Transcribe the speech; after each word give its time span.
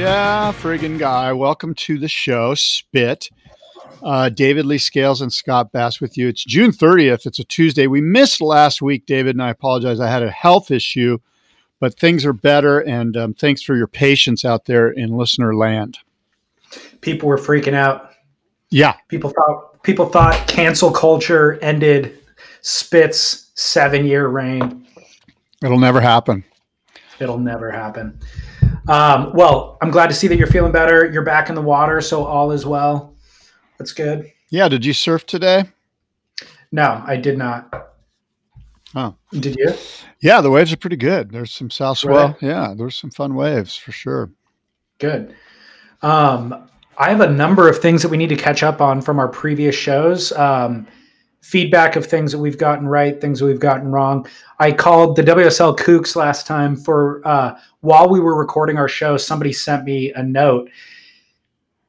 Yeah, 0.00 0.50
friggin' 0.52 0.98
guy. 0.98 1.30
Welcome 1.34 1.74
to 1.74 1.98
the 1.98 2.08
show, 2.08 2.54
Spit. 2.54 3.28
Uh, 4.02 4.30
David 4.30 4.64
Lee 4.64 4.78
Scales 4.78 5.20
and 5.20 5.30
Scott 5.30 5.72
Bass 5.72 6.00
with 6.00 6.16
you. 6.16 6.26
It's 6.26 6.42
June 6.42 6.70
30th. 6.70 7.26
It's 7.26 7.38
a 7.38 7.44
Tuesday. 7.44 7.86
We 7.86 8.00
missed 8.00 8.40
last 8.40 8.80
week, 8.80 9.04
David, 9.04 9.34
and 9.36 9.42
I 9.42 9.50
apologize. 9.50 10.00
I 10.00 10.08
had 10.08 10.22
a 10.22 10.30
health 10.30 10.70
issue, 10.70 11.18
but 11.80 11.98
things 11.98 12.24
are 12.24 12.32
better. 12.32 12.80
And 12.80 13.14
um, 13.14 13.34
thanks 13.34 13.60
for 13.60 13.76
your 13.76 13.86
patience 13.86 14.42
out 14.42 14.64
there 14.64 14.88
in 14.88 15.18
listener 15.18 15.54
land. 15.54 15.98
People 17.02 17.28
were 17.28 17.36
freaking 17.36 17.74
out. 17.74 18.12
Yeah. 18.70 18.94
People 19.08 19.28
thought 19.28 19.82
people 19.82 20.06
thought 20.06 20.48
cancel 20.48 20.90
culture 20.92 21.58
ended 21.60 22.18
Spit's 22.62 23.50
seven 23.54 24.06
year 24.06 24.28
reign. 24.28 24.86
It'll 25.62 25.78
never 25.78 26.00
happen. 26.00 26.42
It'll 27.18 27.38
never 27.38 27.70
happen. 27.70 28.18
Um, 28.90 29.32
well, 29.34 29.78
I'm 29.80 29.92
glad 29.92 30.08
to 30.08 30.14
see 30.14 30.26
that 30.26 30.36
you're 30.36 30.48
feeling 30.48 30.72
better. 30.72 31.08
You're 31.10 31.22
back 31.22 31.48
in 31.48 31.54
the 31.54 31.62
water, 31.62 32.00
so 32.00 32.24
all 32.24 32.50
is 32.50 32.66
well. 32.66 33.14
That's 33.78 33.92
good. 33.92 34.30
Yeah. 34.50 34.68
Did 34.68 34.84
you 34.84 34.92
surf 34.92 35.24
today? 35.26 35.64
No, 36.72 37.02
I 37.06 37.16
did 37.16 37.38
not. 37.38 37.92
Oh. 38.96 39.14
Did 39.32 39.56
you? 39.56 39.74
Yeah, 40.20 40.40
the 40.40 40.50
waves 40.50 40.72
are 40.72 40.76
pretty 40.76 40.96
good. 40.96 41.30
There's 41.30 41.52
some 41.52 41.70
south 41.70 41.98
swell. 41.98 42.36
Really? 42.40 42.52
Yeah, 42.52 42.74
there's 42.76 42.96
some 42.96 43.10
fun 43.12 43.36
waves 43.36 43.76
for 43.76 43.92
sure. 43.92 44.30
Good. 44.98 45.36
Um, 46.02 46.68
I 46.98 47.10
have 47.10 47.20
a 47.20 47.30
number 47.30 47.68
of 47.68 47.78
things 47.78 48.02
that 48.02 48.08
we 48.08 48.16
need 48.16 48.28
to 48.30 48.36
catch 48.36 48.64
up 48.64 48.80
on 48.80 49.00
from 49.00 49.20
our 49.20 49.28
previous 49.28 49.76
shows. 49.76 50.32
Um, 50.32 50.88
feedback 51.40 51.96
of 51.96 52.04
things 52.04 52.32
that 52.32 52.38
we've 52.38 52.58
gotten 52.58 52.86
right, 52.86 53.20
things 53.20 53.38
that 53.38 53.46
we've 53.46 53.60
gotten 53.60 53.90
wrong. 53.90 54.26
I 54.60 54.72
called 54.72 55.16
the 55.16 55.22
WSL 55.22 55.78
Kooks 55.78 56.14
last 56.14 56.46
time 56.46 56.76
for 56.76 57.26
uh, 57.26 57.58
while 57.80 58.10
we 58.10 58.20
were 58.20 58.38
recording 58.38 58.76
our 58.76 58.88
show. 58.88 59.16
Somebody 59.16 59.54
sent 59.54 59.84
me 59.84 60.12
a 60.12 60.22
note. 60.22 60.68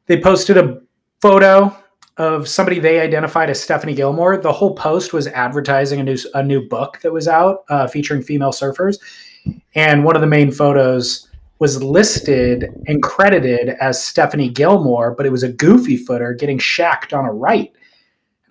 They 0.05 0.21
posted 0.21 0.57
a 0.57 0.81
photo 1.19 1.75
of 2.15 2.47
somebody 2.47 2.79
they 2.79 3.01
identified 3.01 3.49
as 3.49 3.61
Stephanie 3.61 3.93
Gilmore. 3.93 4.37
The 4.37 4.53
whole 4.53 4.73
post 4.73 5.11
was 5.11 5.27
advertising 5.27 5.99
a 5.99 6.03
new 6.03 6.17
a 6.33 6.41
new 6.41 6.65
book 6.69 6.99
that 7.03 7.11
was 7.11 7.27
out 7.27 7.65
uh, 7.67 7.87
featuring 7.87 8.21
female 8.21 8.51
surfers, 8.51 8.99
and 9.75 10.05
one 10.05 10.15
of 10.15 10.21
the 10.21 10.27
main 10.27 10.49
photos 10.49 11.27
was 11.59 11.83
listed 11.83 12.69
and 12.87 13.03
credited 13.03 13.75
as 13.81 14.01
Stephanie 14.01 14.49
Gilmore, 14.49 15.11
but 15.13 15.25
it 15.25 15.31
was 15.31 15.43
a 15.43 15.51
goofy 15.51 15.97
footer 15.97 16.33
getting 16.33 16.57
shacked 16.57 17.11
on 17.11 17.25
a 17.25 17.33
right. 17.33 17.73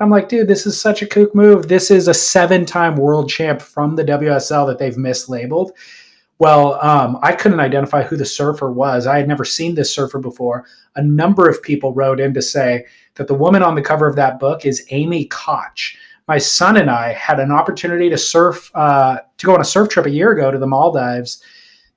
I'm 0.00 0.08
like, 0.08 0.30
dude, 0.30 0.48
this 0.48 0.66
is 0.66 0.80
such 0.80 1.02
a 1.02 1.06
kook 1.06 1.34
move. 1.34 1.68
This 1.68 1.90
is 1.90 2.08
a 2.08 2.14
seven 2.14 2.64
time 2.64 2.96
world 2.96 3.28
champ 3.28 3.60
from 3.60 3.96
the 3.96 4.04
WSL 4.04 4.66
that 4.66 4.78
they've 4.78 4.94
mislabeled. 4.94 5.72
Well, 6.38 6.82
um, 6.82 7.18
I 7.22 7.32
couldn't 7.32 7.60
identify 7.60 8.02
who 8.02 8.16
the 8.16 8.24
surfer 8.24 8.72
was. 8.72 9.06
I 9.06 9.18
had 9.18 9.28
never 9.28 9.44
seen 9.44 9.74
this 9.74 9.94
surfer 9.94 10.18
before. 10.18 10.64
A 10.96 11.02
number 11.02 11.50
of 11.50 11.62
people 11.62 11.92
wrote 11.92 12.18
in 12.18 12.32
to 12.32 12.40
say 12.40 12.86
that 13.16 13.26
the 13.26 13.34
woman 13.34 13.62
on 13.62 13.74
the 13.74 13.82
cover 13.82 14.06
of 14.06 14.16
that 14.16 14.40
book 14.40 14.64
is 14.64 14.86
Amy 14.88 15.26
Koch. 15.26 15.98
My 16.28 16.38
son 16.38 16.78
and 16.78 16.90
I 16.90 17.12
had 17.12 17.38
an 17.38 17.52
opportunity 17.52 18.08
to 18.08 18.16
surf, 18.16 18.70
uh, 18.74 19.18
to 19.36 19.46
go 19.46 19.52
on 19.52 19.60
a 19.60 19.64
surf 19.64 19.90
trip 19.90 20.06
a 20.06 20.10
year 20.10 20.32
ago 20.32 20.50
to 20.50 20.58
the 20.58 20.66
Maldives. 20.66 21.42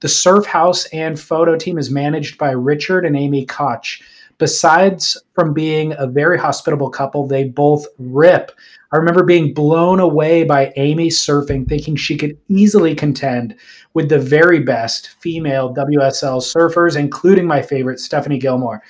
The 0.02 0.10
surf 0.10 0.46
house 0.46 0.86
and 0.88 1.18
photo 1.18 1.56
team 1.56 1.78
is 1.78 1.90
managed 1.90 2.38
by 2.38 2.52
Richard 2.52 3.06
and 3.06 3.16
Amy 3.16 3.46
Koch 3.46 4.02
besides 4.38 5.18
from 5.34 5.54
being 5.54 5.94
a 5.98 6.08
very 6.08 6.38
hospitable 6.38 6.90
couple, 6.90 7.28
they 7.28 7.46
both 7.46 7.86
rip. 7.98 8.52
I 8.92 8.98
remember 8.98 9.24
being 9.24 9.54
blown 9.54 10.00
away 10.00 10.44
by 10.44 10.72
Amy 10.76 11.10
surfing, 11.10 11.68
thinking 11.68 11.96
she 11.96 12.18
could 12.18 12.38
easily 12.48 12.94
contend 12.94 13.56
with 13.94 14.10
the 14.10 14.20
very 14.20 14.60
best 14.60 15.10
female 15.20 15.74
WSL 15.74 16.42
surfers, 16.42 16.96
including 16.96 17.46
my 17.46 17.62
favorite, 17.62 18.00
Stephanie 18.00 18.38
Gilmore. 18.38 18.84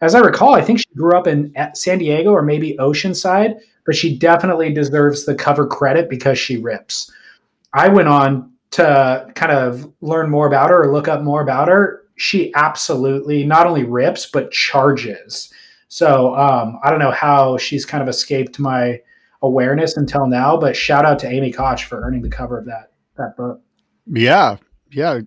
As 0.00 0.14
I 0.14 0.20
recall, 0.20 0.54
I 0.54 0.62
think 0.62 0.80
she 0.80 0.94
grew 0.96 1.16
up 1.16 1.26
in 1.26 1.52
uh, 1.56 1.72
San 1.74 1.98
Diego 1.98 2.30
or 2.30 2.42
maybe 2.42 2.76
Oceanside, 2.78 3.54
but 3.86 3.94
she 3.94 4.16
definitely 4.16 4.72
deserves 4.72 5.24
the 5.24 5.34
cover 5.34 5.66
credit 5.66 6.10
because 6.10 6.38
she 6.38 6.56
rips. 6.56 7.10
I 7.72 7.88
went 7.88 8.08
on 8.08 8.52
to 8.72 9.28
kind 9.34 9.52
of 9.52 9.92
learn 10.00 10.30
more 10.30 10.46
about 10.46 10.70
her 10.70 10.82
or 10.82 10.92
look 10.92 11.08
up 11.08 11.22
more 11.22 11.42
about 11.42 11.68
her 11.68 12.01
she 12.16 12.52
absolutely 12.54 13.44
not 13.44 13.66
only 13.66 13.84
rips 13.84 14.26
but 14.26 14.50
charges. 14.50 15.52
So 15.88 16.34
um, 16.34 16.78
I 16.82 16.90
don't 16.90 16.98
know 16.98 17.10
how 17.10 17.58
she's 17.58 17.84
kind 17.84 18.02
of 18.02 18.08
escaped 18.08 18.58
my 18.58 19.00
awareness 19.42 19.96
until 19.96 20.26
now, 20.26 20.56
but 20.56 20.76
shout 20.76 21.04
out 21.04 21.18
to 21.20 21.28
Amy 21.28 21.52
Koch 21.52 21.84
for 21.84 22.00
earning 22.00 22.22
the 22.22 22.30
cover 22.30 22.58
of 22.58 22.64
that 22.66 22.92
that 23.16 23.36
book. 23.36 23.60
Yeah, 24.06 24.56
yeah. 24.90 25.20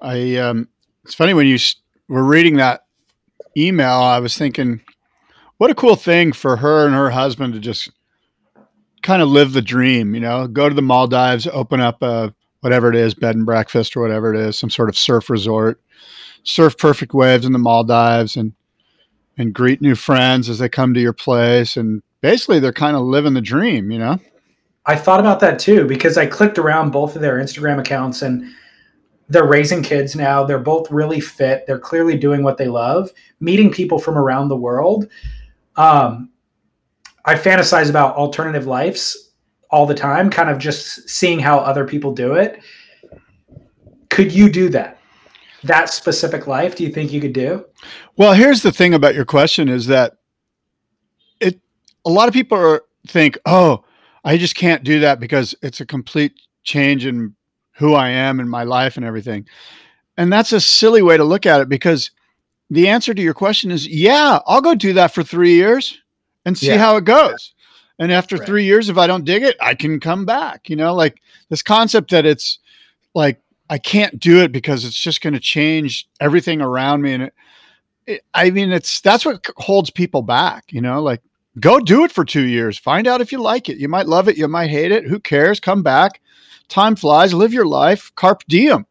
I 0.00 0.36
um, 0.36 0.68
it's 1.04 1.14
funny 1.14 1.34
when 1.34 1.46
you 1.46 1.58
were 2.08 2.24
reading 2.24 2.56
that 2.56 2.84
email. 3.56 3.98
I 3.98 4.18
was 4.18 4.36
thinking, 4.36 4.80
what 5.58 5.70
a 5.70 5.74
cool 5.74 5.96
thing 5.96 6.32
for 6.32 6.56
her 6.56 6.86
and 6.86 6.94
her 6.94 7.10
husband 7.10 7.54
to 7.54 7.60
just 7.60 7.90
kind 9.02 9.22
of 9.22 9.28
live 9.28 9.52
the 9.52 9.62
dream. 9.62 10.14
You 10.14 10.20
know, 10.20 10.46
go 10.46 10.68
to 10.68 10.74
the 10.74 10.82
Maldives, 10.82 11.46
open 11.46 11.80
up 11.80 12.02
a 12.02 12.34
whatever 12.62 12.88
it 12.88 12.96
is, 12.96 13.12
bed 13.12 13.34
and 13.34 13.44
breakfast 13.44 13.96
or 13.96 14.00
whatever 14.00 14.32
it 14.32 14.40
is, 14.40 14.58
some 14.58 14.70
sort 14.70 14.88
of 14.88 14.96
surf 14.96 15.28
resort, 15.28 15.80
surf 16.44 16.78
perfect 16.78 17.12
waves 17.12 17.44
in 17.44 17.52
the 17.52 17.58
Maldives 17.58 18.36
and 18.36 18.52
and 19.38 19.54
greet 19.54 19.80
new 19.80 19.94
friends 19.94 20.48
as 20.48 20.58
they 20.58 20.68
come 20.68 20.92
to 20.92 21.00
your 21.00 21.12
place 21.12 21.76
and 21.76 22.02
basically 22.20 22.60
they're 22.60 22.72
kind 22.72 22.96
of 22.96 23.02
living 23.02 23.34
the 23.34 23.40
dream, 23.40 23.90
you 23.90 23.98
know. 23.98 24.18
I 24.84 24.94
thought 24.94 25.20
about 25.20 25.40
that 25.40 25.58
too 25.58 25.86
because 25.86 26.18
I 26.18 26.26
clicked 26.26 26.58
around 26.58 26.90
both 26.90 27.16
of 27.16 27.22
their 27.22 27.38
Instagram 27.38 27.80
accounts 27.80 28.22
and 28.22 28.44
they're 29.28 29.46
raising 29.46 29.82
kids 29.82 30.14
now. 30.14 30.44
They're 30.44 30.58
both 30.58 30.90
really 30.90 31.20
fit. 31.20 31.66
They're 31.66 31.78
clearly 31.78 32.16
doing 32.18 32.42
what 32.42 32.58
they 32.58 32.68
love, 32.68 33.10
meeting 33.40 33.72
people 33.72 33.98
from 33.98 34.18
around 34.18 34.48
the 34.48 34.56
world. 34.56 35.08
Um, 35.76 36.30
I 37.24 37.34
fantasize 37.34 37.88
about 37.88 38.16
alternative 38.16 38.66
lives 38.66 39.31
all 39.72 39.86
the 39.86 39.94
time, 39.94 40.30
kind 40.30 40.50
of 40.50 40.58
just 40.58 41.08
seeing 41.08 41.40
how 41.40 41.58
other 41.58 41.84
people 41.86 42.12
do 42.12 42.34
it. 42.34 42.62
Could 44.10 44.30
you 44.30 44.50
do 44.50 44.68
that? 44.68 44.98
That 45.64 45.88
specific 45.88 46.46
life, 46.46 46.76
do 46.76 46.84
you 46.84 46.90
think 46.90 47.10
you 47.10 47.20
could 47.20 47.32
do? 47.32 47.64
Well, 48.16 48.34
here's 48.34 48.62
the 48.62 48.70
thing 48.70 48.92
about 48.94 49.14
your 49.14 49.24
question 49.24 49.68
is 49.68 49.86
that 49.86 50.18
it 51.40 51.58
a 52.04 52.10
lot 52.10 52.28
of 52.28 52.34
people 52.34 52.58
are, 52.58 52.82
think, 53.06 53.38
"Oh, 53.46 53.84
I 54.24 54.36
just 54.36 54.54
can't 54.54 54.84
do 54.84 55.00
that 55.00 55.18
because 55.18 55.54
it's 55.62 55.80
a 55.80 55.86
complete 55.86 56.34
change 56.62 57.06
in 57.06 57.34
who 57.72 57.94
I 57.94 58.10
am 58.10 58.38
in 58.38 58.48
my 58.48 58.64
life 58.64 58.96
and 58.96 59.06
everything." 59.06 59.46
And 60.18 60.30
that's 60.30 60.52
a 60.52 60.60
silly 60.60 61.00
way 61.00 61.16
to 61.16 61.24
look 61.24 61.46
at 61.46 61.62
it 61.62 61.68
because 61.70 62.10
the 62.68 62.88
answer 62.88 63.14
to 63.14 63.22
your 63.22 63.34
question 63.34 63.70
is, 63.70 63.86
"Yeah, 63.88 64.40
I'll 64.46 64.60
go 64.60 64.74
do 64.74 64.92
that 64.92 65.14
for 65.14 65.22
3 65.22 65.54
years 65.54 65.98
and 66.44 66.58
see 66.58 66.66
Yeah. 66.66 66.78
how 66.78 66.96
it 66.96 67.04
goes." 67.04 67.54
And 68.02 68.10
after 68.10 68.36
Right. 68.36 68.46
3 68.46 68.64
years 68.64 68.88
if 68.88 68.98
I 68.98 69.06
don't 69.06 69.24
dig 69.24 69.44
it, 69.44 69.56
I 69.60 69.74
can 69.74 70.00
come 70.00 70.24
back, 70.24 70.68
you 70.68 70.74
know, 70.74 70.92
like 70.92 71.22
this 71.50 71.62
concept 71.62 72.10
that 72.10 72.26
it's 72.26 72.58
like 73.14 73.40
I 73.70 73.78
can't 73.78 74.18
do 74.18 74.40
it 74.40 74.50
because 74.50 74.84
it's 74.84 75.00
just 75.00 75.22
going 75.22 75.34
to 75.34 75.40
change 75.40 76.08
everything 76.20 76.60
around 76.60 77.02
me 77.02 77.12
and 77.12 77.22
it, 77.22 77.34
it, 78.06 78.24
I 78.34 78.50
mean 78.50 78.72
it's 78.72 79.00
that's 79.00 79.24
what 79.24 79.46
holds 79.56 79.90
people 79.90 80.22
back, 80.22 80.64
you 80.72 80.80
know, 80.80 81.00
like 81.00 81.22
go 81.60 81.78
do 81.78 82.02
it 82.02 82.10
for 82.10 82.24
2 82.24 82.42
years. 82.42 82.76
Find 82.76 83.06
out 83.06 83.20
if 83.20 83.30
you 83.30 83.40
like 83.40 83.68
it. 83.68 83.78
You 83.78 83.88
might 83.88 84.08
love 84.08 84.28
it, 84.28 84.36
you 84.36 84.48
might 84.48 84.70
hate 84.70 84.90
it. 84.90 85.06
Who 85.06 85.20
cares? 85.20 85.60
Come 85.60 85.84
back. 85.84 86.20
Time 86.68 86.96
flies. 86.96 87.32
Live 87.32 87.52
your 87.52 87.66
life. 87.66 88.10
Carpe 88.16 88.42
diem. 88.48 88.84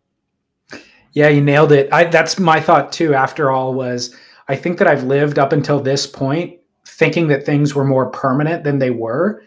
Yeah, 1.11 1.27
you 1.27 1.41
nailed 1.41 1.73
it. 1.73 1.91
I, 1.91 2.05
that's 2.05 2.39
my 2.39 2.61
thought 2.61 2.93
too. 2.93 3.13
After 3.13 3.51
all, 3.51 3.73
was 3.73 4.15
I 4.47 4.55
think 4.55 4.77
that 4.77 4.87
I've 4.87 5.03
lived 5.03 5.37
up 5.37 5.51
until 5.51 5.81
this 5.81 6.07
point 6.07 6.60
thinking 7.01 7.29
that 7.29 7.43
things 7.43 7.73
were 7.73 7.83
more 7.83 8.11
permanent 8.11 8.63
than 8.63 8.77
they 8.77 8.91
were, 8.91 9.41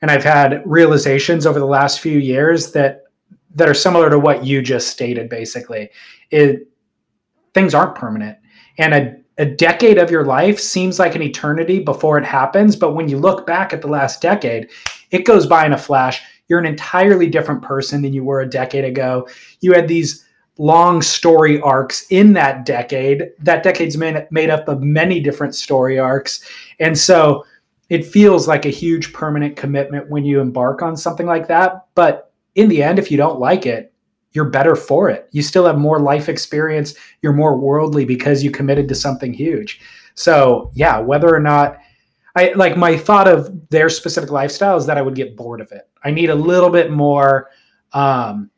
and 0.00 0.12
I've 0.12 0.22
had 0.22 0.62
realizations 0.64 1.44
over 1.44 1.58
the 1.58 1.66
last 1.66 1.98
few 1.98 2.20
years 2.20 2.70
that 2.70 3.02
that 3.56 3.68
are 3.68 3.74
similar 3.74 4.08
to 4.10 4.18
what 4.20 4.44
you 4.44 4.62
just 4.62 4.86
stated. 4.86 5.28
Basically, 5.28 5.90
it 6.30 6.68
things 7.52 7.74
aren't 7.74 7.96
permanent, 7.96 8.38
and 8.78 8.94
a 8.94 9.16
a 9.38 9.44
decade 9.44 9.98
of 9.98 10.08
your 10.08 10.24
life 10.24 10.60
seems 10.60 11.00
like 11.00 11.16
an 11.16 11.22
eternity 11.22 11.80
before 11.80 12.16
it 12.16 12.24
happens. 12.24 12.76
But 12.76 12.94
when 12.94 13.08
you 13.08 13.18
look 13.18 13.44
back 13.44 13.72
at 13.72 13.80
the 13.80 13.88
last 13.88 14.22
decade, 14.22 14.70
it 15.10 15.24
goes 15.24 15.48
by 15.48 15.66
in 15.66 15.72
a 15.72 15.78
flash. 15.78 16.22
You're 16.46 16.60
an 16.60 16.66
entirely 16.66 17.26
different 17.26 17.62
person 17.62 18.02
than 18.02 18.12
you 18.12 18.22
were 18.22 18.40
a 18.40 18.48
decade 18.48 18.84
ago. 18.84 19.26
You 19.60 19.72
had 19.72 19.88
these 19.88 20.24
long 20.60 21.00
story 21.00 21.58
arcs 21.62 22.06
in 22.10 22.34
that 22.34 22.66
decade. 22.66 23.30
That 23.38 23.62
decade's 23.62 23.96
made, 23.96 24.26
made 24.30 24.50
up 24.50 24.68
of 24.68 24.82
many 24.82 25.18
different 25.18 25.54
story 25.54 25.98
arcs. 25.98 26.44
And 26.78 26.96
so 26.96 27.46
it 27.88 28.04
feels 28.04 28.46
like 28.46 28.66
a 28.66 28.70
huge 28.70 29.14
permanent 29.14 29.56
commitment 29.56 30.10
when 30.10 30.26
you 30.26 30.38
embark 30.38 30.82
on 30.82 30.98
something 30.98 31.26
like 31.26 31.48
that. 31.48 31.86
But 31.94 32.30
in 32.56 32.68
the 32.68 32.82
end, 32.82 32.98
if 32.98 33.10
you 33.10 33.16
don't 33.16 33.40
like 33.40 33.64
it, 33.64 33.94
you're 34.32 34.50
better 34.50 34.76
for 34.76 35.08
it. 35.08 35.30
You 35.32 35.42
still 35.42 35.64
have 35.64 35.78
more 35.78 35.98
life 35.98 36.28
experience. 36.28 36.94
You're 37.22 37.32
more 37.32 37.56
worldly 37.56 38.04
because 38.04 38.44
you 38.44 38.50
committed 38.50 38.86
to 38.88 38.94
something 38.94 39.32
huge. 39.32 39.80
So, 40.14 40.70
yeah, 40.74 40.98
whether 40.98 41.34
or 41.34 41.40
not 41.40 41.78
I 42.36 42.52
like 42.52 42.76
my 42.76 42.98
thought 42.98 43.26
of 43.26 43.70
their 43.70 43.88
specific 43.88 44.30
lifestyle 44.30 44.76
is 44.76 44.84
that 44.84 44.98
I 44.98 45.02
would 45.02 45.14
get 45.14 45.38
bored 45.38 45.62
of 45.62 45.72
it. 45.72 45.88
I 46.04 46.10
need 46.10 46.28
a 46.28 46.34
little 46.34 46.70
bit 46.70 46.90
more 46.90 47.48
um 47.94 48.50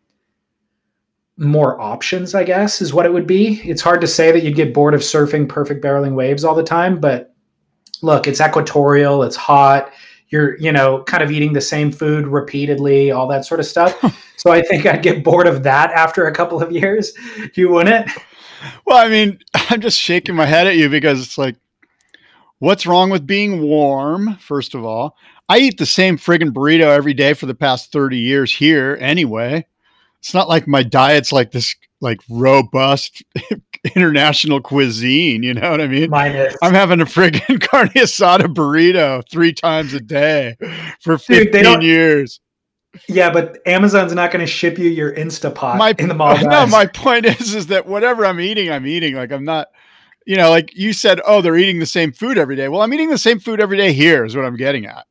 more 1.37 1.81
options, 1.81 2.35
I 2.35 2.45
guess, 2.45 2.81
is 2.81 2.93
what 2.93 3.07
it 3.07 3.13
would 3.13 3.27
be. 3.27 3.61
It's 3.65 3.83
hard 3.83 4.01
to 4.03 4.07
say 4.07 4.33
that 4.33 4.43
you'd 4.43 4.55
get 4.57 4.75
bored 4.75 4.95
of 4.95 5.01
surfing 5.01 5.49
perfect 5.49 5.83
barreling 5.83 6.15
waves 6.15 6.45
all 6.45 6.55
the 6.55 6.63
time, 6.63 7.01
but 7.01 7.35
look, 8.03 8.27
it's 8.27 8.41
equatorial, 8.41 9.23
it's 9.23 9.37
hot, 9.37 9.93
you're, 10.29 10.59
you 10.59 10.73
know, 10.73 11.03
kind 11.05 11.23
of 11.23 11.31
eating 11.31 11.53
the 11.53 11.61
same 11.61 11.91
food 11.93 12.27
repeatedly, 12.27 13.11
all 13.11 13.29
that 13.29 13.45
sort 13.45 13.61
of 13.61 13.67
stuff. 13.67 13.95
so 14.37 14.51
I 14.51 14.63
think 14.63 14.87
I'd 14.87 15.03
get 15.03 15.25
bored 15.25 15.47
of 15.47 15.63
that 15.63 15.91
after 15.93 16.27
a 16.27 16.35
couple 16.35 16.63
of 16.63 16.73
years. 16.73 17.13
You 17.55 17.71
wouldn't? 17.71 18.11
Well, 18.87 18.99
I 18.99 19.09
mean, 19.09 19.39
I'm 19.55 19.81
just 19.81 19.99
shaking 19.99 20.35
my 20.35 20.47
head 20.47 20.67
at 20.67 20.77
you 20.77 20.89
because 20.89 21.23
it's 21.23 21.39
like, 21.39 21.57
what's 22.59 22.87
wrong 22.87 23.11
with 23.11 23.27
being 23.27 23.63
warm? 23.63 24.37
First 24.37 24.75
of 24.75 24.85
all, 24.85 25.17
I 25.49 25.59
eat 25.59 25.79
the 25.79 25.87
same 25.87 26.17
friggin' 26.17 26.53
burrito 26.53 26.87
every 26.87 27.15
day 27.15 27.35
for 27.35 27.47
the 27.47 27.55
past 27.55 27.93
30 27.93 28.19
years 28.19 28.55
here 28.55 28.97
anyway. 29.01 29.67
It's 30.23 30.33
not 30.35 30.49
like 30.49 30.69
my 30.69 30.83
diet's 30.85 31.33
like 31.33 31.51
this 31.51 31.75
like 32.01 32.21
robust 32.31 33.23
international 33.97 34.61
cuisine. 34.61 35.43
You 35.43 35.55
know 35.55 35.71
what 35.71 35.81
I 35.81 35.87
mean? 35.89 36.11
Mine 36.11 36.33
is. 36.33 36.57
I'm 36.63 36.75
having 36.75 37.01
a 37.01 37.05
friggin' 37.05 37.61
carne 37.69 37.89
asada 37.91 38.47
burrito 38.53 39.23
three 39.31 39.53
times 39.53 39.95
a 39.95 40.01
day 40.01 40.57
for 41.01 41.19
15 41.19 41.63
don't- 41.65 41.83
years. 41.83 42.41
Yeah, 43.09 43.31
but 43.31 43.59
Amazon's 43.67 44.13
not 44.13 44.31
going 44.31 44.45
to 44.45 44.47
ship 44.47 44.79
you 44.79 44.91
your 44.91 45.15
Instapot 45.15 45.79
My 45.79 45.95
in 45.99 46.09
the 46.09 46.15
mall. 46.23 46.37
no, 46.47 46.67
my 46.67 46.85
point 46.87 47.25
is 47.25 47.55
is 47.55 47.69
that 47.69 47.87
whatever 47.87 48.27
I'm 48.27 48.39
eating, 48.39 48.71
I'm 48.71 48.87
eating. 48.87 49.15
Like 49.15 49.33
I'm 49.33 49.45
not, 49.47 49.69
you 50.27 50.37
know, 50.37 50.51
like 50.51 50.77
you 50.77 50.93
said, 50.93 51.19
oh, 51.27 51.41
they're 51.41 51.57
eating 51.57 51.79
the 51.79 51.87
same 51.87 52.13
food 52.13 52.37
every 52.37 52.55
day. 52.55 52.69
Well, 52.69 52.83
I'm 52.83 52.93
eating 52.93 53.09
the 53.09 53.17
same 53.17 53.41
food 53.41 53.61
every 53.63 53.79
day 53.79 53.95
here, 53.95 54.27
is 54.27 54.37
what 54.37 54.45
I'm 54.45 54.57
getting 54.57 54.85
at. 54.85 55.07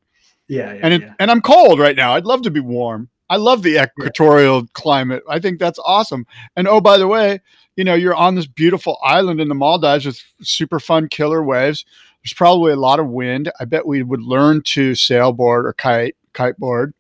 yeah, 0.48 0.74
yeah, 0.74 0.80
And 0.84 0.94
it, 0.94 1.02
yeah. 1.02 1.14
and 1.20 1.32
I'm 1.32 1.42
cold 1.42 1.80
right 1.80 1.96
now. 1.96 2.14
I'd 2.14 2.26
love 2.26 2.44
to 2.44 2.52
be 2.52 2.60
warm. 2.60 3.10
I 3.32 3.38
love 3.38 3.64
the 3.64 3.82
equatorial 3.82 4.68
climate. 4.74 5.24
I 5.30 5.40
think 5.40 5.58
that's 5.58 5.80
awesome. 5.86 6.28
And 6.58 6.68
oh, 6.68 6.82
by 6.82 6.98
the 6.98 7.08
way, 7.08 7.40
you 7.78 7.86
know, 7.86 7.94
you're 7.94 8.14
on 8.14 8.36
this 8.36 8.46
beautiful 8.46 8.98
island 9.02 9.40
in 9.40 9.48
the 9.48 9.56
Maldives 9.56 10.06
with 10.06 10.22
super 10.42 10.82
fun 10.82 11.08
killer 11.08 11.42
waves. 11.42 11.86
There's 12.22 12.34
probably 12.34 12.74
a 12.74 12.76
lot 12.76 13.00
of 13.00 13.08
wind. 13.08 13.50
I 13.58 13.64
bet 13.64 13.88
we 13.88 14.04
would 14.04 14.22
learn 14.22 14.64
to 14.64 14.92
sailboard 14.92 15.64
or 15.64 15.72
kite 15.72 16.18
kiteboard. 16.34 16.92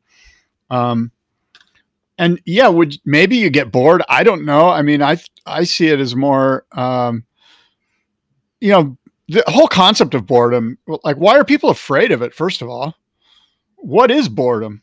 Um, 0.69 1.12
and 2.18 2.39
yeah, 2.45 2.69
would 2.69 2.98
maybe 3.04 3.36
you 3.36 3.50
get 3.50 3.69
bored? 3.69 4.01
I 4.07 4.24
don't 4.24 4.45
know. 4.45 4.69
I 4.69 4.84
mean, 4.84 5.01
I 5.01 5.18
I 5.45 5.66
see 5.66 5.88
it 5.88 6.00
as 6.00 6.16
more, 6.16 6.66
um, 6.72 7.25
you 8.62 8.69
know, 8.69 8.98
the 9.27 9.44
whole 9.48 9.68
concept 9.68 10.13
of 10.13 10.27
boredom. 10.27 10.77
Like, 11.04 11.18
why 11.18 11.38
are 11.38 11.44
people 11.44 11.72
afraid 11.72 12.13
of 12.13 12.22
it? 12.22 12.34
First 12.34 12.62
of 12.62 12.69
all, 12.69 12.95
what 13.75 14.12
is 14.12 14.30
boredom? 14.30 14.81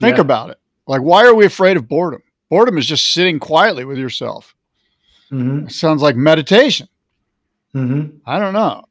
Think 0.00 0.16
Yeah. 0.16 0.22
about 0.22 0.50
it. 0.50 0.58
Like, 0.86 1.02
why 1.02 1.24
are 1.26 1.34
we 1.34 1.44
afraid 1.46 1.76
of 1.76 1.88
boredom? 1.88 2.22
Boredom 2.50 2.78
is 2.78 2.86
just 2.86 3.12
sitting 3.12 3.38
quietly 3.38 3.84
with 3.84 3.98
yourself. 3.98 4.54
hmm 5.30 5.66
sounds 5.68 6.02
like 6.02 6.14
meditation. 6.16 6.88
hmm 7.72 8.06
I 8.24 8.38
don't 8.38 8.52
know. 8.54 8.84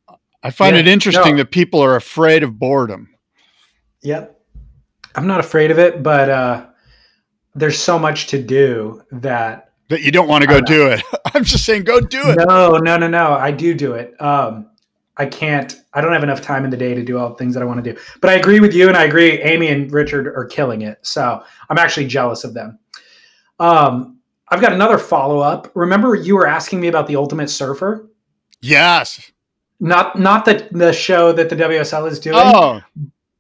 I 0.44 0.50
find 0.52 0.76
Yeah, 0.76 0.82
it 0.82 0.88
interesting 0.88 1.38
no. 1.38 1.44
that 1.44 1.52
people 1.52 1.82
are 1.82 1.96
afraid 1.96 2.44
of 2.44 2.60
boredom. 2.60 3.10
Yep. 4.02 4.40
I'm 5.16 5.28
not 5.28 5.40
afraid 5.40 5.72
of 5.72 5.80
it, 5.80 6.04
but 6.04 6.30
uh, 6.30 6.66
there's 7.56 7.80
so 7.80 7.98
much 7.98 8.28
to 8.28 8.42
do 8.44 9.02
that. 9.12 9.72
That 9.90 10.02
you 10.02 10.12
don't 10.12 10.28
want 10.28 10.42
to 10.44 10.48
go 10.48 10.60
do 10.62 10.88
it. 10.88 11.02
I'm 11.34 11.44
just 11.46 11.64
saying, 11.66 11.84
go 11.86 12.00
do 12.02 12.30
it. 12.30 12.38
No, 12.48 12.78
no, 12.78 12.98
no, 12.98 13.08
no. 13.08 13.34
I 13.34 13.52
do 13.52 13.74
do 13.74 13.94
it. 13.94 14.20
Um, 14.22 14.70
I 15.18 15.26
can't. 15.26 15.82
I 15.94 16.02
don't 16.02 16.12
have 16.12 16.24
enough 16.24 16.42
time 16.42 16.66
in 16.66 16.70
the 16.72 16.78
day 16.78 16.94
to 16.94 17.04
do 17.04 17.18
all 17.18 17.30
the 17.30 17.36
things 17.36 17.54
that 17.54 17.62
I 17.64 17.66
want 17.66 17.84
to 17.84 17.94
do. 17.94 18.00
But 18.22 18.30
I 18.32 18.34
agree 18.34 18.60
with 18.60 18.74
you, 18.74 18.88
and 18.90 18.98
I 18.98 19.04
agree. 19.06 19.42
Amy 19.42 19.68
and 19.68 19.92
Richard 19.92 20.28
are 20.28 20.46
killing 20.46 20.82
it. 20.82 20.98
So 21.04 21.42
I'm 21.70 21.78
actually 21.78 22.08
jealous 22.08 22.44
of 22.44 22.54
them. 22.54 22.78
Um, 23.60 24.18
I've 24.50 24.62
got 24.62 24.74
another 24.74 24.98
follow 24.98 25.40
up. 25.40 25.72
Remember, 25.76 26.16
you 26.16 26.36
were 26.36 26.48
asking 26.48 26.80
me 26.82 26.88
about 26.88 27.08
the 27.08 27.16
Ultimate 27.16 27.50
Surfer, 27.50 28.08
Yes. 28.62 29.32
not 29.80 30.20
not 30.20 30.46
the 30.46 30.68
the 30.72 30.92
show 30.92 31.32
that 31.32 31.50
the 31.50 31.56
WSL 31.56 32.10
is 32.10 32.20
doing. 32.20 32.36
Oh, 32.38 32.82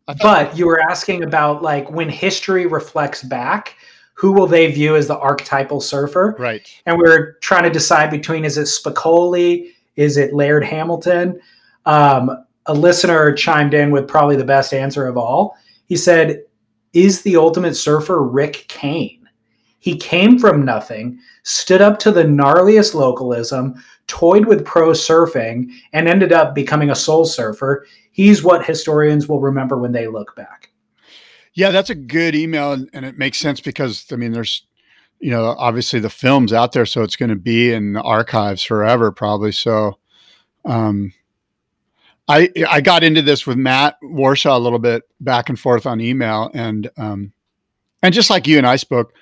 thought, 0.07 0.17
But 0.21 0.57
you 0.57 0.65
were 0.67 0.79
asking 0.79 1.23
about 1.23 1.61
like 1.61 1.91
when 1.91 2.09
history 2.09 2.65
reflects 2.67 3.21
back, 3.23 3.75
who 4.13 4.31
will 4.31 4.47
they 4.47 4.71
view 4.71 4.95
as 4.95 5.07
the 5.07 5.17
archetypal 5.17 5.81
surfer? 5.81 6.35
right. 6.39 6.67
And 6.85 6.97
we're 6.97 7.33
trying 7.39 7.63
to 7.63 7.69
decide 7.69 8.09
between 8.09 8.45
is 8.45 8.57
it 8.57 8.63
Spicoli, 8.67 9.71
is 9.97 10.15
it 10.17 10.33
Laird 10.33 10.63
Hamilton? 10.63 11.39
Um, 11.85 12.45
a 12.65 12.73
listener 12.73 13.33
chimed 13.33 13.73
in 13.73 13.91
with 13.91 14.07
probably 14.07 14.35
the 14.35 14.43
best 14.43 14.73
answer 14.73 15.07
of 15.07 15.17
all. 15.17 15.55
He 15.85 15.95
said, 15.95 16.41
"Is 16.93 17.21
the 17.21 17.35
ultimate 17.35 17.75
surfer 17.75 18.23
Rick 18.23 18.65
Kane? 18.67 19.27
He 19.79 19.97
came 19.97 20.39
from 20.39 20.65
nothing, 20.65 21.19
stood 21.43 21.81
up 21.81 21.99
to 21.99 22.11
the 22.11 22.23
gnarliest 22.23 22.95
localism, 22.95 23.75
toyed 24.07 24.47
with 24.47 24.65
pro 24.65 24.89
surfing, 24.89 25.69
and 25.93 26.07
ended 26.07 26.33
up 26.33 26.55
becoming 26.55 26.89
a 26.89 26.95
soul 26.95 27.25
surfer. 27.25 27.85
He's 28.11 28.43
what 28.43 28.65
historians 28.65 29.27
will 29.27 29.41
remember 29.41 29.77
when 29.77 29.91
they 29.91 30.07
look 30.07 30.35
back." 30.35 30.71
Yeah, 31.53 31.69
that's 31.69 31.91
a 31.91 31.95
good 31.95 32.35
email, 32.35 32.73
and, 32.73 32.89
and 32.93 33.05
it 33.05 33.17
makes 33.17 33.37
sense 33.37 33.61
because 33.61 34.05
I 34.11 34.15
mean, 34.15 34.31
there's, 34.31 34.65
you 35.19 35.31
know, 35.31 35.55
obviously 35.57 35.99
the 35.99 36.09
film's 36.09 36.51
out 36.51 36.71
there, 36.71 36.85
so 36.85 37.03
it's 37.03 37.15
going 37.15 37.29
to 37.29 37.35
be 37.35 37.71
in 37.71 37.93
the 37.93 38.01
archives 38.01 38.63
forever, 38.63 39.11
probably. 39.11 39.51
So, 39.51 39.99
um, 40.65 41.13
I 42.27 42.49
I 42.69 42.81
got 42.81 43.03
into 43.03 43.21
this 43.21 43.45
with 43.45 43.57
Matt 43.57 43.97
Warshaw 44.03 44.55
a 44.55 44.59
little 44.59 44.79
bit 44.79 45.03
back 45.19 45.49
and 45.49 45.59
forth 45.59 45.85
on 45.85 46.01
email, 46.01 46.49
and 46.53 46.89
um, 46.97 47.31
and 48.01 48.13
just 48.13 48.29
like 48.29 48.47
you 48.47 48.57
and 48.57 48.65
I 48.65 48.77
spoke, 48.77 49.13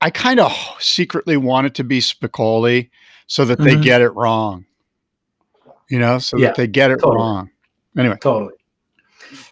I 0.00 0.10
kind 0.10 0.38
of 0.40 0.52
secretly 0.78 1.36
want 1.36 1.66
it 1.66 1.74
to 1.76 1.84
be 1.84 1.98
Spicoli 2.00 2.90
so 3.26 3.44
that 3.44 3.58
they 3.58 3.74
Mhm. 3.76 3.82
get 3.82 4.00
it 4.00 4.10
wrong, 4.10 4.64
you 5.88 5.98
know, 5.98 6.18
so 6.18 6.36
Yeah, 6.38 6.48
that 6.48 6.56
they 6.56 6.66
get 6.66 6.90
it 6.90 6.96
totally. 7.00 7.16
wrong. 7.16 7.50
Anyway, 7.96 8.16
Totally. 8.20 8.52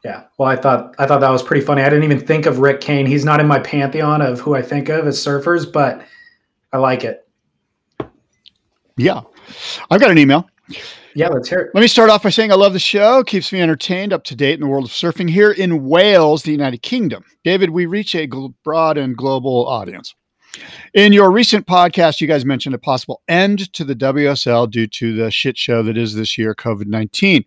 Yeah. 0.05 0.25
Well, 0.39 0.49
I 0.49 0.57
thought 0.57 0.95
I 0.99 1.07
thought 1.07 1.21
that 1.21 1.31
was 1.31 1.43
pretty 1.43 1.65
funny. 1.65 1.83
I 1.83 1.89
didn't 1.89 2.05
even 2.05 2.21
think 2.21 2.47
of 2.47 2.59
Rick 2.59 2.81
Kane. 2.81 3.07
He's 3.07 3.25
not 3.25 3.41
in 3.41 3.47
my 3.47 3.59
pantheon 3.61 4.23
of 4.23 4.39
who 4.41 4.55
I 4.55 4.63
think 4.63 4.89
of 4.89 5.07
as 5.07 5.19
surfers, 5.19 5.71
but 5.71 6.03
I 6.73 6.79
like 6.79 7.03
it. 7.05 7.27
yeah, 8.97 9.23
I've 9.91 10.01
got 10.01 10.11
an 10.11 10.19
email. 10.19 10.49
Yeah, 11.15 11.29
let's 11.29 11.49
hear 11.49 11.61
it. 11.61 11.71
Let 11.75 11.81
me 11.81 11.89
start 11.89 12.11
off 12.11 12.23
by 12.23 12.31
saying 12.31 12.53
I 12.53 12.55
love 12.55 12.73
the 12.73 12.79
show. 12.79 13.25
Keeps 13.25 13.53
me 13.53 13.61
entertained, 13.61 14.13
up 14.13 14.25
to 14.25 14.37
date 14.37 14.55
in 14.55 14.61
the 14.61 14.67
world 14.67 14.85
of 14.85 14.91
surfing 14.91 15.29
here 15.29 15.51
in 15.51 15.87
Wales, 15.87 16.43
the 16.43 16.53
United 16.53 16.83
Kingdom. 16.83 17.25
David, 17.45 17.71
we 17.71 17.87
reach 17.87 18.15
a 18.15 18.29
gl- 18.29 18.55
broad 18.65 18.97
and 18.97 19.17
global 19.17 19.67
audience. 19.67 20.15
In 20.95 21.13
your 21.13 21.31
recent 21.31 21.67
podcast, 21.67 22.21
you 22.21 22.27
guys 22.27 22.45
mentioned 22.45 22.75
a 22.75 22.79
possible 22.79 23.23
end 23.29 23.73
to 23.73 23.85
the 23.85 23.95
WSL 23.95 24.71
due 24.71 24.87
to 24.89 25.15
the 25.15 25.31
shit 25.31 25.57
show 25.57 25.83
that 25.83 25.97
is 25.97 26.15
this 26.15 26.37
year, 26.37 26.55
COVID 26.55 26.87
19. 26.87 27.45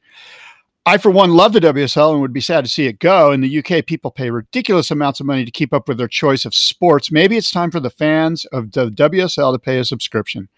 I, 0.85 0.97
for 0.97 1.11
one, 1.11 1.33
love 1.33 1.53
the 1.53 1.61
WSL 1.61 2.11
and 2.11 2.21
would 2.21 2.33
be 2.33 2.41
sad 2.41 2.65
to 2.65 2.69
see 2.69 2.87
it 2.87 2.99
go. 2.99 3.31
In 3.31 3.39
the 3.39 3.59
UK, 3.59 3.85
people 3.85 4.11
pay 4.11 4.29
ridiculous 4.29 4.91
amounts 4.91 5.21
of 5.21 5.25
money 5.25 5.45
to 5.45 5.51
keep 5.51 5.73
up 5.73 5.87
with 5.87 5.97
their 5.97 6.09
choice 6.09 6.43
of 6.43 6.53
sports. 6.53 7.09
Maybe 7.09 7.37
it's 7.37 7.51
time 7.51 7.71
for 7.71 7.79
the 7.79 7.89
fans 7.89 8.43
of 8.45 8.73
the 8.73 8.89
WSL 8.89 9.53
to 9.53 9.59
pay 9.59 9.79
a 9.79 9.85
subscription. 9.85 10.49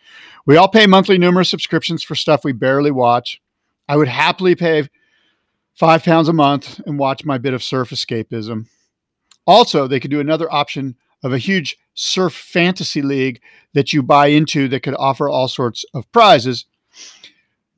We 0.47 0.57
all 0.57 0.67
pay 0.67 0.87
monthly 0.87 1.19
numerous 1.19 1.49
subscriptions 1.49 2.01
for 2.01 2.15
stuff 2.15 2.43
we 2.43 2.53
barely 2.53 2.89
watch. 2.89 3.39
I 3.87 3.97
would 3.97 4.07
happily 4.07 4.55
pay 4.55 4.89
five 5.75 6.03
pounds 6.03 6.27
a 6.27 6.33
month 6.33 6.79
and 6.87 6.97
watch 6.97 7.23
my 7.23 7.37
bit 7.37 7.53
of 7.53 7.63
surf 7.63 7.91
escapism. 7.91 8.65
Also, 9.45 9.87
they 9.87 9.99
could 9.99 10.09
do 10.09 10.19
another 10.19 10.51
option 10.51 10.95
of 11.21 11.33
a 11.33 11.37
huge 11.37 11.77
surf 11.93 12.33
fantasy 12.33 13.03
league 13.03 13.41
that 13.73 13.93
you 13.93 14.01
buy 14.01 14.27
into 14.27 14.67
that 14.69 14.81
could 14.81 14.95
offer 14.97 15.29
all 15.29 15.47
sorts 15.47 15.85
of 15.93 16.11
prizes. 16.11 16.65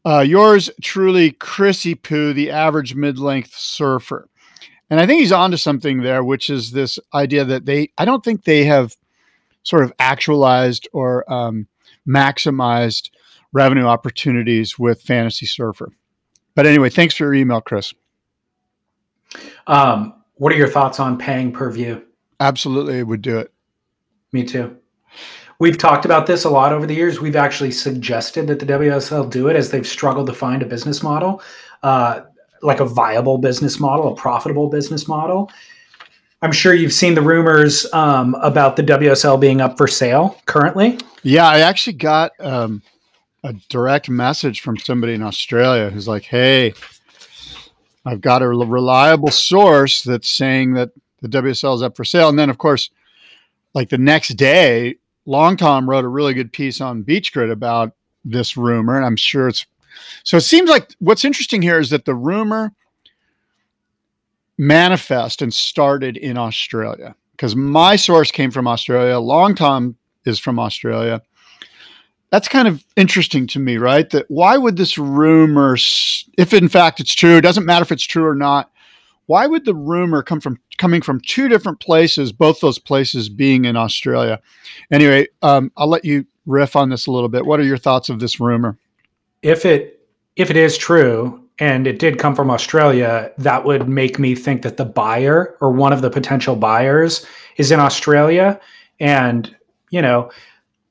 Uh, 0.05 0.21
yours 0.21 0.69
truly, 0.81 1.31
Chrissy 1.31 1.95
Poo, 1.95 2.33
the 2.33 2.51
average 2.51 2.95
mid 2.95 3.19
length 3.19 3.55
surfer. 3.55 4.29
And 4.89 4.99
I 4.99 5.05
think 5.05 5.19
he's 5.19 5.33
onto 5.33 5.57
something 5.57 6.01
there, 6.01 6.23
which 6.23 6.49
is 6.49 6.71
this 6.71 6.97
idea 7.13 7.43
that 7.43 7.65
they, 7.65 7.89
I 7.97 8.05
don't 8.05 8.23
think 8.23 8.43
they 8.43 8.63
have 8.65 8.95
sort 9.63 9.83
of 9.83 9.91
actualized 9.99 10.87
or 10.93 11.31
um, 11.31 11.67
maximized 12.07 13.09
revenue 13.51 13.85
opportunities 13.85 14.79
with 14.79 15.01
Fantasy 15.01 15.45
Surfer. 15.45 15.91
But 16.55 16.65
anyway, 16.65 16.89
thanks 16.89 17.15
for 17.15 17.25
your 17.25 17.33
email, 17.33 17.59
Chris. 17.59 17.93
Um, 19.67 20.13
what 20.35 20.53
are 20.53 20.55
your 20.55 20.69
thoughts 20.69 20.99
on 20.99 21.17
paying 21.17 21.51
per 21.51 21.69
view? 21.69 22.03
Absolutely 22.39 23.03
would 23.03 23.21
do 23.21 23.39
it. 23.39 23.51
Me 24.31 24.43
too. 24.43 24.77
We've 25.59 25.77
talked 25.77 26.05
about 26.05 26.27
this 26.27 26.43
a 26.43 26.49
lot 26.49 26.71
over 26.71 26.85
the 26.85 26.93
years. 26.93 27.19
We've 27.19 27.35
actually 27.35 27.71
suggested 27.71 28.45
that 28.47 28.59
the 28.59 28.65
WSL 28.65 29.29
do 29.29 29.47
it 29.47 29.55
as 29.55 29.71
they've 29.71 29.87
struggled 29.87 30.27
to 30.27 30.33
find 30.33 30.61
a 30.61 30.65
business 30.65 31.01
model, 31.01 31.41
uh, 31.81 32.21
like 32.61 32.79
a 32.79 32.85
viable 32.85 33.39
business 33.39 33.79
model, 33.79 34.13
a 34.13 34.15
profitable 34.15 34.69
business 34.69 35.07
model. 35.07 35.49
I'm 36.43 36.51
sure 36.51 36.75
you've 36.75 36.93
seen 36.93 37.15
the 37.15 37.23
rumors 37.23 37.91
um, 37.93 38.35
about 38.35 38.75
the 38.75 38.83
WSL 38.83 39.39
being 39.39 39.59
up 39.59 39.77
for 39.77 39.87
sale 39.87 40.39
currently. 40.45 40.99
Yeah, 41.23 41.47
I 41.47 41.61
actually 41.61 41.93
got 41.93 42.33
um, 42.39 42.83
a 43.43 43.53
direct 43.69 44.09
message 44.09 44.61
from 44.61 44.77
somebody 44.77 45.15
in 45.15 45.23
Australia 45.23 45.89
who's 45.89 46.07
like, 46.07 46.23
"Hey, 46.23 46.75
I've 48.05 48.21
got 48.21 48.43
a 48.43 48.47
reliable 48.47 49.31
source 49.31 50.03
that's 50.03 50.29
saying 50.29 50.73
that 50.73 50.91
the 51.21 51.27
WSL 51.27 51.73
is 51.75 51.81
up 51.81 51.97
for 51.97 52.05
sale." 52.05 52.29
And 52.29 52.37
then, 52.37 52.51
of 52.51 52.59
course, 52.59 52.91
like 53.73 53.89
the 53.89 53.97
next 53.97 54.29
day, 54.35 54.97
Long 55.27 55.57
Tom 55.57 55.87
wrote 55.87 56.05
a 56.05 56.09
really 56.09 56.33
good 56.33 56.51
piece 56.51 56.81
on 56.81 57.03
Beach 57.03 57.33
Grit 57.33 57.51
about 57.51 57.91
this 58.23 58.57
rumor, 58.57 58.95
and 58.95 59.05
I'm 59.05 59.17
sure 59.17 59.49
it's 59.49 59.65
so. 60.23 60.37
It 60.37 60.41
seems 60.41 60.69
like 60.69 60.95
what's 60.99 61.25
interesting 61.25 61.61
here 61.61 61.79
is 61.79 61.89
that 61.89 62.05
the 62.05 62.15
rumor 62.15 62.73
manifest 64.57 65.41
and 65.41 65.53
started 65.53 66.17
in 66.17 66.37
Australia 66.37 67.15
because 67.31 67.55
my 67.55 67.95
source 67.97 68.31
came 68.31 68.51
from 68.51 68.67
Australia. 68.67 69.19
Long 69.19 69.53
Tom 69.53 69.97
is 70.25 70.39
from 70.39 70.59
Australia. 70.59 71.21
That's 72.31 72.47
kind 72.47 72.67
of 72.67 72.83
interesting 72.95 73.47
to 73.47 73.59
me, 73.59 73.77
right? 73.77 74.09
That 74.09 74.25
why 74.29 74.57
would 74.57 74.77
this 74.77 74.97
rumor, 74.97 75.77
if 76.37 76.53
in 76.53 76.69
fact 76.69 76.99
it's 76.99 77.13
true, 77.13 77.37
it 77.37 77.41
doesn't 77.41 77.65
matter 77.65 77.83
if 77.83 77.91
it's 77.91 78.03
true 78.03 78.25
or 78.25 78.35
not. 78.35 78.71
Why 79.27 79.47
would 79.47 79.65
the 79.65 79.75
rumor 79.75 80.23
come 80.23 80.41
from 80.41 80.59
coming 80.77 81.01
from 81.01 81.21
two 81.21 81.47
different 81.47 81.79
places, 81.79 82.31
both 82.31 82.59
those 82.59 82.79
places 82.79 83.29
being 83.29 83.65
in 83.65 83.75
Australia? 83.75 84.39
Anyway, 84.91 85.27
um, 85.41 85.71
I'll 85.77 85.87
let 85.87 86.03
you 86.03 86.25
riff 86.45 86.75
on 86.75 86.89
this 86.89 87.07
a 87.07 87.11
little 87.11 87.29
bit. 87.29 87.45
What 87.45 87.59
are 87.59 87.63
your 87.63 87.77
thoughts 87.77 88.09
of 88.09 88.19
this 88.19 88.39
rumor? 88.39 88.77
If 89.41 89.65
it 89.65 90.01
if 90.35 90.49
it 90.49 90.57
is 90.57 90.77
true, 90.77 91.47
and 91.59 91.87
it 91.87 91.99
did 91.99 92.19
come 92.19 92.35
from 92.35 92.51
Australia, 92.51 93.31
that 93.37 93.65
would 93.65 93.89
make 93.89 94.19
me 94.19 94.35
think 94.35 94.61
that 94.61 94.77
the 94.77 94.85
buyer 94.85 95.57
or 95.59 95.71
one 95.71 95.91
of 95.91 96.01
the 96.01 96.09
potential 96.09 96.55
buyers 96.55 97.25
is 97.57 97.71
in 97.71 97.79
Australia. 97.79 98.59
And, 98.99 99.55
you 99.89 100.01
know, 100.01 100.29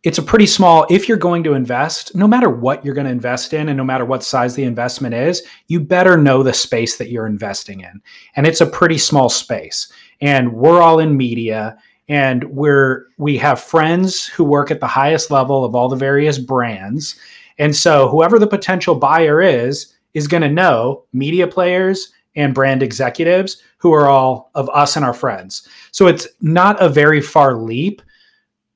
it's 0.07 0.19
a 0.19 0.23
pretty 0.23 0.47
small, 0.47 0.87
if 0.89 1.09
you're 1.09 1.17
going 1.17 1.43
to 1.43 1.55
invest, 1.55 2.15
no 2.15 2.29
matter 2.29 2.49
what 2.49 2.85
you're 2.85 2.95
going 2.95 3.09
to 3.09 3.11
invest 3.11 3.53
in 3.53 3.69
and 3.69 3.77
no 3.77 3.83
matter 3.83 4.05
what 4.05 4.23
size 4.23 4.55
the 4.55 4.63
investment 4.63 5.13
is, 5.17 5.43
you 5.67 5.81
better 5.81 6.17
know 6.17 6.45
the 6.45 6.55
space 6.55 6.97
that 6.97 7.11
you're 7.11 7.27
investing 7.27 7.81
in. 7.81 8.01
And 8.37 8.47
it's 8.47 8.61
a 8.61 8.67
pretty 8.67 8.99
small 8.99 9.29
space. 9.29 9.93
And 10.21 10.53
we're 10.53 10.81
all 10.81 11.01
in 11.01 11.17
media 11.17 11.77
and 12.09 12.45
we're 12.45 13.07
we 13.19 13.37
have 13.39 13.59
friends 13.59 14.29
who 14.29 14.45
work 14.45 14.71
at 14.71 14.79
the 14.79 14.87
highest 14.87 15.33
level 15.33 15.65
of 15.65 15.75
all 15.75 15.89
the 15.89 15.97
various 15.97 16.39
brands. 16.39 17.19
And 17.59 17.75
so 17.75 18.09
whoever 18.09 18.39
the 18.39 18.47
potential 18.47 18.95
buyer 18.95 19.43
is, 19.43 19.93
is 20.15 20.29
going 20.29 20.45
to 20.45 20.49
know 20.49 21.03
media 21.13 21.49
players 21.49 22.13
and 22.37 22.55
brand 22.55 22.81
executives 22.81 23.61
who 23.79 23.93
are 23.93 24.09
all 24.09 24.53
of 24.55 24.71
us 24.71 24.95
and 24.95 25.05
our 25.05 25.15
friends. 25.15 25.67
So 25.91 26.07
it's 26.07 26.29
not 26.41 26.81
a 26.81 26.89
very 26.89 27.21
far 27.21 27.57
leap 27.57 28.03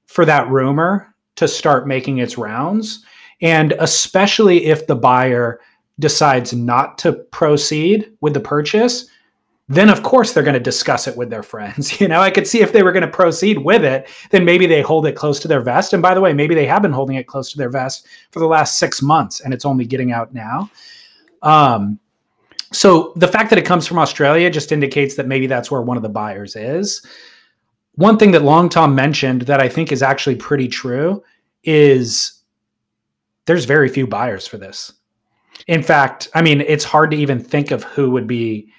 for 0.07 0.25
that 0.25 0.51
rumor 0.51 1.10
to 1.41 1.49
start 1.49 1.89
making 1.89 2.19
its 2.19 2.39
rounds. 2.39 3.05
And 3.43 3.73
especially 3.79 4.67
if 4.67 4.87
the 4.87 4.95
buyer 4.95 5.61
decides 5.99 6.53
not 6.53 6.99
to 6.99 7.13
proceed 7.13 8.13
with 8.21 8.35
the 8.35 8.41
purchase, 8.41 9.07
then 9.69 9.89
of 9.89 10.03
course 10.03 10.33
they're 10.33 10.43
going 10.43 10.55
to 10.55 10.61
discuss 10.61 11.09
it 11.09 11.17
with 11.17 11.31
their 11.31 11.43
friends. 11.43 11.99
You 12.01 12.09
know, 12.09 12.21
I 12.21 12.31
could 12.31 12.47
see 12.47 12.61
if 12.61 12.73
they 12.73 12.83
were 12.83 12.93
going 12.93 13.07
to 13.07 13.09
proceed 13.09 13.59
with 13.59 13.85
it, 13.85 14.09
then 14.31 14.45
maybe 14.45 14.67
they 14.67 14.83
hold 14.83 15.07
it 15.07 15.17
close 15.17 15.41
to 15.41 15.49
their 15.49 15.63
vest. 15.63 15.93
And 15.93 16.03
by 16.03 16.15
the 16.15 16.21
way, 16.21 16.33
maybe 16.33 16.55
they 16.55 16.67
have 16.67 16.83
been 16.83 16.93
holding 16.93 17.17
it 17.17 17.27
close 17.27 17.51
to 17.53 17.59
their 17.59 17.71
vest 17.71 18.07
for 18.31 18.41
the 18.41 18.47
last 18.47 18.79
six 18.79 19.01
months 19.01 19.41
and 19.41 19.55
it's 19.55 19.65
only 19.65 19.87
getting 19.87 20.13
out 20.13 20.35
now. 20.35 20.71
Um, 21.43 21.99
so 22.73 23.15
the 23.17 23.29
fact 23.29 23.49
that 23.51 23.59
it 23.59 23.65
comes 23.65 23.87
from 23.87 23.99
Australia 23.99 24.51
just 24.51 24.73
indicates 24.73 25.17
that 25.17 25.27
maybe 25.27 25.47
that's 25.47 25.71
where 25.71 25.83
one 25.83 25.97
of 25.97 26.03
the 26.03 26.09
buyers 26.09 26.55
is. 26.55 27.05
One 27.95 28.19
thing 28.19 28.31
that 28.33 28.43
Long 28.43 28.69
Tom 28.69 28.95
mentioned 28.95 29.43
that 29.43 29.61
I 29.61 29.69
think 29.69 29.93
is 29.93 30.03
actually 30.03 30.37
pretty 30.37 30.69
true 30.69 31.23
is 31.65 32.33
there's 33.47 33.65
very 33.65 33.89
few 33.89 34.07
buyers 34.07 34.47
for 34.47 34.59
this. 34.59 34.93
In 35.67 35.83
fact, 35.83 36.29
I 36.35 36.43
mean, 36.43 36.63
it's 36.63 36.85
hard 36.85 37.11
to 37.11 37.17
even 37.17 37.39
think 37.39 37.71
of 37.71 37.85
who 37.85 38.11
would 38.13 38.27
be 38.27 38.73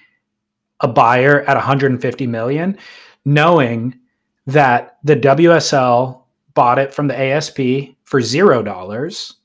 a 0.80 0.88
buyer 0.88 1.42
at 1.42 1.56
150 1.56 2.26
million, 2.26 2.76
knowing 3.24 3.98
that 4.46 4.98
the 5.04 5.16
WSL 5.16 6.22
bought 6.54 6.78
it 6.78 6.92
from 6.92 7.06
the 7.06 7.18
ASP 7.18 7.94
for 8.04 8.20
zero 8.20 8.62
dollars 8.62 9.36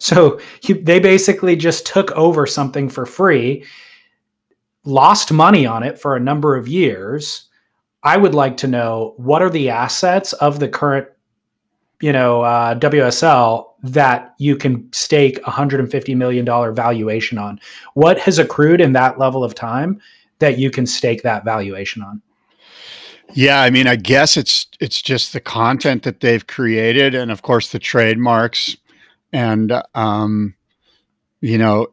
so 0.00 0.40
they 0.64 0.98
basically 0.98 1.54
just 1.54 1.86
took 1.86 2.10
over 2.12 2.46
something 2.46 2.88
for 2.88 3.04
free, 3.04 3.64
lost 4.84 5.30
money 5.30 5.66
on 5.66 5.82
it 5.82 5.98
for 5.98 6.16
a 6.16 6.20
number 6.20 6.56
of 6.56 6.66
years. 6.66 7.49
I 8.02 8.16
would 8.16 8.34
like 8.34 8.56
to 8.58 8.66
know 8.66 9.14
what 9.16 9.42
are 9.42 9.50
the 9.50 9.70
assets 9.70 10.32
of 10.34 10.58
the 10.58 10.68
current, 10.68 11.08
you 12.00 12.12
know, 12.12 12.42
uh, 12.42 12.74
WSL 12.76 13.66
that 13.82 14.34
you 14.38 14.56
can 14.56 14.90
stake 14.92 15.42
hundred 15.44 15.80
and 15.80 15.90
fifty 15.90 16.14
million 16.14 16.44
dollar 16.44 16.72
valuation 16.72 17.38
on. 17.38 17.60
What 17.94 18.18
has 18.20 18.38
accrued 18.38 18.80
in 18.80 18.92
that 18.94 19.18
level 19.18 19.44
of 19.44 19.54
time 19.54 20.00
that 20.38 20.58
you 20.58 20.70
can 20.70 20.86
stake 20.86 21.22
that 21.22 21.44
valuation 21.44 22.02
on? 22.02 22.22
Yeah, 23.32 23.62
I 23.62 23.70
mean, 23.70 23.86
I 23.86 23.96
guess 23.96 24.36
it's 24.36 24.66
it's 24.80 25.00
just 25.00 25.32
the 25.32 25.40
content 25.40 26.02
that 26.02 26.20
they've 26.20 26.46
created, 26.46 27.14
and 27.14 27.30
of 27.30 27.42
course 27.42 27.70
the 27.70 27.78
trademarks 27.78 28.76
and 29.32 29.82
um, 29.94 30.54
you 31.40 31.58
know, 31.58 31.88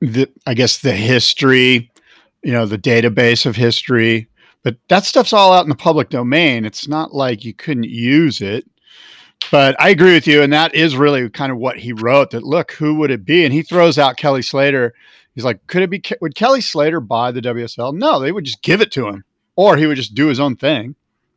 the 0.00 0.28
I 0.46 0.54
guess 0.54 0.78
the 0.78 0.92
history, 0.92 1.90
you 2.42 2.52
know, 2.52 2.66
the 2.66 2.78
database 2.78 3.46
of 3.46 3.56
history, 3.56 4.28
but 4.66 4.76
that 4.88 5.04
stuff's 5.04 5.32
all 5.32 5.52
out 5.52 5.64
in 5.64 5.68
the 5.68 5.76
public 5.76 6.08
domain. 6.08 6.64
It's 6.64 6.88
not 6.88 7.14
like 7.14 7.44
you 7.44 7.54
couldn't 7.54 7.88
use 7.88 8.40
it. 8.40 8.68
But 9.52 9.80
I 9.80 9.90
agree 9.90 10.12
with 10.12 10.26
you, 10.26 10.42
and 10.42 10.52
that 10.52 10.74
is 10.74 10.96
really 10.96 11.30
kind 11.30 11.52
of 11.52 11.58
what 11.58 11.78
he 11.78 11.92
wrote. 11.92 12.32
That 12.32 12.42
look, 12.42 12.72
who 12.72 12.96
would 12.96 13.12
it 13.12 13.24
be? 13.24 13.44
And 13.44 13.54
he 13.54 13.62
throws 13.62 13.96
out 13.96 14.16
Kelly 14.16 14.42
Slater. 14.42 14.92
He's 15.36 15.44
like, 15.44 15.64
could 15.68 15.82
it 15.82 15.90
be? 15.90 16.02
Would 16.20 16.34
Kelly 16.34 16.60
Slater 16.60 16.98
buy 16.98 17.30
the 17.30 17.40
WSL? 17.40 17.94
No, 17.94 18.18
they 18.18 18.32
would 18.32 18.42
just 18.42 18.60
give 18.62 18.80
it 18.80 18.90
to 18.90 19.06
him, 19.06 19.22
or 19.54 19.76
he 19.76 19.86
would 19.86 19.98
just 19.98 20.16
do 20.16 20.26
his 20.26 20.40
own 20.40 20.56
thing. 20.56 20.96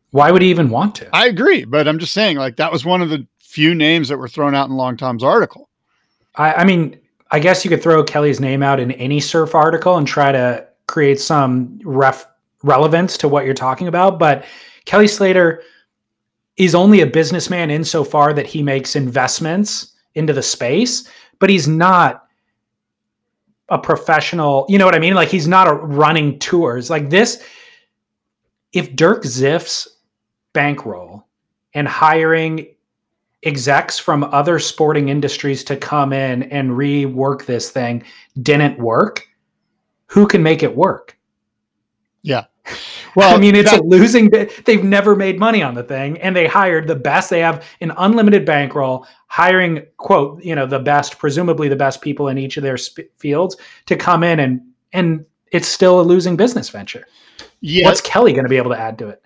Why 0.10 0.32
would 0.32 0.42
he 0.42 0.50
even 0.50 0.72
want 0.72 0.96
to? 0.96 1.16
I 1.16 1.28
agree, 1.28 1.66
but 1.66 1.88
I'm 1.88 2.00
just 2.00 2.16
saying, 2.16 2.38
like 2.38 2.56
that 2.56 2.72
was 2.72 2.84
one 2.84 3.04
of 3.04 3.12
the 3.12 3.28
few 3.38 3.76
names 3.76 4.10
that 4.10 4.18
were 4.18 4.28
thrown 4.28 4.56
out 4.56 4.70
in 4.70 4.76
Long 4.76 4.98
Tom's 4.98 5.24
article. 5.24 5.70
I, 6.34 6.54
I 6.54 6.64
mean, 6.64 7.00
I 7.30 7.38
guess 7.38 7.64
you 7.64 7.70
could 7.70 7.84
throw 7.84 8.04
Kelly's 8.04 8.40
name 8.40 8.64
out 8.64 8.80
in 8.80 8.92
any 8.94 9.20
surf 9.20 9.54
article 9.54 9.98
and 9.98 10.08
try 10.08 10.32
to 10.32 10.66
create 10.88 11.20
some 11.20 11.80
ref 11.84 12.26
relevance 12.64 13.18
to 13.18 13.28
what 13.28 13.46
you're 13.46 13.54
talking 13.54 13.88
about. 13.88 14.20
But 14.20 14.46
Kelly 14.86 15.08
Slater 15.08 15.64
is 16.58 16.76
only 16.76 17.02
a 17.02 17.08
businessman 17.08 17.72
insofar 17.72 18.34
that 18.34 18.46
he 18.46 18.62
makes 18.62 18.96
investments 18.96 19.94
into 20.16 20.34
the 20.34 20.44
space, 20.44 21.08
but 21.40 21.50
he's 21.50 21.68
not 21.68 22.26
a 23.70 23.78
professional. 23.78 24.66
You 24.68 24.78
know 24.78 24.86
what 24.86 24.96
I 24.96 25.00
mean? 25.00 25.14
Like 25.14 25.30
he's 25.30 25.48
not 25.48 25.68
a 25.68 25.74
running 25.74 26.38
tours 26.40 26.90
like 26.90 27.10
this. 27.10 27.44
If 28.74 28.96
Dirk 28.96 29.24
Ziff's 29.24 29.88
bankroll 30.54 31.26
and 31.74 31.88
hiring 31.88 32.68
execs 33.44 33.98
from 33.98 34.24
other 34.26 34.60
sporting 34.60 35.10
industries 35.10 35.64
to 35.64 35.78
come 35.78 36.12
in 36.12 36.44
and 36.44 36.72
rework 36.72 37.46
this 37.46 37.70
thing 37.70 38.04
didn't 38.42 38.78
work, 38.80 39.28
who 40.08 40.28
can 40.28 40.44
make 40.44 40.64
it 40.64 40.76
work? 40.76 41.19
Yeah. 42.22 42.46
Well, 43.16 43.36
I 43.36 43.40
mean, 43.40 43.56
it's 43.56 43.72
that, 43.72 43.80
a 43.80 43.84
losing. 43.84 44.30
They've 44.30 44.84
never 44.84 45.16
made 45.16 45.40
money 45.40 45.64
on 45.64 45.74
the 45.74 45.82
thing, 45.82 46.20
and 46.20 46.36
they 46.36 46.46
hired 46.46 46.88
the 46.88 46.96
best. 46.96 47.32
They 47.32 47.40
have 47.40 47.66
an 47.82 47.92
unlimited 47.98 48.46
bankroll, 48.46 49.08
hiring 49.26 49.84
quote, 49.98 50.44
you 50.44 50.54
know, 50.54 50.68
the 50.68 50.78
best, 50.78 51.18
presumably 51.18 51.68
the 51.70 51.76
best 51.76 52.02
people 52.02 52.28
in 52.28 52.38
each 52.38 52.56
of 52.56 52.64
their 52.64 52.78
sp- 52.78 53.10
fields 53.18 53.58
to 53.88 53.96
come 53.96 54.24
in 54.24 54.40
and 54.40 54.62
and 54.94 55.26
it's 55.52 55.68
still 55.68 56.00
a 56.00 56.04
losing 56.04 56.36
business 56.38 56.70
venture. 56.70 57.08
Yeah. 57.62 57.86
What's 57.86 58.02
Kelly 58.02 58.32
going 58.32 58.46
to 58.46 58.50
be 58.50 58.58
able 58.58 58.72
to 58.72 58.80
add 58.80 58.98
to 59.00 59.10
it? 59.10 59.22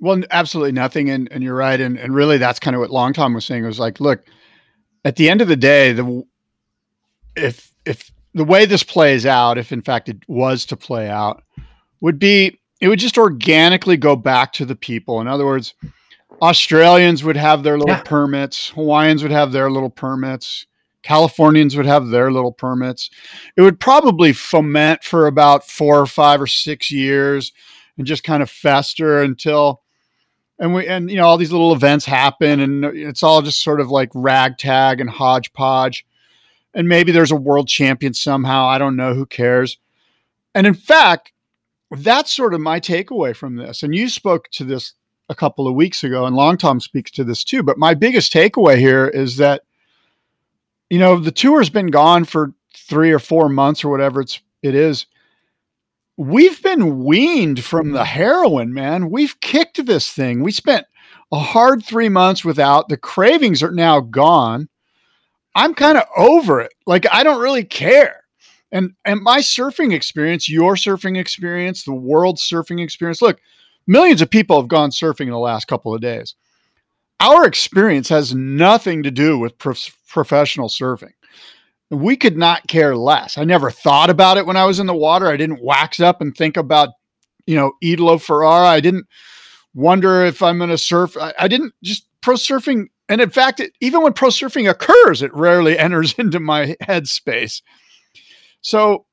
Well, 0.00 0.22
absolutely 0.30 0.72
nothing. 0.72 1.10
And 1.10 1.30
and 1.32 1.42
you're 1.42 1.54
right. 1.54 1.80
And 1.80 1.98
and 1.98 2.14
really 2.14 2.38
that's 2.38 2.60
kind 2.60 2.74
of 2.74 2.80
what 2.80 2.90
Long 2.90 3.12
Tom 3.12 3.34
was 3.34 3.44
saying. 3.44 3.64
It 3.64 3.66
was 3.66 3.80
like, 3.80 4.00
look, 4.00 4.24
at 5.04 5.16
the 5.16 5.28
end 5.28 5.40
of 5.40 5.48
the 5.48 5.56
day, 5.56 5.92
the 5.92 6.24
if 7.36 7.74
if 7.84 8.10
the 8.34 8.44
way 8.44 8.64
this 8.64 8.82
plays 8.82 9.26
out, 9.26 9.58
if 9.58 9.72
in 9.72 9.82
fact 9.82 10.08
it 10.08 10.18
was 10.28 10.64
to 10.66 10.76
play 10.76 11.08
out, 11.08 11.42
would 12.00 12.18
be 12.18 12.58
it 12.80 12.88
would 12.88 12.98
just 12.98 13.18
organically 13.18 13.96
go 13.96 14.14
back 14.14 14.52
to 14.54 14.64
the 14.64 14.76
people. 14.76 15.20
In 15.20 15.26
other 15.26 15.44
words, 15.44 15.74
Australians 16.40 17.24
would 17.24 17.36
have 17.36 17.62
their 17.62 17.78
little 17.78 17.96
yeah. 17.96 18.02
permits, 18.02 18.68
Hawaiians 18.70 19.22
would 19.22 19.32
have 19.32 19.50
their 19.50 19.70
little 19.70 19.90
permits, 19.90 20.66
Californians 21.02 21.76
would 21.76 21.86
have 21.86 22.08
their 22.08 22.30
little 22.30 22.52
permits. 22.52 23.10
It 23.56 23.62
would 23.62 23.80
probably 23.80 24.32
foment 24.32 25.02
for 25.02 25.26
about 25.26 25.66
four 25.66 25.98
or 25.98 26.06
five 26.06 26.40
or 26.40 26.46
six 26.46 26.90
years 26.90 27.52
and 27.96 28.06
just 28.06 28.24
kind 28.24 28.42
of 28.42 28.50
fester 28.50 29.22
until 29.22 29.82
and 30.58 30.74
we 30.74 30.86
and 30.86 31.10
you 31.10 31.16
know 31.16 31.26
all 31.26 31.36
these 31.36 31.52
little 31.52 31.72
events 31.72 32.04
happen 32.04 32.60
and 32.60 32.84
it's 32.84 33.22
all 33.22 33.42
just 33.42 33.62
sort 33.62 33.80
of 33.80 33.90
like 33.90 34.10
ragtag 34.14 35.00
and 35.00 35.10
hodgepodge 35.10 36.06
and 36.74 36.88
maybe 36.88 37.12
there's 37.12 37.30
a 37.30 37.36
world 37.36 37.68
champion 37.68 38.14
somehow 38.14 38.66
i 38.66 38.78
don't 38.78 38.96
know 38.96 39.14
who 39.14 39.26
cares 39.26 39.78
and 40.54 40.66
in 40.66 40.74
fact 40.74 41.32
that's 41.90 42.34
sort 42.34 42.54
of 42.54 42.60
my 42.60 42.78
takeaway 42.78 43.34
from 43.34 43.56
this 43.56 43.82
and 43.82 43.94
you 43.94 44.08
spoke 44.08 44.48
to 44.50 44.64
this 44.64 44.94
a 45.28 45.34
couple 45.34 45.66
of 45.66 45.74
weeks 45.74 46.04
ago 46.04 46.26
and 46.26 46.36
long 46.36 46.56
tom 46.56 46.80
speaks 46.80 47.10
to 47.10 47.24
this 47.24 47.44
too 47.44 47.62
but 47.62 47.78
my 47.78 47.94
biggest 47.94 48.32
takeaway 48.32 48.78
here 48.78 49.06
is 49.06 49.36
that 49.36 49.62
you 50.90 50.98
know 50.98 51.18
the 51.18 51.32
tour's 51.32 51.70
been 51.70 51.88
gone 51.88 52.24
for 52.24 52.52
three 52.74 53.10
or 53.10 53.18
four 53.18 53.48
months 53.48 53.84
or 53.84 53.88
whatever 53.88 54.20
it's 54.20 54.40
it 54.62 54.74
is 54.74 55.06
we've 56.18 56.60
been 56.62 57.04
weaned 57.04 57.64
from 57.64 57.92
the 57.92 58.04
heroin, 58.04 58.74
man. 58.74 59.08
We've 59.08 59.40
kicked 59.40 59.86
this 59.86 60.12
thing. 60.12 60.42
We 60.42 60.52
spent 60.52 60.84
a 61.32 61.38
hard 61.38 61.82
three 61.82 62.10
months 62.10 62.44
without. 62.44 62.88
The 62.88 62.98
cravings 62.98 63.62
are 63.62 63.70
now 63.70 64.00
gone. 64.00 64.68
I'm 65.54 65.74
kind 65.74 65.96
of 65.96 66.04
over 66.16 66.60
it. 66.60 66.74
Like 66.86 67.06
I 67.10 67.22
don't 67.22 67.40
really 67.40 67.64
care. 67.64 68.24
And 68.70 68.92
and 69.04 69.22
my 69.22 69.38
surfing 69.38 69.94
experience, 69.94 70.48
your 70.48 70.74
surfing 70.74 71.18
experience, 71.18 71.84
the 71.84 71.94
world 71.94 72.36
surfing 72.36 72.82
experience. 72.82 73.22
Look, 73.22 73.40
millions 73.86 74.20
of 74.20 74.30
people 74.30 74.60
have 74.60 74.68
gone 74.68 74.90
surfing 74.90 75.22
in 75.22 75.30
the 75.30 75.38
last 75.38 75.66
couple 75.66 75.94
of 75.94 76.00
days. 76.00 76.34
Our 77.20 77.46
experience 77.46 78.08
has 78.10 78.34
nothing 78.34 79.02
to 79.02 79.10
do 79.10 79.38
with 79.38 79.58
prof- 79.58 79.96
professional 80.06 80.68
surfing 80.68 81.12
we 81.90 82.16
could 82.16 82.36
not 82.36 82.66
care 82.66 82.96
less. 82.96 83.38
I 83.38 83.44
never 83.44 83.70
thought 83.70 84.10
about 84.10 84.36
it 84.36 84.46
when 84.46 84.56
I 84.56 84.66
was 84.66 84.78
in 84.78 84.86
the 84.86 84.94
water. 84.94 85.26
I 85.26 85.36
didn't 85.36 85.62
wax 85.62 86.00
up 86.00 86.20
and 86.20 86.36
think 86.36 86.56
about, 86.56 86.90
you 87.46 87.56
know, 87.56 87.72
Italo 87.82 88.18
Ferreira. 88.18 88.66
I 88.66 88.80
didn't 88.80 89.06
wonder 89.74 90.24
if 90.24 90.42
I'm 90.42 90.58
going 90.58 90.70
to 90.70 90.78
surf. 90.78 91.16
I, 91.16 91.32
I, 91.38 91.48
didn't 91.48 91.72
just 91.82 92.06
pro 92.20 92.34
surfing. 92.34 92.86
And 93.08 93.20
in 93.20 93.30
fact, 93.30 93.60
it, 93.60 93.72
even 93.80 94.02
when 94.02 94.12
pro 94.12 94.28
surfing 94.28 94.68
occurs, 94.68 95.22
it 95.22 95.32
rarely 95.34 95.78
enters 95.78 96.14
into 96.14 96.40
my 96.40 96.76
headspace. 96.82 97.62
So 98.60 99.06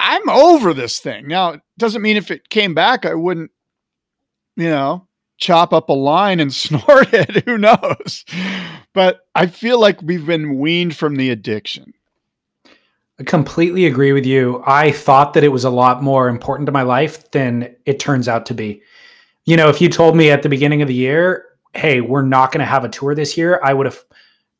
I'm 0.00 0.28
over 0.28 0.74
this 0.74 0.98
thing. 0.98 1.28
Now, 1.28 1.50
it 1.50 1.60
doesn't 1.78 2.02
mean 2.02 2.16
if 2.16 2.30
it 2.30 2.48
came 2.48 2.74
back, 2.74 3.06
I 3.06 3.14
wouldn't, 3.14 3.50
you 4.56 4.68
know, 4.68 5.06
chop 5.38 5.72
up 5.72 5.88
a 5.88 5.94
line 5.94 6.40
and 6.40 6.52
snort 6.54 7.12
it. 7.12 7.44
Who 7.44 7.58
knows? 7.58 8.24
But 8.92 9.26
I 9.34 9.46
feel 9.46 9.80
like 9.80 10.02
we've 10.02 10.26
been 10.26 10.58
weaned 10.58 10.96
from 10.96 11.16
the 11.16 11.30
addiction. 11.30 11.94
I 13.18 13.22
completely 13.22 13.86
agree 13.86 14.12
with 14.12 14.26
you. 14.26 14.62
I 14.66 14.90
thought 14.90 15.34
that 15.34 15.44
it 15.44 15.48
was 15.48 15.64
a 15.64 15.70
lot 15.70 16.02
more 16.02 16.28
important 16.28 16.66
to 16.66 16.72
my 16.72 16.82
life 16.82 17.30
than 17.30 17.74
it 17.86 18.00
turns 18.00 18.26
out 18.28 18.46
to 18.46 18.54
be. 18.54 18.82
You 19.44 19.56
know, 19.56 19.68
if 19.68 19.80
you 19.80 19.88
told 19.88 20.16
me 20.16 20.30
at 20.30 20.42
the 20.42 20.48
beginning 20.48 20.82
of 20.82 20.88
the 20.88 20.94
year, 20.94 21.46
hey, 21.74 22.00
we're 22.00 22.22
not 22.22 22.50
going 22.50 22.60
to 22.60 22.66
have 22.66 22.84
a 22.84 22.88
tour 22.88 23.14
this 23.14 23.36
year, 23.36 23.60
I 23.62 23.72
would 23.72 23.86
have 23.86 24.04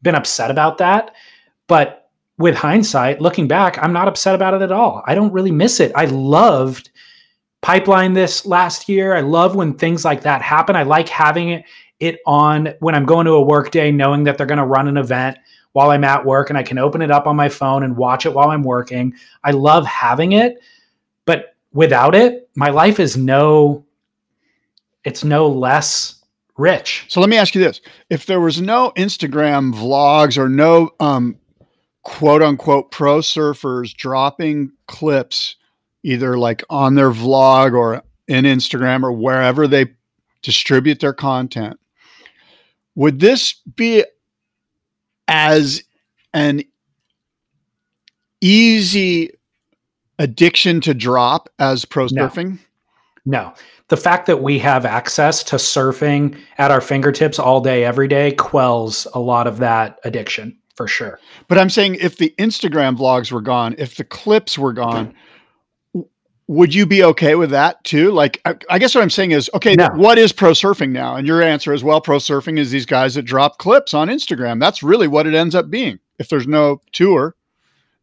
been 0.02 0.14
upset 0.14 0.50
about 0.50 0.78
that. 0.78 1.14
But 1.66 2.03
with 2.38 2.55
hindsight, 2.55 3.21
looking 3.21 3.47
back, 3.47 3.79
I'm 3.83 3.93
not 3.93 4.09
upset 4.09 4.35
about 4.35 4.55
it 4.55 4.62
at 4.62 4.73
all. 4.73 5.03
I 5.07 5.14
don't 5.14 5.33
really 5.33 5.53
miss 5.53 5.81
it. 5.81 5.93
I 5.95 6.07
loved 6.07 6.91
pipeline 7.62 8.12
this 8.12 8.45
last 8.45 8.88
year. 8.88 9.14
I 9.14 9.21
love 9.21 9.55
when 9.55 9.75
things 9.75 10.05
like 10.05 10.23
that 10.23 10.43
happen. 10.43 10.76
I 10.76 10.83
like 10.83 11.09
having 11.09 11.50
it, 11.50 11.64
it 12.00 12.19
on 12.26 12.75
when 12.81 12.95
I'm 12.95 13.07
going 13.07 13.26
to 13.26 13.33
a 13.33 13.43
work 13.43 13.71
day, 13.71 13.91
knowing 13.93 14.25
that 14.25 14.37
they're 14.37 14.47
going 14.47 14.59
to 14.59 14.67
run 14.67 14.88
an 14.88 14.97
event 14.97 15.38
while 15.73 15.91
I'm 15.91 16.05
at 16.05 16.25
work 16.25 16.50
and 16.50 16.59
I 16.59 16.62
can 16.62 16.79
open 16.79 17.03
it 17.03 17.11
up 17.11 17.26
on 17.26 17.37
my 17.37 17.49
phone 17.49 17.83
and 17.83 17.97
watch 17.97 18.26
it 18.26 18.35
while 18.35 18.50
I'm 18.50 18.62
working. 18.62 19.14
I 19.43 19.53
love 19.53 19.87
having 19.87 20.33
it, 20.33 20.59
but 21.25 21.57
without 21.73 22.14
it, 22.14 22.49
my 22.55 22.71
life 22.71 22.99
is 23.00 23.17
no 23.17 23.85
it's 25.05 25.23
no 25.23 25.49
less 25.49 26.23
rich. 26.57 27.05
So 27.09 27.21
let 27.21 27.29
me 27.29 27.37
ask 27.37 27.55
you 27.55 27.62
this. 27.62 27.83
If 28.09 28.25
there 28.25 28.41
was 28.41 28.61
no 28.61 28.93
Instagram 28.97 29.75
vlogs 29.75 30.38
or 30.38 30.49
no 30.49 30.91
um 31.00 31.37
quote 32.04 32.42
unquote 32.42 32.90
pro 32.90 33.18
surfers 33.18 33.94
dropping 33.94 34.71
clips 34.86 35.56
either 36.02 36.38
like 36.38 36.62
on 36.71 36.95
their 36.95 37.10
vlog 37.10 37.75
or 37.75 38.02
in 38.28 38.45
Instagram 38.45 39.02
or 39.02 39.12
wherever 39.12 39.67
they 39.67 39.86
distribute 40.43 41.00
their 41.00 41.14
content. 41.14 41.80
Would 42.95 43.21
this 43.21 43.54
be 43.75 44.04
as 45.26 45.82
an 46.34 46.62
easy 48.40 49.30
addiction 50.19 50.80
to 50.82 50.95
drop 50.95 51.49
as 51.58 51.84
pro 51.84 52.06
surfing? 52.06 52.58
No. 53.25 53.43
no. 53.45 53.54
The 53.88 53.97
fact 53.97 54.26
that 54.26 54.43
we 54.43 54.58
have 54.58 54.84
access 54.84 55.43
to 55.45 55.56
surfing 55.56 56.38
at 56.58 56.71
our 56.71 56.80
fingertips 56.80 57.38
all 57.38 57.60
day, 57.60 57.84
every 57.84 58.08
day, 58.08 58.32
quells 58.32 59.06
a 59.14 59.19
lot 59.21 59.47
of 59.47 59.58
that 59.58 59.99
addiction 60.04 60.58
for 60.75 60.89
sure. 60.89 61.19
But 61.49 61.58
I'm 61.58 61.71
saying 61.71 61.97
if 62.00 62.17
the 62.17 62.34
Instagram 62.39 62.97
vlogs 62.97 63.30
were 63.32 63.41
gone, 63.41 63.75
if 63.78 63.97
the 63.97 64.04
clips 64.04 64.58
were 64.58 64.73
gone, 64.73 65.15
would 66.47 66.75
you 66.75 66.84
be 66.84 67.02
okay 67.04 67.34
with 67.37 67.50
that 67.50 67.82
too? 67.84 68.10
Like, 68.10 68.41
I, 68.45 68.56
I 68.69 68.78
guess 68.78 68.95
what 68.95 69.02
I'm 69.02 69.10
saying 69.10 69.30
is, 69.30 69.49
okay, 69.54 69.75
no. 69.75 69.89
what 69.95 70.19
is 70.19 70.32
pro 70.32 70.50
surfing 70.50 70.91
now? 70.91 71.17
And 71.17 71.26
your 71.26 71.43
answer 71.43 71.73
is, 71.73 71.82
well, 71.82 72.00
pro 72.00 72.19
surfing 72.19 72.58
is 72.58 72.71
these 72.71 72.87
guys 72.87 73.15
that 73.15 73.23
drop 73.23 73.58
clips 73.58 73.95
on 73.95 74.08
Instagram. 74.08 74.60
That's 74.60 74.82
really 74.82 75.08
what 75.08 75.26
it 75.26 75.34
ends 75.34 75.54
up 75.54 75.71
being. 75.71 75.99
If 76.19 76.28
there's 76.28 76.47
no 76.47 76.80
tour, 76.93 77.34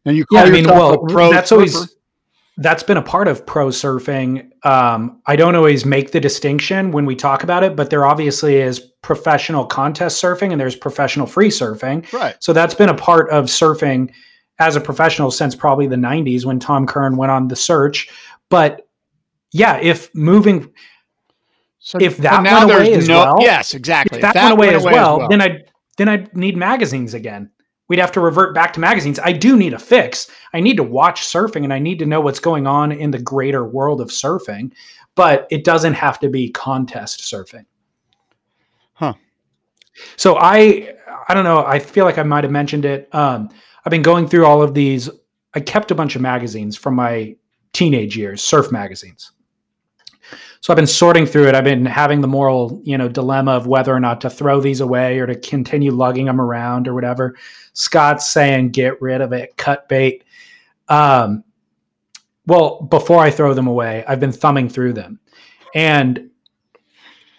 and 0.04 0.16
you 0.16 0.26
call 0.26 0.38
yeah, 0.38 0.44
I 0.44 0.50
mean, 0.50 0.66
well, 0.66 0.98
pro 1.06 1.30
that's 1.30 1.50
surfer. 1.50 1.60
always 1.60 1.96
that's 2.58 2.82
been 2.82 2.96
a 2.96 3.02
part 3.02 3.28
of 3.28 3.46
pro 3.46 3.68
surfing. 3.68 4.50
Um, 4.66 5.20
I 5.26 5.36
don't 5.36 5.54
always 5.54 5.86
make 5.86 6.12
the 6.12 6.20
distinction 6.20 6.90
when 6.90 7.06
we 7.06 7.16
talk 7.16 7.42
about 7.42 7.64
it, 7.64 7.76
but 7.76 7.90
there 7.90 8.04
obviously 8.04 8.56
is 8.56 8.78
professional 8.80 9.64
contest 9.64 10.22
surfing 10.22 10.52
and 10.52 10.60
there's 10.60 10.76
professional 10.76 11.26
free 11.26 11.48
surfing. 11.48 12.10
Right. 12.12 12.36
So 12.40 12.52
that's 12.52 12.74
been 12.74 12.90
a 12.90 12.94
part 12.94 13.30
of 13.30 13.46
surfing 13.46 14.12
as 14.58 14.76
a 14.76 14.80
professional 14.80 15.30
since 15.30 15.54
probably 15.54 15.86
the 15.86 15.96
90s 15.96 16.44
when 16.44 16.60
Tom 16.60 16.86
Curren 16.86 17.16
went 17.16 17.32
on 17.32 17.48
the 17.48 17.56
search. 17.56 18.08
But 18.50 18.86
yeah, 19.50 19.78
if 19.78 20.14
moving, 20.14 20.72
so, 21.78 21.98
if 22.00 22.18
that 22.18 22.42
went 22.42 22.70
away 22.70 22.92
as 22.92 23.08
no, 23.08 23.18
well, 23.18 23.36
yes, 23.40 23.74
exactly. 23.74 24.18
If 24.18 24.22
that, 24.22 24.34
that 24.34 24.42
went 24.42 24.52
away, 24.52 24.66
went 24.68 24.76
as, 24.76 24.84
well, 24.84 24.92
as, 24.92 25.18
well, 25.18 25.28
then 25.28 25.42
I 25.42 25.64
then 25.96 26.08
I'd 26.08 26.36
need 26.36 26.56
magazines 26.56 27.14
again. 27.14 27.50
We'd 27.92 27.98
have 27.98 28.12
to 28.12 28.20
revert 28.20 28.54
back 28.54 28.72
to 28.72 28.80
magazines. 28.80 29.18
I 29.18 29.32
do 29.32 29.54
need 29.54 29.74
a 29.74 29.78
fix. 29.78 30.30
I 30.54 30.60
need 30.60 30.78
to 30.78 30.82
watch 30.82 31.20
surfing 31.20 31.62
and 31.62 31.74
I 31.74 31.78
need 31.78 31.98
to 31.98 32.06
know 32.06 32.22
what's 32.22 32.40
going 32.40 32.66
on 32.66 32.90
in 32.90 33.10
the 33.10 33.18
greater 33.18 33.66
world 33.66 34.00
of 34.00 34.08
surfing, 34.08 34.72
but 35.14 35.46
it 35.50 35.62
doesn't 35.62 35.92
have 35.92 36.18
to 36.20 36.30
be 36.30 36.48
contest 36.48 37.20
surfing. 37.20 37.66
Huh. 38.94 39.12
So 40.16 40.38
I 40.38 40.94
I 41.28 41.34
don't 41.34 41.44
know, 41.44 41.66
I 41.66 41.78
feel 41.78 42.06
like 42.06 42.16
I 42.16 42.22
might 42.22 42.44
have 42.44 42.50
mentioned 42.50 42.86
it. 42.86 43.14
Um, 43.14 43.50
I've 43.84 43.90
been 43.90 44.00
going 44.00 44.26
through 44.26 44.46
all 44.46 44.62
of 44.62 44.72
these. 44.72 45.10
I 45.52 45.60
kept 45.60 45.90
a 45.90 45.94
bunch 45.94 46.16
of 46.16 46.22
magazines 46.22 46.78
from 46.78 46.94
my 46.94 47.36
teenage 47.74 48.16
years, 48.16 48.42
surf 48.42 48.72
magazines. 48.72 49.32
So 50.62 50.72
I've 50.72 50.76
been 50.76 50.86
sorting 50.86 51.26
through 51.26 51.48
it. 51.48 51.56
I've 51.56 51.64
been 51.64 51.84
having 51.84 52.20
the 52.20 52.28
moral, 52.28 52.80
you 52.84 52.96
know, 52.96 53.08
dilemma 53.08 53.50
of 53.50 53.66
whether 53.66 53.92
or 53.92 53.98
not 53.98 54.20
to 54.20 54.30
throw 54.30 54.60
these 54.60 54.80
away 54.80 55.18
or 55.18 55.26
to 55.26 55.34
continue 55.34 55.90
lugging 55.90 56.26
them 56.26 56.40
around 56.40 56.86
or 56.86 56.94
whatever. 56.94 57.34
Scott's 57.72 58.30
saying 58.30 58.70
get 58.70 59.02
rid 59.02 59.20
of 59.20 59.32
it, 59.32 59.56
cut 59.56 59.88
bait. 59.88 60.22
Um, 60.88 61.42
well, 62.46 62.82
before 62.82 63.18
I 63.18 63.32
throw 63.32 63.54
them 63.54 63.66
away, 63.66 64.04
I've 64.06 64.20
been 64.20 64.30
thumbing 64.30 64.68
through 64.68 64.92
them, 64.92 65.18
and 65.74 66.30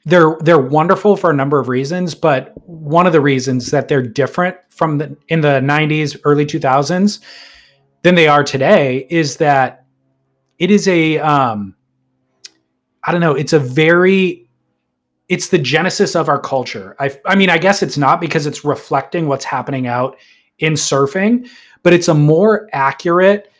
they're 0.03 0.35
they're 0.41 0.59
wonderful 0.59 1.15
for 1.15 1.29
a 1.29 1.33
number 1.33 1.59
of 1.59 1.69
reasons. 1.69 2.15
But 2.15 2.51
one 2.67 3.07
of 3.07 3.13
the 3.13 3.21
reasons 3.21 3.71
that 3.71 3.87
they're 3.87 4.05
different 4.05 4.57
from 4.67 4.97
the 4.97 5.15
in 5.29 5.39
the 5.39 5.61
'90s, 5.61 6.19
early 6.25 6.45
2000s 6.45 7.21
than 8.01 8.15
they 8.15 8.27
are 8.27 8.43
today 8.43 9.07
is 9.09 9.37
that 9.37 9.85
it 10.59 10.71
is 10.71 10.89
a 10.89 11.19
um 11.19 11.75
i 13.05 13.11
don't 13.11 13.21
know 13.21 13.35
it's 13.35 13.53
a 13.53 13.59
very 13.59 14.47
it's 15.29 15.47
the 15.47 15.57
genesis 15.57 16.15
of 16.15 16.27
our 16.27 16.39
culture. 16.39 16.95
I 16.99 17.17
i 17.25 17.35
mean 17.35 17.49
i 17.49 17.57
guess 17.57 17.81
it's 17.81 17.97
not 17.97 18.19
because 18.21 18.45
it's 18.45 18.65
reflecting 18.65 19.27
what's 19.27 19.45
happening 19.45 19.87
out 19.87 20.17
in 20.59 20.73
surfing 20.73 21.47
but 21.81 21.93
it's 21.93 22.07
a 22.07 22.13
more 22.13 22.69
accurate 22.73 23.51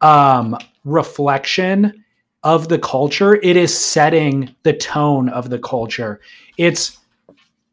um 0.00 0.56
reflection 0.84 2.04
of 2.42 2.68
the 2.68 2.78
culture. 2.78 3.34
It 3.36 3.56
is 3.56 3.76
setting 3.76 4.54
the 4.62 4.72
tone 4.72 5.28
of 5.28 5.50
the 5.50 5.58
culture. 5.58 6.20
It's 6.56 6.98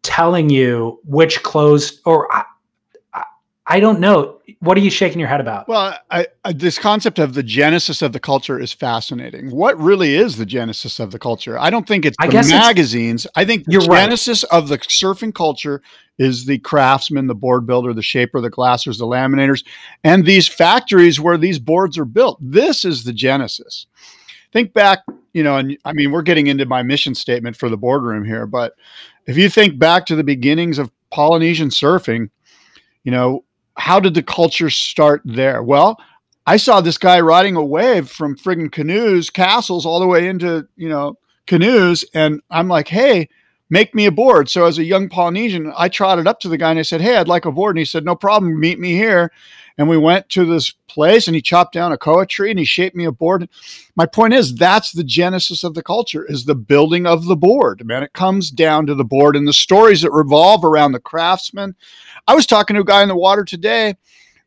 telling 0.01 0.49
you 0.49 0.99
which 1.05 1.43
clothes 1.43 2.01
or 2.05 2.27
I, 3.67 3.79
don't 3.79 3.99
know 3.99 4.39
what 4.59 4.77
are 4.77 4.81
you 4.81 4.89
shaking 4.89 5.19
your 5.19 5.29
head 5.29 5.41
about? 5.41 5.67
Well, 5.67 5.97
I, 6.11 6.27
I, 6.43 6.53
this 6.53 6.77
concept 6.77 7.19
of 7.19 7.33
the 7.33 7.43
genesis 7.43 8.01
of 8.01 8.13
the 8.13 8.19
culture 8.19 8.59
is 8.59 8.71
fascinating. 8.71 9.51
What 9.51 9.79
really 9.79 10.15
is 10.15 10.37
the 10.37 10.45
genesis 10.45 10.99
of 10.99 11.11
the 11.11 11.19
culture? 11.19 11.57
I 11.57 11.69
don't 11.69 11.87
think 11.87 12.05
it's 12.05 12.15
I 12.19 12.27
guess 12.27 12.49
magazines. 12.49 13.27
I 13.35 13.45
think 13.45 13.65
the 13.65 13.79
genesis 13.79 14.45
right. 14.51 14.57
of 14.57 14.67
the 14.67 14.77
surfing 14.77 15.33
culture 15.33 15.81
is 16.17 16.45
the 16.45 16.59
craftsman, 16.59 17.27
the 17.27 17.35
board 17.35 17.65
builder, 17.65 17.93
the 17.93 18.01
shaper, 18.01 18.39
the 18.39 18.51
glassers, 18.51 18.97
the 18.97 19.05
laminators, 19.05 19.65
and 20.03 20.25
these 20.25 20.47
factories 20.47 21.19
where 21.19 21.37
these 21.37 21.59
boards 21.59 21.97
are 21.97 22.05
built. 22.05 22.37
This 22.41 22.85
is 22.85 23.03
the 23.03 23.13
genesis. 23.13 23.87
Think 24.51 24.73
back, 24.73 24.99
you 25.33 25.43
know, 25.43 25.57
and 25.57 25.77
I 25.83 25.91
mean, 25.91 26.11
we're 26.11 26.21
getting 26.21 26.47
into 26.47 26.65
my 26.65 26.83
mission 26.83 27.13
statement 27.13 27.57
for 27.57 27.69
the 27.69 27.77
boardroom 27.77 28.23
here, 28.23 28.45
but 28.45 28.73
if 29.25 29.37
you 29.37 29.49
think 29.49 29.77
back 29.77 30.05
to 30.05 30.15
the 30.15 30.23
beginnings 30.23 30.77
of 30.79 30.91
Polynesian 31.11 31.69
surfing, 31.69 32.29
you 33.03 33.11
know, 33.11 33.43
how 33.77 33.99
did 33.99 34.13
the 34.13 34.23
culture 34.23 34.69
start 34.69 35.21
there? 35.25 35.61
Well, 35.61 35.99
I 36.45 36.57
saw 36.57 36.81
this 36.81 36.97
guy 36.97 37.19
riding 37.19 37.55
a 37.55 37.63
wave 37.63 38.09
from 38.09 38.37
friggin' 38.37 38.71
canoes, 38.71 39.29
castles, 39.29 39.85
all 39.85 39.99
the 39.99 40.07
way 40.07 40.27
into, 40.27 40.67
you 40.75 40.89
know, 40.89 41.17
canoes. 41.47 42.05
And 42.13 42.41
I'm 42.49 42.67
like, 42.67 42.87
hey, 42.87 43.29
make 43.69 43.95
me 43.95 44.05
a 44.05 44.11
board. 44.11 44.49
So 44.49 44.65
as 44.65 44.77
a 44.77 44.83
young 44.83 45.09
Polynesian, 45.09 45.73
I 45.77 45.89
trotted 45.89 46.27
up 46.27 46.39
to 46.41 46.49
the 46.49 46.57
guy 46.57 46.71
and 46.71 46.79
I 46.79 46.83
said, 46.83 47.01
hey, 47.01 47.17
I'd 47.17 47.27
like 47.27 47.45
a 47.45 47.51
board. 47.51 47.75
And 47.75 47.79
he 47.79 47.85
said, 47.85 48.05
no 48.05 48.15
problem, 48.15 48.59
meet 48.59 48.79
me 48.79 48.93
here. 48.93 49.31
And 49.77 49.89
we 49.89 49.97
went 49.97 50.29
to 50.29 50.45
this 50.45 50.71
place 50.87 51.27
and 51.27 51.35
he 51.35 51.41
chopped 51.41 51.73
down 51.73 51.91
a 51.91 51.97
koa 51.97 52.25
tree 52.25 52.49
and 52.49 52.59
he 52.59 52.63
shaped 52.63 52.95
me 52.95 53.05
a 53.05 53.11
board. 53.11 53.49
My 53.95 54.05
point 54.05 54.33
is 54.33 54.55
that's 54.55 54.93
the 54.93 55.03
genesis 55.03 55.63
of 55.63 55.73
the 55.73 55.83
culture 55.83 56.25
is 56.25 56.45
the 56.45 56.55
building 56.55 57.05
of 57.05 57.25
the 57.25 57.35
board. 57.35 57.85
Man, 57.85 58.03
it 58.03 58.13
comes 58.13 58.51
down 58.51 58.85
to 58.85 58.95
the 58.95 59.03
board 59.03 59.35
and 59.35 59.47
the 59.47 59.53
stories 59.53 60.01
that 60.01 60.11
revolve 60.11 60.63
around 60.63 60.93
the 60.93 60.99
craftsman. 60.99 61.75
I 62.27 62.35
was 62.35 62.45
talking 62.45 62.75
to 62.75 62.81
a 62.81 62.85
guy 62.85 63.01
in 63.01 63.09
the 63.09 63.15
water 63.17 63.43
today 63.43 63.95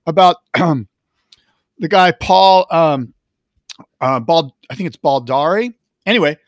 about 0.06 0.36
um, 0.58 0.88
the 1.78 1.88
guy 1.88 2.12
Paul 2.12 2.66
um, 2.70 3.12
uh, 4.00 4.20
Bald, 4.20 4.52
I 4.70 4.74
think 4.74 4.86
it's 4.86 4.96
Baldari. 4.96 5.74
Anyway, 6.06 6.38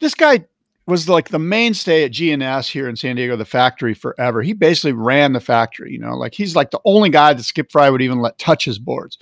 this 0.00 0.14
guy 0.14 0.44
was 0.86 1.08
like 1.08 1.30
the 1.30 1.38
mainstay 1.38 2.04
at 2.04 2.12
G&S 2.12 2.68
here 2.68 2.88
in 2.88 2.96
San 2.96 3.16
Diego, 3.16 3.36
the 3.36 3.44
factory 3.44 3.94
forever. 3.94 4.42
He 4.42 4.52
basically 4.52 4.92
ran 4.92 5.32
the 5.32 5.40
factory, 5.40 5.92
you 5.92 5.98
know, 5.98 6.16
like 6.16 6.34
he's 6.34 6.54
like 6.54 6.70
the 6.70 6.80
only 6.84 7.08
guy 7.08 7.32
that 7.32 7.42
Skip 7.42 7.72
Frye 7.72 7.90
would 7.90 8.02
even 8.02 8.20
let 8.20 8.38
touch 8.38 8.64
his 8.64 8.78
boards. 8.78 9.18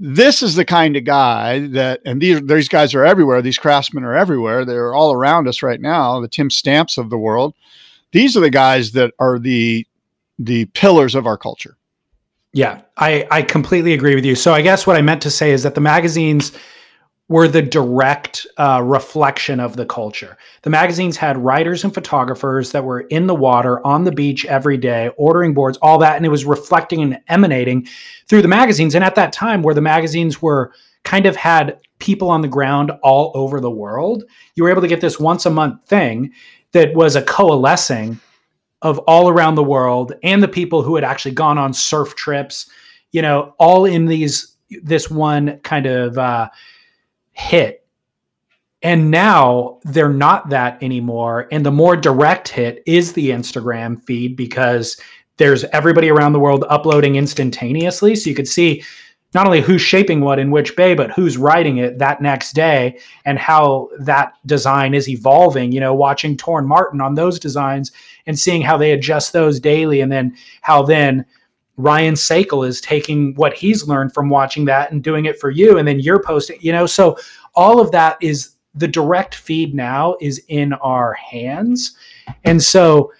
This 0.00 0.42
is 0.42 0.54
the 0.54 0.64
kind 0.64 0.96
of 0.96 1.04
guy 1.04 1.66
that, 1.68 2.00
and 2.04 2.20
these, 2.20 2.40
these 2.42 2.68
guys 2.68 2.94
are 2.94 3.04
everywhere. 3.04 3.42
These 3.42 3.58
craftsmen 3.58 4.04
are 4.04 4.14
everywhere. 4.14 4.64
They're 4.64 4.94
all 4.94 5.12
around 5.12 5.48
us 5.48 5.62
right 5.62 5.80
now. 5.80 6.20
The 6.20 6.28
Tim 6.28 6.50
Stamps 6.50 6.98
of 6.98 7.10
the 7.10 7.18
world. 7.18 7.54
These 8.12 8.36
are 8.36 8.40
the 8.40 8.50
guys 8.50 8.92
that 8.92 9.12
are 9.18 9.38
the 9.38 9.86
the 10.38 10.66
pillars 10.66 11.16
of 11.16 11.26
our 11.26 11.36
culture. 11.36 11.76
Yeah, 12.52 12.80
I, 12.96 13.26
I 13.30 13.42
completely 13.42 13.92
agree 13.92 14.14
with 14.14 14.24
you. 14.24 14.34
So 14.34 14.54
I 14.54 14.62
guess 14.62 14.86
what 14.86 14.96
I 14.96 15.02
meant 15.02 15.20
to 15.22 15.30
say 15.30 15.50
is 15.50 15.64
that 15.64 15.74
the 15.74 15.80
magazines 15.80 16.52
were 17.28 17.46
the 17.46 17.60
direct 17.60 18.46
uh, 18.56 18.80
reflection 18.82 19.60
of 19.60 19.76
the 19.76 19.84
culture. 19.84 20.38
The 20.62 20.70
magazines 20.70 21.16
had 21.16 21.36
writers 21.36 21.84
and 21.84 21.92
photographers 21.92 22.72
that 22.72 22.84
were 22.84 23.00
in 23.00 23.26
the 23.26 23.34
water, 23.34 23.86
on 23.86 24.04
the 24.04 24.12
beach 24.12 24.46
every 24.46 24.78
day, 24.78 25.10
ordering 25.18 25.52
boards, 25.52 25.76
all 25.82 25.98
that, 25.98 26.16
and 26.16 26.24
it 26.24 26.30
was 26.30 26.46
reflecting 26.46 27.02
and 27.02 27.20
emanating 27.28 27.86
through 28.26 28.42
the 28.42 28.48
magazines. 28.48 28.94
And 28.94 29.04
at 29.04 29.14
that 29.16 29.32
time, 29.32 29.62
where 29.62 29.74
the 29.74 29.82
magazines 29.82 30.40
were 30.40 30.72
kind 31.04 31.26
of 31.26 31.36
had 31.36 31.78
people 31.98 32.30
on 32.30 32.40
the 32.40 32.48
ground 32.48 32.92
all 33.02 33.30
over 33.34 33.60
the 33.60 33.70
world, 33.70 34.24
you 34.54 34.62
were 34.62 34.70
able 34.70 34.82
to 34.82 34.88
get 34.88 35.00
this 35.02 35.20
once 35.20 35.44
a 35.44 35.50
month 35.50 35.84
thing 35.84 36.32
that 36.72 36.94
was 36.94 37.14
a 37.14 37.22
coalescing 37.22 38.18
of 38.80 38.98
all 39.00 39.28
around 39.28 39.54
the 39.54 39.62
world 39.62 40.12
and 40.22 40.42
the 40.42 40.48
people 40.48 40.82
who 40.82 40.94
had 40.94 41.04
actually 41.04 41.32
gone 41.32 41.58
on 41.58 41.72
surf 41.72 42.14
trips, 42.14 42.70
you 43.12 43.20
know, 43.20 43.54
all 43.58 43.84
in 43.84 44.06
these 44.06 44.54
this 44.82 45.10
one 45.10 45.58
kind 45.60 45.86
of 45.86 46.18
uh, 46.18 46.48
hit. 47.38 47.86
And 48.82 49.10
now 49.10 49.80
they're 49.84 50.12
not 50.12 50.50
that 50.50 50.82
anymore. 50.82 51.48
And 51.50 51.64
the 51.64 51.70
more 51.70 51.96
direct 51.96 52.48
hit 52.48 52.82
is 52.86 53.12
the 53.12 53.30
Instagram 53.30 54.02
feed 54.02 54.36
because 54.36 55.00
there's 55.36 55.64
everybody 55.64 56.10
around 56.10 56.32
the 56.32 56.40
world 56.40 56.64
uploading 56.68 57.16
instantaneously. 57.16 58.14
So 58.14 58.30
you 58.30 58.36
could 58.36 58.48
see 58.48 58.84
not 59.34 59.46
only 59.46 59.60
who's 59.60 59.82
shaping 59.82 60.20
what 60.20 60.38
in 60.38 60.50
which 60.50 60.74
bay, 60.74 60.94
but 60.94 61.10
who's 61.10 61.36
writing 61.36 61.78
it 61.78 61.98
that 61.98 62.22
next 62.22 62.54
day 62.54 62.98
and 63.24 63.38
how 63.38 63.88
that 64.00 64.32
design 64.46 64.94
is 64.94 65.08
evolving. 65.08 65.70
You 65.70 65.80
know, 65.80 65.94
watching 65.94 66.36
Torren 66.36 66.66
Martyn 66.66 67.00
on 67.00 67.14
those 67.14 67.38
designs 67.38 67.92
and 68.26 68.38
seeing 68.38 68.62
how 68.62 68.76
they 68.76 68.92
adjust 68.92 69.32
those 69.32 69.60
daily, 69.60 70.00
and 70.00 70.10
then 70.10 70.36
how 70.62 70.82
then 70.82 71.26
Ryan 71.78 72.14
Sakal 72.14 72.66
is 72.66 72.80
taking 72.80 73.34
what 73.36 73.54
he's 73.54 73.86
learned 73.88 74.12
from 74.12 74.28
watching 74.28 74.66
that 74.66 74.92
and 74.92 75.02
doing 75.02 75.24
it 75.24 75.40
for 75.40 75.48
you, 75.50 75.78
and 75.78 75.88
then 75.88 76.00
you're 76.00 76.22
posting. 76.22 76.58
You 76.60 76.72
know, 76.72 76.84
so 76.86 77.16
all 77.54 77.80
of 77.80 77.90
that 77.92 78.18
is 78.20 78.50
the 78.74 78.88
direct 78.88 79.34
feed 79.36 79.74
now 79.74 80.16
is 80.20 80.42
in 80.48 80.74
our 80.74 81.14
hands, 81.14 81.96
and 82.44 82.62
so 82.62 83.12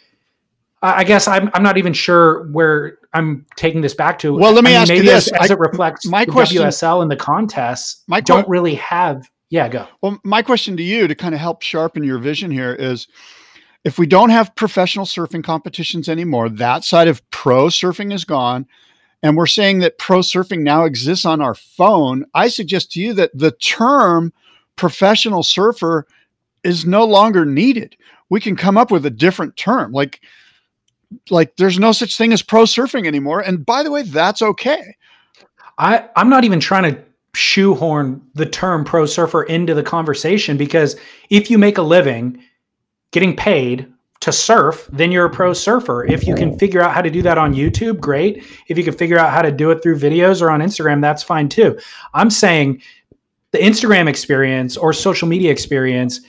I 0.82 1.04
guess 1.04 1.26
I'm 1.26 1.50
I'm 1.54 1.62
not 1.62 1.78
even 1.78 1.92
sure 1.92 2.48
where 2.50 2.98
I'm 3.14 3.46
taking 3.56 3.80
this 3.80 3.94
back 3.94 4.18
to. 4.20 4.34
Well, 4.34 4.52
let 4.52 4.64
me 4.64 4.70
I 4.70 4.74
mean, 4.74 4.82
ask 4.82 4.92
you 4.92 5.02
this. 5.02 5.28
as, 5.28 5.32
as 5.44 5.50
I- 5.50 5.54
it 5.54 5.58
reflects 5.60 6.04
my 6.06 6.24
question- 6.26 6.62
WSL 6.62 7.00
and 7.02 7.10
the 7.10 7.16
contests. 7.16 8.02
My 8.06 8.20
don't 8.20 8.44
que- 8.44 8.50
really 8.50 8.74
have. 8.74 9.28
Yeah, 9.50 9.68
go. 9.68 9.86
Well, 10.02 10.20
my 10.24 10.42
question 10.42 10.76
to 10.76 10.82
you 10.82 11.08
to 11.08 11.14
kind 11.14 11.34
of 11.34 11.40
help 11.40 11.62
sharpen 11.62 12.04
your 12.04 12.18
vision 12.18 12.50
here 12.50 12.74
is 12.74 13.08
if 13.84 13.98
we 13.98 14.06
don't 14.06 14.30
have 14.30 14.54
professional 14.54 15.06
surfing 15.06 15.44
competitions 15.44 16.08
anymore, 16.08 16.48
that 16.48 16.84
side 16.84 17.08
of 17.08 17.28
pro 17.30 17.66
surfing 17.66 18.12
is 18.12 18.24
gone. 18.24 18.66
And 19.22 19.36
we're 19.36 19.46
saying 19.46 19.80
that 19.80 19.98
pro 19.98 20.20
surfing 20.20 20.60
now 20.60 20.84
exists 20.84 21.24
on 21.24 21.40
our 21.40 21.54
phone. 21.54 22.24
I 22.34 22.48
suggest 22.48 22.92
to 22.92 23.00
you 23.00 23.12
that 23.14 23.30
the 23.34 23.52
term 23.52 24.32
professional 24.76 25.42
surfer 25.42 26.06
is 26.62 26.86
no 26.86 27.04
longer 27.04 27.44
needed. 27.44 27.96
We 28.30 28.40
can 28.40 28.56
come 28.56 28.76
up 28.76 28.90
with 28.90 29.06
a 29.06 29.10
different 29.10 29.56
term. 29.56 29.92
Like, 29.92 30.20
like 31.30 31.56
there's 31.56 31.78
no 31.78 31.92
such 31.92 32.16
thing 32.16 32.32
as 32.32 32.42
pro 32.42 32.64
surfing 32.64 33.06
anymore. 33.06 33.40
And 33.40 33.64
by 33.64 33.82
the 33.82 33.90
way, 33.90 34.02
that's 34.02 34.42
okay. 34.42 34.96
I 35.78 36.08
I'm 36.16 36.28
not 36.28 36.44
even 36.44 36.60
trying 36.60 36.94
to 36.94 37.02
shoehorn 37.34 38.20
the 38.34 38.46
term 38.46 38.84
pro 38.84 39.06
surfer 39.06 39.42
into 39.44 39.74
the 39.74 39.82
conversation 39.82 40.56
because 40.56 40.96
if 41.30 41.50
you 41.50 41.58
make 41.58 41.78
a 41.78 41.82
living 41.82 42.42
getting 43.10 43.36
paid 43.36 43.92
to 44.20 44.32
surf, 44.32 44.88
then 44.92 45.12
you're 45.12 45.26
a 45.26 45.30
pro 45.30 45.52
surfer. 45.52 46.04
If 46.04 46.26
you 46.26 46.34
can 46.34 46.58
figure 46.58 46.80
out 46.80 46.92
how 46.92 47.02
to 47.02 47.10
do 47.10 47.22
that 47.22 47.38
on 47.38 47.54
YouTube, 47.54 48.00
great. 48.00 48.44
If 48.66 48.76
you 48.76 48.82
can 48.82 48.94
figure 48.94 49.18
out 49.18 49.30
how 49.30 49.42
to 49.42 49.52
do 49.52 49.70
it 49.70 49.82
through 49.82 49.98
videos 49.98 50.42
or 50.42 50.50
on 50.50 50.60
Instagram, 50.60 51.00
that's 51.00 51.22
fine 51.22 51.48
too. 51.48 51.78
I'm 52.14 52.30
saying 52.30 52.82
the 53.52 53.58
Instagram 53.58 54.08
experience 54.08 54.76
or 54.76 54.92
social 54.92 55.28
media 55.28 55.52
experience 55.52 56.20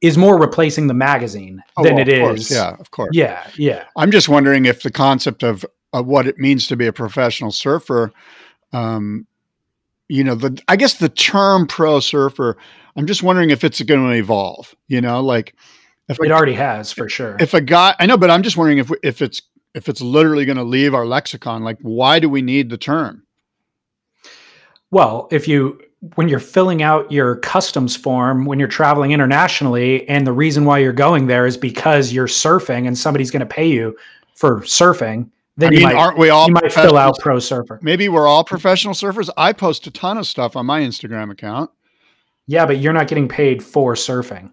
is 0.00 0.16
more 0.16 0.38
replacing 0.38 0.86
the 0.86 0.94
magazine 0.94 1.62
Oh, 1.76 1.82
than 1.82 1.96
well, 1.96 2.08
it 2.08 2.14
of 2.14 2.20
course. 2.20 2.50
Yeah, 2.50 2.76
of 2.78 2.90
course. 2.90 3.10
Yeah. 3.12 3.46
Yeah. 3.56 3.84
I'm 3.96 4.10
just 4.10 4.28
wondering 4.28 4.64
if 4.64 4.82
the 4.82 4.90
concept 4.90 5.42
of, 5.42 5.64
of 5.92 6.06
what 6.06 6.26
it 6.26 6.38
means 6.38 6.66
to 6.68 6.76
be 6.76 6.86
a 6.86 6.92
professional 6.92 7.50
surfer, 7.50 8.12
um, 8.72 9.26
you 10.08 10.22
know, 10.22 10.34
the 10.34 10.60
I 10.68 10.76
guess 10.76 10.94
the 10.94 11.08
term 11.08 11.66
pro 11.66 12.00
surfer, 12.00 12.56
I'm 12.96 13.06
just 13.06 13.22
wondering 13.22 13.50
if 13.50 13.64
it's 13.64 13.82
going 13.82 14.08
to 14.08 14.16
evolve. 14.16 14.74
You 14.88 15.00
know, 15.00 15.20
like 15.20 15.54
if 16.08 16.18
It 16.20 16.30
already 16.30 16.54
has 16.54 16.92
for 16.92 17.08
sure. 17.08 17.36
if 17.40 17.54
a 17.54 17.60
guy, 17.60 17.94
I 17.98 18.06
know, 18.06 18.16
but 18.16 18.30
I'm 18.30 18.42
just 18.42 18.56
wondering 18.56 18.78
if 18.78 18.90
if 19.02 19.22
it's 19.22 19.42
if 19.74 19.88
it's 19.88 20.00
literally 20.00 20.44
going 20.44 20.56
to 20.56 20.64
leave 20.64 20.94
our 20.94 21.04
lexicon. 21.06 21.62
Like, 21.62 21.78
why 21.82 22.18
do 22.18 22.28
we 22.28 22.42
need 22.42 22.70
the 22.70 22.78
term? 22.78 23.24
Well, 24.90 25.28
if 25.30 25.46
you 25.46 25.80
when 26.14 26.28
you're 26.28 26.38
filling 26.38 26.82
out 26.82 27.10
your 27.10 27.36
customs 27.36 27.96
form 27.96 28.44
when 28.44 28.58
you're 28.58 28.68
traveling 28.68 29.12
internationally 29.12 30.08
and 30.08 30.26
the 30.26 30.32
reason 30.32 30.64
why 30.64 30.78
you're 30.78 30.92
going 30.92 31.26
there 31.26 31.46
is 31.46 31.56
because 31.56 32.12
you're 32.12 32.28
surfing 32.28 32.86
and 32.86 32.96
somebody's 32.96 33.30
going 33.30 33.40
to 33.40 33.46
pay 33.46 33.66
you 33.66 33.96
for 34.34 34.60
surfing, 34.60 35.28
then 35.56 35.72
I 35.72 35.76
you 35.76 35.82
might 35.82 35.94
aren't 35.94 36.18
we 36.18 36.30
all 36.30 36.46
you 36.46 36.54
might 36.54 36.72
fill 36.72 36.96
out 36.96 37.18
pro 37.18 37.38
surfer. 37.38 37.80
Maybe 37.82 38.08
we're 38.08 38.26
all 38.26 38.44
professional 38.44 38.94
surfers. 38.94 39.28
I 39.36 39.52
post 39.52 39.86
a 39.86 39.90
ton 39.90 40.18
of 40.18 40.26
stuff 40.26 40.54
on 40.56 40.66
my 40.66 40.80
Instagram 40.80 41.30
account. 41.30 41.70
Yeah, 42.46 42.64
but 42.66 42.78
you're 42.78 42.92
not 42.92 43.08
getting 43.08 43.28
paid 43.28 43.62
for 43.64 43.94
surfing. 43.94 44.52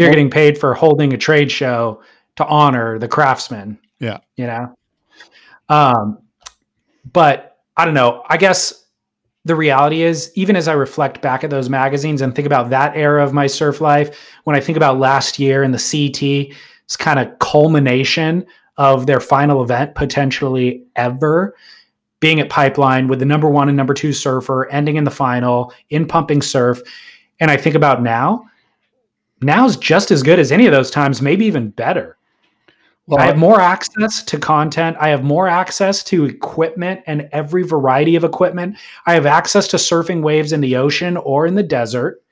You're 0.00 0.08
Well- 0.08 0.14
getting 0.14 0.30
paid 0.30 0.56
for 0.58 0.72
holding 0.72 1.12
a 1.12 1.18
trade 1.18 1.50
show 1.52 2.00
to 2.36 2.46
honor 2.46 2.98
the 2.98 3.06
craftsman. 3.06 3.78
Yeah. 3.98 4.18
You 4.36 4.46
know? 4.46 4.74
Um, 5.68 6.18
but 7.12 7.58
I 7.76 7.84
don't 7.84 7.94
know. 7.94 8.24
I 8.28 8.38
guess 8.38 8.86
the 9.44 9.54
reality 9.54 10.02
is, 10.02 10.32
even 10.34 10.56
as 10.56 10.68
I 10.68 10.72
reflect 10.72 11.20
back 11.20 11.44
at 11.44 11.50
those 11.50 11.68
magazines 11.68 12.22
and 12.22 12.34
think 12.34 12.46
about 12.46 12.70
that 12.70 12.96
era 12.96 13.22
of 13.22 13.32
my 13.32 13.46
surf 13.46 13.80
life, 13.80 14.18
when 14.44 14.56
I 14.56 14.60
think 14.60 14.76
about 14.76 14.98
last 14.98 15.38
year 15.38 15.62
and 15.62 15.74
the 15.74 15.78
CT, 15.78 16.54
it's 16.84 16.96
kind 16.96 17.18
of 17.18 17.38
culmination 17.38 18.46
of 18.78 19.06
their 19.06 19.20
final 19.20 19.62
event 19.62 19.94
potentially 19.94 20.82
ever 20.96 21.54
being 22.20 22.40
at 22.40 22.48
Pipeline 22.50 23.08
with 23.08 23.18
the 23.18 23.24
number 23.24 23.48
one 23.48 23.68
and 23.68 23.76
number 23.76 23.94
two 23.94 24.12
surfer 24.12 24.66
ending 24.70 24.96
in 24.96 25.04
the 25.04 25.10
final 25.10 25.72
in 25.90 26.06
pumping 26.06 26.42
surf. 26.42 26.80
And 27.38 27.50
I 27.50 27.56
think 27.56 27.74
about 27.74 28.02
now, 28.02 28.44
now's 29.42 29.76
just 29.76 30.10
as 30.10 30.22
good 30.22 30.38
as 30.38 30.52
any 30.52 30.66
of 30.66 30.72
those 30.72 30.90
times, 30.90 31.22
maybe 31.22 31.46
even 31.46 31.70
better. 31.70 32.16
Well, 33.06 33.18
I 33.18 33.26
have 33.26 33.38
more 33.38 33.60
access 33.60 34.22
to 34.22 34.38
content. 34.38 34.96
I 35.00 35.08
have 35.08 35.24
more 35.24 35.48
access 35.48 36.04
to 36.04 36.26
equipment 36.26 37.00
and 37.06 37.28
every 37.32 37.64
variety 37.64 38.14
of 38.14 38.22
equipment. 38.22 38.76
I 39.04 39.14
have 39.14 39.26
access 39.26 39.66
to 39.68 39.78
surfing 39.78 40.22
waves 40.22 40.52
in 40.52 40.60
the 40.60 40.76
ocean 40.76 41.16
or 41.16 41.44
in 41.44 41.56
the 41.56 41.62
desert. 41.64 42.22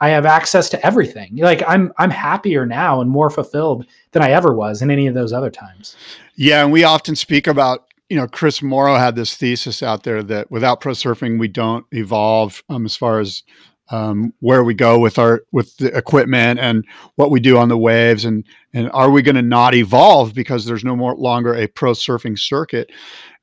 I 0.00 0.10
have 0.10 0.26
access 0.26 0.68
to 0.70 0.86
everything. 0.86 1.36
Like 1.38 1.64
I'm 1.66 1.92
I'm 1.98 2.10
happier 2.10 2.64
now 2.64 3.00
and 3.00 3.10
more 3.10 3.30
fulfilled 3.30 3.86
than 4.12 4.22
I 4.22 4.30
ever 4.30 4.54
was 4.54 4.80
in 4.80 4.92
any 4.92 5.08
of 5.08 5.14
those 5.14 5.32
other 5.32 5.50
times. 5.50 5.96
Yeah, 6.36 6.62
and 6.62 6.70
we 6.70 6.84
often 6.84 7.16
speak 7.16 7.48
about, 7.48 7.86
you 8.08 8.16
know, 8.16 8.28
Chris 8.28 8.62
Mauro 8.62 8.94
had 8.94 9.16
this 9.16 9.34
thesis 9.36 9.82
out 9.82 10.04
there 10.04 10.22
that 10.22 10.52
without 10.52 10.80
pro 10.80 10.92
surfing, 10.92 11.40
we 11.40 11.48
don't 11.48 11.84
evolve 11.90 12.62
um, 12.68 12.84
as 12.86 12.94
far 12.94 13.18
as 13.18 13.42
um, 13.90 14.34
where 14.40 14.64
we 14.64 14.74
go 14.74 14.98
with 14.98 15.18
our 15.18 15.42
with 15.52 15.76
the 15.78 15.96
equipment 15.96 16.60
and 16.60 16.84
what 17.16 17.30
we 17.30 17.40
do 17.40 17.56
on 17.56 17.68
the 17.68 17.78
waves 17.78 18.24
and 18.24 18.44
and 18.74 18.90
are 18.92 19.10
we 19.10 19.22
going 19.22 19.34
to 19.34 19.42
not 19.42 19.74
evolve 19.74 20.34
because 20.34 20.66
there's 20.66 20.84
no 20.84 20.94
more 20.94 21.16
longer 21.16 21.54
a 21.54 21.66
pro 21.66 21.92
surfing 21.92 22.38
circuit? 22.38 22.90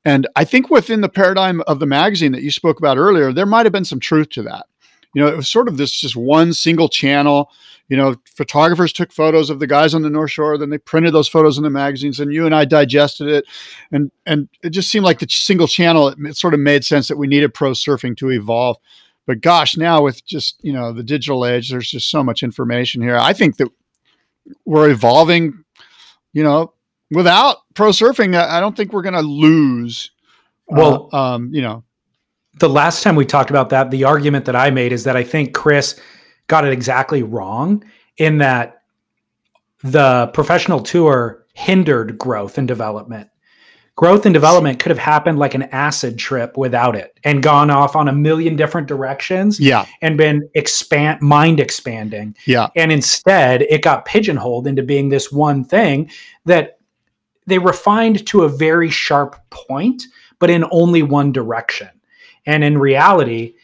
And 0.04 0.26
i 0.36 0.44
think 0.44 0.70
within 0.70 1.00
the 1.00 1.08
paradigm 1.08 1.62
of 1.62 1.80
the 1.80 1.86
magazine 1.86 2.32
that 2.32 2.42
you 2.42 2.50
spoke 2.50 2.78
about 2.78 2.96
earlier 2.96 3.32
there 3.32 3.46
might 3.46 3.66
have 3.66 3.72
been 3.72 3.84
some 3.84 4.00
truth 4.00 4.30
to 4.30 4.42
that. 4.44 4.66
You 5.14 5.22
know 5.22 5.28
it 5.28 5.36
was 5.36 5.48
sort 5.48 5.68
of 5.68 5.78
this 5.78 5.90
just 5.92 6.16
one 6.16 6.52
single 6.52 6.88
channel. 6.88 7.50
You 7.88 7.96
know 7.96 8.16
photographers 8.36 8.92
took 8.92 9.12
photos 9.12 9.50
of 9.50 9.58
the 9.58 9.66
guys 9.66 9.94
on 9.94 10.02
the 10.02 10.10
north 10.10 10.30
shore 10.30 10.58
then 10.58 10.70
they 10.70 10.78
printed 10.78 11.12
those 11.12 11.28
photos 11.28 11.56
in 11.56 11.64
the 11.64 11.70
magazines 11.70 12.20
and 12.20 12.32
you 12.32 12.46
and 12.46 12.54
i 12.54 12.64
digested 12.64 13.26
it. 13.26 13.46
And 13.90 14.12
and 14.26 14.48
it 14.62 14.70
just 14.70 14.90
seemed 14.90 15.04
like 15.04 15.18
the 15.18 15.26
single 15.28 15.66
channel 15.66 16.08
it, 16.08 16.18
it 16.20 16.36
sort 16.36 16.54
of 16.54 16.60
made 16.60 16.84
sense 16.84 17.08
that 17.08 17.18
we 17.18 17.26
needed 17.26 17.52
pro 17.52 17.72
surfing 17.72 18.16
to 18.18 18.30
evolve 18.30 18.76
but 19.26 19.40
gosh, 19.40 19.76
now 19.76 20.02
with 20.02 20.24
just 20.24 20.56
you 20.62 20.72
know 20.72 20.92
the 20.92 21.02
digital 21.02 21.44
age, 21.44 21.70
there's 21.70 21.90
just 21.90 22.10
so 22.10 22.22
much 22.22 22.42
information 22.42 23.02
here. 23.02 23.16
I 23.16 23.32
think 23.32 23.56
that 23.56 23.68
we're 24.64 24.90
evolving. 24.90 25.64
You 26.32 26.44
know, 26.44 26.74
without 27.10 27.58
pro 27.74 27.90
surfing, 27.90 28.36
I 28.38 28.60
don't 28.60 28.76
think 28.76 28.92
we're 28.92 29.02
going 29.02 29.14
to 29.14 29.20
lose. 29.20 30.10
Well, 30.68 31.08
uh, 31.12 31.34
um, 31.34 31.50
you 31.52 31.62
know, 31.62 31.84
the 32.58 32.68
last 32.68 33.02
time 33.02 33.16
we 33.16 33.24
talked 33.24 33.50
about 33.50 33.70
that, 33.70 33.90
the 33.90 34.04
argument 34.04 34.44
that 34.46 34.56
I 34.56 34.70
made 34.70 34.92
is 34.92 35.04
that 35.04 35.16
I 35.16 35.24
think 35.24 35.54
Chris 35.54 35.98
got 36.48 36.64
it 36.64 36.72
exactly 36.72 37.22
wrong 37.22 37.84
in 38.18 38.38
that 38.38 38.82
the 39.82 40.30
professional 40.34 40.80
tour 40.80 41.44
hindered 41.54 42.18
growth 42.18 42.58
and 42.58 42.68
development 42.68 43.28
growth 43.96 44.26
and 44.26 44.34
development 44.34 44.78
could 44.78 44.90
have 44.90 44.98
happened 44.98 45.38
like 45.38 45.54
an 45.54 45.64
acid 45.64 46.18
trip 46.18 46.56
without 46.56 46.94
it 46.94 47.18
and 47.24 47.42
gone 47.42 47.70
off 47.70 47.96
on 47.96 48.08
a 48.08 48.12
million 48.12 48.54
different 48.54 48.86
directions 48.86 49.58
yeah. 49.58 49.86
and 50.02 50.18
been 50.18 50.48
expand 50.54 51.20
mind 51.22 51.58
expanding. 51.58 52.36
Yeah. 52.44 52.68
And 52.76 52.92
instead 52.92 53.62
it 53.62 53.82
got 53.82 54.04
pigeonholed 54.04 54.66
into 54.66 54.82
being 54.82 55.08
this 55.08 55.32
one 55.32 55.64
thing 55.64 56.10
that 56.44 56.78
they 57.46 57.58
refined 57.58 58.26
to 58.28 58.42
a 58.42 58.48
very 58.48 58.90
sharp 58.90 59.36
point 59.50 60.04
but 60.38 60.50
in 60.50 60.66
only 60.70 61.02
one 61.02 61.32
direction. 61.32 61.88
And 62.44 62.62
in 62.62 62.78
reality 62.78 63.54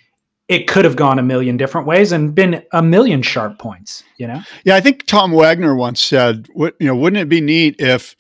it 0.49 0.67
could 0.67 0.85
have 0.85 0.97
gone 0.97 1.19
a 1.19 1.23
million 1.23 1.57
different 1.57 1.87
ways 1.87 2.11
and 2.13 2.35
been 2.35 2.65
a 2.73 2.83
million 2.83 3.23
sharp 3.23 3.59
points 3.59 4.03
you 4.17 4.27
know? 4.27 4.43
Yeah 4.65 4.75
i 4.75 4.81
think 4.81 5.07
Tom 5.07 5.31
Wegener 5.31 5.77
once 5.77 6.01
said 6.01 6.49
what 6.53 6.75
you 6.81 6.87
know 6.87 6.97
wouldn't 6.97 7.23
it 7.23 7.29
be 7.29 7.41
neat 7.41 7.77
if 7.79 8.17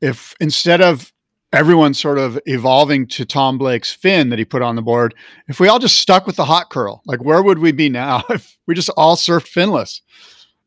if 0.00 0.34
instead 0.40 0.80
of 0.80 1.12
everyone 1.52 1.94
sort 1.94 2.18
of 2.18 2.38
evolving 2.46 3.06
to 3.06 3.24
Tom 3.24 3.58
Blake's 3.58 3.92
fin 3.92 4.28
that 4.28 4.38
he 4.38 4.44
put 4.44 4.62
on 4.62 4.76
the 4.76 4.82
board. 4.82 5.14
If 5.48 5.58
we 5.58 5.68
all 5.68 5.78
just 5.78 5.98
stuck 5.98 6.26
with 6.26 6.36
the 6.36 6.44
hot 6.44 6.70
curl, 6.70 7.02
like 7.06 7.22
where 7.22 7.42
would 7.42 7.58
we 7.58 7.72
be 7.72 7.88
now 7.88 8.22
if 8.30 8.56
we 8.66 8.74
just 8.74 8.90
all 8.90 9.16
surfed 9.16 9.48
finless? 9.48 10.02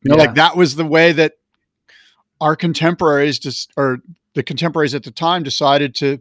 You 0.02 0.10
know, 0.10 0.18
yeah. 0.18 0.24
like 0.24 0.36
that 0.36 0.58
was 0.58 0.76
the 0.76 0.86
way 0.86 1.14
that 1.14 1.34
our 2.42 2.56
contemporaries 2.56 3.40
just 3.40 3.72
or 3.78 4.00
the 4.34 4.44
contemporaries 4.44 4.94
at 4.94 5.04
the 5.04 5.12
time 5.12 5.44
decided 5.44 5.96
to 5.96 6.20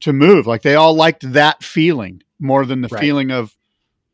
to 0.00 0.12
move. 0.12 0.46
Like 0.46 0.62
they 0.62 0.74
all 0.74 0.94
liked 0.94 1.32
that 1.32 1.62
feeling 1.62 2.22
more 2.40 2.66
than 2.66 2.80
the 2.80 2.88
right. 2.88 3.00
feeling 3.00 3.30
of 3.30 3.56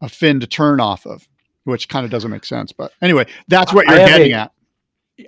a 0.02 0.08
fin 0.08 0.40
to 0.40 0.46
turn 0.46 0.80
off 0.80 1.06
of, 1.06 1.26
which 1.64 1.88
kind 1.88 2.04
of 2.04 2.10
doesn't 2.10 2.30
make 2.30 2.44
sense. 2.44 2.72
But 2.72 2.92
anyway, 3.00 3.26
that's 3.48 3.72
what 3.72 3.86
you're 3.86 3.96
getting 3.96 4.32
a, 4.32 4.36
at. 4.36 4.52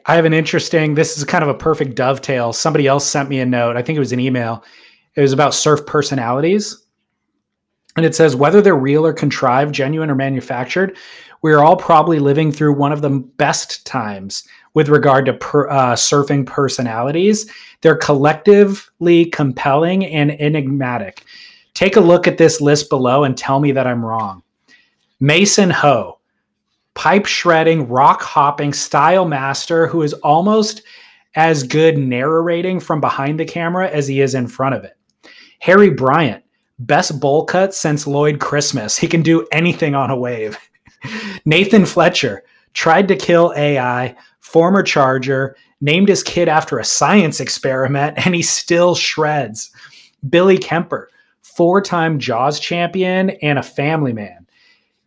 I 0.07 0.15
have 0.15 0.25
an 0.25 0.33
interesting, 0.33 0.95
this 0.95 1.19
is 1.19 1.25
kind 1.25 1.43
of 1.43 1.51
a 1.51 1.55
perfect 1.55 1.97
dovetail. 1.97 2.53
Somebody 2.53 2.87
else 2.87 3.07
sent 3.07 3.29
me 3.29 3.41
a 3.41 3.47
note. 3.47 3.77
I 3.77 3.83
think 3.83 3.97
it 3.97 4.01
was 4.01 4.13
an 4.13 4.21
email. 4.21 4.65
It 5.17 5.21
was 5.21 5.33
about 5.33 5.55
surf 5.55 5.85
personalities. 5.85 6.87
And 7.97 8.07
it 8.07 8.15
says 8.15 8.37
whether 8.37 8.63
they're 8.63 8.77
real 8.77 9.05
or 9.05 9.13
contrived, 9.13 9.75
genuine 9.75 10.11
or 10.11 10.15
manufactured, 10.15 10.97
we 11.43 11.53
are 11.53 11.65
all 11.65 11.77
probably 11.77 12.21
living 12.21 12.53
through 12.53 12.75
one 12.75 12.93
of 12.93 13.03
the 13.03 13.11
best 13.11 13.85
times 13.85 14.47
with 14.75 14.89
regard 14.89 15.27
to 15.27 15.33
per, 15.33 15.69
uh, 15.69 15.95
surfing 15.95 16.47
personalities. 16.47 17.51
They're 17.81 17.97
collectively 17.97 19.27
compelling 19.27 20.07
and 20.07 20.41
enigmatic. 20.41 21.25
Take 21.75 21.97
a 21.97 22.01
look 22.01 22.29
at 22.29 22.39
this 22.39 22.61
list 22.61 22.91
below 22.91 23.25
and 23.25 23.37
tell 23.37 23.59
me 23.59 23.73
that 23.73 23.87
I'm 23.87 24.05
wrong. 24.05 24.43
Mason 25.19 25.71
Ho, 25.71 26.20
pipe 26.95 27.27
shredding, 27.27 27.89
rock 27.89 28.23
hopping 28.23 28.73
style 28.73 29.25
master 29.25 29.87
who 29.87 30.03
is 30.03 30.13
almost 30.15 30.83
as 31.35 31.63
good 31.63 31.97
narrating 31.97 32.81
from 32.81 33.01
behind 33.01 33.39
the 33.39 33.45
camera 33.45 33.89
as 33.89 34.09
he 34.09 34.21
is 34.21 34.35
in 34.35 34.49
front 34.49 34.75
of 34.75 34.85
it. 34.85 34.97
Harry 35.61 35.91
Bryant, 35.91 36.43
best 36.79 37.21
bowl 37.21 37.45
cut 37.45 37.75
since 37.75 38.07
Lloyd 38.07 38.41
Christmas. 38.41 38.97
He 38.97 39.07
can 39.07 39.23
do 39.23 39.47
anything 39.53 39.95
on 39.95 40.11
a 40.11 40.17
wave. 40.17 40.59
Nathan 41.45 41.87
Fletcher 41.87 42.43
tried 42.75 43.09
to 43.09 43.17
kill 43.17 43.53
AI, 43.57 44.15
former 44.41 44.83
Charger, 44.83 45.57
named 45.81 46.09
his 46.09 46.23
kid 46.23 46.49
after 46.49 46.79
a 46.79 46.85
science 46.85 47.41
experiment, 47.41 48.25
and 48.25 48.35
he 48.35 48.43
still 48.43 48.95
shreds. 48.95 49.71
Billy 50.29 50.59
Kemper, 50.59 51.09
four 51.43 51.81
time 51.81 52.19
Jaws 52.19 52.61
champion 52.61 53.31
and 53.43 53.59
a 53.59 53.63
family 53.63 54.13
man. 54.13 54.47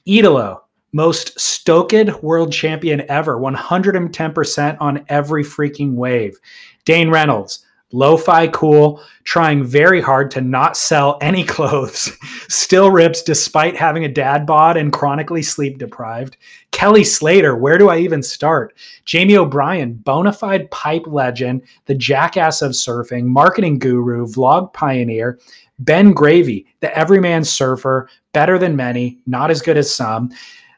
Italo, 0.05 0.62
most 0.93 1.37
stoked 1.39 2.23
world 2.23 2.53
champion 2.53 3.03
ever, 3.09 3.37
110% 3.37 4.77
on 4.79 5.05
every 5.09 5.43
freaking 5.43 5.95
wave. 5.95 6.39
Dane 6.85 7.09
Reynolds, 7.09 7.65
lo-fi 7.91 8.47
cool, 8.47 9.01
trying 9.23 9.63
very 9.63 10.01
hard 10.01 10.29
to 10.31 10.41
not 10.41 10.77
sell 10.77 11.17
any 11.21 11.43
clothes, 11.55 12.11
still 12.49 12.91
rips 12.91 13.21
despite 13.21 13.75
having 13.75 14.05
a 14.05 14.11
dad 14.11 14.45
bod 14.45 14.77
and 14.77 14.93
chronically 14.93 15.41
sleep 15.41 15.77
deprived. 15.77 16.37
Kelly 16.71 17.03
Slater, 17.03 17.55
where 17.55 17.77
do 17.77 17.89
I 17.89 17.99
even 17.99 18.21
start? 18.21 18.75
Jamie 19.05 19.37
O'Brien, 19.37 19.93
bona 19.93 20.33
fide 20.33 20.69
pipe 20.71 21.05
legend, 21.07 21.61
the 21.85 21.95
jackass 21.95 22.61
of 22.61 22.71
surfing, 22.71 23.25
marketing 23.25 23.79
guru, 23.79 24.27
vlog 24.27 24.73
pioneer. 24.73 25.39
Ben 25.79 26.13
Gravy, 26.13 26.67
the 26.81 26.95
everyman 26.97 27.43
surfer, 27.43 28.07
better 28.31 28.57
than 28.59 28.75
many, 28.75 29.19
not 29.25 29.51
as 29.51 29.61
good 29.61 29.77
as 29.77 29.93
some. 29.93 30.29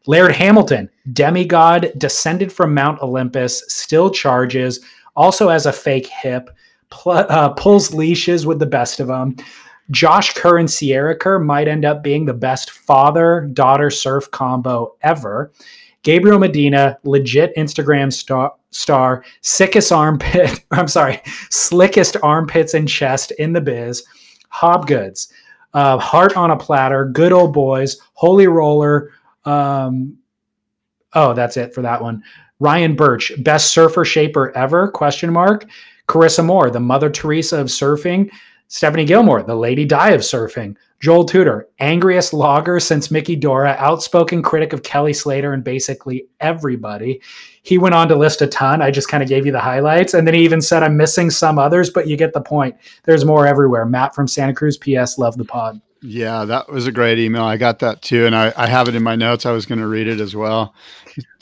Laird 0.08 0.34
Hamilton, 0.34 0.90
demigod, 1.14 1.92
descended 1.98 2.52
from 2.52 2.74
Mount 2.74 3.02
Olympus, 3.02 3.64
still 3.68 4.10
charges, 4.10 4.80
also 5.16 5.50
has 5.50 5.66
a 5.66 5.74
fake 5.74 6.08
hip, 6.08 6.50
pl- 6.90 7.26
uh, 7.30 7.50
pulls 7.50 7.94
leashes 7.94 8.46
with 8.46 8.60
the 8.60 8.66
best 8.66 9.00
of 9.00 9.08
them. 9.08 9.36
Josh 9.92 10.34
Kerr 10.34 10.58
and 10.58 10.70
Sierra 10.70 11.16
Kerr 11.16 11.40
might 11.40 11.68
end 11.68 11.86
up 11.86 12.04
being 12.04 12.26
the 12.26 12.34
best 12.34 12.72
father 12.72 13.50
daughter 13.54 13.90
surf 13.90 14.30
combo 14.32 14.96
ever. 15.02 15.52
Gabriel 16.04 16.40
Medina, 16.40 16.98
legit 17.04 17.56
Instagram 17.56 18.14
star, 18.14 18.54
star, 18.70 19.24
sickest 19.42 19.92
armpit, 19.92 20.64
I'm 20.72 20.88
sorry, 20.88 21.22
slickest 21.50 22.18
armpits 22.22 22.74
and 22.74 22.88
chest 22.88 23.32
in 23.32 23.54
the 23.54 23.62
biz. 23.62 24.04
Hobgoods, 24.54 25.32
uh, 25.74 25.98
heart 25.98 26.38
on 26.38 26.52
a 26.52 26.58
platter, 26.58 27.06
good 27.06 27.32
old 27.32 27.54
boys, 27.54 27.98
holy 28.14 28.48
roller, 28.48 29.12
um, 29.46 30.18
oh, 31.14 31.34
that's 31.34 31.58
it 31.58 31.74
for 31.74 31.82
that 31.82 32.02
one. 32.02 32.24
Ryan 32.60 32.96
Burch, 32.96 33.32
best 33.44 33.74
surfer 33.74 34.06
shaper 34.06 34.56
ever? 34.56 34.90
Question 34.90 35.32
mark. 35.32 35.66
Carissa 36.08 36.46
Moore, 36.46 36.70
the 36.70 36.80
Mother 36.80 37.10
Teresa 37.10 37.60
of 37.60 37.68
surfing. 37.68 38.32
Stephanie 38.68 39.06
Gilmore, 39.06 39.44
the 39.44 39.56
Lady 39.56 39.86
Di 39.86 40.12
of 40.12 40.22
surfing. 40.22 40.76
Joel 41.00 41.26
Tudor, 41.26 41.68
angriest 41.80 42.34
logger 42.34 42.80
since 42.80 43.12
Mickey 43.12 43.36
Dora, 43.36 43.76
outspoken 43.78 44.42
critic 44.42 44.74
of 44.74 44.84
Kelly 44.84 45.14
Slater 45.14 45.54
and 45.54 45.64
basically 45.64 46.28
everybody. 46.40 47.22
He 47.66 47.78
went 47.78 47.96
on 47.96 48.08
to 48.10 48.16
list 48.16 48.42
a 48.42 48.48
ton. 48.48 48.82
I 48.82 48.92
just 48.92 49.10
kind 49.10 49.24
of 49.24 49.30
gave 49.30 49.46
you 49.46 49.52
the 49.52 49.60
highlights. 49.60 50.14
And 50.14 50.28
then 50.28 50.36
he 50.36 50.44
even 50.44 50.62
said, 50.62 50.84
I'm 50.84 50.98
missing 50.98 51.32
some 51.32 51.58
others, 51.58 51.90
but 51.90 52.08
you 52.08 52.16
get 52.16 52.34
the 52.34 52.42
point. 52.42 52.76
There's 53.06 53.26
more 53.26 53.48
everywhere. 53.48 53.86
Matt 53.86 54.14
from 54.14 54.28
Santa 54.28 54.54
Cruz, 54.54 54.78
PS, 54.78 55.18
love 55.18 55.38
the 55.38 55.46
pod. 55.46 55.82
Yeah, 56.02 56.46
that 56.46 56.72
was 56.72 56.86
a 56.86 56.92
great 56.92 57.18
email. 57.18 57.44
I 57.44 57.58
got 57.58 57.80
that 57.80 58.04
too, 58.04 58.28
and 58.28 58.36
I, 58.36 58.54
I 58.56 58.68
have 58.68 58.88
it 58.88 58.94
in 58.94 59.02
my 59.02 59.16
notes. 59.16 59.48
I 59.48 59.52
was 59.52 59.66
going 59.66 59.80
to 59.80 59.88
read 59.88 60.08
it 60.08 60.20
as 60.20 60.36
well. 60.36 60.76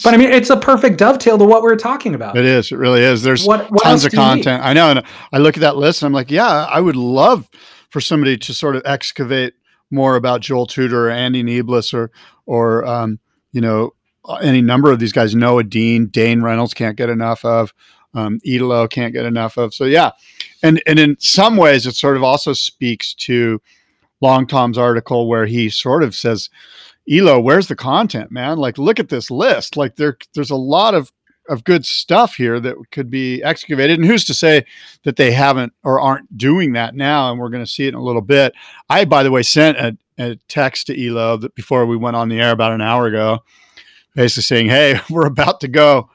But 0.04 0.14
I 0.14 0.18
mean, 0.18 0.32
it's 0.32 0.50
a 0.50 0.56
perfect 0.56 0.98
dovetail 0.98 1.38
to 1.38 1.44
what 1.44 1.64
we 1.64 1.70
are 1.70 1.76
talking 1.76 2.16
about. 2.16 2.38
It 2.38 2.46
is. 2.46 2.72
It 2.72 2.78
really 2.78 3.02
is. 3.02 3.24
There's 3.24 3.46
what, 3.46 3.70
what 3.72 3.84
tons 3.84 4.06
of 4.06 4.14
content. 4.14 4.64
I 4.64 4.72
know, 4.72 4.92
and 4.92 5.04
I 5.34 5.40
look 5.40 5.58
at 5.58 5.62
that 5.62 5.76
list, 5.76 6.02
and 6.02 6.08
I'm 6.08 6.14
like, 6.14 6.32
yeah, 6.32 6.66
I 6.70 6.80
would 6.80 6.96
love 6.96 7.50
for 7.90 8.00
somebody 8.00 8.38
to 8.38 8.54
sort 8.54 8.78
of 8.78 8.84
excavate 8.86 9.56
more 9.92 10.16
about 10.16 10.42
Joel 10.42 10.66
Tudor 10.66 11.08
or 11.08 11.12
Andy 11.12 11.44
Neblis 11.44 11.94
or 11.94 12.12
or 12.46 12.86
um, 12.86 13.20
you 13.52 13.60
know 13.62 13.94
any 14.42 14.62
number 14.62 14.92
of 14.92 15.00
these 15.00 15.14
guys. 15.14 15.36
Noa 15.36 15.64
Deane, 15.64 16.08
Dane 16.08 16.42
Reynolds 16.42 16.74
can't 16.74 16.98
get 16.98 17.10
enough 17.10 17.44
of. 17.46 17.74
Um, 18.14 18.40
Italo 18.44 18.88
can't 18.88 19.14
get 19.14 19.26
enough 19.26 19.58
of. 19.58 19.74
So 19.74 19.86
yeah, 19.86 20.12
and 20.62 20.82
and 20.86 21.00
in 21.00 21.18
some 21.20 21.58
ways, 21.58 21.88
it 21.88 21.96
sort 21.96 22.18
of 22.18 22.24
also 22.24 22.54
speaks 22.54 23.14
to 23.16 23.62
Long 24.22 24.48
Tom's 24.48 24.78
article 24.78 25.28
where 25.28 25.46
he 25.46 25.70
sort 25.70 26.04
of 26.04 26.16
says, 26.16 26.50
Elo, 27.10 27.40
where's 27.40 27.68
the 27.68 27.76
content, 27.76 28.32
man? 28.32 28.58
Like, 28.58 28.78
look 28.78 29.00
at 29.00 29.10
this 29.10 29.30
list. 29.30 29.76
Like, 29.76 29.98
there, 29.98 30.18
there's 30.34 30.52
a 30.52 30.56
lot 30.56 30.94
of 30.94 31.12
of 31.50 31.66
good 31.66 31.86
stuff 31.86 32.36
here 32.36 32.58
that 32.58 32.76
could 32.92 33.10
be 33.10 33.44
excavated. 33.44 34.00
And 34.00 34.08
who's 34.08 34.24
to 34.26 34.34
say 34.34 34.66
that 35.04 35.18
they 35.18 35.32
haven't 35.32 35.74
or 35.84 36.00
aren't 36.00 36.38
doing 36.38 36.72
that 36.72 36.96
now? 36.96 37.30
And 37.30 37.40
we're 37.40 37.50
going 37.50 37.66
to 37.66 37.70
see 37.70 37.86
it 37.86 37.90
in 37.90 37.96
a 37.96 38.04
little 38.04 38.22
bit. 38.22 38.54
I, 38.90 39.04
by 39.04 39.24
the 39.24 39.32
way, 39.32 39.44
sent 39.44 39.78
a, 39.78 39.98
a 40.18 40.36
text 40.48 40.88
to 40.88 41.08
Elo 41.08 41.36
that 41.36 41.54
before 41.54 41.86
we 41.86 41.98
went 41.98 42.16
on 42.16 42.30
the 42.30 42.40
air 42.40 42.52
about 42.52 42.72
an 42.72 42.80
hour 42.80 43.08
ago, 43.08 43.40
basically 44.16 44.44
saying, 44.44 44.68
"Hey, 44.68 45.00
we're 45.10 45.28
about 45.28 45.60
to 45.62 45.68
go 45.68 46.10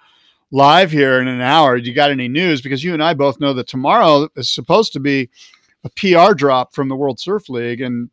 live 0.51 0.91
here 0.91 1.21
in 1.21 1.29
an 1.29 1.41
hour. 1.41 1.79
Do 1.79 1.89
you 1.89 1.95
got 1.95 2.11
any 2.11 2.29
news?" 2.29 2.61
Because 2.61 2.83
you 2.83 2.93
and 2.93 3.03
I 3.03 3.15
both 3.15 3.41
know 3.41 3.53
that 3.55 3.69
tomorrow 3.69 4.29
is 4.37 4.51
supposed 4.51 4.93
to 4.95 5.01
be 5.01 5.29
a 5.85 5.91
PR 5.91 6.35
drop 6.35 6.75
from 6.75 6.89
the 6.89 6.97
World 6.97 7.21
Surf 7.21 7.49
League, 7.49 7.81
and 7.81 8.11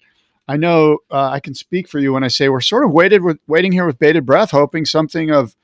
I 0.47 0.57
know 0.57 0.99
uh, 1.09 1.29
I 1.29 1.39
can 1.39 1.55
speak 1.55 1.87
for 1.87 1.99
you 1.99 2.13
when 2.13 2.23
I 2.23 2.27
say 2.27 2.49
we're 2.49 2.61
sort 2.61 2.83
of 2.83 2.91
waited 2.91 3.23
with 3.23 3.39
waiting 3.47 3.71
here 3.71 3.85
with 3.85 3.99
bated 3.99 4.25
breath, 4.25 4.51
hoping 4.51 4.85
something 4.85 5.31
of 5.31 5.55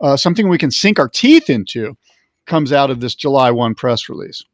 uh, 0.00 0.16
something 0.16 0.48
we 0.48 0.58
can 0.58 0.70
sink 0.70 0.98
our 0.98 1.08
teeth 1.08 1.48
into 1.48 1.96
comes 2.44 2.72
out 2.72 2.90
of 2.90 3.00
this 3.00 3.14
July 3.14 3.50
one 3.50 3.74
press 3.74 4.08
release. 4.08 4.44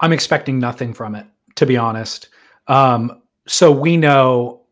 I'm 0.00 0.12
expecting 0.12 0.58
nothing 0.58 0.94
from 0.94 1.14
it, 1.14 1.26
to 1.56 1.66
be 1.66 1.76
honest. 1.76 2.28
Um, 2.66 3.22
so 3.46 3.72
we 3.72 3.96
know 3.96 4.62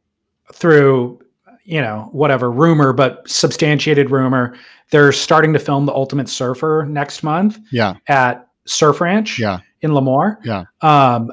through, 0.53 1.21
you 1.67 1.81
know, 1.81 2.09
whatever 2.13 2.51
rumor, 2.51 2.93
but 2.93 3.29
substantiated 3.29 4.11
rumor, 4.11 4.57
they're 4.91 5.13
starting 5.13 5.53
to 5.53 5.59
film 5.59 5.85
the 5.85 5.93
Ultimate 5.93 6.29
Surfer 6.29 6.87
next 6.89 7.23
month. 7.23 7.59
Yeah. 7.73 7.97
At 8.07 8.49
Surf 8.67 9.01
Ranch. 9.01 9.39
Yeah. 9.39 9.59
In 9.83 9.91
Lemoore. 9.91 10.39
Yeah. 10.45 10.65
Um, 10.81 11.31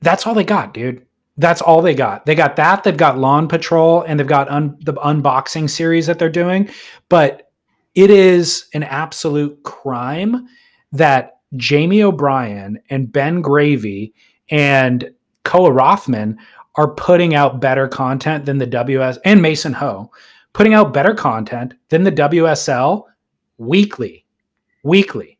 that's 0.00 0.26
all 0.26 0.34
they 0.34 0.44
got, 0.44 0.72
dude. 0.72 1.04
That's 1.36 1.60
all 1.60 1.82
they 1.82 1.94
got. 1.94 2.26
They 2.26 2.34
got 2.34 2.56
that. 2.56 2.84
They've 2.84 2.96
got 2.96 3.18
Lawn 3.18 3.48
Patrol, 3.48 4.02
and 4.02 4.18
they've 4.18 4.26
got 4.26 4.48
un- 4.48 4.76
the 4.80 4.94
unboxing 4.94 5.68
series 5.68 6.06
that 6.06 6.18
they're 6.18 6.28
doing. 6.28 6.68
But 7.08 7.50
it 7.94 8.10
is 8.10 8.66
an 8.74 8.84
absolute 8.84 9.62
crime 9.62 10.48
that 10.92 11.38
Jamie 11.56 12.02
O'Brien 12.02 12.80
and 12.90 13.10
Ben 13.10 13.42
Gravy 13.42 14.14
and 14.50 15.10
Koa 15.44 15.72
Rothman 15.72 16.38
are 16.80 16.88
putting 16.94 17.34
out 17.34 17.60
better 17.60 17.86
content 17.86 18.46
than 18.46 18.56
the 18.58 18.66
WS 18.66 19.18
and 19.24 19.42
Mason 19.42 19.74
Ho 19.74 20.10
putting 20.52 20.74
out 20.74 20.92
better 20.92 21.14
content 21.14 21.74
than 21.88 22.04
the 22.04 22.12
WSL 22.12 23.04
weekly, 23.58 24.24
weekly, 24.82 25.38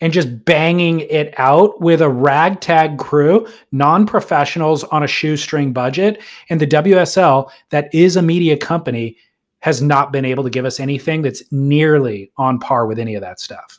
and 0.00 0.12
just 0.12 0.44
banging 0.44 1.00
it 1.00 1.32
out 1.38 1.80
with 1.80 2.02
a 2.02 2.08
ragtag 2.08 2.98
crew, 2.98 3.46
non 3.70 4.06
professionals 4.06 4.84
on 4.84 5.02
a 5.02 5.06
shoestring 5.06 5.72
budget. 5.72 6.20
And 6.50 6.60
the 6.60 6.66
WSL, 6.66 7.50
that 7.70 7.92
is 7.94 8.16
a 8.16 8.22
media 8.22 8.56
company, 8.56 9.16
has 9.60 9.80
not 9.80 10.10
been 10.10 10.24
able 10.24 10.42
to 10.42 10.50
give 10.50 10.64
us 10.64 10.80
anything 10.80 11.22
that's 11.22 11.42
nearly 11.52 12.32
on 12.36 12.58
par 12.58 12.86
with 12.86 12.98
any 12.98 13.14
of 13.14 13.20
that 13.20 13.38
stuff. 13.38 13.78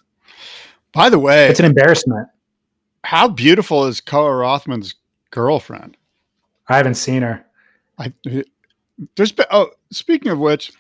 By 0.94 1.10
the 1.10 1.20
way, 1.20 1.48
it's 1.48 1.60
an 1.60 1.66
embarrassment. 1.66 2.30
How 3.04 3.28
beautiful 3.28 3.86
is 3.86 4.00
Koa 4.00 4.34
Rothman's 4.34 4.96
girlfriend? 5.30 5.98
I 6.68 6.78
haven't 6.78 6.96
seen 6.96 7.22
her. 7.22 7.46
I 7.98 8.14
there's 9.16 9.32
been 9.32 9.46
oh 9.52 9.70
speaking 9.92 10.32
of 10.32 10.40
which 10.40 10.72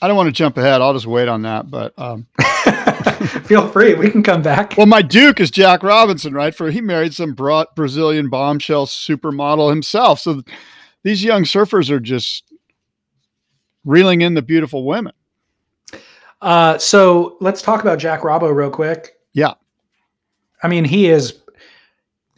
I 0.00 0.06
don't 0.06 0.16
want 0.16 0.28
to 0.28 0.32
jump 0.32 0.56
ahead. 0.56 0.80
I'll 0.80 0.92
just 0.92 1.06
wait 1.06 1.28
on 1.28 1.42
that. 1.42 1.70
But 1.70 1.92
um, 1.98 2.26
feel 3.44 3.68
free. 3.68 3.94
We 3.94 4.10
can 4.10 4.22
come 4.22 4.42
back. 4.42 4.76
Well, 4.76 4.86
my 4.86 5.02
Duke 5.02 5.40
is 5.40 5.50
Jack 5.50 5.82
Robinson, 5.82 6.32
right? 6.32 6.54
For 6.54 6.70
he 6.70 6.80
married 6.80 7.14
some 7.14 7.34
broad 7.34 7.66
Brazilian 7.74 8.28
bombshell 8.28 8.86
supermodel 8.86 9.70
himself. 9.70 10.20
So 10.20 10.42
these 11.02 11.24
young 11.24 11.42
surfers 11.42 11.90
are 11.90 12.00
just 12.00 12.52
reeling 13.84 14.20
in 14.20 14.34
the 14.34 14.42
beautiful 14.42 14.84
women. 14.84 15.12
Uh, 16.40 16.78
so 16.78 17.36
let's 17.40 17.60
talk 17.60 17.80
about 17.80 17.98
Jack 17.98 18.20
Robbo 18.20 18.54
real 18.54 18.70
quick. 18.70 19.14
Yeah. 19.32 19.54
I 20.62 20.68
mean, 20.68 20.84
he 20.84 21.08
is. 21.08 21.40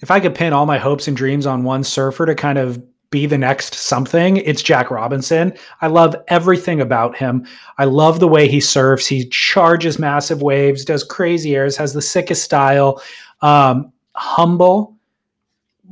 If 0.01 0.11
I 0.11 0.21
could 0.21 0.35
pin 0.35 0.53
all 0.53 0.67
my 0.67 0.79
hopes 0.79 1.09
and 1.09 1.17
dreams 1.17 1.47
on 1.47 1.63
one 1.63 1.85
surfer 1.85 2.27
to 2.27 2.35
kind 2.35 2.59
of 2.59 2.83
be 3.11 3.27
the 3.27 3.39
next 3.39 3.75
something, 3.75 4.39
it's 4.39 4.63
Jack 4.63 4.91
Robinson. 4.91 5.53
I 5.81 5.89
love 5.89 6.17
everything 6.29 6.81
about 6.81 7.17
him. 7.17 7.47
I 7.77 7.85
love 7.85 8.21
the 8.21 8.29
way 8.29 8.49
he 8.49 8.61
surfs. 8.61 9.07
He 9.07 9.29
charges 9.29 9.99
massive 9.99 10.43
waves, 10.43 10.85
does 10.85 11.05
crazy 11.05 11.55
airs, 11.57 11.77
has 11.77 11.93
the 11.93 12.03
sickest 12.03 12.45
style, 12.45 13.03
um, 13.43 13.93
humble, 14.15 14.97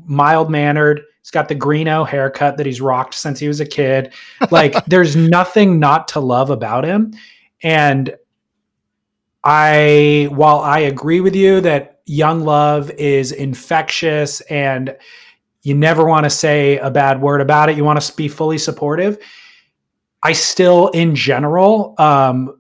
mild 0.07 0.51
mannered. 0.51 1.03
He's 1.21 1.31
got 1.31 1.49
the 1.49 1.57
Greeno 1.57 2.09
haircut 2.09 2.57
that 2.57 2.67
he's 2.67 2.81
rocked 2.81 3.15
since 3.15 3.39
he 3.39 3.49
was 3.49 3.61
a 3.61 3.67
kid. 3.67 4.15
Like, 4.51 4.85
there's 4.87 5.17
nothing 5.17 5.79
not 5.79 6.09
to 6.09 6.21
love 6.21 6.51
about 6.51 6.85
him. 6.85 7.13
And 7.63 8.17
I, 9.45 10.29
while 10.31 10.61
I 10.61 10.81
agree 10.81 11.21
with 11.21 11.35
you 11.35 11.61
that 11.63 11.98
young 12.09 12.45
love 12.45 12.91
is 12.93 13.33
infectious 13.33 14.41
and 14.43 14.97
you 15.63 15.75
never 15.75 16.05
want 16.05 16.25
to 16.25 16.31
say 16.31 16.79
a 16.79 16.91
bad 16.91 17.21
word 17.21 17.41
about 17.41 17.69
it, 17.69 17.77
you 17.77 17.85
want 17.85 18.01
to 18.01 18.17
be 18.17 18.29
fully 18.29 18.59
supportive. 18.59 19.19
I 20.23 20.33
still, 20.33 20.89
in 20.89 21.15
general, 21.15 21.95
um, 21.99 22.59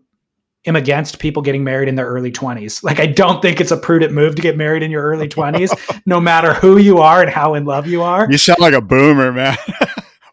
am 0.66 0.76
against 0.76 1.18
people 1.18 1.42
getting 1.42 1.64
married 1.64 1.88
in 1.88 1.94
their 1.94 2.06
early 2.06 2.30
20s. 2.30 2.82
Like, 2.82 3.00
I 3.00 3.06
don't 3.06 3.40
think 3.40 3.61
it's 3.61 3.70
a 3.70 3.76
prudent 3.76 4.12
move 4.12 4.37
to 4.37 4.42
get 4.42 4.56
married 4.56 4.82
in 4.82 4.90
your 4.90 5.02
early 5.02 5.28
20s, 5.28 6.00
no 6.06 6.20
matter 6.20 6.54
who 6.54 6.78
you 6.78 6.98
are 6.98 7.22
and 7.22 7.30
how 7.30 7.54
in 7.54 7.64
love 7.64 7.87
you 7.87 8.02
are. 8.02 8.30
You 8.30 8.38
sound 8.38 8.61
like 8.61 8.74
a 8.74 8.82
boomer, 8.82 9.32
man. 9.32 9.56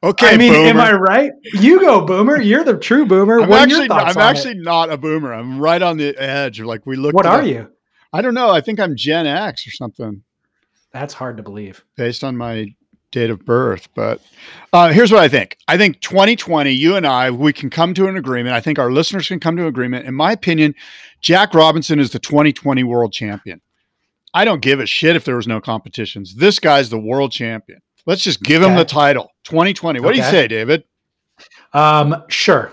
Okay, 0.04 0.36
I 0.36 0.38
mean, 0.38 0.54
boomer. 0.54 0.69
am 0.69 0.80
I 0.80 0.91
right? 0.91 1.32
You 1.54 1.80
go, 1.80 2.06
boomer. 2.06 2.39
You're 2.39 2.63
the 2.63 2.78
true 2.78 3.08
boomer. 3.08 3.41
I'm 3.41 3.49
what 3.49 3.63
actually, 3.63 3.89
I'm 3.89 4.15
actually 4.15 4.51
it? 4.51 4.58
not 4.62 4.91
a 4.91 4.97
boomer. 4.97 5.34
I'm 5.34 5.60
right 5.60 5.82
on 5.82 5.97
the 5.97 6.15
edge. 6.15 6.60
Like 6.62 6.86
we 6.86 6.95
look. 6.95 7.15
What 7.15 7.25
are 7.25 7.43
you? 7.43 7.71
I 8.15 8.21
don't 8.21 8.34
know. 8.34 8.49
I 8.49 8.62
think 8.62 8.80
I'm 8.80 8.95
Gen 8.95 9.28
X 9.28 9.67
or 9.67 9.71
something. 9.71 10.23
That's 10.93 11.13
hard 11.13 11.36
to 11.36 11.43
believe 11.43 11.84
based 11.97 12.23
on 12.23 12.38
my 12.38 12.73
date 13.12 13.30
of 13.30 13.43
birth. 13.43 13.89
But 13.93 14.21
uh, 14.71 14.93
here's 14.93 15.12
what 15.12 15.19
I 15.19 15.28
think. 15.28 15.58
I 15.67 15.78
think 15.78 15.99
2020, 15.99 16.71
you 16.71 16.95
and 16.95 17.06
I, 17.06 17.30
we 17.30 17.51
can 17.51 17.69
come 17.69 17.93
to 17.95 18.08
an 18.08 18.15
agreement. 18.15 18.56
I 18.56 18.62
think 18.62 18.80
our 18.80 18.89
listeners 18.89 19.28
can 19.28 19.41
come 19.41 19.58
to 19.58 19.63
an 19.63 19.67
agreement. 19.67 20.08
In 20.08 20.13
my 20.13 20.32
opinion, 20.32 20.75
Jack 21.19 21.54
Robinson 21.54 21.99
is 21.99 22.12
the 22.12 22.19
2020 22.19 22.86
world 22.86 23.12
champion. 23.12 23.60
I 24.34 24.45
don't 24.45 24.62
give 24.62 24.80
a 24.80 24.86
shit 24.86 25.17
if 25.17 25.25
there 25.25 25.36
was 25.36 25.47
no 25.47 25.60
competitions. 25.60 26.36
This 26.36 26.58
guy's 26.58 26.89
the 26.89 26.99
world 26.99 27.34
champion. 27.34 27.82
Let's 28.06 28.23
just 28.23 28.41
give 28.41 28.62
okay. 28.62 28.71
him 28.71 28.78
the 28.78 28.86
title 28.86 29.34
2020. 29.43 29.99
What 29.99 30.12
okay. 30.12 30.19
do 30.21 30.25
you 30.25 30.32
say, 30.32 30.47
David? 30.47 30.86
Um, 31.73 32.23
sure. 32.30 32.71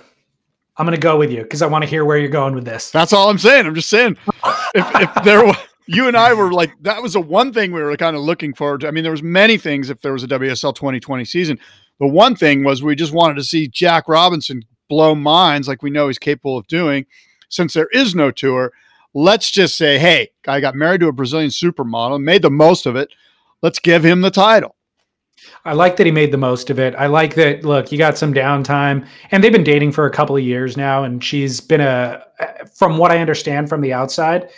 I'm 0.82 0.86
going 0.86 0.96
to 0.96 1.00
go 1.00 1.16
with 1.16 1.30
you 1.30 1.44
because 1.44 1.62
I 1.62 1.68
want 1.68 1.84
to 1.84 1.88
hear 1.88 2.04
where 2.04 2.18
you're 2.18 2.28
going 2.28 2.56
with 2.56 2.64
this. 2.64 2.90
That's 2.90 3.12
all 3.12 3.30
I'm 3.30 3.38
saying. 3.38 3.66
I'm 3.66 3.74
just 3.76 3.88
saying 3.88 4.16
if, 4.74 5.00
if 5.00 5.14
there 5.22 5.44
was, 5.44 5.56
you 5.86 6.08
and 6.08 6.16
I 6.16 6.34
were 6.34 6.52
like, 6.52 6.72
that 6.80 7.00
was 7.00 7.12
the 7.12 7.20
one 7.20 7.52
thing 7.52 7.70
we 7.70 7.80
were 7.80 7.96
kind 7.96 8.16
of 8.16 8.22
looking 8.22 8.52
forward 8.52 8.80
to. 8.80 8.88
I 8.88 8.90
mean, 8.90 9.04
there 9.04 9.12
was 9.12 9.22
many 9.22 9.58
things 9.58 9.90
if 9.90 10.00
there 10.00 10.12
was 10.12 10.24
a 10.24 10.26
WSL 10.26 10.74
2020 10.74 11.24
season. 11.24 11.60
The 12.00 12.08
one 12.08 12.34
thing 12.34 12.64
was 12.64 12.82
we 12.82 12.96
just 12.96 13.12
wanted 13.12 13.34
to 13.34 13.44
see 13.44 13.68
Jack 13.68 14.08
Robinson 14.08 14.64
blow 14.88 15.14
minds 15.14 15.68
like 15.68 15.84
we 15.84 15.90
know 15.90 16.08
he's 16.08 16.18
capable 16.18 16.58
of 16.58 16.66
doing. 16.66 17.06
Since 17.48 17.74
there 17.74 17.88
is 17.92 18.16
no 18.16 18.32
tour, 18.32 18.72
let's 19.14 19.52
just 19.52 19.76
say, 19.76 20.00
hey, 20.00 20.30
I 20.48 20.58
got 20.58 20.74
married 20.74 21.02
to 21.02 21.06
a 21.06 21.12
Brazilian 21.12 21.50
supermodel, 21.50 22.16
and 22.16 22.24
made 22.24 22.42
the 22.42 22.50
most 22.50 22.86
of 22.86 22.96
it. 22.96 23.08
Let's 23.62 23.78
give 23.78 24.04
him 24.04 24.22
the 24.22 24.32
title. 24.32 24.74
I 25.64 25.74
like 25.74 25.96
that 25.96 26.06
he 26.06 26.12
made 26.12 26.32
the 26.32 26.38
most 26.38 26.70
of 26.70 26.78
it. 26.78 26.94
I 26.96 27.06
like 27.06 27.34
that. 27.34 27.64
Look, 27.64 27.92
you 27.92 27.98
got 27.98 28.18
some 28.18 28.34
downtime, 28.34 29.06
and 29.30 29.42
they've 29.42 29.52
been 29.52 29.64
dating 29.64 29.92
for 29.92 30.06
a 30.06 30.10
couple 30.10 30.36
of 30.36 30.42
years 30.42 30.76
now, 30.76 31.04
and 31.04 31.22
she's 31.22 31.60
been 31.60 31.80
a, 31.80 32.24
from 32.74 32.98
what 32.98 33.12
I 33.12 33.18
understand 33.18 33.68
from 33.68 33.80
the 33.80 33.92
outside, 33.92 34.48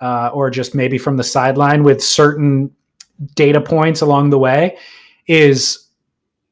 uh, 0.00 0.30
or 0.32 0.50
just 0.50 0.74
maybe 0.74 0.98
from 0.98 1.16
the 1.16 1.24
sideline 1.24 1.82
with 1.82 2.02
certain 2.02 2.70
data 3.34 3.60
points 3.60 4.00
along 4.00 4.30
the 4.30 4.38
way, 4.38 4.76
is 5.26 5.88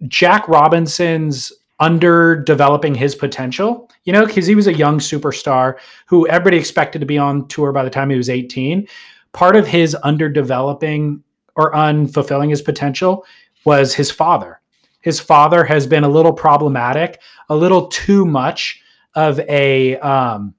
Jack 0.09 0.49
Robinson's 0.49 1.53
under 1.81 2.37
developing 2.37 2.95
his 2.95 3.15
potential. 3.15 3.91
You 4.05 4.13
know, 4.13 4.27
because 4.27 4.47
he 4.47 4.55
was 4.55 4.67
a 4.67 4.75
young 4.75 4.99
superstar 4.99 5.79
who 6.07 6.29
everybody 6.29 6.59
expected 6.59 6.99
to 6.99 7.07
be 7.07 7.19
on 7.19 7.49
tour 7.49 7.73
by 7.73 7.85
the 7.85 7.91
time 7.91 8.11
he 8.11 8.17
was 8.17 8.29
18. 8.29 8.87
Part 9.33 9.57
of 9.57 9.67
his 9.67 9.97
under 10.03 10.29
developing 10.29 11.23
or 11.57 11.73
unfulfilling 11.73 12.51
his 12.51 12.63
potential 12.63 13.25
was 13.65 13.95
his 13.95 14.11
father. 14.11 14.61
His 15.01 15.21
father 15.21 15.65
has 15.65 15.87
been 15.87 16.05
a 16.05 16.09
little 16.09 16.33
problematic, 16.33 17.21
a 17.49 17.57
little 17.57 17.89
too 17.89 18.25
much 18.25 18.81
of 19.15 19.39
a 19.41 19.99
um, 19.99 20.55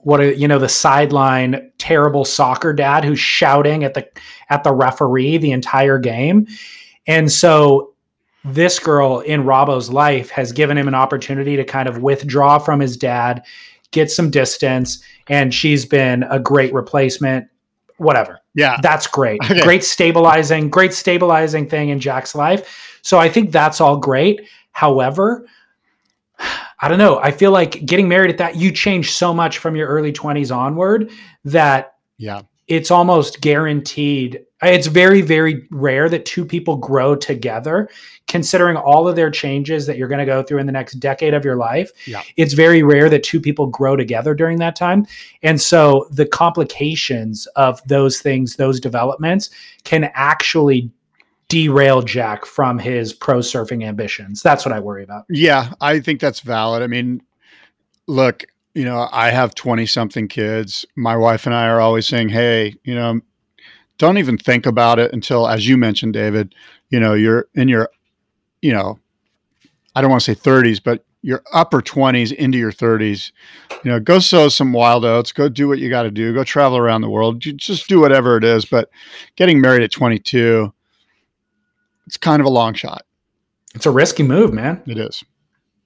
what 0.00 0.20
a, 0.20 0.36
you 0.36 0.48
know 0.48 0.58
the 0.58 0.68
sideline 0.68 1.70
terrible 1.78 2.24
soccer 2.24 2.72
dad 2.72 3.04
who's 3.04 3.20
shouting 3.20 3.84
at 3.84 3.94
the 3.94 4.08
at 4.48 4.64
the 4.64 4.72
referee 4.72 5.36
the 5.38 5.52
entire 5.52 5.98
game, 5.98 6.46
and 7.06 7.30
so 7.30 7.92
this 8.44 8.78
girl 8.78 9.20
in 9.20 9.44
Robbo's 9.44 9.90
life 9.90 10.30
has 10.30 10.52
given 10.52 10.78
him 10.78 10.88
an 10.88 10.94
opportunity 10.94 11.56
to 11.56 11.64
kind 11.64 11.88
of 11.88 11.98
withdraw 11.98 12.58
from 12.58 12.80
his 12.80 12.96
dad, 12.96 13.44
get 13.90 14.10
some 14.10 14.30
distance, 14.30 15.02
and 15.28 15.52
she's 15.52 15.84
been 15.84 16.22
a 16.24 16.40
great 16.40 16.72
replacement 16.72 17.46
whatever. 18.00 18.40
Yeah. 18.54 18.78
That's 18.82 19.06
great. 19.06 19.40
Okay. 19.50 19.62
Great 19.62 19.84
stabilizing, 19.84 20.70
great 20.70 20.94
stabilizing 20.94 21.68
thing 21.68 21.88
in 21.88 21.98
Jack's 21.98 22.34
life. 22.34 22.98
So 23.02 23.18
I 23.18 23.28
think 23.28 23.50
that's 23.50 23.80
all 23.80 23.96
great. 23.96 24.48
However, 24.72 25.46
I 26.80 26.88
don't 26.88 26.98
know. 26.98 27.18
I 27.18 27.32
feel 27.32 27.50
like 27.50 27.84
getting 27.84 28.08
married 28.08 28.30
at 28.30 28.38
that, 28.38 28.56
you 28.56 28.70
change 28.70 29.12
so 29.12 29.34
much 29.34 29.58
from 29.58 29.74
your 29.76 29.88
early 29.88 30.12
20s 30.12 30.54
onward 30.54 31.10
that 31.44 31.96
yeah. 32.16 32.42
it's 32.68 32.90
almost 32.90 33.40
guaranteed. 33.40 34.46
It's 34.62 34.86
very, 34.88 35.22
very 35.22 35.66
rare 35.70 36.08
that 36.08 36.26
two 36.26 36.44
people 36.44 36.76
grow 36.76 37.16
together, 37.16 37.88
considering 38.26 38.76
all 38.76 39.08
of 39.08 39.16
their 39.16 39.30
changes 39.30 39.86
that 39.86 39.96
you're 39.96 40.08
going 40.08 40.18
to 40.18 40.26
go 40.26 40.42
through 40.42 40.58
in 40.58 40.66
the 40.66 40.72
next 40.72 40.94
decade 40.94 41.32
of 41.32 41.44
your 41.44 41.56
life. 41.56 41.90
Yeah. 42.06 42.22
It's 42.36 42.52
very 42.52 42.82
rare 42.82 43.08
that 43.08 43.22
two 43.22 43.40
people 43.40 43.66
grow 43.66 43.96
together 43.96 44.34
during 44.34 44.58
that 44.58 44.76
time. 44.76 45.06
And 45.42 45.60
so 45.60 46.06
the 46.10 46.26
complications 46.26 47.46
of 47.56 47.80
those 47.86 48.20
things, 48.20 48.56
those 48.56 48.80
developments, 48.80 49.50
can 49.84 50.10
actually 50.14 50.90
derail 51.48 52.02
Jack 52.02 52.44
from 52.44 52.78
his 52.78 53.12
pro 53.12 53.38
surfing 53.38 53.84
ambitions. 53.84 54.42
That's 54.42 54.64
what 54.64 54.72
I 54.72 54.80
worry 54.80 55.02
about. 55.02 55.24
Yeah, 55.28 55.72
I 55.80 56.00
think 56.00 56.20
that's 56.20 56.40
valid. 56.40 56.82
I 56.82 56.86
mean, 56.86 57.22
look, 58.06 58.44
you 58.74 58.84
know, 58.84 59.08
I 59.10 59.30
have 59.30 59.54
20 59.54 59.84
something 59.86 60.28
kids. 60.28 60.84
My 60.96 61.16
wife 61.16 61.46
and 61.46 61.54
I 61.54 61.66
are 61.66 61.80
always 61.80 62.06
saying, 62.06 62.28
hey, 62.28 62.76
you 62.84 62.94
know, 62.94 63.20
don't 64.00 64.16
even 64.18 64.38
think 64.38 64.64
about 64.66 64.98
it 64.98 65.12
until, 65.12 65.46
as 65.46 65.68
you 65.68 65.76
mentioned, 65.76 66.14
David, 66.14 66.54
you 66.88 66.98
know, 66.98 67.12
you're 67.14 67.46
in 67.54 67.68
your, 67.68 67.90
you 68.62 68.72
know, 68.72 68.98
I 69.94 70.00
don't 70.00 70.10
want 70.10 70.22
to 70.22 70.34
say 70.34 70.40
30s, 70.40 70.82
but 70.82 71.04
your 71.22 71.42
upper 71.52 71.82
20s 71.82 72.32
into 72.32 72.56
your 72.56 72.72
30s. 72.72 73.30
You 73.84 73.90
know, 73.90 74.00
go 74.00 74.18
sow 74.18 74.48
some 74.48 74.72
wild 74.72 75.04
oats, 75.04 75.32
go 75.32 75.50
do 75.50 75.68
what 75.68 75.78
you 75.78 75.90
got 75.90 76.04
to 76.04 76.10
do, 76.10 76.32
go 76.32 76.44
travel 76.44 76.78
around 76.78 77.02
the 77.02 77.10
world, 77.10 77.44
You 77.44 77.52
just 77.52 77.88
do 77.88 78.00
whatever 78.00 78.38
it 78.38 78.44
is. 78.44 78.64
But 78.64 78.88
getting 79.36 79.60
married 79.60 79.82
at 79.82 79.92
22, 79.92 80.72
it's 82.06 82.16
kind 82.16 82.40
of 82.40 82.46
a 82.46 82.50
long 82.50 82.72
shot. 82.72 83.02
It's 83.74 83.84
a 83.86 83.90
risky 83.90 84.22
move, 84.22 84.54
man. 84.54 84.82
It 84.86 84.96
is. 84.96 85.22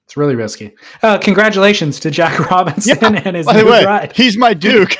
It's 0.04 0.16
really 0.16 0.36
risky. 0.36 0.72
Uh, 1.02 1.18
congratulations 1.18 1.98
to 2.00 2.10
Jack 2.12 2.38
Robinson 2.50 2.96
Yeah, 3.00 3.22
and 3.24 3.36
his 3.36 3.46
new 3.48 3.68
way, 3.68 3.82
bride. 3.82 4.12
he's 4.14 4.36
my 4.36 4.54
Duke. 4.68 4.96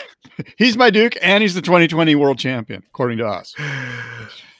He's 0.57 0.77
my 0.77 0.91
Duke, 0.91 1.17
and 1.23 1.43
he's 1.43 1.55
the 1.55 1.63
2020 1.63 2.15
world 2.15 2.39
champion, 2.39 2.83
according 2.89 3.19
to 3.19 3.27
us. 3.27 3.55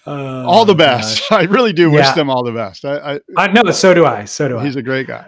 Uh, 0.07 0.45
all 0.47 0.65
the 0.65 0.75
best. 0.75 1.23
I 1.33 1.43
really 1.43 1.73
do 1.73 1.91
wish 1.91 2.05
Yeah. 2.07 2.15
them 2.15 2.31
all 2.31 2.45
the 2.45 2.53
best. 2.53 2.85
I, 2.85 3.21
I 3.37 3.49
know. 3.53 3.71
So 3.71 3.95
do 3.95 4.05
I. 4.07 4.25
So 4.25 4.49
do 4.49 4.57
I, 4.59 4.63
I. 4.63 4.65
he's 4.67 4.77
a 4.77 4.83
great 4.83 5.07
guy. 5.07 5.27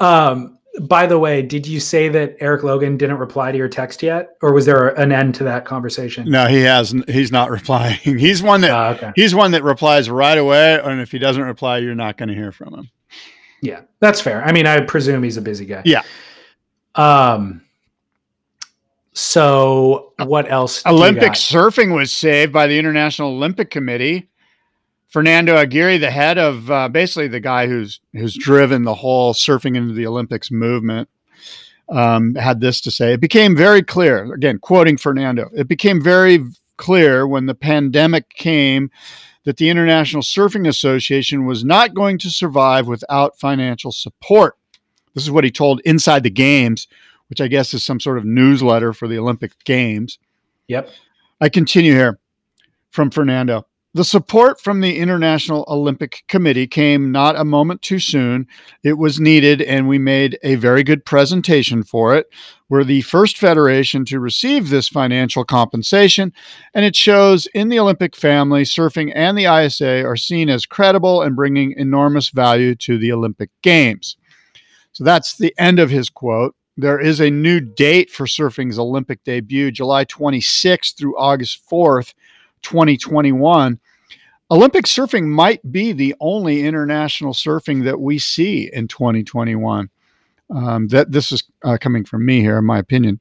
Um, 0.00 0.58
by 0.82 1.06
the 1.06 1.18
way, 1.18 1.40
did 1.40 1.66
you 1.66 1.80
say 1.80 2.08
that 2.10 2.36
Erik 2.38 2.62
Logan 2.62 2.98
didn't 2.98 3.16
reply 3.16 3.50
to 3.50 3.56
your 3.56 3.68
text 3.68 4.02
yet, 4.02 4.36
or 4.42 4.52
was 4.52 4.66
there 4.66 4.88
an 5.00 5.10
end 5.10 5.34
to 5.36 5.44
that 5.44 5.64
conversation? 5.64 6.30
No, 6.30 6.46
he 6.48 6.60
hasn't. 6.60 7.08
He's 7.08 7.32
not 7.32 7.50
replying. 7.58 7.98
He's 8.02 8.42
one 8.42 8.60
that 8.60 8.70
Ah, 8.72 8.88
okay. 8.90 9.12
he's 9.16 9.34
one 9.34 9.52
that 9.52 9.62
replies 9.64 10.10
right 10.10 10.36
away, 10.36 10.78
and 10.82 11.00
if 11.00 11.10
he 11.12 11.18
doesn't 11.18 11.42
reply, 11.42 11.78
you're 11.78 11.94
not 11.94 12.18
going 12.18 12.28
to 12.28 12.34
hear 12.34 12.52
from 12.52 12.74
him. 12.74 12.90
Yeah, 13.62 13.80
that's 14.00 14.20
fair. 14.20 14.44
I 14.44 14.52
mean, 14.52 14.66
I 14.66 14.80
presume 14.82 15.22
he's 15.22 15.38
a 15.38 15.42
busy 15.42 15.64
guy. 15.64 15.80
Yeah. 15.86 16.02
Um. 16.94 17.62
So 19.16 20.12
what 20.18 20.50
else? 20.52 20.84
Olympic 20.84 21.32
surfing 21.32 21.96
was 21.96 22.12
saved 22.12 22.52
by 22.52 22.66
the 22.66 22.78
International 22.78 23.30
Olympic 23.30 23.70
Committee. 23.70 24.28
Fernando 25.08 25.56
Aguirre, 25.56 25.96
the 25.96 26.10
head 26.10 26.36
of 26.36 26.70
uh, 26.70 26.90
basically 26.90 27.26
the 27.26 27.40
guy 27.40 27.66
who's 27.66 27.98
who's 28.12 28.36
driven 28.36 28.82
the 28.82 28.92
whole 28.92 29.32
surfing 29.32 29.74
into 29.74 29.94
the 29.94 30.06
Olympics 30.06 30.50
movement, 30.50 31.08
um, 31.88 32.34
had 32.34 32.60
this 32.60 32.82
to 32.82 32.90
say. 32.90 33.14
It 33.14 33.22
became 33.22 33.56
very 33.56 33.82
clear, 33.82 34.34
again, 34.34 34.58
quoting 34.58 34.98
Fernando, 34.98 35.48
it 35.56 35.66
became 35.66 36.02
very 36.02 36.44
clear 36.76 37.26
when 37.26 37.46
the 37.46 37.54
pandemic 37.54 38.28
came 38.28 38.90
that 39.44 39.56
the 39.56 39.70
International 39.70 40.22
Surfing 40.22 40.68
Association 40.68 41.46
was 41.46 41.64
not 41.64 41.94
going 41.94 42.18
to 42.18 42.28
survive 42.28 42.86
without 42.86 43.38
financial 43.38 43.92
support. 43.92 44.58
This 45.14 45.24
is 45.24 45.30
what 45.30 45.44
he 45.44 45.50
told 45.50 45.80
Inside 45.86 46.22
the 46.22 46.30
Games, 46.30 46.86
which 47.28 47.40
I 47.40 47.48
guess 47.48 47.74
is 47.74 47.84
some 47.84 48.00
sort 48.00 48.18
of 48.18 48.24
newsletter 48.24 48.92
for 48.92 49.08
the 49.08 49.18
Olympic 49.18 49.52
Games. 49.64 50.18
Yep. 50.68 50.90
I 51.40 51.48
continue 51.48 51.92
here 51.92 52.18
from 52.90 53.10
Fernando. 53.10 53.66
The 53.96 54.04
support 54.04 54.60
from 54.60 54.82
the 54.82 54.98
International 54.98 55.64
Olympic 55.68 56.22
Committee 56.28 56.66
came 56.66 57.10
not 57.10 57.34
a 57.34 57.46
moment 57.46 57.80
too 57.80 57.98
soon. 57.98 58.46
It 58.82 58.98
was 58.98 59.18
needed, 59.18 59.62
and 59.62 59.88
we 59.88 59.96
made 59.96 60.38
a 60.42 60.56
very 60.56 60.82
good 60.82 61.02
presentation 61.02 61.82
for 61.82 62.14
it. 62.14 62.26
We're 62.68 62.84
the 62.84 63.00
first 63.00 63.38
federation 63.38 64.04
to 64.04 64.20
receive 64.20 64.68
this 64.68 64.86
financial 64.86 65.46
compensation, 65.46 66.34
and 66.74 66.84
it 66.84 66.94
shows 66.94 67.46
in 67.54 67.70
the 67.70 67.78
Olympic 67.78 68.14
family, 68.14 68.64
surfing 68.64 69.12
and 69.14 69.38
the 69.38 69.46
ISA 69.46 70.04
are 70.04 70.16
seen 70.16 70.50
as 70.50 70.66
credible 70.66 71.22
and 71.22 71.34
bringing 71.34 71.72
enormous 71.72 72.28
value 72.28 72.74
to 72.74 72.98
the 72.98 73.12
Olympic 73.12 73.48
Games. 73.62 74.18
So 74.92 75.04
that's 75.04 75.38
the 75.38 75.54
end 75.56 75.78
of 75.78 75.88
his 75.88 76.10
quote. 76.10 76.54
There 76.76 77.00
is 77.00 77.20
a 77.20 77.30
new 77.30 77.60
date 77.60 78.10
for 78.10 78.26
surfing's 78.26 78.78
Olympic 78.78 79.24
debut, 79.24 79.70
July 79.70 80.04
26th 80.04 80.96
through 80.96 81.16
August 81.16 81.68
4th, 81.70 82.12
2021. 82.62 83.80
Olympic 84.50 84.84
surfing 84.84 85.24
might 85.24 85.72
be 85.72 85.92
the 85.92 86.14
only 86.20 86.64
international 86.64 87.32
surfing 87.32 87.84
that 87.84 88.00
we 88.00 88.18
see 88.18 88.70
in 88.72 88.88
2021. 88.88 89.88
Um, 90.54 90.86
that 90.88 91.10
this 91.10 91.32
is 91.32 91.42
uh, 91.64 91.76
coming 91.80 92.04
from 92.04 92.24
me 92.24 92.40
here, 92.40 92.58
in 92.58 92.64
my 92.64 92.78
opinion. 92.78 93.18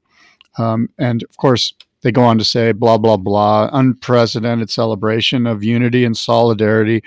Um, 0.59 0.89
and 0.99 1.23
of 1.23 1.37
course, 1.37 1.73
they 2.01 2.11
go 2.11 2.23
on 2.23 2.37
to 2.37 2.45
say, 2.45 2.71
blah, 2.71 2.99
blah, 2.99 3.17
blah, 3.17 3.69
unprecedented 3.73 4.69
celebration 4.69 5.47
of 5.47 5.63
unity 5.63 6.05
and 6.05 6.15
solidarity, 6.15 7.01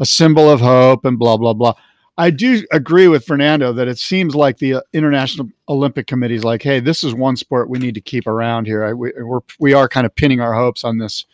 a 0.00 0.06
symbol 0.06 0.50
of 0.50 0.60
hope, 0.60 1.04
and 1.04 1.18
blah, 1.20 1.36
blah, 1.36 1.52
blah. 1.52 1.74
I 2.20 2.28
do 2.28 2.66
agree 2.70 3.08
with 3.08 3.24
Fernando 3.24 3.72
that 3.72 3.88
it 3.88 3.98
seems 3.98 4.34
like 4.34 4.58
the 4.58 4.74
uh, 4.74 4.80
International 4.92 5.48
Olympic 5.70 6.06
Committee 6.06 6.34
is 6.34 6.44
like, 6.44 6.62
hey, 6.62 6.78
this 6.78 7.02
is 7.02 7.14
one 7.14 7.34
sport 7.34 7.70
we 7.70 7.78
need 7.78 7.94
to 7.94 8.00
keep 8.02 8.26
around 8.26 8.66
here. 8.66 8.84
I, 8.84 8.92
we, 8.92 9.10
we're, 9.16 9.40
we 9.58 9.72
are 9.72 9.88
kind 9.88 10.04
of 10.04 10.14
pinning 10.14 10.38
our 10.38 10.52
hopes 10.52 10.84
on 10.84 10.98
this 10.98 11.24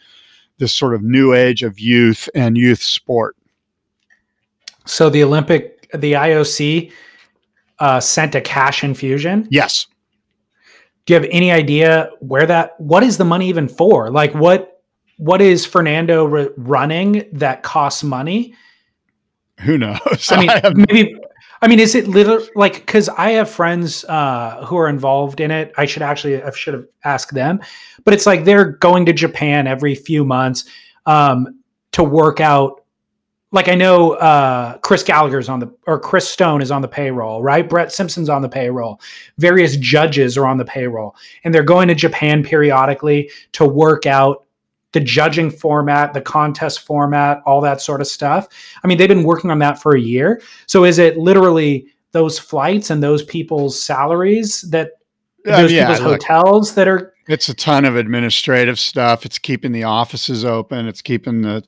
this 0.58 0.72
sort 0.72 0.94
of 0.94 1.02
new 1.02 1.34
age 1.34 1.64
of 1.64 1.80
youth 1.80 2.28
and 2.36 2.56
youth 2.56 2.80
sport. 2.80 3.36
So 4.86 5.10
the 5.10 5.24
Olympic, 5.24 5.90
the 5.92 6.12
IOC 6.12 6.92
uh, 7.80 7.98
sent 7.98 8.36
a 8.36 8.40
cash 8.40 8.84
infusion. 8.84 9.48
Yes. 9.50 9.88
Do 11.04 11.14
you 11.14 11.20
have 11.20 11.28
any 11.32 11.50
idea 11.50 12.10
where 12.20 12.46
that? 12.46 12.80
What 12.80 13.02
is 13.02 13.18
the 13.18 13.24
money 13.24 13.48
even 13.48 13.66
for? 13.66 14.08
Like 14.10 14.32
what? 14.36 14.82
What 15.18 15.42
is 15.42 15.66
Fernando 15.66 16.30
r- 16.30 16.50
running 16.56 17.28
that 17.32 17.64
costs 17.64 18.04
money? 18.04 18.54
Who 19.60 19.78
knows? 19.78 20.30
I 20.30 20.40
mean, 20.40 20.50
I 20.50 20.72
maybe. 20.74 21.16
I 21.62 21.68
mean, 21.68 21.80
is 21.80 21.94
it 21.94 22.06
little 22.06 22.46
like 22.54 22.74
because 22.74 23.08
I 23.08 23.30
have 23.32 23.48
friends 23.48 24.04
uh, 24.04 24.64
who 24.66 24.76
are 24.76 24.88
involved 24.88 25.40
in 25.40 25.50
it. 25.50 25.72
I 25.78 25.86
should 25.86 26.02
actually, 26.02 26.42
I 26.42 26.50
should 26.50 26.74
have 26.74 26.86
asked 27.04 27.32
them, 27.32 27.60
but 28.04 28.12
it's 28.12 28.26
like 28.26 28.44
they're 28.44 28.72
going 28.72 29.06
to 29.06 29.12
Japan 29.12 29.66
every 29.66 29.94
few 29.94 30.24
months 30.24 30.64
um, 31.06 31.60
to 31.92 32.04
work 32.04 32.40
out. 32.40 32.82
Like 33.52 33.68
I 33.68 33.74
know 33.74 34.12
uh, 34.12 34.76
Chris 34.78 35.02
Gallagher's 35.02 35.48
on 35.48 35.60
the 35.60 35.74
or 35.86 35.98
Chris 35.98 36.28
Stone 36.28 36.60
is 36.60 36.70
on 36.70 36.82
the 36.82 36.88
payroll, 36.88 37.42
right? 37.42 37.66
Brett 37.66 37.90
Simpson's 37.90 38.28
on 38.28 38.42
the 38.42 38.48
payroll. 38.50 39.00
Various 39.38 39.76
judges 39.76 40.36
are 40.36 40.46
on 40.46 40.58
the 40.58 40.64
payroll, 40.64 41.16
and 41.42 41.54
they're 41.54 41.62
going 41.62 41.88
to 41.88 41.94
Japan 41.94 42.42
periodically 42.42 43.30
to 43.52 43.64
work 43.64 44.04
out 44.04 44.45
the 44.96 45.00
judging 45.04 45.50
format, 45.50 46.14
the 46.14 46.22
contest 46.22 46.80
format, 46.80 47.42
all 47.44 47.60
that 47.60 47.82
sort 47.82 48.00
of 48.00 48.06
stuff. 48.06 48.48
I 48.82 48.86
mean, 48.86 48.96
they've 48.96 49.06
been 49.06 49.24
working 49.24 49.50
on 49.50 49.58
that 49.58 49.78
for 49.78 49.94
a 49.94 50.00
year. 50.00 50.40
So 50.66 50.84
is 50.84 50.98
it 50.98 51.18
literally 51.18 51.86
those 52.12 52.38
flights 52.38 52.88
and 52.88 53.02
those 53.02 53.22
people's 53.22 53.78
salaries 53.78 54.62
that 54.70 54.92
Uh, 55.46 55.60
those 55.60 55.70
yeah, 55.70 55.86
people's 55.86 56.00
look, 56.00 56.22
hotels 56.22 56.74
that 56.76 56.88
are 56.88 57.12
it's 57.28 57.50
a 57.50 57.54
ton 57.54 57.84
of 57.84 57.94
administrative 57.94 58.78
stuff. 58.78 59.26
It's 59.26 59.38
keeping 59.38 59.72
the 59.72 59.84
offices 59.84 60.46
open. 60.46 60.88
It's 60.88 61.02
keeping 61.02 61.42
the 61.42 61.62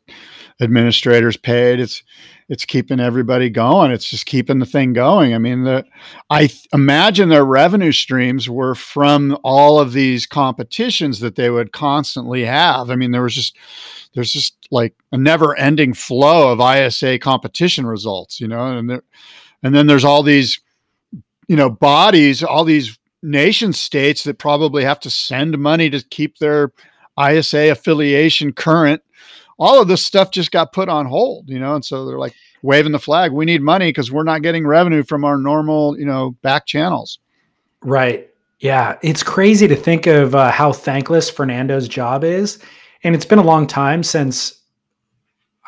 administrators 0.59 1.37
paid. 1.37 1.81
It's 1.81 2.03
it's 2.49 2.65
keeping 2.65 2.99
everybody 2.99 3.51
going. 3.51 3.91
It's 3.91 4.09
just 4.09 4.25
keeping 4.25 4.59
the 4.59 4.67
thing 4.67 4.95
going. 4.95 5.35
I 5.35 5.39
mean, 5.39 5.65
the 5.65 5.85
I 6.31 6.47
th- 6.47 6.67
imagine 6.73 7.29
their 7.29 7.45
revenue 7.45 7.93
streams 7.93 8.49
were 8.49 8.75
from 8.75 9.37
all 9.45 9.79
of 9.79 9.93
these 9.93 10.27
competitions 10.27 11.21
that 11.21 11.37
they 11.37 11.51
would 11.51 11.73
constantly 11.73 12.45
have. 12.45 12.91
I 12.91 12.97
mean, 12.97 13.11
there 13.11 13.23
was 13.23 13.35
just 13.35 13.57
there's 14.15 14.33
just 14.33 14.57
like 14.71 14.95
a 15.13 15.19
never-ending 15.19 15.93
flow 15.95 16.51
of 16.51 16.61
ISA 16.61 17.19
competition 17.19 17.87
results, 17.87 18.41
you 18.41 18.49
know, 18.49 18.79
and 18.79 18.89
there, 18.89 19.03
and 19.63 19.75
then 19.75 19.87
there's 19.87 20.05
all 20.05 20.23
these 20.23 20.59
you 21.49 21.57
know 21.57 21.69
bodies, 21.69 22.43
all 22.43 22.65
these 22.65 22.99
nation 23.23 23.73
states 23.73 24.25
that 24.25 24.39
probably 24.39 24.85
have 24.85 25.01
to 25.01 25.11
send 25.11 25.59
money 25.59 25.91
to 25.91 26.03
keep 26.11 26.39
their 26.39 26.73
ISA 27.21 27.71
affiliation 27.71 28.53
current. 28.53 29.03
All 29.59 29.81
of 29.83 29.89
this 29.89 30.05
stuff 30.05 30.31
just 30.31 30.53
got 30.53 30.73
put 30.73 30.89
on 30.89 31.07
hold, 31.07 31.49
you 31.49 31.59
know, 31.59 31.75
and 31.75 31.85
so 31.85 32.07
they're 32.07 32.19
like 32.19 32.35
waving 32.63 32.93
the 32.93 32.99
flag. 32.99 33.33
We 33.33 33.45
need 33.45 33.63
money 33.63 33.89
because 33.89 34.11
we're 34.11 34.25
not 34.25 34.43
getting 34.43 34.67
revenue 34.67 35.03
from 35.03 35.25
our 35.25 35.37
normal, 35.37 35.99
you 35.99 36.07
know, 36.07 36.33
back 36.43 36.67
channels. 36.67 37.19
right. 37.83 38.25
Yeah, 38.61 38.99
it's 39.03 39.23
crazy 39.23 39.69
to 39.69 39.77
think 39.77 40.09
of 40.09 40.35
uh, 40.35 40.51
how 40.51 40.73
thankless 40.73 41.31
Fernando's 41.31 41.87
job 41.87 42.25
is, 42.25 42.59
and 43.05 43.15
it's 43.15 43.25
been 43.25 43.39
a 43.39 43.45
long 43.45 43.69
time 43.69 44.03
since 44.03 44.59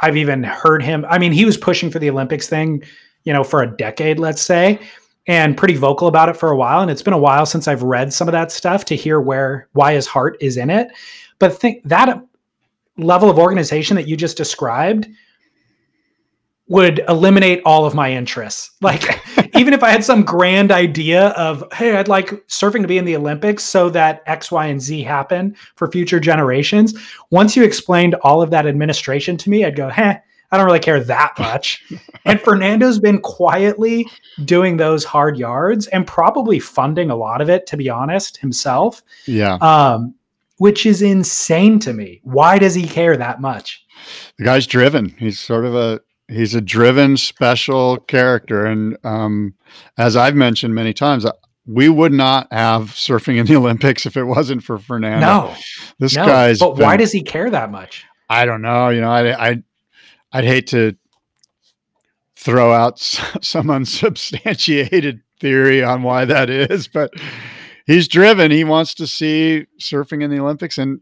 I've 0.02 0.16
even 0.16 0.42
heard 0.42 0.82
him. 0.82 1.06
I 1.08 1.18
mean, 1.18 1.30
he 1.30 1.44
was 1.44 1.56
pushing 1.56 1.90
for 1.90 1.98
the 1.98 2.10
Olympics 2.10 2.48
thing, 2.48 2.82
you 3.24 3.32
know, 3.32 3.44
for 3.44 3.62
a 3.62 3.76
decade, 3.76 4.18
let's 4.18 4.42
say, 4.42 4.80
and 5.26 5.56
pretty 5.56 5.74
vocal 5.74 6.08
about 6.08 6.28
it 6.28 6.36
for 6.36 6.50
a 6.50 6.56
while. 6.56 6.80
And 6.80 6.90
it's 6.90 7.02
been 7.02 7.14
a 7.14 7.18
while 7.18 7.46
since 7.46 7.68
I've 7.68 7.82
read 7.82 8.12
some 8.12 8.26
of 8.26 8.32
that 8.32 8.50
stuff 8.50 8.84
to 8.86 8.96
hear 8.96 9.20
where 9.20 9.68
why 9.72 9.92
his 9.92 10.06
heart 10.06 10.36
is 10.40 10.56
in 10.56 10.70
it. 10.70 10.90
But 11.38 11.56
think 11.56 11.82
that 11.84 12.20
level 13.00 13.30
of 13.30 13.38
organization 13.38 13.96
that 13.96 14.08
you 14.08 14.16
just 14.16 14.36
described 14.36 15.08
would 16.70 17.00
eliminate 17.08 17.60
all 17.64 17.84
of 17.84 17.94
my 17.94 18.12
interests. 18.12 18.70
Like, 18.80 19.20
even 19.56 19.74
if 19.74 19.82
I 19.82 19.90
had 19.90 20.04
some 20.04 20.22
grand 20.22 20.72
idea 20.72 21.28
of, 21.30 21.64
hey, 21.72 21.96
I'd 21.96 22.08
like 22.08 22.30
surfing 22.46 22.80
to 22.82 22.88
be 22.88 22.96
in 22.96 23.04
the 23.04 23.16
Olympics 23.16 23.62
so 23.64 23.90
that 23.90 24.22
X, 24.26 24.50
Y, 24.50 24.66
and 24.66 24.80
Z 24.80 25.02
happen 25.02 25.54
for 25.74 25.90
future 25.90 26.18
generations. 26.18 26.94
Once 27.30 27.56
you 27.56 27.62
explained 27.62 28.14
all 28.22 28.40
of 28.40 28.50
that 28.50 28.66
administration 28.66 29.36
to 29.36 29.50
me, 29.50 29.64
I'd 29.64 29.76
go, 29.76 29.88
heh, 29.88 30.18
I 30.50 30.56
don't 30.56 30.66
really 30.66 30.80
care 30.80 31.00
that 31.00 31.34
much. 31.38 31.84
and 32.24 32.40
Fernando's 32.40 32.98
been 32.98 33.20
quietly 33.20 34.08
doing 34.44 34.76
those 34.76 35.04
hard 35.04 35.36
yards 35.36 35.86
and 35.88 36.06
probably 36.06 36.58
funding 36.58 37.10
a 37.10 37.16
lot 37.16 37.40
of 37.40 37.50
it, 37.50 37.66
to 37.66 37.76
be 37.76 37.88
honest, 37.88 38.38
himself. 38.38 39.02
Yeah. 39.26 39.54
Um, 39.54 40.14
which 40.60 40.84
is 40.84 41.00
insane 41.00 41.78
to 41.80 41.92
me. 41.94 42.20
Why 42.22 42.58
does 42.58 42.74
he 42.74 42.86
care 42.86 43.16
that 43.16 43.40
much? 43.40 43.82
The 44.38 44.44
guy's 44.44 44.66
driven. 44.66 45.08
He's 45.18 45.40
sort 45.40 45.64
of 45.64 45.74
a 45.74 46.00
he's 46.28 46.54
a 46.54 46.60
driven 46.60 47.16
special 47.16 47.96
character 48.00 48.64
and 48.64 48.96
um, 49.02 49.52
as 49.98 50.14
i've 50.16 50.36
mentioned 50.36 50.72
many 50.74 50.92
times 50.92 51.24
uh, 51.24 51.32
we 51.66 51.88
would 51.88 52.12
not 52.12 52.46
have 52.52 52.90
surfing 52.92 53.36
in 53.36 53.46
the 53.46 53.56
olympics 53.62 54.06
if 54.06 54.16
it 54.16 54.22
wasn't 54.22 54.62
for 54.62 54.78
fernando 54.78 55.26
No, 55.26 55.54
this 55.98 56.14
no. 56.14 56.24
guy's 56.24 56.60
But 56.60 56.76
why 56.78 56.96
does 56.96 57.10
he 57.10 57.22
care 57.24 57.50
that 57.50 57.72
much? 57.72 58.04
i 58.28 58.44
don't 58.46 58.62
know 58.62 58.90
you 58.90 59.00
know 59.00 59.10
i 59.10 59.48
i 59.50 59.62
i'd 60.34 60.44
hate 60.44 60.68
to 60.68 60.94
throw 62.36 62.72
out 62.72 63.00
some 63.42 63.68
unsubstantiated 63.68 65.22
theory 65.40 65.82
on 65.82 66.04
why 66.04 66.24
that 66.26 66.48
is 66.48 66.86
but 66.86 67.10
he's 67.86 68.08
driven 68.08 68.50
he 68.50 68.64
wants 68.64 68.94
to 68.94 69.06
see 69.06 69.66
surfing 69.80 70.22
in 70.22 70.30
the 70.30 70.38
olympics 70.38 70.78
and 70.78 71.00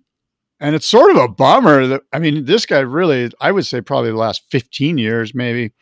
and 0.60 0.74
it's 0.74 0.86
sort 0.86 1.10
of 1.10 1.16
a 1.16 1.28
bummer 1.28 1.86
that 1.86 2.02
I 2.12 2.18
mean, 2.18 2.44
this 2.44 2.66
guy 2.66 2.80
really, 2.80 3.30
I 3.40 3.52
would 3.52 3.66
say 3.66 3.80
probably 3.80 4.10
the 4.10 4.16
last 4.16 4.42
15 4.50 4.98
years, 4.98 5.34
maybe. 5.34 5.72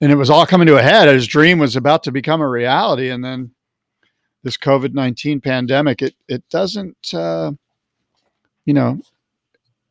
And 0.00 0.12
it 0.12 0.16
was 0.16 0.30
all 0.30 0.46
coming 0.46 0.66
to 0.66 0.76
a 0.76 0.82
head. 0.82 1.08
His 1.08 1.26
dream 1.26 1.58
was 1.58 1.76
about 1.76 2.02
to 2.04 2.12
become 2.12 2.40
a 2.40 2.48
reality. 2.48 3.10
And 3.10 3.24
then 3.24 3.52
this 4.42 4.56
COVID 4.56 4.94
19 4.94 5.40
pandemic, 5.40 6.02
it 6.02 6.14
it 6.28 6.48
doesn't 6.50 7.14
uh, 7.14 7.52
you 8.64 8.74
know, 8.74 9.00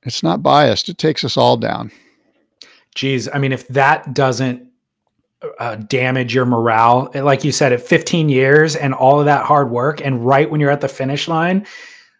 it's 0.03 0.23
not 0.23 0.43
biased. 0.43 0.89
It 0.89 0.97
takes 0.97 1.23
us 1.23 1.37
all 1.37 1.57
down. 1.57 1.91
Geez, 2.95 3.29
I 3.33 3.37
mean, 3.37 3.51
if 3.51 3.67
that 3.69 4.13
doesn't 4.13 4.66
uh, 5.59 5.75
damage 5.75 6.33
your 6.33 6.45
morale, 6.45 7.09
like 7.13 7.43
you 7.43 7.51
said, 7.51 7.71
at 7.71 7.81
15 7.81 8.29
years 8.29 8.75
and 8.75 8.93
all 8.93 9.19
of 9.19 9.25
that 9.25 9.45
hard 9.45 9.69
work, 9.69 10.01
and 10.03 10.25
right 10.25 10.49
when 10.49 10.59
you're 10.59 10.71
at 10.71 10.81
the 10.81 10.87
finish 10.87 11.27
line, 11.27 11.65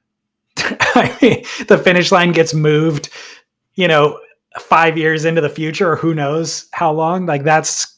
the 0.56 1.82
finish 1.84 2.12
line 2.12 2.32
gets 2.32 2.54
moved, 2.54 3.10
you 3.76 3.88
know, 3.88 4.20
five 4.60 4.98
years 4.98 5.26
into 5.26 5.42
the 5.42 5.50
future, 5.50 5.92
or 5.92 5.96
who 5.96 6.14
knows 6.14 6.68
how 6.74 6.92
long. 6.92 7.26
Like 7.26 7.44
that's 7.44 7.98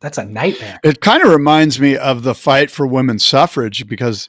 that's 0.00 0.18
a 0.18 0.24
nightmare. 0.24 0.80
It 0.82 1.00
kind 1.00 1.22
of 1.22 1.30
reminds 1.30 1.78
me 1.78 1.96
of 1.96 2.22
the 2.22 2.34
fight 2.34 2.70
for 2.70 2.86
women's 2.86 3.24
suffrage 3.24 3.86
because 3.86 4.28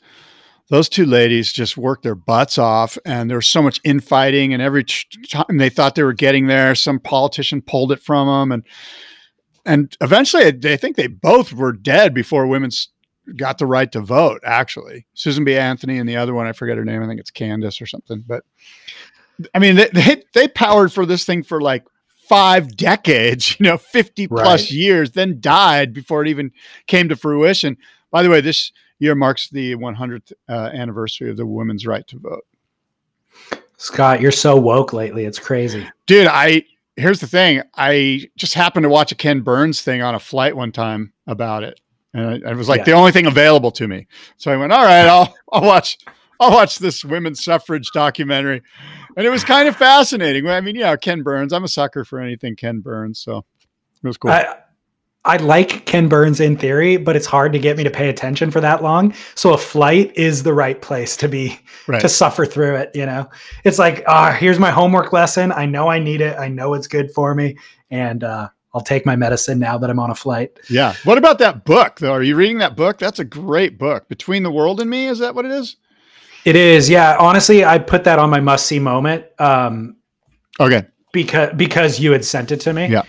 those 0.69 0.89
two 0.89 1.05
ladies 1.05 1.51
just 1.51 1.77
worked 1.77 2.03
their 2.03 2.15
butts 2.15 2.57
off 2.57 2.97
and 3.05 3.29
there 3.29 3.37
was 3.37 3.47
so 3.47 3.61
much 3.61 3.79
infighting 3.83 4.53
and 4.53 4.61
every 4.61 4.85
time 5.29 5.57
they 5.57 5.69
thought 5.69 5.95
they 5.95 6.03
were 6.03 6.13
getting 6.13 6.47
there 6.47 6.73
some 6.75 6.97
politician 6.99 7.61
pulled 7.61 7.91
it 7.91 8.01
from 8.01 8.27
them 8.27 8.51
and 8.53 8.63
and 9.66 9.95
eventually 10.01 10.51
they 10.51 10.78
think 10.78 10.95
they 10.95 11.07
both 11.07 11.53
were 11.53 11.72
dead 11.72 12.14
before 12.14 12.47
women's 12.47 12.89
got 13.36 13.57
the 13.57 13.66
right 13.66 13.91
to 13.91 14.01
vote 14.01 14.41
actually 14.43 15.05
susan 15.14 15.43
b 15.43 15.55
anthony 15.55 15.97
and 15.97 16.09
the 16.09 16.18
other 16.18 16.34
one 16.34 16.47
i 16.47 16.51
forget 16.51 16.78
her 16.78 16.86
name 16.86 17.03
i 17.03 17.07
think 17.07 17.20
it's 17.20 17.32
candace 17.32 17.82
or 17.82 17.86
something 17.86 18.24
but 18.28 18.43
i 19.53 19.59
mean 19.59 19.76
they 19.76 19.89
they, 19.93 20.24
they 20.34 20.47
powered 20.47 20.91
for 20.91 21.05
this 21.05 21.24
thing 21.24 21.43
for 21.43 21.62
like 21.62 21.86
five 22.28 22.76
decades 22.76 23.55
you 23.59 23.66
know 23.66 23.78
50 23.78 24.28
plus 24.28 24.72
years 24.72 25.12
then 25.12 25.39
died 25.39 25.93
before 25.93 26.22
it 26.22 26.28
even 26.28 26.51
came 26.88 27.09
to 27.09 27.16
fruition 27.16 27.78
by 28.09 28.24
the 28.24 28.30
way 28.30 28.41
this 28.41 28.72
year 28.99 29.16
marks 29.16 29.49
the 29.49 29.76
100th 29.76 30.32
uh, 30.47 30.70
anniversary 30.74 31.30
of 31.30 31.38
the 31.38 31.45
women's 31.45 31.86
right 31.86 32.07
to 32.07 32.20
vote 32.20 32.45
Scott, 33.78 34.22
you're 34.22 34.32
so 34.32 34.55
woke 34.57 34.93
lately. 34.93 35.26
It's 35.26 35.39
crazy. 35.39 35.88
dude 36.05 36.28
i 36.28 36.64
here's 36.97 37.19
the 37.19 37.27
thing 37.27 37.61
i 37.75 38.21
just 38.35 38.53
happened 38.53 38.83
to 38.83 38.89
watch 38.89 39.11
a 39.11 39.15
ken 39.15 39.41
burns 39.41 39.81
thing 39.81 40.01
on 40.01 40.13
a 40.15 40.19
flight 40.19 40.55
one 40.55 40.71
time 40.71 41.13
about 41.27 41.63
it 41.63 41.79
and 42.13 42.43
it 42.43 42.55
was 42.57 42.67
like 42.67 42.79
Yeah. 42.79 42.83
the 42.85 42.91
only 42.91 43.13
thing 43.13 43.25
available 43.25 43.71
to 43.71 43.87
me. 43.87 44.05
So 44.37 44.51
i 44.51 44.57
went 44.57 44.73
all 44.73 44.83
right 44.83 45.07
i'll 45.07 45.33
i'll 45.53 45.63
watch 45.63 45.97
i'll 46.41 46.51
watch 46.51 46.77
this 46.79 47.05
women's 47.05 47.41
suffrage 47.43 47.89
documentary. 47.93 48.61
And 49.15 49.25
it 49.25 49.29
was 49.29 49.43
kind 49.43 49.67
of 49.69 49.75
fascinating. 49.75 50.47
I 50.47 50.59
mean 50.61 50.75
yeah 50.75 50.95
ken 50.97 51.21
burns 51.23 51.53
i'm 51.53 51.63
a 51.63 51.67
sucker 51.69 52.03
for 52.03 52.19
anything 52.19 52.55
ken 52.57 52.81
burns 52.81 53.19
so 53.21 53.45
it 54.03 54.07
was 54.07 54.17
cool. 54.17 54.31
I, 54.31 54.55
I 55.24 55.38
like 55.38 55.86
Ken 55.86 56.07
Burns 56.07 56.39
in 56.39 56.57
theory, 56.57 56.97
but 56.97 57.15
it's 57.15 57.28
hard 57.28 57.53
to 57.53 57.59
get 57.59 57.78
me 57.78 57.84
to 57.84 57.91
pay 57.91 58.09
attention 58.09 58.49
for 58.49 58.59
that 58.61 58.82
long. 58.82 59.13
So 59.36 59.53
a 59.53 59.57
flight 59.57 60.11
is 60.15 60.41
the 60.41 60.53
right 60.53 60.82
place 60.82 61.15
to 61.17 61.28
be 61.28 61.59
right 61.88 62.01
to 62.01 62.09
suffer 62.09 62.45
through 62.45 62.76
it. 62.78 62.91
You 62.95 63.05
know, 63.05 63.30
it's 63.63 63.78
like, 63.78 64.03
ah, 64.07 64.32
here's 64.32 64.57
my 64.57 64.72
homework 64.72 65.13
lesson. 65.13 65.51
I 65.51 65.67
know 65.67 65.89
I 65.89 65.99
need 65.99 66.22
it. 66.22 66.38
I 66.39 66.47
know 66.47 66.74
it's 66.74 66.88
good 66.88 67.11
for 67.11 67.36
me, 67.36 67.55
and 67.91 68.24
uh, 68.24 68.49
I'll 68.74 68.82
take 68.82 69.05
my 69.05 69.15
medicine 69.15 69.59
now 69.59 69.78
that 69.78 69.89
I'm 69.89 69.99
on 69.99 70.09
a 70.09 70.15
flight. 70.15 70.57
yeah 70.69 70.95
what 71.03 71.17
about 71.17 71.39
that 71.39 71.65
book 71.65 71.99
though 71.99 72.13
are 72.13 72.24
you 72.24 72.38
reading 72.38 72.59
that 72.59 72.78
book 72.78 72.97
that's 72.97 73.19
a 73.19 73.26
great 73.26 73.78
book 73.78 74.07
between 74.07 74.43
the 74.43 74.51
world 74.51 74.80
and 74.80 74.89
me 74.89 75.07
is 75.07 75.19
that 75.19 75.36
what 75.36 75.43
it 75.43 75.51
is 75.51 75.76
It 76.45 76.55
is, 76.55 76.89
yeah. 76.89 77.17
Honestly, 77.19 77.63
I 77.63 77.78
put 77.78 78.05
that 78.05 78.17
on 78.17 78.30
my 78.32 78.39
must 78.39 78.65
see 78.65 78.80
moment 78.80 79.26
um, 79.39 79.97
okay 80.59 80.86
because 81.13 81.53
because 81.55 81.99
you 81.99 82.11
had 82.11 82.26
sent 82.26 82.51
it 82.51 82.61
to 82.61 82.74
me. 82.74 82.88
Yeah. 82.88 83.03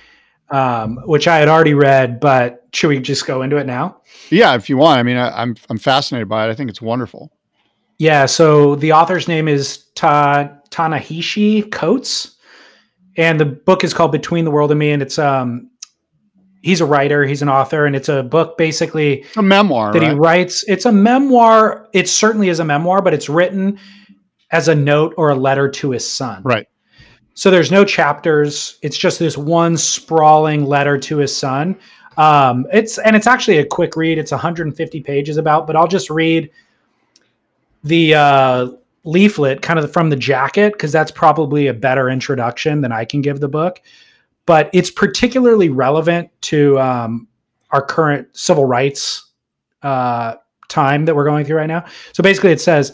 Um, 0.53 0.99
which 1.07 1.27
I 1.27 1.39
had 1.39 1.49
already 1.49 1.75
read, 1.75 2.21
but 2.21 2.67
should 2.75 2.89
we 2.89 3.01
just 3.01 3.27
go 3.27 3.43
into 3.43 3.57
it 3.57 3.67
now? 3.67 4.03
yeah 4.31 4.55
if 4.55 4.71
you 4.71 4.79
want 4.79 4.99
i 4.99 5.03
mean 5.03 5.17
I, 5.19 5.29
i'm 5.43 5.55
i'm 5.69 5.79
fascinated 5.79 6.27
by 6.29 6.47
it 6.47 6.51
i 6.51 6.55
think 6.55 6.71
it's 6.71 6.81
wonderful 6.81 7.31
Yeah. 7.99 8.27
So 8.27 8.77
the 8.77 8.93
author's 8.93 9.29
name 9.29 9.47
is 9.47 9.85
Ta 9.95 10.51
Ta-Nehisi 10.71 11.71
Coates, 11.71 12.37
and 13.17 13.39
the 13.39 13.45
book 13.45 13.85
is 13.85 13.93
called 13.93 14.11
Between 14.11 14.45
the 14.45 14.51
World 14.51 14.71
and 14.71 14.81
Me, 14.81 14.91
and 14.91 15.03
it's 15.03 15.19
um 15.19 15.71
he's 16.63 16.81
a 16.81 16.87
writer, 16.87 17.25
he's 17.27 17.43
an 17.43 17.49
author, 17.49 17.85
and 17.87 17.95
it's 17.95 18.09
a 18.09 18.23
book 18.23 18.57
basically 18.57 19.25
a 19.37 19.43
memoir 19.43 19.93
that 19.93 20.03
he 20.03 20.11
writes. 20.11 20.65
It's 20.67 20.87
a 20.87 20.93
memoir. 20.93 21.89
It 21.93 22.09
certainly 22.09 22.49
is 22.49 22.59
a 22.59 22.65
memoir, 22.65 23.03
but 23.03 23.13
it's 23.15 23.29
written 23.29 23.79
as 24.51 24.69
a 24.69 24.75
note 24.75 25.15
or 25.17 25.31
a 25.31 25.35
letter 25.35 25.69
to 25.69 25.91
his 25.91 26.09
son. 26.09 26.43
right 26.45 26.67
So 27.35 27.51
there's 27.51 27.71
no 27.71 27.85
chapters. 27.85 28.79
It's 28.83 28.99
just 28.99 29.19
this 29.19 29.39
one 29.39 29.77
sprawling 29.77 30.67
letter 30.67 30.99
to 30.99 31.19
his 31.19 31.35
son. 31.35 31.79
Um, 32.17 32.67
it's 32.73 32.99
and 32.99 33.17
it's 33.17 33.27
actually 33.27 33.59
a 33.59 33.65
quick 33.65 33.97
read. 33.97 34.19
It's 34.19 34.33
150 34.33 35.01
pages 35.01 35.37
about, 35.39 35.67
but 35.67 35.77
I'll 35.77 35.89
just 35.89 36.11
read 36.11 36.51
the 37.85 38.15
uh, 38.15 38.69
leaflet 39.05 39.63
kind 39.63 39.79
of 39.79 39.93
from 39.93 40.11
the 40.11 40.17
jacket 40.17 40.75
because 40.75 40.93
that's 40.93 41.11
probably 41.11 41.69
a 41.69 41.75
better 41.75 42.11
introduction 42.11 42.83
than 42.83 42.93
I 42.93 43.05
can 43.05 43.23
give 43.23 43.41
the 43.41 43.49
book. 43.49 43.81
But 44.45 44.69
it's 44.73 44.91
particularly 44.91 45.69
relevant 45.69 46.31
to 46.43 46.79
um, 46.81 47.29
our 47.71 47.83
current 47.83 48.29
civil 48.37 48.65
rights 48.65 49.31
uh, 49.83 50.35
time 50.69 51.05
that 51.07 51.17
we're 51.17 51.25
going 51.25 51.45
through 51.45 51.57
right 51.57 51.67
now. 51.67 51.85
So 52.13 52.23
basically, 52.23 52.53
it 52.53 52.61
says 52.61 52.93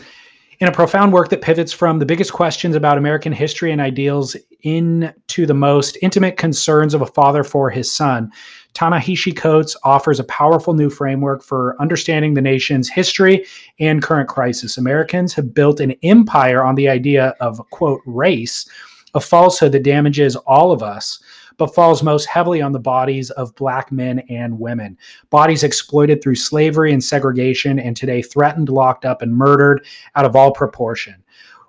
in 0.61 0.67
a 0.69 0.73
profound 0.73 1.13
work 1.13 1.29
that 1.29 1.41
pivots 1.41 1.73
from 1.73 1.99
the 1.99 2.07
biggest 2.07 2.33
questions 2.33 2.75
about 2.75 2.99
American 2.99 3.33
history 3.33 3.71
and 3.71 3.81
ideals 3.81 4.37
into 4.63 5.47
the 5.47 5.55
most 5.55 5.97
intimate 6.03 6.37
concerns 6.37 6.95
of 6.95 7.01
a 7.01 7.07
father 7.07 7.45
for 7.45 7.71
his 7.71 7.93
son, 7.93 8.33
Ta-Nehisi 8.75 9.37
Coates 9.37 9.77
offers 9.85 10.19
a 10.19 10.25
powerful 10.25 10.75
new 10.75 10.91
framework 10.91 11.45
for 11.45 11.81
understanding 11.81 12.35
the 12.35 12.43
nation's 12.43 12.89
history 12.89 13.45
and 13.79 14.03
current 14.03 14.29
crisis. 14.29 14.77
Americans 14.77 15.33
have 15.35 15.55
built 15.55 15.79
an 15.79 15.95
empire 16.03 16.65
on 16.65 16.75
the 16.75 16.89
idea 16.89 17.35
of, 17.41 17.61
quote, 17.71 18.01
race, 18.05 18.69
a 19.15 19.21
falsehood 19.21 19.73
that 19.73 19.85
damages 19.85 20.35
all 20.37 20.73
of 20.73 20.83
us, 20.83 21.21
but 21.59 21.75
falls 21.75 22.03
most 22.03 22.25
heavily 22.25 22.63
on 22.63 22.73
the 22.73 22.79
bodies 22.79 23.31
of 23.33 23.55
black 23.55 23.93
men 23.93 24.21
and 24.31 24.59
women. 24.59 24.97
Bodies 25.29 25.63
exploited 25.63 26.23
through 26.23 26.37
slavery 26.37 26.93
and 26.93 27.05
segregation, 27.05 27.79
and 27.79 27.95
today 27.97 28.23
threatened, 28.23 28.71
locked 28.71 29.05
up, 29.05 29.21
and 29.21 29.37
murdered 29.37 29.85
out 30.17 30.25
of 30.25 30.35
all 30.35 30.51
proportion. 30.53 31.23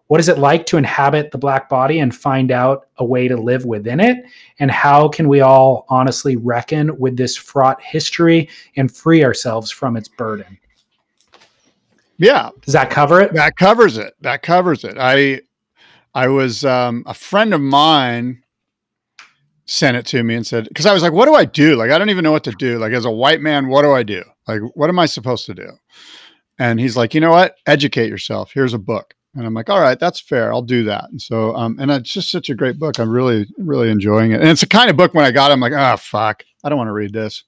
What 0.08 0.20
is 0.20 0.30
it 0.30 0.40
like 0.40 0.66
to 0.68 0.78
inhabit 0.78 1.30
the 1.30 1.38
black 1.38 1.70
body 1.70 2.00
and 2.00 2.16
find 2.16 2.52
out 2.52 2.88
a 2.98 3.06
way 3.06 3.28
to 3.28 3.38
live 3.38 3.66
within 3.66 4.00
it? 4.00 4.18
And 4.58 4.72
how 4.72 5.08
can 5.08 5.28
we 5.28 5.42
all 5.42 5.86
honestly 5.90 6.36
reckon 6.36 6.98
with 6.98 7.16
this 7.18 7.36
fraught 7.36 7.80
history 7.82 8.50
and 8.76 8.92
free 8.92 9.24
ourselves 9.24 9.70
from 9.70 9.98
its 9.98 10.08
burden? 10.08 10.58
yeah 12.20 12.50
Does 12.62 12.74
that 12.74 12.90
cover 12.90 13.22
it? 13.22 13.34
that 13.34 13.56
covers 13.56 13.98
it 13.98 14.14
that 14.22 14.44
covers 14.44 14.84
it 14.84 14.98
i 15.00 15.40
i 16.14 16.28
was 16.28 16.66
um 16.66 17.04
a 17.08 17.14
friend 17.14 17.54
of 17.54 17.62
mine 17.62 18.44
sent 19.70 19.96
it 19.96 20.06
to 20.06 20.24
me 20.24 20.36
and 20.36 20.48
said 20.48 20.68
because 20.68 20.86
i 20.86 20.94
was 20.94 21.04
like 21.04 21.14
what 21.14 21.26
do 21.26 21.36
i 21.36 21.46
do 21.46 21.76
like 21.76 21.92
i 21.92 21.98
don't 21.98 22.10
even 22.10 22.24
know 22.24 22.32
what 22.32 22.44
to 22.44 22.52
do 22.54 22.80
like 22.80 22.92
as 22.92 23.06
a 23.06 23.12
white 23.12 23.40
man 23.42 23.68
what 23.68 23.84
do 23.84 23.92
i 23.94 24.02
do 24.04 24.24
like 24.48 24.62
what 24.74 24.90
am 24.90 24.98
i 24.98 25.06
supposed 25.06 25.46
to 25.46 25.54
do 25.54 25.70
and 26.58 26.80
he's 26.80 26.98
like 26.98 27.14
you 27.14 27.22
know 27.22 27.32
what 27.32 27.56
educate 27.68 28.10
yourself 28.10 28.52
here's 28.54 28.74
a 28.74 28.80
book 28.80 29.14
And 29.36 29.46
I'm 29.46 29.54
like, 29.54 29.70
all 29.70 29.80
right, 29.80 30.00
that's 30.00 30.20
fair. 30.20 30.52
I'll 30.52 30.64
do 30.64 30.84
that. 30.86 31.06
And 31.12 31.22
so, 31.22 31.56
um, 31.56 31.78
and 31.80 31.92
it's 31.92 32.12
just 32.12 32.32
such 32.32 32.50
a 32.50 32.56
great 32.56 32.80
book. 32.80 32.98
I'm 33.00 33.12
really, 33.12 33.46
really 33.60 33.92
enjoying 33.92 34.32
it. 34.32 34.42
And 34.42 34.50
it's 34.50 34.62
the 34.62 34.68
kind 34.68 34.90
of 34.90 34.98
book 34.98 35.14
when 35.14 35.24
I 35.24 35.30
got 35.32 35.52
it, 35.52 35.54
I'm 35.54 35.60
like, 35.60 35.72
oh, 35.72 35.98
fuck, 35.98 36.44
I 36.64 36.68
don't 36.68 36.80
want 36.80 36.88
to 36.88 36.94
read 37.02 37.14
this, 37.14 37.44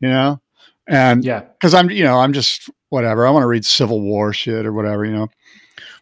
you 0.00 0.08
know? 0.08 0.40
And 0.88 1.22
Yeah. 1.22 1.40
because 1.40 1.74
I'm, 1.74 1.90
you 1.90 2.04
know, 2.04 2.18
I'm 2.18 2.32
just 2.32 2.70
whatever. 2.88 3.26
I 3.26 3.30
want 3.30 3.42
to 3.42 3.48
read 3.48 3.66
Civil 3.66 4.00
War 4.00 4.32
shit 4.32 4.64
or 4.64 4.72
whatever, 4.72 5.04
you 5.04 5.12
know? 5.12 5.28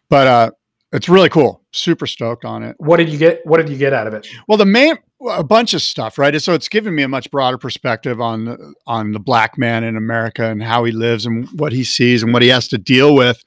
But, 0.09 0.27
uh, 0.27 0.51
it's 0.93 1.09
really 1.09 1.29
cool. 1.29 1.58
Super 1.71 2.07
stoked 2.07 2.45
on 2.45 2.63
it. 2.63 2.75
What 2.79 2.97
did 2.97 3.09
you 3.09 3.17
get? 3.17 3.45
What 3.45 3.57
did 3.57 3.69
you 3.69 3.77
get 3.77 3.93
out 3.93 4.07
of 4.07 4.13
it? 4.13 4.27
Well, 4.47 4.57
the 4.57 4.65
main 4.65 4.97
a 5.29 5.43
bunch 5.43 5.73
of 5.73 5.81
stuff, 5.81 6.17
right? 6.17 6.41
So 6.41 6.53
it's 6.53 6.69
given 6.69 6.95
me 6.95 7.03
a 7.03 7.07
much 7.07 7.29
broader 7.29 7.57
perspective 7.57 8.21
on 8.21 8.73
on 8.87 9.11
the 9.11 9.19
black 9.19 9.57
man 9.57 9.83
in 9.83 9.97
America 9.97 10.45
and 10.45 10.63
how 10.63 10.83
he 10.83 10.91
lives 10.91 11.25
and 11.25 11.47
what 11.59 11.71
he 11.71 11.83
sees 11.83 12.23
and 12.23 12.33
what 12.33 12.41
he 12.41 12.47
has 12.47 12.67
to 12.69 12.77
deal 12.77 13.13
with. 13.15 13.43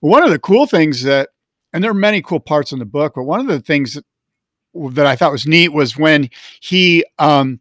One 0.00 0.22
of 0.22 0.30
the 0.30 0.38
cool 0.38 0.66
things 0.66 1.02
that, 1.02 1.30
and 1.72 1.82
there 1.82 1.90
are 1.90 1.94
many 1.94 2.22
cool 2.22 2.40
parts 2.40 2.72
in 2.72 2.78
the 2.78 2.84
book, 2.84 3.14
but 3.16 3.24
one 3.24 3.40
of 3.40 3.46
the 3.46 3.60
things 3.60 3.94
that, 3.94 4.04
that 4.94 5.06
I 5.06 5.16
thought 5.16 5.32
was 5.32 5.46
neat 5.46 5.70
was 5.70 5.96
when 5.96 6.30
he, 6.60 7.04
um, 7.18 7.60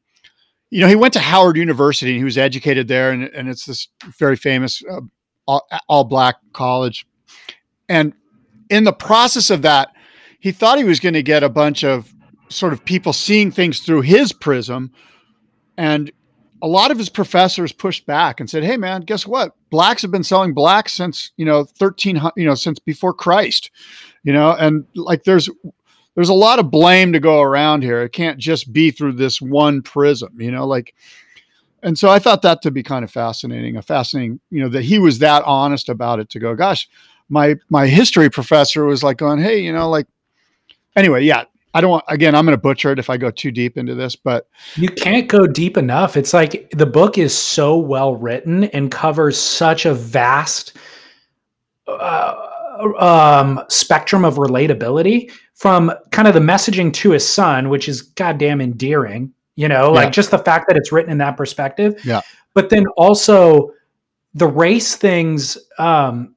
you 0.69 0.82
know, 0.82 0.88
he 0.88 0.95
went 0.95 1.13
to 1.13 1.19
Howard 1.19 1.57
University 1.57 2.11
and 2.11 2.17
he 2.19 2.26
was 2.26 2.38
educated 2.38 2.88
there, 2.88 3.11
and, 3.11 3.23
and 3.23 3.49
it's 3.49 3.65
this 3.65 3.88
very 4.19 4.36
famous 4.36 4.84
uh, 4.89 5.01
all, 5.47 5.67
all 5.88 6.03
black 6.03 6.36
college. 6.53 7.07
And 7.89 8.13
in 8.70 8.84
the 8.84 8.93
process 8.93 9.49
of 9.49 9.61
that, 9.63 9.89
he 10.39 10.51
thought 10.51 10.78
he 10.78 10.84
was 10.84 10.99
going 10.99 11.13
to 11.13 11.24
get 11.24 11.43
a 11.43 11.49
bunch 11.49 11.84
of 11.84 12.13
sort 12.49 12.74
of 12.74 12.86
people 12.86 13.13
seeing 13.13 13.51
things 13.51 13.80
through 13.80 14.01
his 14.01 14.32
prism. 14.32 14.91
And 15.78 16.11
a 16.61 16.68
lot 16.68 16.91
of 16.91 16.97
his 16.97 17.09
professors 17.09 17.72
pushed 17.72 18.05
back 18.05 18.39
and 18.39 18.49
said, 18.49 18.63
Hey 18.63 18.78
man, 18.78 19.01
guess 19.01 19.28
what? 19.28 19.51
Blacks 19.70 20.01
have 20.01 20.11
been 20.11 20.24
selling 20.24 20.53
blacks 20.53 20.93
since, 20.93 21.32
you 21.38 21.45
know, 21.45 21.63
13, 21.63 22.22
you 22.38 22.45
know, 22.45 22.55
since 22.55 22.80
before 22.80 23.13
Christ, 23.13 23.72
you 24.24 24.34
know, 24.34 24.51
and 24.51 24.86
like 24.95 25.24
there's, 25.24 25.49
there's 26.16 26.30
a 26.30 26.34
lot 26.34 26.59
of 26.59 26.72
blame 26.72 27.11
to 27.13 27.20
go 27.20 27.41
around 27.41 27.84
here. 27.84 28.01
It 28.01 28.13
can't 28.13 28.38
just 28.38 28.72
be 28.72 28.89
through 28.89 29.13
this 29.13 29.41
one 29.41 29.82
prism, 29.82 30.39
you 30.39 30.51
know, 30.51 30.66
like, 30.66 30.95
and 31.84 31.99
so 31.99 32.09
I 32.09 32.18
thought 32.18 32.41
that 32.41 32.63
to 32.63 32.72
be 32.72 32.82
kind 32.82 33.03
of 33.03 33.11
fascinating, 33.11 33.78
a 33.78 33.82
fascinating, 33.82 34.39
you 34.49 34.59
know, 34.59 34.70
that 34.70 34.84
he 34.84 34.97
was 34.97 35.20
that 35.20 35.43
honest 35.43 35.88
about 35.88 36.20
it 36.20 36.30
to 36.32 36.39
go, 36.39 36.55
gosh, 36.55 36.89
my, 37.30 37.55
my 37.69 37.88
history 37.88 38.30
professor 38.30 38.86
was 38.86 39.03
like 39.03 39.17
going, 39.17 39.39
Hey, 39.39 39.59
you 39.59 39.73
know, 39.73 39.89
like, 39.89 40.07
anyway, 40.95 41.23
yeah, 41.23 41.45
I 41.73 41.82
don't 41.82 41.91
want, 41.91 42.05
again, 42.07 42.36
I'm 42.36 42.45
going 42.45 42.55
to 42.57 42.61
butcher 42.61 42.91
it 42.91 42.99
if 42.99 43.09
I 43.09 43.17
go 43.17 43.30
too 43.32 43.51
deep 43.51 43.78
into 43.78 43.95
this, 43.95 44.15
but 44.15 44.47
You 44.76 44.88
can't 44.89 45.28
go 45.28 45.45
deep 45.45 45.76
enough. 45.78 46.15
It's 46.15 46.34
like 46.34 46.69
the 46.71 46.86
book 46.86 47.17
is 47.17 47.38
so 47.38 47.78
well 47.78 48.15
written 48.15 48.65
and 48.65 48.89
covers 48.91 49.38
such 49.38 49.86
a 49.86 49.93
vast 49.93 50.78
uh, 51.88 52.36
um, 52.99 53.61
spectrum 53.69 54.23
of 54.26 54.36
relatability 54.36 55.32
from 55.53 55.91
kind 56.11 56.28
of 56.28 56.34
the 56.34 56.39
messaging 56.39 56.91
to 56.93 57.11
his 57.11 57.28
son, 57.28 57.69
which 57.69 57.88
is 57.88 58.01
goddamn 58.01 58.61
endearing, 58.61 59.32
you 59.55 59.67
know, 59.67 59.84
Yeah. 59.93 60.01
like 60.01 60.11
just 60.11 60.32
the 60.32 60.39
fact 60.39 60.67
that 60.67 60.78
it's 60.78 60.91
written 60.91 61.11
in 61.11 61.17
that 61.19 61.38
perspective. 61.38 61.99
Yeah. 62.05 62.21
But 62.53 62.69
then 62.69 62.86
also 62.97 63.71
the 64.34 64.47
race 64.47 64.95
things, 64.95 65.57
um, 65.78 66.35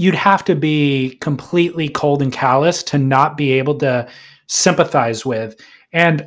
you'd 0.00 0.14
have 0.14 0.42
to 0.42 0.54
be 0.54 1.18
completely 1.20 1.86
cold 1.86 2.22
and 2.22 2.32
callous 2.32 2.82
to 2.82 2.96
not 2.96 3.36
be 3.36 3.52
able 3.52 3.76
to 3.76 4.08
sympathize 4.46 5.26
with. 5.26 5.60
And 5.92 6.26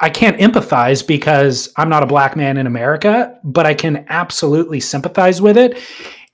I 0.00 0.10
can't 0.10 0.38
empathize 0.38 1.04
because 1.04 1.72
I'm 1.78 1.88
not 1.88 2.02
a 2.02 2.06
black 2.06 2.36
man 2.36 2.58
in 2.58 2.66
America, 2.66 3.34
but 3.44 3.64
I 3.64 3.72
can 3.72 4.04
absolutely 4.10 4.78
sympathize 4.78 5.40
with 5.40 5.56
it. 5.56 5.78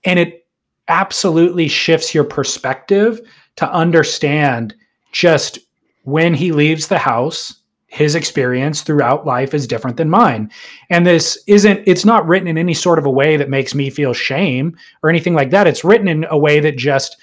And 0.05 0.19
it 0.19 0.49
absolutely 0.89 1.69
shifts 1.69 2.13
your 2.13 2.25
perspective 2.25 3.21
to 3.57 3.71
understand 3.71 4.75
just 5.13 5.61
when 6.03 6.35
he 6.35 6.51
leaves 6.51 6.89
the 6.89 6.99
house, 6.99 7.55
his 7.95 8.17
experience 8.17 8.83
throughout 8.83 9.25
life 9.25 9.55
is 9.55 9.69
different 9.69 9.97
than 9.97 10.11
mine. 10.11 10.51
And 10.91 11.07
this 11.07 11.39
isn't, 11.47 11.85
it's 11.87 12.05
not 12.05 12.27
written 12.27 12.49
in 12.49 12.59
any 12.59 12.75
sort 12.75 12.99
of 12.99 13.07
a 13.07 13.11
way 13.11 13.37
that 13.37 13.49
makes 13.49 13.73
me 13.73 13.89
feel 13.89 14.13
shame 14.13 14.77
or 15.05 15.11
anything 15.11 15.33
like 15.33 15.51
that. 15.51 15.69
It's 15.69 15.85
written 15.85 16.09
in 16.09 16.27
a 16.29 16.37
way 16.37 16.59
that 16.59 16.77
just, 16.77 17.17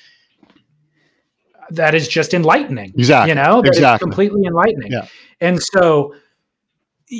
that 1.72 1.94
is 1.94 2.08
just 2.08 2.34
enlightening. 2.34 2.94
Exactly. 2.96 3.32
You 3.32 3.36
know, 3.36 3.62
that 3.62 3.68
Exactly. 3.68 4.06
completely 4.06 4.44
enlightening. 4.46 4.94
Yeah. 4.94 5.08
And 5.42 5.62
so 5.62 6.16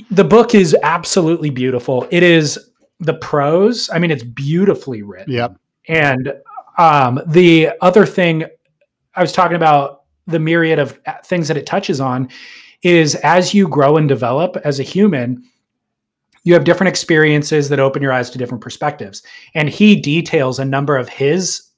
the 0.10 0.24
book 0.24 0.56
is 0.56 0.74
absolutely 0.82 1.50
beautiful. 1.50 2.08
It 2.10 2.24
is 2.24 2.58
the 3.02 3.16
prose. 3.16 3.90
I 3.90 4.00
mean, 4.00 4.12
it's 4.12 4.24
beautifully 4.24 5.02
written. 5.02 5.34
Yep. 5.34 5.58
And 5.90 6.34
um, 6.78 7.20
the 7.28 7.72
other 7.82 8.06
thing 8.06 8.46
I 9.14 9.22
was 9.22 9.34
talking 9.34 9.58
about 9.58 10.04
the 10.26 10.40
myriad 10.40 10.80
of 10.80 10.98
things 11.26 11.50
that 11.50 11.58
it 11.58 11.66
touches 11.66 12.00
on 12.00 12.30
is 12.84 13.16
as 13.16 13.54
you 13.54 13.68
grow 13.68 13.98
and 13.98 14.08
develop 14.08 14.58
as 14.64 14.80
a 14.80 14.84
human, 14.84 15.44
you 16.44 16.54
have 16.54 16.64
different 16.64 16.90
experiences 16.90 17.70
that 17.70 17.80
open 17.80 18.02
your 18.02 18.12
eyes 18.12 18.30
to 18.32 18.38
different 18.38 18.64
perspectives. 18.64 19.22
And 19.54 19.70
he 19.70 19.96
details 19.96 20.58
a 20.58 20.66
number 20.66 20.98
of 20.98 21.08
his 21.08 21.70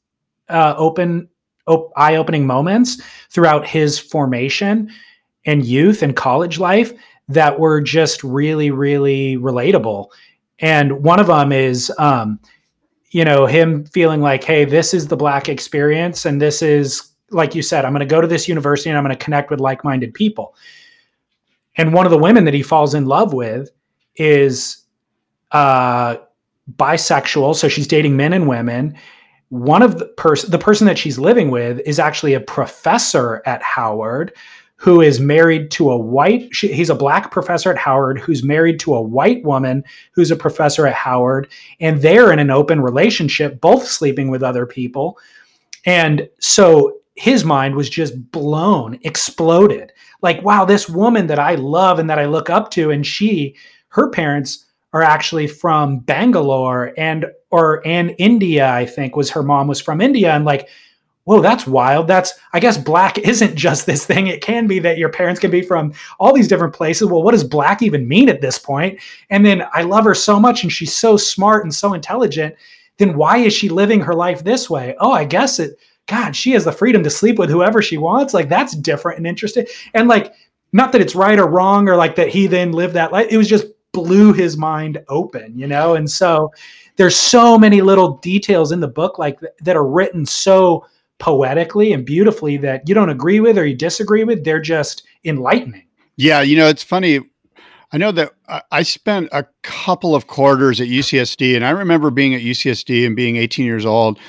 uh, 0.49 0.73
open, 0.77 1.27
op- 1.67 1.91
eye-opening 1.97 2.47
moments 2.47 3.01
throughout 3.29 3.67
his 3.67 3.99
formation 3.99 4.89
and 5.45 5.65
youth 5.65 6.01
and 6.01 6.15
college 6.15 6.59
life 6.59 6.93
that 7.27 7.59
were 7.59 7.81
just 7.81 8.23
really, 8.23 8.71
really 8.71 9.37
relatable. 9.37 10.07
And 10.59 11.03
one 11.03 11.19
of 11.19 11.27
them 11.27 11.51
is, 11.51 11.91
um, 11.97 12.39
you 13.09 13.25
know, 13.25 13.45
him 13.45 13.85
feeling 13.85 14.21
like, 14.21 14.43
hey, 14.43 14.63
this 14.63 14.93
is 14.93 15.07
the 15.07 15.17
black 15.17 15.49
experience, 15.49 16.25
and 16.25 16.41
this 16.41 16.61
is 16.61 17.13
like 17.33 17.55
you 17.55 17.61
said, 17.61 17.83
I'm 17.83 17.91
going 17.91 17.99
to 18.01 18.05
go 18.05 18.21
to 18.21 18.27
this 18.27 18.47
university 18.47 18.89
and 18.89 18.97
I'm 18.97 19.03
going 19.03 19.15
to 19.15 19.23
connect 19.23 19.49
with 19.49 19.59
like-minded 19.59 20.13
people. 20.13 20.55
And 21.75 21.93
one 21.93 22.05
of 22.05 22.11
the 22.11 22.17
women 22.17 22.45
that 22.45 22.53
he 22.53 22.61
falls 22.61 22.93
in 22.93 23.05
love 23.05 23.33
with 23.33 23.69
is 24.15 24.83
uh, 25.51 26.17
bisexual, 26.75 27.55
so 27.55 27.67
she's 27.67 27.87
dating 27.87 28.15
men 28.15 28.33
and 28.33 28.47
women. 28.47 28.95
One 29.49 29.81
of 29.81 29.99
the 29.99 30.05
person, 30.05 30.51
the 30.51 30.57
person 30.57 30.87
that 30.87 30.97
she's 30.97 31.19
living 31.19 31.51
with, 31.51 31.79
is 31.85 31.99
actually 31.99 32.33
a 32.33 32.39
professor 32.39 33.41
at 33.45 33.61
Howard, 33.61 34.33
who 34.75 34.99
is 34.99 35.19
married 35.19 35.71
to 35.71 35.91
a 35.91 35.97
white. 35.97 36.53
She, 36.53 36.73
he's 36.73 36.89
a 36.89 36.95
black 36.95 37.31
professor 37.31 37.71
at 37.71 37.77
Howard 37.77 38.19
who's 38.19 38.43
married 38.43 38.79
to 38.81 38.95
a 38.95 39.01
white 39.01 39.43
woman 39.43 39.83
who's 40.11 40.31
a 40.31 40.35
professor 40.35 40.85
at 40.87 40.93
Howard, 40.93 41.47
and 41.79 42.01
they're 42.01 42.31
in 42.31 42.39
an 42.39 42.51
open 42.51 42.81
relationship, 42.81 43.61
both 43.61 43.87
sleeping 43.87 44.29
with 44.29 44.43
other 44.43 44.65
people. 44.65 45.17
And 45.85 46.27
so 46.39 46.99
his 47.15 47.43
mind 47.43 47.75
was 47.75 47.89
just 47.89 48.31
blown, 48.31 48.99
exploded. 49.03 49.91
Like, 50.21 50.41
wow, 50.41 50.65
this 50.65 50.89
woman 50.89 51.27
that 51.27 51.39
I 51.39 51.55
love 51.55 51.99
and 51.99 52.09
that 52.09 52.19
I 52.19 52.25
look 52.25 52.49
up 52.49 52.71
to, 52.71 52.91
and 52.91 53.05
she, 53.05 53.55
her 53.89 54.09
parents 54.09 54.65
are 54.93 55.03
actually 55.03 55.47
from 55.47 55.99
Bangalore 55.99 56.93
and 56.97 57.25
or 57.49 57.85
and 57.85 58.15
India, 58.17 58.69
I 58.69 58.85
think 58.85 59.15
was 59.15 59.31
her 59.31 59.43
mom 59.43 59.67
was 59.67 59.81
from 59.81 60.01
India. 60.01 60.31
And 60.33 60.45
like, 60.45 60.69
whoa, 61.25 61.41
that's 61.41 61.65
wild. 61.67 62.07
That's 62.07 62.33
I 62.53 62.59
guess 62.59 62.77
black 62.77 63.17
isn't 63.19 63.55
just 63.55 63.85
this 63.85 64.05
thing. 64.05 64.27
It 64.27 64.41
can 64.41 64.67
be 64.67 64.79
that 64.79 64.97
your 64.97 65.09
parents 65.09 65.39
can 65.39 65.51
be 65.51 65.61
from 65.61 65.93
all 66.19 66.33
these 66.33 66.47
different 66.47 66.75
places. 66.75 67.07
Well, 67.07 67.23
what 67.23 67.31
does 67.31 67.43
black 67.43 67.81
even 67.81 68.07
mean 68.07 68.29
at 68.29 68.41
this 68.41 68.59
point? 68.59 68.99
And 69.29 69.45
then 69.45 69.63
I 69.73 69.81
love 69.81 70.05
her 70.05 70.15
so 70.15 70.39
much 70.39 70.63
and 70.63 70.71
she's 70.71 70.93
so 70.93 71.17
smart 71.17 71.63
and 71.63 71.73
so 71.73 71.93
intelligent. 71.93 72.55
Then 72.97 73.17
why 73.17 73.37
is 73.37 73.53
she 73.53 73.69
living 73.69 74.01
her 74.01 74.13
life 74.13 74.43
this 74.43 74.69
way? 74.69 74.95
Oh, 74.99 75.11
I 75.11 75.25
guess 75.25 75.59
it 75.59 75.77
God, 76.07 76.35
she 76.35 76.51
has 76.51 76.65
the 76.65 76.71
freedom 76.71 77.03
to 77.03 77.09
sleep 77.09 77.39
with 77.39 77.49
whoever 77.49 77.81
she 77.81 77.97
wants. 77.97 78.33
Like 78.33 78.49
that's 78.49 78.75
different 78.75 79.17
and 79.17 79.27
interesting. 79.27 79.65
And 79.93 80.07
like, 80.07 80.33
not 80.73 80.91
that 80.91 81.01
it's 81.01 81.15
right 81.15 81.39
or 81.39 81.47
wrong 81.47 81.87
or 81.87 81.95
like 81.95 82.15
that 82.15 82.29
he 82.29 82.47
then 82.47 82.71
lived 82.71 82.95
that 82.95 83.11
life. 83.11 83.27
It 83.29 83.37
was 83.37 83.47
just 83.47 83.67
blew 83.93 84.33
his 84.33 84.57
mind 84.57 85.03
open, 85.07 85.57
you 85.57 85.67
know? 85.67 85.95
And 85.95 86.09
so 86.09 86.51
there's 86.97 87.15
so 87.15 87.57
many 87.57 87.81
little 87.81 88.17
details 88.17 88.71
in 88.71 88.79
the 88.79 88.87
book 88.87 89.17
like 89.17 89.39
th- 89.39 89.53
that 89.61 89.75
are 89.75 89.87
written 89.87 90.25
so 90.25 90.85
poetically 91.19 91.93
and 91.93 92.05
beautifully 92.05 92.57
that 92.57 92.87
you 92.89 92.95
don't 92.95 93.09
agree 93.09 93.39
with 93.39 93.57
or 93.57 93.65
you 93.65 93.75
disagree 93.75 94.23
with. 94.23 94.43
They're 94.43 94.59
just 94.59 95.03
enlightening. 95.23 95.85
Yeah, 96.17 96.41
you 96.41 96.57
know, 96.57 96.67
it's 96.67 96.83
funny. 96.83 97.19
I 97.91 97.97
know 97.97 98.11
that 98.11 98.31
I 98.71 98.81
spent 98.81 99.29
a 99.31 99.45
couple 99.61 100.15
of 100.15 100.25
quarters 100.25 100.81
at 100.81 100.87
UCSD, 100.87 101.55
and 101.55 101.63
I 101.63 101.69
remember 101.69 102.09
being 102.09 102.33
at 102.33 102.41
UCSD 102.41 103.05
and 103.05 103.15
being 103.15 103.35
18 103.35 103.65
years 103.65 103.85
old, 103.85 104.19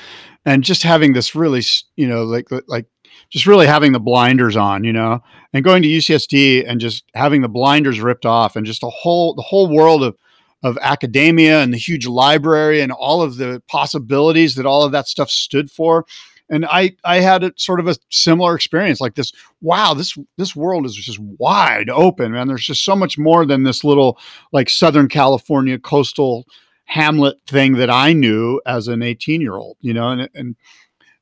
and 0.45 0.63
just 0.63 0.83
having 0.83 1.13
this 1.13 1.35
really, 1.35 1.63
you 1.95 2.07
know, 2.07 2.23
like 2.23 2.47
like 2.67 2.85
just 3.29 3.47
really 3.47 3.67
having 3.67 3.91
the 3.91 3.99
blinders 3.99 4.55
on, 4.55 4.83
you 4.83 4.93
know, 4.93 5.21
and 5.53 5.63
going 5.63 5.81
to 5.81 5.87
UCSD 5.87 6.67
and 6.67 6.79
just 6.79 7.03
having 7.13 7.41
the 7.41 7.49
blinders 7.49 7.99
ripped 7.99 8.25
off, 8.25 8.55
and 8.55 8.65
just 8.65 8.83
a 8.83 8.89
whole 8.89 9.33
the 9.33 9.41
whole 9.41 9.67
world 9.73 10.03
of 10.03 10.15
of 10.63 10.77
academia 10.81 11.61
and 11.61 11.73
the 11.73 11.77
huge 11.77 12.07
library 12.07 12.81
and 12.81 12.91
all 12.91 13.21
of 13.21 13.37
the 13.37 13.61
possibilities 13.67 14.55
that 14.55 14.65
all 14.65 14.83
of 14.83 14.91
that 14.91 15.07
stuff 15.07 15.29
stood 15.29 15.69
for. 15.69 16.05
And 16.49 16.65
I 16.65 16.95
I 17.03 17.19
had 17.19 17.43
a 17.43 17.53
sort 17.57 17.79
of 17.79 17.87
a 17.87 17.95
similar 18.09 18.55
experience, 18.55 19.01
like 19.01 19.15
this 19.15 19.31
wow, 19.61 19.95
this 19.95 20.15
this 20.37 20.55
world 20.55 20.85
is 20.85 20.95
just 20.95 21.19
wide 21.19 21.89
open, 21.89 22.31
man. 22.31 22.47
There's 22.47 22.65
just 22.65 22.85
so 22.85 22.95
much 22.95 23.17
more 23.17 23.45
than 23.45 23.63
this 23.63 23.83
little 23.83 24.19
like 24.51 24.69
Southern 24.69 25.07
California 25.07 25.79
coastal 25.79 26.45
hamlet 26.85 27.37
thing 27.47 27.73
that 27.73 27.89
I 27.89 28.13
knew 28.13 28.61
as 28.65 28.87
an 28.87 29.01
18 29.01 29.41
year 29.41 29.55
old, 29.55 29.77
you 29.81 29.93
know, 29.93 30.09
and 30.09 30.29
and 30.33 30.55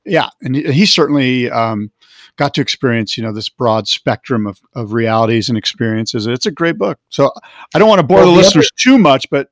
yeah, 0.05 0.29
and 0.41 0.53
he, 0.55 0.85
certainly 0.85 1.49
um, 1.49 1.89
got 2.35 2.53
to 2.55 2.61
experience, 2.61 3.17
you 3.17 3.23
know, 3.23 3.31
this 3.31 3.47
broad 3.47 3.87
spectrum 3.87 4.45
of, 4.45 4.59
of 4.75 4.91
realities 4.91 5.47
and 5.47 5.57
experiences. 5.57 6.27
It's 6.27 6.45
a 6.45 6.51
great 6.51 6.77
book. 6.77 6.99
So 7.07 7.31
I 7.73 7.79
don't 7.79 7.87
want 7.87 7.99
to 7.99 8.05
bore 8.07 8.17
Well, 8.17 8.25
the, 8.25 8.31
the 8.33 8.37
listeners 8.37 8.69
too 8.77 8.97
much, 8.97 9.29
but 9.29 9.47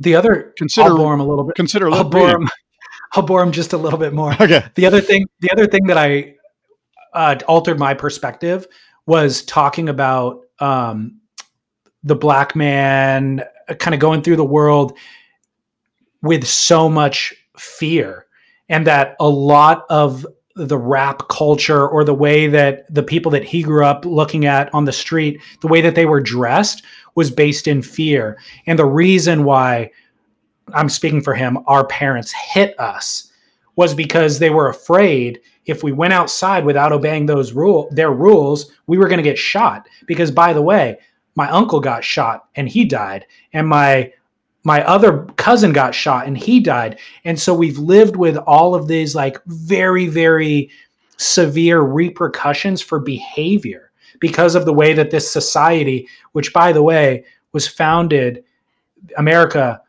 The 0.00 0.14
other 0.14 0.52
Consider- 0.58 0.88
I'll 0.90 0.96
bore 0.98 1.14
him 1.14 1.20
a 1.20 1.26
little 1.26 1.44
bit. 1.44 1.56
consider 1.56 1.90
I'll 1.90 2.04
bore 2.04 2.26
reading. 2.26 2.42
him. 2.42 2.48
I'll 3.14 3.22
bore 3.22 3.42
him 3.42 3.52
just 3.52 3.72
a 3.72 3.78
little 3.78 3.98
bit 3.98 4.12
more. 4.12 4.34
Okay. 4.40 4.62
The 4.74 4.84
other 4.84 5.00
thing, 5.00 5.26
the 5.40 5.50
other 5.50 5.66
thing 5.66 5.86
that 5.86 5.96
I 5.96 6.34
uh, 7.14 7.36
altered 7.48 7.78
my 7.78 7.94
perspective 7.94 8.66
was 9.06 9.42
talking 9.42 9.88
about 9.88 10.42
um, 10.58 11.20
the 12.04 12.14
black 12.14 12.54
man 12.54 13.42
kind 13.78 13.94
of 13.94 14.00
going 14.00 14.20
through 14.22 14.36
the 14.36 14.44
world 14.44 14.96
with 16.22 16.46
so 16.46 16.88
much 16.88 17.34
fear, 17.56 18.26
and 18.68 18.86
that 18.86 19.16
a 19.20 19.28
lot 19.28 19.84
of 19.90 20.26
the 20.56 20.78
rap 20.78 21.28
culture 21.28 21.88
or 21.88 22.04
the 22.04 22.14
way 22.14 22.46
that 22.46 22.92
the 22.92 23.02
people 23.02 23.30
that 23.30 23.44
he 23.44 23.62
grew 23.62 23.84
up 23.84 24.04
looking 24.04 24.44
at 24.44 24.72
on 24.74 24.84
the 24.84 24.92
street, 24.92 25.40
the 25.60 25.68
way 25.68 25.80
that 25.80 25.94
they 25.94 26.06
were 26.06 26.20
dressed 26.20 26.84
was 27.14 27.30
based 27.30 27.66
in 27.66 27.82
fear. 27.82 28.38
And 28.66 28.78
the 28.78 28.84
reason 28.84 29.44
why 29.44 29.90
I'm 30.74 30.88
speaking 30.88 31.22
for 31.22 31.34
him, 31.34 31.58
our 31.66 31.86
parents 31.86 32.32
hit 32.32 32.78
us 32.78 33.32
was 33.76 33.94
because 33.94 34.38
they 34.38 34.50
were 34.50 34.68
afraid 34.68 35.40
if 35.66 35.82
we 35.82 35.92
went 35.92 36.12
outside 36.12 36.64
without 36.64 36.92
obeying 36.92 37.26
those 37.26 37.52
rule 37.52 37.88
their 37.92 38.12
rules, 38.12 38.72
we 38.86 38.98
were 38.98 39.08
going 39.08 39.18
to 39.18 39.22
get 39.22 39.38
shot. 39.38 39.88
Because 40.06 40.30
by 40.30 40.52
the 40.52 40.62
way, 40.62 40.98
my 41.36 41.48
uncle 41.48 41.80
got 41.80 42.04
shot 42.04 42.48
and 42.56 42.68
he 42.68 42.84
died, 42.84 43.24
and 43.52 43.66
my 43.66 44.12
my 44.64 44.82
other 44.84 45.24
cousin 45.36 45.72
got 45.72 45.94
shot 45.94 46.26
and 46.26 46.36
he 46.36 46.60
died. 46.60 46.98
And 47.24 47.40
so 47.40 47.54
we've 47.54 47.78
lived 47.78 48.16
with 48.16 48.36
all 48.36 48.74
of 48.74 48.88
these 48.88 49.14
like 49.14 49.38
very 49.46 50.06
very 50.06 50.70
severe 51.16 51.80
repercussions 51.80 52.80
for 52.80 52.98
behavior 52.98 53.90
because 54.20 54.54
of 54.54 54.64
the 54.64 54.72
way 54.72 54.92
that 54.92 55.10
this 55.10 55.30
society, 55.30 56.08
which 56.32 56.52
by 56.52 56.72
the 56.72 56.82
way 56.82 57.24
was 57.52 57.66
founded 57.66 58.44
America 59.16 59.80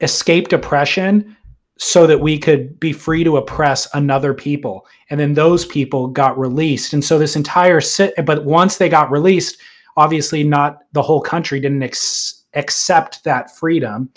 escaped 0.00 0.52
oppression 0.52 1.36
so 1.78 2.06
that 2.06 2.20
we 2.20 2.38
could 2.38 2.78
be 2.80 2.92
free 2.92 3.22
to 3.22 3.36
oppress 3.36 3.88
another 3.94 4.32
people 4.32 4.86
and 5.10 5.20
then 5.20 5.34
those 5.34 5.64
people 5.66 6.08
got 6.08 6.38
released 6.38 6.92
and 6.92 7.04
so 7.04 7.18
this 7.18 7.36
entire 7.36 7.80
sit 7.80 8.14
but 8.24 8.44
once 8.44 8.76
they 8.76 8.88
got 8.88 9.10
released 9.10 9.58
obviously 9.96 10.42
not 10.42 10.80
the 10.92 11.02
whole 11.02 11.20
country 11.20 11.60
didn't 11.60 11.82
ex- 11.82 12.35
accept 12.56 13.22
that 13.24 13.54
freedom 13.56 14.10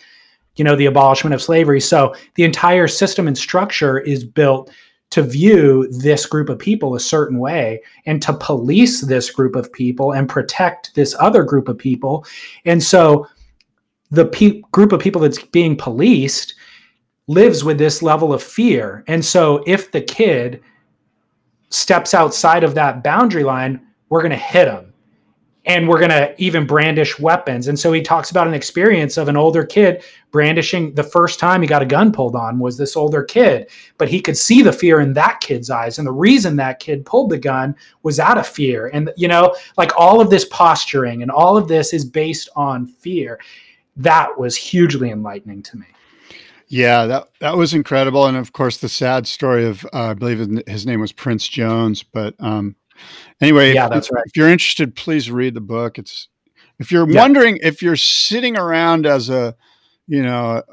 you 0.55 0.63
know 0.63 0.75
the 0.75 0.85
abolishment 0.87 1.33
of 1.33 1.41
slavery 1.41 1.79
so 1.79 2.13
the 2.35 2.43
entire 2.43 2.87
system 2.87 3.27
and 3.27 3.37
structure 3.37 3.99
is 3.99 4.23
built 4.23 4.71
to 5.11 5.23
view 5.23 5.87
this 5.91 6.25
group 6.25 6.49
of 6.49 6.59
people 6.59 6.95
a 6.95 6.99
certain 6.99 7.39
way 7.39 7.81
and 8.05 8.21
to 8.21 8.33
police 8.33 9.01
this 9.01 9.31
group 9.31 9.55
of 9.55 9.71
people 9.73 10.11
and 10.11 10.29
protect 10.29 10.93
this 10.95 11.15
other 11.19 11.43
group 11.43 11.67
of 11.67 11.77
people 11.77 12.25
and 12.65 12.83
so 12.83 13.27
the 14.11 14.25
pe- 14.25 14.61
group 14.71 14.91
of 14.91 14.99
people 14.99 15.21
that's 15.21 15.41
being 15.43 15.75
policed 15.75 16.55
lives 17.29 17.63
with 17.63 17.77
this 17.77 18.01
level 18.01 18.33
of 18.33 18.41
fear. 18.41 19.03
And 19.07 19.23
so 19.23 19.63
if 19.67 19.91
the 19.91 20.01
kid 20.01 20.61
steps 21.69 22.15
outside 22.15 22.63
of 22.63 22.73
that 22.75 23.03
boundary 23.03 23.43
line, 23.43 23.79
we're 24.09 24.21
going 24.21 24.31
to 24.31 24.37
hit 24.37 24.67
him. 24.67 24.88
And 25.65 25.87
we're 25.87 25.99
going 25.99 26.09
to 26.09 26.33
even 26.41 26.65
brandish 26.65 27.19
weapons. 27.19 27.67
And 27.67 27.77
so 27.77 27.91
he 27.91 28.01
talks 28.01 28.31
about 28.31 28.47
an 28.47 28.53
experience 28.53 29.17
of 29.17 29.27
an 29.27 29.37
older 29.37 29.63
kid 29.65 30.03
brandishing 30.31 30.93
the 30.95 31.03
first 31.03 31.39
time 31.39 31.61
he 31.61 31.67
got 31.67 31.81
a 31.81 31.85
gun 31.85 32.11
pulled 32.11 32.35
on 32.35 32.59
was 32.59 32.77
this 32.77 32.95
older 32.95 33.23
kid, 33.23 33.69
but 33.97 34.09
he 34.09 34.21
could 34.21 34.37
see 34.37 34.61
the 34.61 34.71
fear 34.71 34.99
in 34.99 35.13
that 35.13 35.41
kid's 35.41 35.69
eyes. 35.69 35.97
And 35.97 36.07
the 36.07 36.11
reason 36.11 36.55
that 36.55 36.79
kid 36.79 37.05
pulled 37.05 37.29
the 37.29 37.37
gun 37.37 37.75
was 38.03 38.19
out 38.19 38.37
of 38.37 38.47
fear. 38.47 38.89
And, 38.93 39.11
you 39.17 39.27
know, 39.27 39.55
like 39.77 39.91
all 39.97 40.21
of 40.21 40.29
this 40.29 40.45
posturing 40.45 41.21
and 41.21 41.29
all 41.29 41.57
of 41.57 41.67
this 41.67 41.93
is 41.93 42.05
based 42.05 42.49
on 42.55 42.87
fear. 42.87 43.39
That 43.97 44.39
was 44.39 44.55
hugely 44.55 45.11
enlightening 45.11 45.61
to 45.63 45.77
me. 45.77 45.87
Yeah, 46.69 47.07
that 47.07 47.29
that 47.39 47.57
was 47.57 47.73
incredible, 47.73 48.27
and 48.27 48.37
of 48.37 48.53
course 48.53 48.77
the 48.77 48.89
sad 48.89 49.25
story 49.25 49.65
of 49.65 49.83
uh, 49.85 50.11
I 50.11 50.13
believe 50.13 50.37
his- 50.67 50.85
name 50.85 51.01
was 51.01 51.11
Prince 51.11 51.47
Jones. 51.47 52.03
But 52.03 52.35
um, 52.37 52.75
anyway, 53.41 53.73
Yeah, 53.73 53.85
if- 53.85 53.91
that's 53.91 54.11
right. 54.11 54.23
If 54.25 54.35
you're 54.35 54.49
interested, 54.49 54.95
please 54.95 55.29
read 55.31 55.53
the 55.53 55.61
book. 55.61 55.97
It's 55.97 56.27
if 56.79 56.91
you're 56.91 57.09
Yeah. 57.09 57.21
wondering 57.21 57.59
if 57.61 57.81
you're 57.81 57.95
sitting 57.95 58.57
around 58.57 59.05
as 59.05 59.29
a 59.29 59.55
you 60.07 60.23
know 60.23 60.63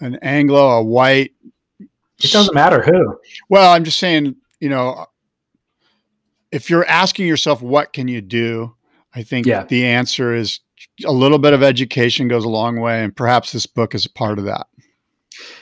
an 0.00 0.16
Anglo, 0.22 0.68
a 0.78 0.82
white. 0.82 1.32
It 1.80 2.30
doesn't 2.32 2.54
matter 2.54 2.82
who. 2.82 3.18
Well, 3.50 3.72
I'm 3.72 3.84
just 3.84 3.98
saying, 3.98 4.36
you 4.60 4.68
know, 4.70 5.06
if 6.50 6.70
you're 6.70 6.86
asking 6.86 7.26
yourself 7.26 7.60
what 7.62 7.92
can 7.92 8.08
you 8.08 8.20
do, 8.22 8.74
I 9.14 9.22
think 9.22 9.46
Yeah. 9.46 9.64
the 9.64 9.84
answer 9.86 10.34
is 10.34 10.60
a 11.04 11.12
little 11.12 11.38
bit 11.38 11.52
of 11.52 11.62
education 11.62 12.28
goes 12.28 12.44
a 12.44 12.48
long 12.48 12.80
way, 12.80 13.02
and 13.02 13.14
perhaps 13.14 13.52
this 13.52 13.66
book 13.66 13.94
is 13.94 14.06
a 14.06 14.10
part 14.10 14.38
of 14.38 14.44
that. 14.46 14.66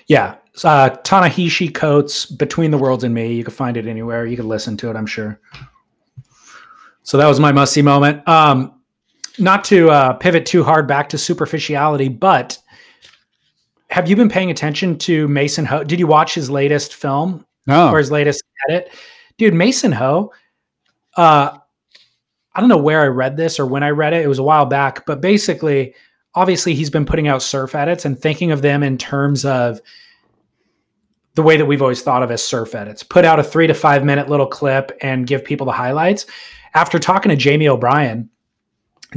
Yeah. 0.07 0.37
Uh, 0.62 0.91
Ta-Nehisi 0.91 1.72
Coates, 1.74 2.26
Between 2.26 2.70
the 2.70 2.78
Worlds 2.78 3.03
and 3.03 3.14
Me. 3.14 3.32
You 3.35 3.43
can 3.43 3.53
find 3.55 3.76
it 3.76 3.87
anywhere. 3.89 4.24
You 4.26 4.37
can 4.37 4.47
listen 4.49 4.76
to 4.78 4.91
it, 4.91 4.97
I'm 4.97 5.07
sure. 5.07 5.41
So 7.05 7.18
that 7.18 7.28
was 7.28 7.38
my 7.38 7.52
must 7.52 7.72
see 7.72 7.82
moment. 7.82 8.26
Um, 8.28 8.80
not 9.38 9.64
to 9.64 9.90
uh, 9.90 10.12
pivot 10.14 10.46
too 10.46 10.64
hard 10.64 10.88
back 10.88 11.09
to 11.11 11.18
superficiality, 11.18 12.09
but 12.09 12.59
have 13.90 14.09
you 14.09 14.16
been 14.16 14.28
paying 14.28 14.50
attention 14.50 14.98
to 14.98 15.28
Mason 15.28 15.64
Ho? 15.66 15.84
Did 15.84 16.00
you 16.00 16.07
watch 16.07 16.34
his 16.34 16.50
latest 16.50 16.94
film 16.94 17.44
No, 17.66 17.90
or 17.90 17.98
his 17.98 18.11
latest 18.11 18.42
edit? 18.68 18.92
Dude, 19.38 19.55
Mason 19.55 19.92
Ho, 19.92 20.32
uh, 21.16 21.59
I 22.55 22.61
don't 22.61 22.68
know 22.68 22.78
where 22.78 23.02
I 23.02 23.07
read 23.07 23.36
this 23.36 23.61
or 23.61 23.66
when 23.66 23.82
I 23.82 23.90
read 23.90 24.14
it. 24.14 24.24
It 24.24 24.28
was 24.28 24.38
a 24.38 24.44
while 24.44 24.66
back, 24.66 25.05
but 25.07 25.20
basically, 25.20 25.94
obviously, 26.34 26.74
he's 26.74 26.90
been 26.90 27.05
putting 27.05 27.28
out 27.28 27.42
surf 27.42 27.74
edits 27.74 28.05
and 28.05 28.18
thinking 28.18 28.50
of 28.52 28.62
them 28.62 28.82
in 28.82 28.96
terms 28.96 29.44
of 29.44 29.80
the 31.34 31.42
way 31.42 31.57
that 31.57 31.66
we've 31.66 31.82
always 31.82 32.02
thought 32.02 32.22
of 32.22 32.30
as 32.30 32.44
surf 32.44 32.74
edits. 32.74 33.02
Put 33.02 33.24
out 33.24 33.40
a 33.40 33.44
three 33.44 33.66
to 33.66 33.74
five 33.74 34.05
minute 34.05 34.28
little 34.28 34.46
clip 34.46 34.96
and 35.02 35.26
give 35.26 35.44
people 35.44 35.66
the 35.66 35.72
highlights. 35.72 36.26
After 36.74 36.98
talking 36.98 37.30
to 37.30 37.36
Jamie 37.36 37.68
O'Brien, 37.68 38.28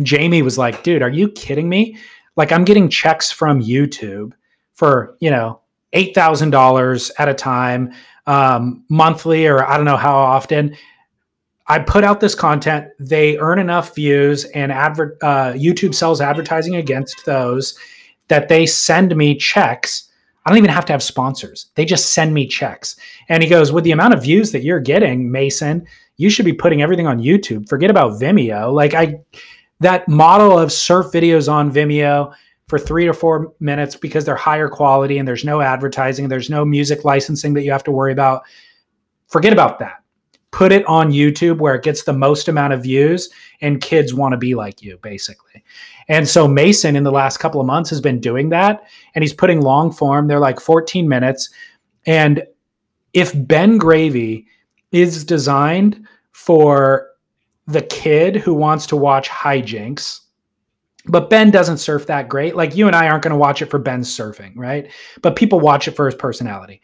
Jamie 0.04 0.42
was 0.42 0.58
like, 0.58 0.84
dude, 0.84 1.02
are 1.02 1.10
you 1.10 1.30
kidding 1.30 1.70
me? 1.70 1.98
Like, 2.36 2.52
I'm 2.52 2.64
getting 2.64 2.88
checks 2.88 3.32
from 3.32 3.62
YouTube 3.62 4.34
for, 4.76 5.18
you 5.20 5.32
know, 5.32 5.62
$8,000 5.94 7.12
at 7.18 7.30
a 7.30 7.34
time, 7.34 7.92
um, 8.28 8.84
monthly, 8.90 9.48
or 9.48 9.68
I 9.68 9.76
don't 9.76 9.86
know 9.86 9.98
how 9.98 10.16
often. 10.16 10.76
I 11.66 11.80
put 11.80 12.04
out 12.04 12.20
this 12.20 12.36
content. 12.36 12.88
They 13.00 13.38
earn 13.40 13.60
enough 13.60 13.96
views, 13.96 14.46
and 14.46 14.72
advert 14.72 15.18
uh, 15.22 15.54
YouTube 15.54 15.96
sells 15.96 16.22
advertising 16.22 16.76
against 16.76 17.26
those 17.26 17.78
that 18.28 18.50
they 18.50 18.66
send 18.66 19.16
me 19.16 19.36
checks. 19.36 20.10
I 20.46 20.50
don't 20.50 20.60
even 20.60 20.70
have 20.70 20.86
to 20.86 20.94
have 20.94 21.04
sponsors. 21.04 21.68
They 21.76 21.84
just 21.84 22.14
send 22.14 22.34
me 22.34 22.48
checks. 22.48 22.96
And 23.28 23.44
he 23.44 23.50
goes, 23.50 23.72
with 23.72 23.84
the 23.84 23.92
amount 23.92 24.14
of 24.14 24.24
views 24.24 24.52
that 24.54 24.64
you're 24.64 24.80
getting, 24.80 25.30
Mason, 25.30 25.86
you 26.18 26.30
should 26.30 26.46
be 26.46 26.54
putting 26.54 26.82
everything 26.82 27.08
on 27.08 27.20
YouTube. 27.20 27.70
Forget 27.70 27.90
about 27.90 28.20
Vimeo. 28.20 28.74
Like 28.74 28.94
I, 28.94 29.22
that 29.80 30.08
model 30.10 30.58
of 30.58 30.72
surf 30.72 31.08
videos 31.14 31.52
on 31.52 31.72
Vimeo 31.72 32.34
for 32.68 32.78
three 32.78 33.06
to 33.06 33.14
four 33.14 33.54
minutes 33.60 33.96
because 33.96 34.26
they're 34.26 34.36
higher 34.36 34.68
quality 34.68 35.20
and 35.20 35.28
there's 35.28 35.46
no 35.46 35.62
advertising, 35.62 36.28
there's 36.28 36.50
no 36.50 36.66
music 36.66 37.06
licensing 37.06 37.54
that 37.54 37.64
you 37.64 37.72
have 37.72 37.84
to 37.86 37.92
worry 37.92 38.12
about. 38.12 38.44
Forget 39.28 39.54
about 39.54 39.80
that. 39.80 40.04
Put 40.52 40.72
it 40.72 40.86
on 40.86 41.12
YouTube 41.12 41.60
where 41.60 41.76
it 41.76 41.84
gets 41.84 42.04
the 42.04 42.14
most 42.14 42.48
amount 42.48 42.74
of 42.74 42.84
views 42.84 43.30
and 43.62 43.82
kids 43.82 44.14
want 44.14 44.34
to 44.34 44.38
be 44.38 44.56
like 44.56 44.82
you, 44.82 44.98
basically. 44.98 45.64
And 46.10 46.28
so 46.28 46.48
Mason 46.48 46.96
in 46.96 47.04
the 47.04 47.12
last 47.12 47.38
couple 47.38 47.62
of 47.62 47.68
months 47.68 47.90
has 47.90 48.02
been 48.02 48.20
doing 48.20 48.50
that 48.50 48.88
and 49.14 49.24
he's 49.24 49.34
putting 49.34 49.62
long 49.62 49.92
form. 49.92 50.28
They're 50.28 50.40
like 50.40 50.60
14 50.60 51.08
minutes. 51.08 51.50
And 52.06 52.44
if 53.14 53.34
Ben 53.36 53.78
Gravy 53.78 54.48
is 54.92 55.24
designed 55.24 56.08
for 56.32 57.10
the 57.68 57.82
kid 57.82 58.36
who 58.36 58.54
wants 58.54 58.88
to 58.88 58.96
watch 58.96 59.30
hijinks, 59.30 60.22
but 61.08 61.30
Ben 61.30 61.52
doesn't 61.52 61.78
surf 61.78 62.06
that 62.08 62.30
great. 62.30 62.56
Like 62.56 62.76
you 62.76 62.88
and 62.88 62.96
I 62.96 63.08
aren't 63.08 63.24
going 63.24 63.32
to 63.32 63.38
watch 63.38 63.62
it 63.62 63.70
for 63.70 63.80
Ben's 63.80 64.16
surfing, 64.16 64.54
right? 64.56 64.90
But 65.22 65.36
people 65.36 65.60
watch 65.60 65.88
it 65.88 65.96
for 65.96 66.06
his 66.06 66.16
personality. 66.16 66.82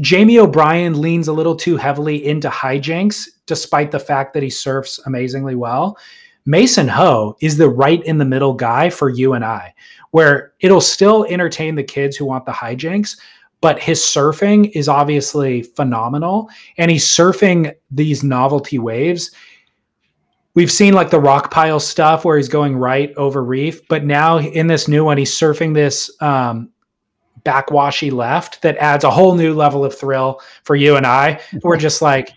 Jamie 0.00 0.38
O'Brien 0.38 1.00
leans 1.00 1.28
a 1.28 1.32
little 1.32 1.56
too 1.56 1.76
heavily 1.76 2.26
into 2.26 2.50
hijinks, 2.50 3.28
despite 3.46 3.90
the 3.90 3.98
fact 3.98 4.34
that 4.34 4.42
he 4.42 4.50
surfs 4.50 5.00
amazingly 5.06 5.54
well. 5.54 5.96
Mason 6.44 6.86
Ho 6.86 7.36
is 7.40 7.56
the 7.56 7.68
right 7.68 8.02
in 8.04 8.18
the 8.18 8.24
middle 8.24 8.52
guy 8.52 8.90
for 8.90 9.08
you 9.08 9.32
and 9.32 9.44
I, 9.44 9.74
where 10.10 10.52
it'll 10.60 10.82
still 10.82 11.24
entertain 11.24 11.74
the 11.74 11.82
kids 11.82 12.16
who 12.16 12.26
want 12.26 12.44
the 12.44 12.52
hijinks, 12.52 13.18
but 13.60 13.78
his 13.78 14.00
surfing 14.00 14.70
is 14.74 14.88
obviously 14.88 15.62
phenomenal. 15.62 16.48
And 16.78 16.90
he's 16.90 17.06
surfing 17.06 17.74
these 17.90 18.22
novelty 18.22 18.78
waves. 18.78 19.30
We've 20.54 20.72
seen 20.72 20.94
like 20.94 21.10
the 21.10 21.20
rock 21.20 21.50
pile 21.50 21.80
stuff 21.80 22.24
where 22.24 22.36
he's 22.36 22.48
going 22.48 22.76
right 22.76 23.14
over 23.16 23.44
reef, 23.44 23.86
but 23.88 24.04
now 24.04 24.38
in 24.38 24.68
this 24.68 24.88
new 24.88 25.04
one, 25.04 25.18
he's 25.18 25.32
surfing 25.32 25.74
this 25.74 26.10
um, 26.22 26.70
backwashy 27.44 28.10
left 28.10 28.62
that 28.62 28.76
adds 28.78 29.04
a 29.04 29.10
whole 29.10 29.34
new 29.34 29.54
level 29.54 29.84
of 29.84 29.96
thrill 29.96 30.40
for 30.64 30.74
you 30.74 30.96
and 30.96 31.06
I. 31.06 31.40
We're 31.62 31.76
just 31.76 32.00
like, 32.00 32.30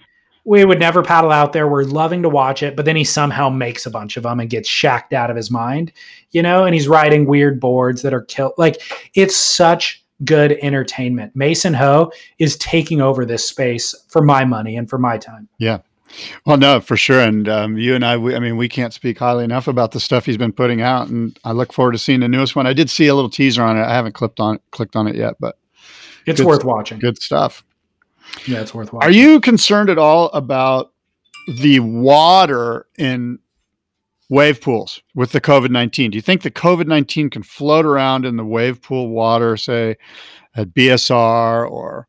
we 0.45 0.65
would 0.65 0.79
never 0.79 1.03
paddle 1.03 1.31
out 1.31 1.53
there. 1.53 1.67
We're 1.67 1.83
loving 1.83 2.23
to 2.23 2.29
watch 2.29 2.63
it, 2.63 2.75
but 2.75 2.85
then 2.85 2.95
he 2.95 3.03
somehow 3.03 3.49
makes 3.49 3.85
a 3.85 3.91
bunch 3.91 4.17
of 4.17 4.23
them 4.23 4.39
and 4.39 4.49
gets 4.49 4.67
shacked 4.67 5.13
out 5.13 5.29
of 5.29 5.35
his 5.35 5.51
mind, 5.51 5.91
you 6.31 6.41
know, 6.41 6.65
and 6.65 6.73
he's 6.73 6.87
riding 6.87 7.25
weird 7.25 7.59
boards 7.59 8.01
that 8.01 8.13
are 8.13 8.23
killed. 8.23 8.53
Like 8.57 8.81
it's 9.13 9.35
such 9.35 10.03
good 10.25 10.53
entertainment. 10.61 11.35
Mason 11.35 11.73
Ho 11.73 12.11
is 12.39 12.57
taking 12.57 13.01
over 13.01 13.25
this 13.25 13.47
space 13.47 13.95
for 14.09 14.21
my 14.21 14.45
money 14.45 14.75
and 14.77 14.89
for 14.89 14.97
my 14.97 15.17
time. 15.17 15.47
Yeah. 15.57 15.79
Well, 16.45 16.57
no, 16.57 16.81
for 16.81 16.97
sure. 16.97 17.19
And 17.19 17.47
um, 17.47 17.77
you 17.77 17.93
and 17.93 18.03
I, 18.03 18.17
we, 18.17 18.35
I 18.35 18.39
mean, 18.39 18.57
we 18.57 18.67
can't 18.67 18.93
speak 18.93 19.19
highly 19.19 19.43
enough 19.43 19.67
about 19.67 19.91
the 19.91 19.99
stuff 19.99 20.25
he's 20.25 20.37
been 20.37 20.51
putting 20.51 20.81
out, 20.81 21.07
and 21.07 21.37
I 21.43 21.51
look 21.51 21.71
forward 21.71 21.91
to 21.91 21.97
seeing 21.99 22.19
the 22.19 22.27
newest 22.27 22.55
one. 22.55 22.65
I 22.65 22.73
did 22.73 22.89
see 22.89 23.05
a 23.07 23.13
little 23.15 23.29
teaser 23.29 23.61
on 23.61 23.77
it. 23.77 23.81
I 23.83 23.93
haven't 23.93 24.13
clicked 24.13 24.39
on 24.39 24.55
it, 24.55 24.61
clicked 24.71 24.95
on 24.95 25.05
it 25.07 25.15
yet, 25.15 25.35
but 25.39 25.57
It's 26.25 26.39
Good- 26.39 26.47
worth 26.47 26.63
watching. 26.65 26.97
good 26.99 27.21
stuff. 27.21 27.63
Yeah, 28.47 28.59
it's 28.61 28.73
worth 28.73 28.91
watching. 28.91 29.07
Are 29.07 29.11
you 29.11 29.39
concerned 29.39 29.89
at 29.89 29.97
all 29.99 30.27
about 30.33 30.91
the 31.59 31.79
water 31.79 32.87
in 32.97 33.37
wave 34.29 34.61
pools 34.61 35.01
with 35.15 35.31
the 35.31 35.41
COVID 35.41 35.69
19? 35.69 36.11
Do 36.11 36.17
you 36.17 36.21
think 36.21 36.41
the 36.41 36.51
COVID 36.51 36.87
19 36.87 37.29
can 37.29 37.43
float 37.43 37.85
around 37.85 38.25
in 38.25 38.37
the 38.37 38.45
wave 38.45 38.81
pool 38.81 39.09
water, 39.09 39.57
say 39.57 39.97
at 40.55 40.69
BSR 40.69 41.69
or 41.69 42.07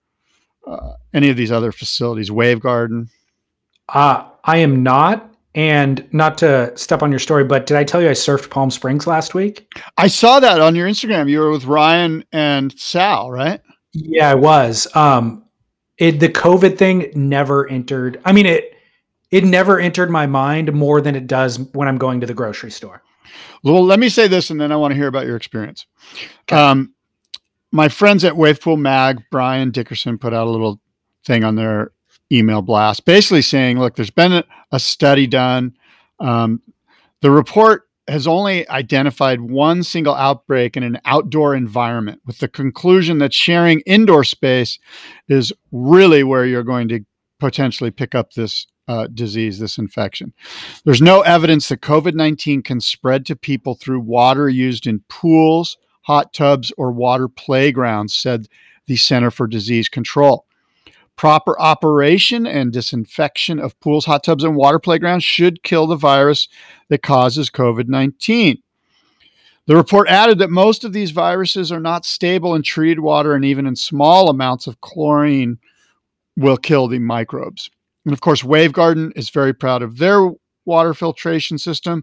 uh, 0.66 0.92
any 1.12 1.30
of 1.30 1.36
these 1.36 1.52
other 1.52 1.72
facilities, 1.72 2.30
Wavegarden? 2.30 3.08
Uh, 3.88 4.24
I 4.44 4.58
am 4.58 4.82
not. 4.82 5.26
And 5.52 6.06
not 6.12 6.38
to 6.38 6.72
step 6.76 7.02
on 7.02 7.10
your 7.10 7.18
story, 7.18 7.42
but 7.42 7.66
did 7.66 7.76
I 7.76 7.82
tell 7.82 8.00
you 8.00 8.08
I 8.08 8.12
surfed 8.12 8.50
Palm 8.50 8.70
Springs 8.70 9.08
last 9.08 9.34
week? 9.34 9.66
I 9.98 10.06
saw 10.06 10.38
that 10.38 10.60
on 10.60 10.76
your 10.76 10.88
Instagram. 10.88 11.28
You 11.28 11.40
were 11.40 11.50
with 11.50 11.64
Ryan 11.64 12.24
and 12.30 12.78
Sal, 12.78 13.32
right? 13.32 13.60
Yeah, 13.92 14.30
I 14.30 14.36
was. 14.36 14.86
Um, 14.94 15.44
it 15.98 16.20
the 16.20 16.28
COVID 16.28 16.78
thing 16.78 17.10
never 17.16 17.68
entered. 17.68 18.20
I 18.24 18.32
mean 18.32 18.46
it. 18.46 18.76
It 19.30 19.44
never 19.44 19.78
entered 19.78 20.10
my 20.10 20.26
mind 20.26 20.72
more 20.72 21.00
than 21.00 21.14
it 21.14 21.26
does 21.26 21.58
when 21.72 21.88
I'm 21.88 21.98
going 21.98 22.20
to 22.20 22.26
the 22.26 22.34
grocery 22.34 22.70
store. 22.70 23.02
Well, 23.62 23.84
let 23.84 24.00
me 24.00 24.08
say 24.08 24.26
this, 24.26 24.50
and 24.50 24.60
then 24.60 24.72
I 24.72 24.76
want 24.76 24.92
to 24.92 24.96
hear 24.96 25.06
about 25.06 25.26
your 25.26 25.36
experience. 25.36 25.86
Um, 26.50 26.94
my 27.70 27.88
friends 27.88 28.24
at 28.24 28.34
Wavepool 28.34 28.78
Mag, 28.78 29.22
Brian 29.30 29.70
Dickerson, 29.70 30.18
put 30.18 30.34
out 30.34 30.46
a 30.46 30.50
little 30.50 30.80
thing 31.24 31.44
on 31.44 31.54
their 31.54 31.92
email 32.32 32.62
blast, 32.62 33.04
basically 33.04 33.42
saying, 33.42 33.78
"Look, 33.78 33.94
there's 33.96 34.10
been 34.10 34.32
a, 34.32 34.44
a 34.72 34.80
study 34.80 35.26
done. 35.26 35.76
Um, 36.18 36.62
the 37.20 37.30
report 37.30 37.88
has 38.08 38.26
only 38.26 38.68
identified 38.68 39.40
one 39.40 39.84
single 39.84 40.14
outbreak 40.14 40.76
in 40.76 40.82
an 40.82 40.98
outdoor 41.04 41.54
environment, 41.54 42.20
with 42.26 42.38
the 42.38 42.48
conclusion 42.48 43.18
that 43.18 43.32
sharing 43.32 43.80
indoor 43.80 44.24
space 44.24 44.78
is 45.28 45.52
really 45.70 46.24
where 46.24 46.44
you're 46.44 46.64
going 46.64 46.88
to 46.88 47.00
potentially 47.38 47.90
pick 47.90 48.14
up 48.14 48.32
this 48.32 48.66
uh, 48.90 49.06
disease, 49.14 49.58
this 49.58 49.78
infection." 49.78 50.32
There's 50.84 51.02
no 51.02 51.20
evidence 51.20 51.68
that 51.68 51.80
COVID 51.80 52.14
19 52.14 52.62
can 52.62 52.80
spread 52.80 53.24
to 53.26 53.36
people 53.36 53.74
through 53.74 54.00
water 54.00 54.48
used 54.48 54.86
in 54.86 55.04
pools, 55.08 55.76
hot 56.02 56.32
tubs, 56.32 56.72
or 56.76 56.92
water 56.92 57.28
playgrounds, 57.28 58.14
said 58.14 58.48
the 58.86 58.96
Center 58.96 59.30
for 59.30 59.46
Disease 59.46 59.88
Control. 59.88 60.46
Proper 61.16 61.60
operation 61.60 62.46
and 62.46 62.72
disinfection 62.72 63.58
of 63.58 63.78
pools, 63.80 64.06
hot 64.06 64.24
tubs, 64.24 64.42
and 64.42 64.56
water 64.56 64.78
playgrounds 64.78 65.22
should 65.22 65.62
kill 65.62 65.86
the 65.86 65.96
virus 65.96 66.48
that 66.88 67.02
causes 67.02 67.50
COVID 67.50 67.88
19. 67.88 68.60
The 69.66 69.76
report 69.76 70.08
added 70.08 70.38
that 70.38 70.50
most 70.50 70.82
of 70.82 70.92
these 70.92 71.12
viruses 71.12 71.70
are 71.70 71.78
not 71.78 72.04
stable 72.04 72.56
in 72.56 72.62
treated 72.62 72.98
water, 72.98 73.34
and 73.34 73.44
even 73.44 73.66
in 73.66 73.76
small 73.76 74.28
amounts 74.28 74.66
of 74.66 74.80
chlorine 74.80 75.58
will 76.36 76.56
kill 76.56 76.88
the 76.88 76.98
microbes. 76.98 77.70
And 78.04 78.12
of 78.12 78.20
course, 78.20 78.42
Wavegarden 78.42 79.12
is 79.16 79.30
very 79.30 79.52
proud 79.52 79.82
of 79.82 79.98
their 79.98 80.30
water 80.64 80.94
filtration 80.94 81.58
system. 81.58 82.02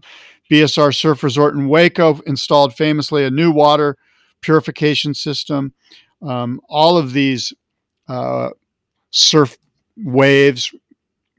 BSR 0.50 0.94
Surf 0.94 1.22
Resort 1.22 1.54
in 1.54 1.68
Waco 1.68 2.20
installed 2.26 2.74
famously 2.74 3.24
a 3.24 3.30
new 3.30 3.50
water 3.50 3.96
purification 4.40 5.14
system. 5.14 5.72
Um, 6.22 6.60
all 6.68 6.96
of 6.96 7.12
these 7.12 7.52
uh, 8.08 8.50
surf 9.10 9.56
waves, 9.96 10.74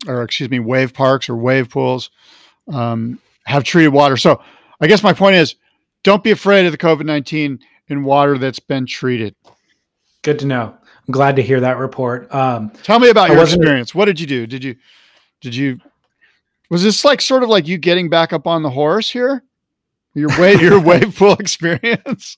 or 0.07 0.24
excuse 0.24 0.49
me, 0.49 0.60
wave 0.60 0.93
parks 0.93 1.30
or 1.30 1.36
wave 1.36 1.70
pools 1.70 2.10
um, 2.72 3.20
have 3.45 3.64
treated 3.64 3.93
water. 3.93 4.18
So 4.18 4.41
I 4.82 4.88
guess 4.88 5.03
my 5.03 5.14
point 5.14 5.36
is 5.36 5.55
don't 6.03 6.24
be 6.24 6.32
afraid 6.32 6.66
of 6.66 6.72
the 6.72 6.78
COVID 6.78 7.05
19 7.05 7.60
in 7.88 8.03
water 8.03 8.38
that's 8.38 8.60
been 8.60 8.86
treated. 8.86 9.36
Good 10.22 10.39
to 10.39 10.45
know. 10.45 10.78
Glad 11.12 11.36
to 11.38 11.41
hear 11.41 11.60
that 11.62 11.78
report. 11.78 12.34
Um, 12.34 12.70
Tell 12.84 12.99
me 12.99 13.10
about 13.10 13.32
I 13.32 13.34
your 13.34 13.43
experience. 13.43 13.95
What 13.95 14.05
did 14.05 14.20
you 14.20 14.28
do? 14.28 14.45
Did 14.47 14.64
you, 14.64 14.76
did 15.41 15.55
you, 15.55 15.80
was 16.70 16.84
this 16.84 17.03
like 17.03 17.22
sort 17.22 17.43
of 17.43 17.49
like 17.49 17.68
you 17.68 17.78
getting 17.78 18.10
back 18.10 18.32
up 18.34 18.45
on 18.45 18.62
the 18.64 18.70
horse 18.70 19.10
here? 19.10 19.43
Your 20.14 20.30
wave, 20.39 20.62
your 20.62 20.80
wave 20.84 21.16
pool 21.16 21.34
experience? 21.34 22.38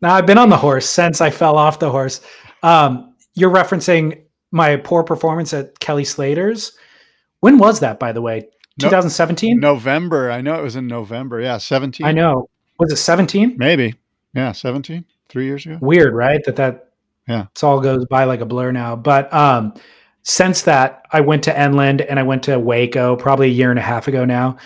now 0.00 0.14
I've 0.14 0.26
been 0.26 0.38
on 0.38 0.48
the 0.48 0.56
horse 0.56 0.88
since 0.88 1.20
I 1.20 1.30
fell 1.30 1.56
off 1.56 1.78
the 1.78 1.90
horse. 1.90 2.20
Um, 2.62 3.14
you're 3.34 3.50
referencing 3.50 4.22
my 4.50 4.76
poor 4.76 5.02
performance 5.02 5.52
at 5.52 5.78
Kelly 5.80 6.04
Slater's. 6.04 6.76
When 7.40 7.58
was 7.58 7.80
that, 7.80 7.98
by 8.00 8.12
the 8.12 8.22
way? 8.22 8.48
No- 8.80 8.88
2017. 8.88 9.60
November. 9.60 10.30
I 10.30 10.40
know 10.40 10.58
it 10.58 10.62
was 10.62 10.76
in 10.76 10.86
November. 10.86 11.40
Yeah, 11.40 11.58
17. 11.58 12.04
I 12.06 12.12
know. 12.12 12.48
Was 12.78 12.90
it 12.92 12.96
17? 12.96 13.56
Maybe. 13.56 13.94
Yeah, 14.34 14.52
17. 14.52 15.04
Three 15.28 15.46
years 15.46 15.64
ago. 15.66 15.78
weird 15.80 16.14
right 16.14 16.44
that 16.44 16.54
that 16.56 16.83
Yeah. 17.28 17.46
it's 17.52 17.62
all 17.62 17.80
goes 17.80 18.04
by 18.06 18.24
like 18.24 18.40
a 18.40 18.46
blur 18.46 18.70
now 18.72 18.96
but 18.96 19.32
um 19.32 19.74
since 20.22 20.62
that 20.62 21.06
i 21.12 21.20
went 21.20 21.42
to 21.44 21.52
NLand 21.54 22.04
and 22.08 22.18
i 22.18 22.22
went 22.22 22.42
to 22.44 22.58
waco 22.58 23.16
probably 23.16 23.46
a 23.46 23.50
year 23.52 23.70
and 23.70 23.78
a 23.78 23.82
half 23.82 24.08
ago 24.08 24.24
now 24.24 24.56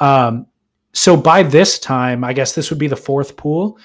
um 0.00 0.46
so 0.92 1.16
by 1.16 1.42
this 1.42 1.78
time 1.78 2.24
i 2.24 2.32
guess 2.32 2.54
this 2.54 2.70
would 2.70 2.78
be 2.78 2.86
the 2.88 2.96
fourth 2.96 3.36
pool 3.36 3.78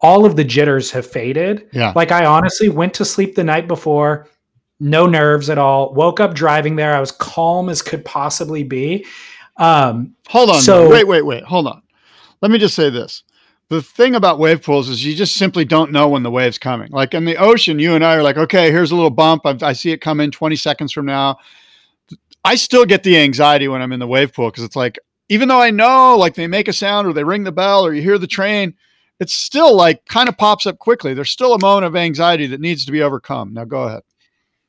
all 0.00 0.24
of 0.24 0.36
the 0.36 0.44
jitters 0.44 0.90
have 0.90 1.06
faded 1.06 1.68
Yeah. 1.72 1.92
like 1.96 2.12
i 2.12 2.24
honestly 2.24 2.68
went 2.68 2.94
to 2.94 3.04
sleep 3.04 3.34
the 3.34 3.44
night 3.44 3.66
before 3.68 4.28
no 4.80 5.06
nerves 5.06 5.50
at 5.50 5.58
all 5.58 5.92
woke 5.94 6.20
up 6.20 6.34
driving 6.34 6.76
there 6.76 6.94
i 6.94 7.00
was 7.00 7.10
calm 7.12 7.68
as 7.68 7.82
could 7.82 8.04
possibly 8.04 8.62
be 8.64 9.04
um 9.56 10.14
Hold 10.28 10.50
on. 10.50 10.60
So- 10.60 10.88
wait, 10.90 11.06
wait, 11.08 11.22
wait. 11.26 11.42
Hold 11.44 11.66
on. 11.66 11.82
Let 12.42 12.50
me 12.52 12.58
just 12.58 12.74
say 12.76 12.90
this. 12.90 13.24
The 13.70 13.82
thing 13.82 14.14
about 14.14 14.38
wave 14.38 14.62
pools 14.62 14.88
is 14.88 15.04
you 15.04 15.14
just 15.14 15.34
simply 15.34 15.64
don't 15.64 15.92
know 15.92 16.08
when 16.08 16.22
the 16.22 16.30
wave's 16.30 16.58
coming. 16.58 16.90
Like 16.90 17.12
in 17.12 17.26
the 17.26 17.36
ocean, 17.36 17.78
you 17.78 17.94
and 17.94 18.04
I 18.04 18.16
are 18.16 18.22
like, 18.22 18.38
okay, 18.38 18.70
here's 18.70 18.92
a 18.92 18.94
little 18.94 19.10
bump. 19.10 19.44
I, 19.44 19.56
I 19.60 19.72
see 19.74 19.90
it 19.90 20.00
come 20.00 20.20
in 20.20 20.30
20 20.30 20.56
seconds 20.56 20.92
from 20.92 21.04
now. 21.04 21.36
I 22.44 22.54
still 22.54 22.86
get 22.86 23.02
the 23.02 23.18
anxiety 23.18 23.68
when 23.68 23.82
I'm 23.82 23.92
in 23.92 24.00
the 24.00 24.06
wave 24.06 24.32
pool 24.32 24.50
because 24.50 24.64
it's 24.64 24.76
like, 24.76 24.98
even 25.28 25.48
though 25.48 25.60
I 25.60 25.70
know 25.70 26.16
like 26.16 26.34
they 26.34 26.46
make 26.46 26.68
a 26.68 26.72
sound 26.72 27.06
or 27.06 27.12
they 27.12 27.24
ring 27.24 27.44
the 27.44 27.52
bell 27.52 27.84
or 27.84 27.92
you 27.92 28.00
hear 28.00 28.16
the 28.16 28.26
train, 28.26 28.74
it's 29.20 29.34
still 29.34 29.76
like 29.76 30.04
kind 30.06 30.28
of 30.28 30.38
pops 30.38 30.64
up 30.64 30.78
quickly. 30.78 31.12
There's 31.12 31.30
still 31.30 31.52
a 31.52 31.60
moment 31.60 31.84
of 31.84 31.96
anxiety 31.96 32.46
that 32.46 32.60
needs 32.60 32.86
to 32.86 32.92
be 32.92 33.02
overcome. 33.02 33.52
Now 33.52 33.64
go 33.64 33.82
ahead. 33.82 34.02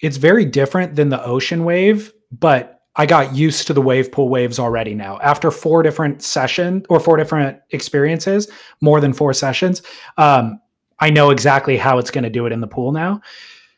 it's 0.01 0.17
very 0.17 0.43
different 0.43 0.95
than 0.95 1.07
the 1.07 1.23
ocean 1.23 1.63
wave, 1.63 2.13
but 2.31 2.78
I 2.95 3.05
got 3.05 3.35
used 3.35 3.67
to 3.67 3.73
the 3.73 3.81
wave 3.81 4.11
pool 4.11 4.29
waves 4.29 4.59
already 4.59 4.93
now. 4.93 5.19
After 5.19 5.51
four 5.51 5.83
different 5.83 6.21
sessions 6.21 6.85
or 6.89 6.99
four 6.99 7.17
different 7.17 7.59
experiences, 7.69 8.49
more 8.81 8.99
than 8.99 9.13
four 9.13 9.33
sessions, 9.33 9.81
um, 10.17 10.59
I 10.99 11.09
know 11.09 11.29
exactly 11.29 11.77
how 11.77 11.97
it's 11.97 12.11
going 12.11 12.23
to 12.23 12.29
do 12.29 12.45
it 12.45 12.51
in 12.51 12.61
the 12.61 12.67
pool 12.67 12.91
now. 12.91 13.21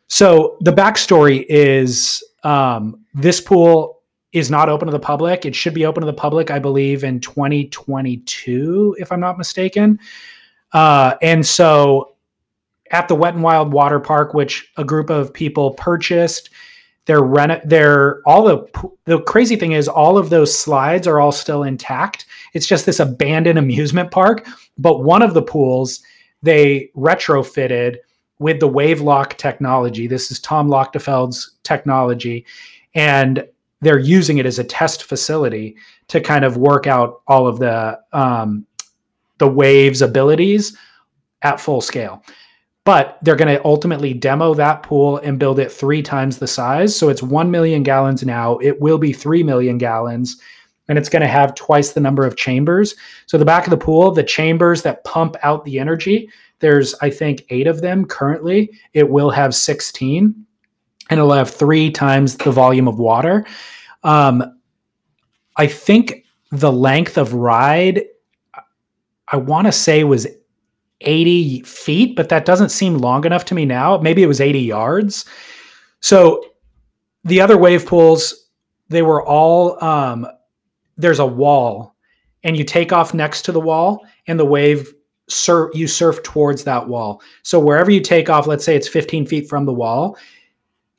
So 0.07 0.57
the 0.61 0.73
backstory 0.73 1.45
is 1.47 2.23
um, 2.43 3.05
this 3.13 3.39
pool 3.39 4.01
is 4.33 4.49
not 4.49 4.69
open 4.69 4.87
to 4.87 4.91
the 4.91 4.99
public. 4.99 5.45
It 5.45 5.55
should 5.55 5.73
be 5.73 5.85
open 5.85 6.01
to 6.01 6.07
the 6.07 6.13
public, 6.13 6.51
I 6.51 6.59
believe, 6.59 7.03
in 7.03 7.19
2022, 7.19 8.95
if 8.99 9.11
I'm 9.11 9.19
not 9.19 9.37
mistaken. 9.37 9.99
Uh, 10.73 11.15
and 11.21 11.45
so 11.45 12.15
at 12.91 13.07
the 13.07 13.15
Wet 13.15 13.33
and 13.33 13.43
Wild 13.43 13.73
Water 13.73 13.99
Park, 13.99 14.33
which 14.33 14.71
a 14.77 14.83
group 14.83 15.09
of 15.09 15.33
people 15.33 15.71
purchased, 15.71 16.49
they're 17.11 17.21
reno- 17.21 17.59
they're 17.65 18.21
all 18.25 18.45
the 18.45 18.89
the 19.03 19.19
crazy 19.23 19.57
thing 19.57 19.73
is 19.73 19.89
all 19.89 20.17
of 20.17 20.29
those 20.29 20.57
slides 20.57 21.07
are 21.07 21.19
all 21.19 21.33
still 21.33 21.63
intact. 21.63 22.25
It's 22.53 22.65
just 22.65 22.85
this 22.85 23.01
abandoned 23.01 23.59
amusement 23.59 24.11
park, 24.11 24.47
but 24.77 25.03
one 25.03 25.21
of 25.21 25.33
the 25.33 25.41
pools 25.41 26.01
they 26.41 26.89
retrofitted 26.95 27.97
with 28.39 28.61
the 28.61 28.67
wave 28.69 29.01
lock 29.01 29.37
technology. 29.37 30.07
This 30.07 30.31
is 30.31 30.39
Tom 30.39 30.69
Lochtefeld's 30.69 31.57
technology, 31.63 32.45
and 32.95 33.45
they're 33.81 33.99
using 33.99 34.37
it 34.37 34.45
as 34.45 34.57
a 34.57 34.63
test 34.63 35.03
facility 35.03 35.75
to 36.07 36.21
kind 36.21 36.45
of 36.45 36.55
work 36.55 36.87
out 36.87 37.23
all 37.27 37.45
of 37.45 37.59
the 37.59 37.99
um, 38.13 38.65
the 39.39 39.49
waves 39.49 40.01
abilities 40.01 40.77
at 41.41 41.59
full 41.59 41.81
scale 41.81 42.23
but 42.83 43.19
they're 43.21 43.35
going 43.35 43.55
to 43.55 43.63
ultimately 43.65 44.13
demo 44.13 44.53
that 44.55 44.83
pool 44.83 45.17
and 45.17 45.39
build 45.39 45.59
it 45.59 45.71
three 45.71 46.01
times 46.01 46.37
the 46.37 46.47
size. 46.47 46.95
So 46.95 47.09
it's 47.09 47.21
1 47.21 47.51
million 47.51 47.83
gallons 47.83 48.23
now. 48.23 48.57
It 48.57 48.81
will 48.81 48.97
be 48.97 49.13
3 49.13 49.43
million 49.43 49.77
gallons 49.77 50.37
and 50.87 50.97
it's 50.97 51.09
going 51.09 51.21
to 51.21 51.27
have 51.27 51.55
twice 51.55 51.91
the 51.91 52.01
number 52.01 52.25
of 52.25 52.35
chambers. 52.35 52.95
So 53.27 53.37
the 53.37 53.45
back 53.45 53.65
of 53.65 53.71
the 53.71 53.77
pool, 53.77 54.11
the 54.11 54.23
chambers 54.23 54.81
that 54.81 55.03
pump 55.03 55.35
out 55.43 55.63
the 55.63 55.79
energy, 55.79 56.29
there's 56.59 56.95
I 57.01 57.09
think 57.11 57.45
8 57.49 57.67
of 57.67 57.81
them 57.81 58.05
currently. 58.05 58.71
It 58.93 59.09
will 59.09 59.29
have 59.29 59.53
16 59.53 60.45
and 61.09 61.19
it'll 61.19 61.33
have 61.33 61.51
3 61.51 61.91
times 61.91 62.37
the 62.37 62.51
volume 62.51 62.87
of 62.87 62.97
water. 62.97 63.45
Um, 64.03 64.43
I 65.55 65.67
think 65.67 66.25
the 66.51 66.71
length 66.71 67.17
of 67.17 67.33
ride 67.33 68.05
I 69.27 69.37
want 69.37 69.67
to 69.67 69.71
say 69.71 70.03
was 70.03 70.27
80 71.01 71.61
feet, 71.63 72.15
but 72.15 72.29
that 72.29 72.45
doesn't 72.45 72.69
seem 72.69 72.97
long 72.97 73.25
enough 73.25 73.45
to 73.45 73.55
me 73.55 73.65
now. 73.65 73.97
Maybe 73.97 74.23
it 74.23 74.27
was 74.27 74.41
80 74.41 74.59
yards. 74.59 75.25
So 75.99 76.43
the 77.23 77.41
other 77.41 77.57
wave 77.57 77.85
pools, 77.85 78.49
they 78.89 79.01
were 79.01 79.23
all 79.25 79.81
um, 79.83 80.27
there's 80.97 81.19
a 81.19 81.25
wall, 81.25 81.95
and 82.43 82.57
you 82.57 82.63
take 82.63 82.91
off 82.91 83.13
next 83.13 83.43
to 83.43 83.51
the 83.51 83.59
wall, 83.59 84.05
and 84.27 84.39
the 84.39 84.45
wave 84.45 84.93
surf 85.27 85.71
you 85.73 85.87
surf 85.87 86.21
towards 86.23 86.63
that 86.63 86.87
wall. 86.87 87.21
So 87.43 87.59
wherever 87.59 87.89
you 87.91 88.01
take 88.01 88.29
off, 88.29 88.47
let's 88.47 88.65
say 88.65 88.75
it's 88.75 88.87
15 88.87 89.25
feet 89.25 89.47
from 89.47 89.65
the 89.65 89.73
wall, 89.73 90.17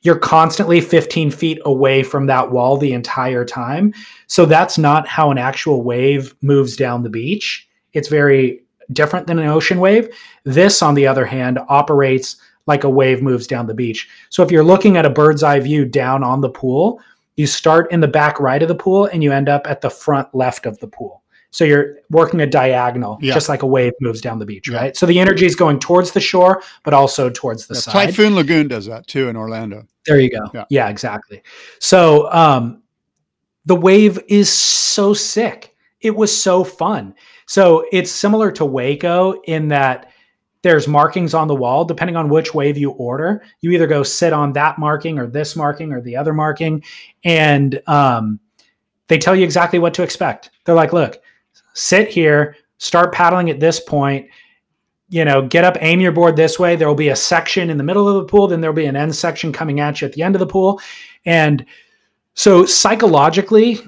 you're 0.01 0.19
constantly 0.19 0.81
15 0.81 1.31
feet 1.31 1.59
away 1.65 2.03
from 2.03 2.25
that 2.27 2.51
wall 2.51 2.77
the 2.77 2.93
entire 2.93 3.45
time. 3.45 3.93
So 4.27 4.45
that's 4.45 4.77
not 4.77 5.07
how 5.07 5.31
an 5.31 5.37
actual 5.37 5.83
wave 5.83 6.35
moves 6.41 6.75
down 6.75 7.03
the 7.03 7.09
beach. 7.09 7.67
It's 7.93 8.09
very 8.09 8.62
different 8.91 9.27
than 9.27 9.39
an 9.39 9.47
ocean 9.47 9.79
wave. 9.79 10.09
This, 10.43 10.81
on 10.81 10.93
the 10.95 11.07
other 11.07 11.25
hand, 11.25 11.59
operates 11.69 12.37
like 12.65 12.83
a 12.83 12.89
wave 12.89 13.21
moves 13.21 13.47
down 13.47 13.67
the 13.67 13.73
beach. 13.73 14.09
So 14.29 14.43
if 14.43 14.51
you're 14.51 14.63
looking 14.63 14.97
at 14.97 15.05
a 15.05 15.09
bird's 15.09 15.43
eye 15.43 15.59
view 15.59 15.85
down 15.85 16.23
on 16.23 16.41
the 16.41 16.49
pool, 16.49 16.99
you 17.35 17.47
start 17.47 17.91
in 17.91 17.99
the 17.99 18.07
back 18.07 18.39
right 18.39 18.61
of 18.61 18.67
the 18.67 18.75
pool 18.75 19.05
and 19.05 19.23
you 19.23 19.31
end 19.31 19.49
up 19.49 19.67
at 19.67 19.81
the 19.81 19.89
front 19.89 20.33
left 20.33 20.65
of 20.65 20.79
the 20.79 20.87
pool. 20.87 21.23
So 21.51 21.65
you're 21.65 21.97
working 22.09 22.41
a 22.41 22.47
diagonal, 22.47 23.19
Yeah. 23.21 23.33
just 23.33 23.47
like 23.49 23.61
a 23.61 23.67
wave 23.67 23.93
moves 24.01 24.21
down 24.21 24.39
the 24.39 24.45
beach, 24.45 24.69
Yeah. 24.69 24.77
right? 24.77 24.97
So 24.97 25.05
the 25.05 25.19
energy 25.19 25.45
is 25.45 25.55
going 25.55 25.79
towards 25.79 26.11
the 26.11 26.19
shore, 26.19 26.63
but 26.83 26.93
also 26.93 27.29
towards 27.29 27.67
the 27.67 27.75
Yeah, 27.75 27.79
side. 27.81 28.05
Typhoon 28.07 28.35
Lagoon 28.35 28.67
does 28.67 28.85
that 28.87 29.05
too 29.07 29.27
in 29.29 29.35
Orlando. 29.35 29.85
There 30.07 30.19
you 30.19 30.31
go. 30.31 30.49
Yeah. 30.53 30.65
Yeah, 30.69 30.89
exactly. 30.89 31.43
So 31.79 32.31
um 32.31 32.81
the 33.65 33.75
wave 33.75 34.19
is 34.27 34.49
so 34.49 35.13
sick. 35.13 35.75
It 36.01 36.15
was 36.15 36.35
so 36.35 36.63
fun. 36.63 37.13
So 37.45 37.85
it's 37.91 38.11
similar 38.11 38.51
to 38.53 38.65
Waco 38.65 39.33
in 39.43 39.67
that 39.69 40.11
there's 40.61 40.87
markings 40.87 41.33
on 41.33 41.47
the 41.47 41.55
wall 41.55 41.85
depending 41.85 42.15
on 42.15 42.29
which 42.29 42.53
wave 42.53 42.77
you 42.77 42.91
order. 42.91 43.43
You 43.61 43.71
either 43.71 43.87
go 43.87 44.03
sit 44.03 44.33
on 44.33 44.53
that 44.53 44.79
marking 44.79 45.19
or 45.19 45.27
this 45.27 45.55
marking 45.55 45.91
or 45.91 46.01
the 46.01 46.15
other 46.15 46.33
marking 46.33 46.83
and 47.23 47.81
um 47.87 48.39
they 49.09 49.17
tell 49.17 49.35
you 49.35 49.43
exactly 49.43 49.79
what 49.79 49.93
to 49.95 50.03
expect. 50.03 50.49
They're 50.63 50.73
like, 50.73 50.93
"Look, 50.93 51.21
sit 51.73 52.07
here, 52.07 52.55
start 52.77 53.13
paddling 53.13 53.49
at 53.49 53.59
this 53.59 53.79
point, 53.79 54.27
you 55.09 55.25
know, 55.25 55.47
get 55.47 55.63
up, 55.63 55.77
aim 55.81 56.01
your 56.01 56.11
board 56.11 56.35
this 56.35 56.57
way. 56.57 56.75
There 56.75 56.87
will 56.87 56.95
be 56.95 57.09
a 57.09 57.15
section 57.15 57.69
in 57.69 57.77
the 57.77 57.83
middle 57.83 58.07
of 58.07 58.15
the 58.15 58.25
pool, 58.25 58.47
then 58.47 58.61
there'll 58.61 58.75
be 58.75 58.85
an 58.85 58.95
end 58.95 59.15
section 59.15 59.53
coming 59.53 59.79
at 59.79 60.01
you 60.01 60.07
at 60.07 60.13
the 60.13 60.23
end 60.23 60.35
of 60.35 60.39
the 60.39 60.47
pool. 60.47 60.81
And 61.25 61.65
so 62.33 62.65
psychologically, 62.65 63.79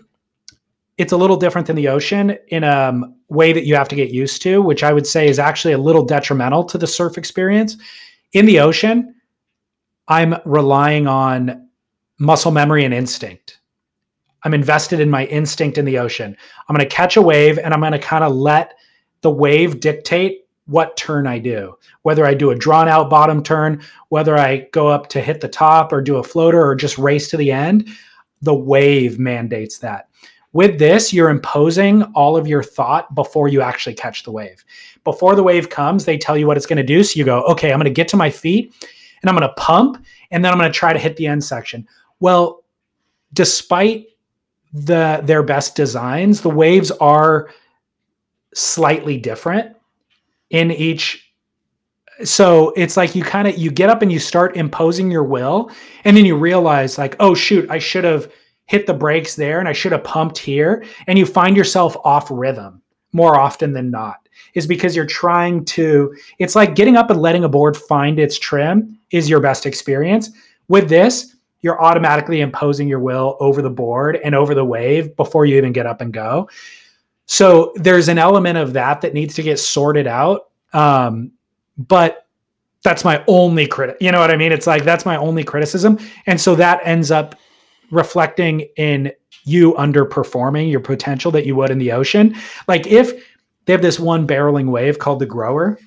it's 0.97 1.13
a 1.13 1.17
little 1.17 1.37
different 1.37 1.67
than 1.67 1.75
the 1.75 1.87
ocean 1.87 2.37
in 2.49 2.63
um, 2.63 3.14
way 3.29 3.53
that 3.53 3.65
you 3.65 3.75
have 3.75 3.87
to 3.89 3.95
get 3.95 4.11
used 4.11 4.41
to, 4.43 4.61
which 4.61 4.83
I 4.83 4.93
would 4.93 5.07
say 5.07 5.27
is 5.27 5.39
actually 5.39 5.73
a 5.73 5.79
little 5.79 6.03
detrimental 6.03 6.63
to 6.65 6.77
the 6.77 6.87
surf 6.87 7.17
experience. 7.17 7.77
In 8.33 8.45
the 8.45 8.59
ocean, 8.59 9.15
I'm 10.07 10.35
relying 10.45 11.07
on 11.07 11.69
muscle 12.19 12.51
memory 12.51 12.85
and 12.85 12.93
instinct. 12.93 13.59
I'm 14.43 14.53
invested 14.53 14.99
in 14.99 15.09
my 15.09 15.25
instinct 15.25 15.77
in 15.79 15.85
the 15.85 15.97
ocean. 15.97 16.37
I'm 16.67 16.75
going 16.75 16.87
to 16.87 16.95
catch 16.95 17.17
a 17.17 17.21
wave 17.21 17.57
and 17.57 17.73
I'm 17.73 17.79
going 17.79 17.91
to 17.93 17.99
kind 17.99 18.23
of 18.23 18.33
let 18.33 18.75
the 19.21 19.31
wave 19.31 19.79
dictate 19.79 20.41
what 20.67 20.97
turn 20.97 21.25
I 21.25 21.39
do, 21.39 21.75
whether 22.03 22.25
I 22.25 22.33
do 22.35 22.51
a 22.51 22.55
drawn 22.55 22.87
out 22.87 23.09
bottom 23.09 23.41
turn, 23.41 23.81
whether 24.09 24.37
I 24.37 24.67
go 24.71 24.87
up 24.87 25.09
to 25.09 25.21
hit 25.21 25.41
the 25.41 25.47
top 25.47 25.91
or 25.91 26.01
do 26.01 26.17
a 26.17 26.23
floater 26.23 26.63
or 26.63 26.75
just 26.75 26.97
race 26.97 27.29
to 27.29 27.37
the 27.37 27.51
end. 27.51 27.87
The 28.41 28.53
wave 28.53 29.17
mandates 29.17 29.79
that. 29.79 30.09
With 30.55 30.79
this, 30.79 31.11
you're 31.11 31.29
imposing 31.29 32.03
all 32.13 32.37
of 32.37 32.47
your 32.47 32.63
thought 32.63 33.13
before 33.13 33.49
you 33.49 33.61
actually 33.61 33.93
catch 33.93 34.23
the 34.23 34.31
wave. 34.31 34.63
Before 35.03 35.35
the 35.35 35.43
wave 35.43 35.69
comes, 35.69 36.05
they 36.05 36.17
tell 36.17 36.37
you 36.37 36.47
what 36.47 36.55
it's 36.55 36.65
going 36.65 36.77
to 36.77 36.83
do. 36.83 37.03
So 37.03 37.19
you 37.19 37.25
go, 37.25 37.41
okay, 37.41 37.73
I'm 37.73 37.77
going 37.77 37.83
to 37.83 37.89
get 37.89 38.07
to 38.07 38.15
my 38.15 38.29
feet 38.29 38.73
and 39.21 39.29
I'm 39.29 39.35
going 39.35 39.49
to 39.49 39.53
pump 39.55 40.01
and 40.31 40.45
then 40.45 40.53
I'm 40.53 40.57
going 40.57 40.71
to 40.71 40.73
try 40.73 40.93
to 40.93 40.99
hit 40.99 41.17
the 41.17 41.27
end 41.27 41.43
section. 41.43 41.85
Well, 42.21 42.63
despite 43.33 44.05
the 44.71 45.19
their 45.23 45.43
best 45.43 45.75
designs, 45.75 46.39
the 46.39 46.49
waves 46.49 46.89
are 46.89 47.49
slightly 48.53 49.17
different 49.17 49.75
in 50.51 50.71
each 50.71 51.33
so 52.23 52.69
it's 52.77 52.95
like 52.95 53.13
you 53.13 53.23
kind 53.23 53.49
of 53.49 53.57
you 53.57 53.69
get 53.69 53.89
up 53.89 54.01
and 54.01 54.09
you 54.09 54.19
start 54.19 54.55
imposing 54.55 55.11
your 55.11 55.25
will 55.25 55.69
and 56.05 56.15
then 56.15 56.23
you 56.23 56.37
realize 56.37 56.97
like 56.97 57.17
oh 57.19 57.35
shoot 57.35 57.69
i 57.69 57.77
should 57.77 58.05
have 58.05 58.31
hit 58.65 58.87
the 58.87 58.93
brakes 58.93 59.35
there 59.35 59.59
and 59.59 59.69
i 59.69 59.73
should 59.73 59.91
have 59.91 60.03
pumped 60.03 60.37
here 60.37 60.83
and 61.07 61.17
you 61.19 61.25
find 61.25 61.55
yourself 61.55 61.95
off 62.03 62.27
rhythm 62.29 62.81
more 63.15 63.39
often 63.39 63.71
than 63.71 63.89
not 63.89 64.25
is 64.53 64.67
because 64.67 64.95
you're 64.95 65.05
trying 65.05 65.63
to 65.65 66.13
it's 66.39 66.55
like 66.55 66.75
getting 66.75 66.97
up 66.97 67.09
and 67.09 67.21
letting 67.21 67.43
a 67.43 67.49
board 67.49 67.77
find 67.77 68.19
its 68.19 68.37
trim 68.37 68.97
is 69.11 69.29
your 69.29 69.39
best 69.39 69.65
experience. 69.65 70.31
With 70.67 70.89
this 70.89 71.35
you're 71.61 71.81
automatically 71.81 72.41
imposing 72.41 72.87
your 72.87 72.99
will 72.99 73.37
over 73.39 73.61
the 73.61 73.69
board 73.69 74.19
and 74.23 74.35
over 74.35 74.53
the 74.53 74.65
wave 74.65 75.15
before 75.15 75.45
you 75.45 75.57
even 75.57 75.71
get 75.71 75.87
up 75.87 75.99
and 76.01 76.13
go. 76.13 76.47
So 77.25 77.73
there's 77.75 78.07
an 78.07 78.19
element 78.19 78.57
of 78.57 78.73
that 78.73 79.01
that 79.01 79.15
needs 79.15 79.33
to 79.35 79.43
get 79.43 79.59
sorted 79.59 80.05
out 80.05 80.49
um, 80.73 81.31
but 81.77 82.27
that's 82.83 83.03
my 83.03 83.23
only 83.27 83.65
critic. 83.65 83.97
you 83.99 84.11
know 84.11 84.19
what 84.19 84.29
i 84.29 84.35
mean? 84.35 84.51
It's 84.51 84.67
like 84.67 84.83
that's 84.83 85.05
my 85.05 85.15
only 85.15 85.43
criticism. 85.43 85.97
And 86.27 86.39
so 86.39 86.53
that 86.55 86.81
ends 86.83 87.11
up 87.11 87.35
reflecting 87.91 88.61
in 88.77 89.11
you 89.43 89.73
underperforming 89.73 90.69
your 90.71 90.79
potential 90.79 91.31
that 91.31 91.45
you 91.45 91.55
would 91.55 91.71
in 91.71 91.77
the 91.77 91.91
ocean 91.91 92.35
like 92.67 92.87
if 92.87 93.11
they 93.65 93.73
have 93.73 93.81
this 93.81 93.99
one 93.99 94.27
barreling 94.27 94.69
wave 94.69 94.99
called 94.99 95.19
the 95.19 95.25
grower 95.25 95.77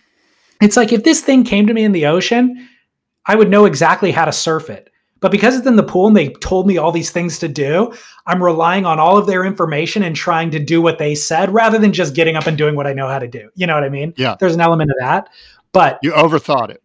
it's 0.60 0.76
like 0.76 0.92
if 0.92 1.04
this 1.04 1.20
thing 1.20 1.44
came 1.44 1.66
to 1.66 1.74
me 1.74 1.82
in 1.84 1.92
the 1.92 2.06
ocean 2.06 2.68
i 3.26 3.34
would 3.34 3.50
know 3.50 3.64
exactly 3.64 4.10
how 4.12 4.24
to 4.24 4.32
surf 4.32 4.70
it 4.70 4.90
but 5.20 5.32
because 5.32 5.56
it's 5.56 5.66
in 5.66 5.74
the 5.74 5.82
pool 5.82 6.06
and 6.06 6.16
they 6.16 6.28
told 6.34 6.68
me 6.68 6.78
all 6.78 6.92
these 6.92 7.10
things 7.10 7.38
to 7.38 7.48
do 7.48 7.92
i'm 8.26 8.42
relying 8.42 8.86
on 8.86 9.00
all 9.00 9.16
of 9.18 9.26
their 9.26 9.44
information 9.44 10.02
and 10.04 10.14
trying 10.14 10.50
to 10.50 10.58
do 10.60 10.80
what 10.80 10.98
they 10.98 11.14
said 11.14 11.52
rather 11.52 11.78
than 11.78 11.92
just 11.92 12.14
getting 12.14 12.36
up 12.36 12.46
and 12.46 12.56
doing 12.58 12.76
what 12.76 12.86
i 12.86 12.92
know 12.92 13.08
how 13.08 13.18
to 13.18 13.28
do 13.28 13.48
you 13.56 13.66
know 13.66 13.74
what 13.74 13.84
i 13.84 13.88
mean 13.88 14.14
Yeah. 14.16 14.36
there's 14.38 14.54
an 14.54 14.60
element 14.60 14.90
of 14.90 14.96
that 15.00 15.28
but 15.72 15.98
You 16.02 16.12
overthought 16.12 16.70
it. 16.70 16.82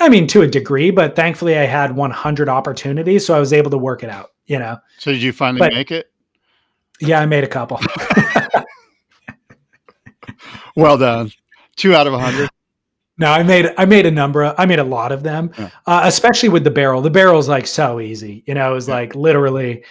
I 0.00 0.08
mean, 0.08 0.26
to 0.28 0.42
a 0.42 0.46
degree, 0.46 0.90
but 0.90 1.14
thankfully 1.14 1.56
I 1.56 1.64
had 1.64 1.94
100 1.94 2.48
opportunities, 2.48 3.24
so 3.26 3.34
I 3.34 3.40
was 3.40 3.52
able 3.52 3.70
to 3.70 3.78
work 3.78 4.02
it 4.02 4.10
out. 4.10 4.30
You 4.46 4.58
know, 4.58 4.78
So 4.98 5.12
did 5.12 5.22
you 5.22 5.32
finally 5.32 5.60
But- 5.60 5.72
make 5.74 5.90
it? 5.92 6.10
yeah, 7.00 7.20
I 7.20 7.26
made 7.26 7.44
a 7.44 7.48
couple. 7.48 7.80
Well 10.74 10.96
done. 10.96 11.30
Two 11.76 11.94
out 11.94 12.06
of 12.06 12.14
a 12.14 12.18
hundred. 12.18 12.48
no, 13.18 13.30
I 13.30 13.42
made 13.42 13.72
I 13.76 13.84
made 13.84 14.06
a 14.06 14.10
number. 14.10 14.42
Of, 14.44 14.54
I 14.58 14.64
made 14.66 14.78
a 14.78 14.84
lot 14.84 15.12
of 15.12 15.22
them, 15.22 15.50
Yeah. 15.58 15.68
uh, 15.86 16.02
especially 16.04 16.48
with 16.48 16.64
the 16.64 16.70
barrel. 16.70 17.02
The 17.02 17.10
barrel's 17.10 17.48
like 17.48 17.66
so 17.66 18.00
easy. 18.00 18.42
You 18.46 18.54
know, 18.54 18.70
it 18.70 18.74
was 18.74 18.88
Yeah. 18.88 18.94
like 18.94 19.14
literally 19.14 19.84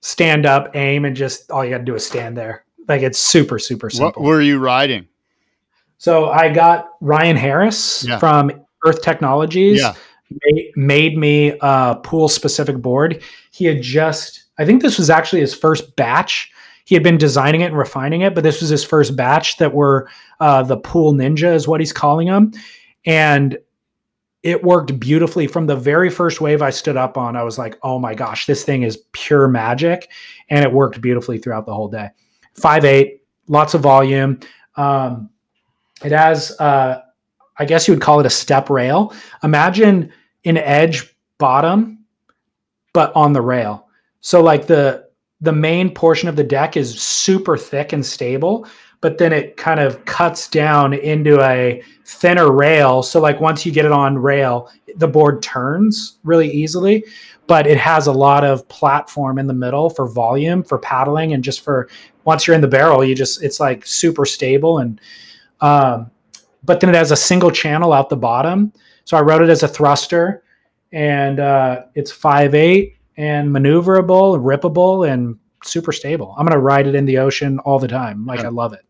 stand 0.00 0.46
up, 0.46 0.74
aim, 0.74 1.04
and 1.04 1.14
just 1.14 1.50
all 1.50 1.62
you 1.64 1.70
got 1.70 1.78
to 1.78 1.84
do 1.84 1.94
is 1.94 2.06
stand 2.06 2.36
there. 2.36 2.64
Like 2.88 3.02
it's 3.02 3.18
super 3.18 3.58
super 3.58 3.90
simple. 3.90 4.22
What 4.22 4.28
were 4.28 4.40
you 4.40 4.58
riding? 4.58 5.06
so 5.98 6.30
I 6.30 6.52
got 6.52 6.88
Ryan 7.00 7.36
Harris 7.36 8.04
Yeah. 8.06 8.18
from 8.18 8.50
Earth 8.84 9.02
Technologies. 9.02 9.80
Yeah. 9.80 9.94
made, 10.44 10.72
made 10.76 11.18
me 11.18 11.56
a 11.60 11.96
pool 12.02 12.28
specific 12.28 12.78
board. 12.78 13.22
He 13.50 13.66
had 13.66 13.82
just, 13.82 14.44
I 14.58 14.64
think 14.64 14.82
this 14.82 14.98
was 14.98 15.10
actually 15.10 15.40
his 15.40 15.54
first 15.54 15.96
batch. 15.96 16.50
He 16.84 16.94
had 16.94 17.02
been 17.02 17.18
designing 17.18 17.62
it 17.62 17.66
and 17.66 17.78
refining 17.78 18.22
it, 18.22 18.34
but 18.34 18.44
this 18.44 18.60
was 18.60 18.70
his 18.70 18.84
first 18.84 19.16
batch 19.16 19.56
that 19.58 19.72
were 19.72 20.08
uh, 20.40 20.62
the 20.62 20.76
Pool 20.76 21.14
Ninja, 21.14 21.54
is 21.54 21.66
what 21.66 21.80
he's 21.80 21.92
calling 21.92 22.28
them. 22.28 22.52
And 23.06 23.58
it 24.42 24.62
worked 24.62 25.00
beautifully 25.00 25.46
from 25.46 25.66
the 25.66 25.76
very 25.76 26.10
first 26.10 26.40
wave 26.42 26.60
I 26.60 26.70
stood 26.70 26.98
up 26.98 27.16
on. 27.16 27.36
I 27.36 27.42
was 27.42 27.56
like, 27.56 27.78
oh 27.82 27.98
my 27.98 28.14
gosh, 28.14 28.44
this 28.44 28.64
thing 28.64 28.82
is 28.82 28.98
pure 29.12 29.48
magic. 29.48 30.10
And 30.50 30.62
it 30.62 30.72
worked 30.72 31.00
beautifully 31.00 31.38
throughout 31.38 31.64
the 31.64 31.74
whole 31.74 31.88
day. 31.88 32.10
Five 32.52 32.84
eight, 32.84 33.22
lots 33.48 33.72
of 33.72 33.80
volume. 33.80 34.40
Um, 34.76 35.30
it 36.04 36.12
has, 36.12 36.58
uh, 36.60 37.00
I 37.58 37.64
guess 37.64 37.86
you 37.86 37.94
would 37.94 38.02
call 38.02 38.20
it 38.20 38.26
a 38.26 38.30
step 38.30 38.70
rail. 38.70 39.14
Imagine 39.42 40.12
an 40.44 40.56
edge 40.56 41.14
bottom, 41.38 42.04
but 42.92 43.14
on 43.14 43.32
the 43.32 43.40
rail. 43.40 43.88
So 44.20 44.42
like 44.42 44.66
the 44.66 45.08
the 45.40 45.52
main 45.52 45.92
portion 45.92 46.28
of 46.28 46.36
the 46.36 46.44
deck 46.44 46.76
is 46.76 47.00
super 47.00 47.58
thick 47.58 47.92
and 47.92 48.04
stable, 48.06 48.66
but 49.02 49.18
then 49.18 49.32
it 49.32 49.56
kind 49.56 49.78
of 49.78 50.02
cuts 50.06 50.48
down 50.48 50.94
into 50.94 51.40
a 51.42 51.82
thinner 52.06 52.50
rail. 52.50 53.02
So 53.02 53.20
like 53.20 53.40
once 53.40 53.66
you 53.66 53.72
get 53.72 53.84
it 53.84 53.92
on 53.92 54.16
rail, 54.16 54.70
the 54.96 55.08
board 55.08 55.42
turns 55.42 56.18
really 56.24 56.50
easily. 56.50 57.04
but 57.46 57.66
it 57.66 57.76
has 57.76 58.06
a 58.06 58.12
lot 58.12 58.44
of 58.44 58.66
platform 58.68 59.38
in 59.38 59.46
the 59.46 59.54
middle 59.54 59.90
for 59.90 60.08
volume 60.08 60.62
for 60.62 60.78
paddling 60.78 61.32
and 61.32 61.44
just 61.44 61.60
for 61.60 61.88
once 62.24 62.46
you're 62.46 62.54
in 62.54 62.62
the 62.62 62.68
barrel, 62.68 63.04
you 63.04 63.14
just 63.14 63.42
it's 63.42 63.60
like 63.60 63.86
super 63.86 64.24
stable 64.24 64.78
and 64.78 65.00
um, 65.60 66.10
but 66.64 66.80
then 66.80 66.90
it 66.90 66.96
has 66.96 67.10
a 67.10 67.16
single 67.16 67.50
channel 67.50 67.92
out 67.92 68.08
the 68.08 68.16
bottom. 68.16 68.72
So 69.04 69.16
I 69.16 69.20
wrote 69.20 69.42
it 69.42 69.50
as 69.50 69.62
a 69.62 69.68
thruster, 69.68 70.42
and 70.92 71.40
uh, 71.40 71.82
it's 71.94 72.10
five 72.10 72.54
eight 72.54 72.96
and 73.16 73.50
maneuverable, 73.50 74.40
rippable, 74.40 75.08
and 75.08 75.38
super 75.62 75.92
stable. 75.92 76.34
I'm 76.38 76.46
gonna 76.46 76.60
ride 76.60 76.86
it 76.86 76.94
in 76.94 77.04
the 77.04 77.18
ocean 77.18 77.58
all 77.60 77.78
the 77.78 77.88
time. 77.88 78.26
Like 78.26 78.40
Yeah. 78.40 78.46
I 78.46 78.50
love 78.50 78.72
it. 78.72 78.84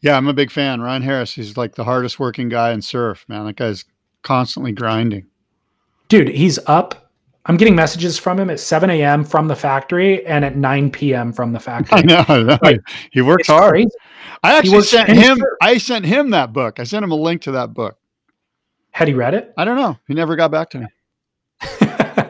Yeah, 0.00 0.16
I'm 0.16 0.26
a 0.26 0.32
big 0.32 0.50
fan. 0.50 0.80
Ryan 0.80 1.02
Harris, 1.02 1.32
he's 1.32 1.56
like 1.56 1.76
the 1.76 1.84
hardest 1.84 2.18
working 2.18 2.48
guy 2.48 2.72
in 2.72 2.82
surf, 2.82 3.24
man. 3.28 3.46
That 3.46 3.56
guy's 3.56 3.84
constantly 4.22 4.72
grinding. 4.72 5.26
Dude, 6.08 6.28
he's 6.28 6.58
up. 6.66 7.01
I'm 7.46 7.56
getting 7.56 7.74
messages 7.74 8.18
from 8.18 8.38
him 8.38 8.50
at 8.50 8.60
7 8.60 8.88
a.m. 8.90 9.24
from 9.24 9.48
the 9.48 9.56
factory 9.56 10.24
and 10.26 10.44
at 10.44 10.56
9 10.56 10.90
p.m. 10.92 11.32
from 11.32 11.52
the 11.52 11.58
factory. 11.60 11.98
I 11.98 12.02
know. 12.02 12.24
I 12.28 12.42
know. 12.42 12.58
Like, 12.62 12.80
he 13.10 13.20
works 13.20 13.48
hard. 13.48 13.72
crazy. 13.72 13.90
I 14.44 14.56
actually 14.56 14.82
sent 14.82 15.08
him. 15.08 15.38
I 15.60 15.78
sent 15.78 16.04
him 16.04 16.30
that 16.30 16.52
book. 16.52 16.78
I 16.78 16.84
sent 16.84 17.04
him 17.04 17.10
a 17.10 17.16
link 17.16 17.42
to 17.42 17.52
that 17.52 17.74
book. 17.74 17.98
Had 18.92 19.08
he 19.08 19.14
read 19.14 19.34
it? 19.34 19.52
I 19.56 19.64
don't 19.64 19.76
know. 19.76 19.98
He 20.06 20.14
never 20.14 20.36
got 20.36 20.50
back 20.50 20.70
to 20.70 20.78
me. 20.80 20.86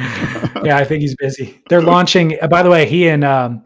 yeah, 0.64 0.76
I 0.76 0.84
think 0.84 1.02
he's 1.02 1.16
busy. 1.16 1.60
They're 1.68 1.82
launching. 1.82 2.36
uh, 2.40 2.48
By 2.48 2.62
the 2.62 2.70
way, 2.70 2.86
he 2.86 3.08
and 3.08 3.22
um, 3.24 3.62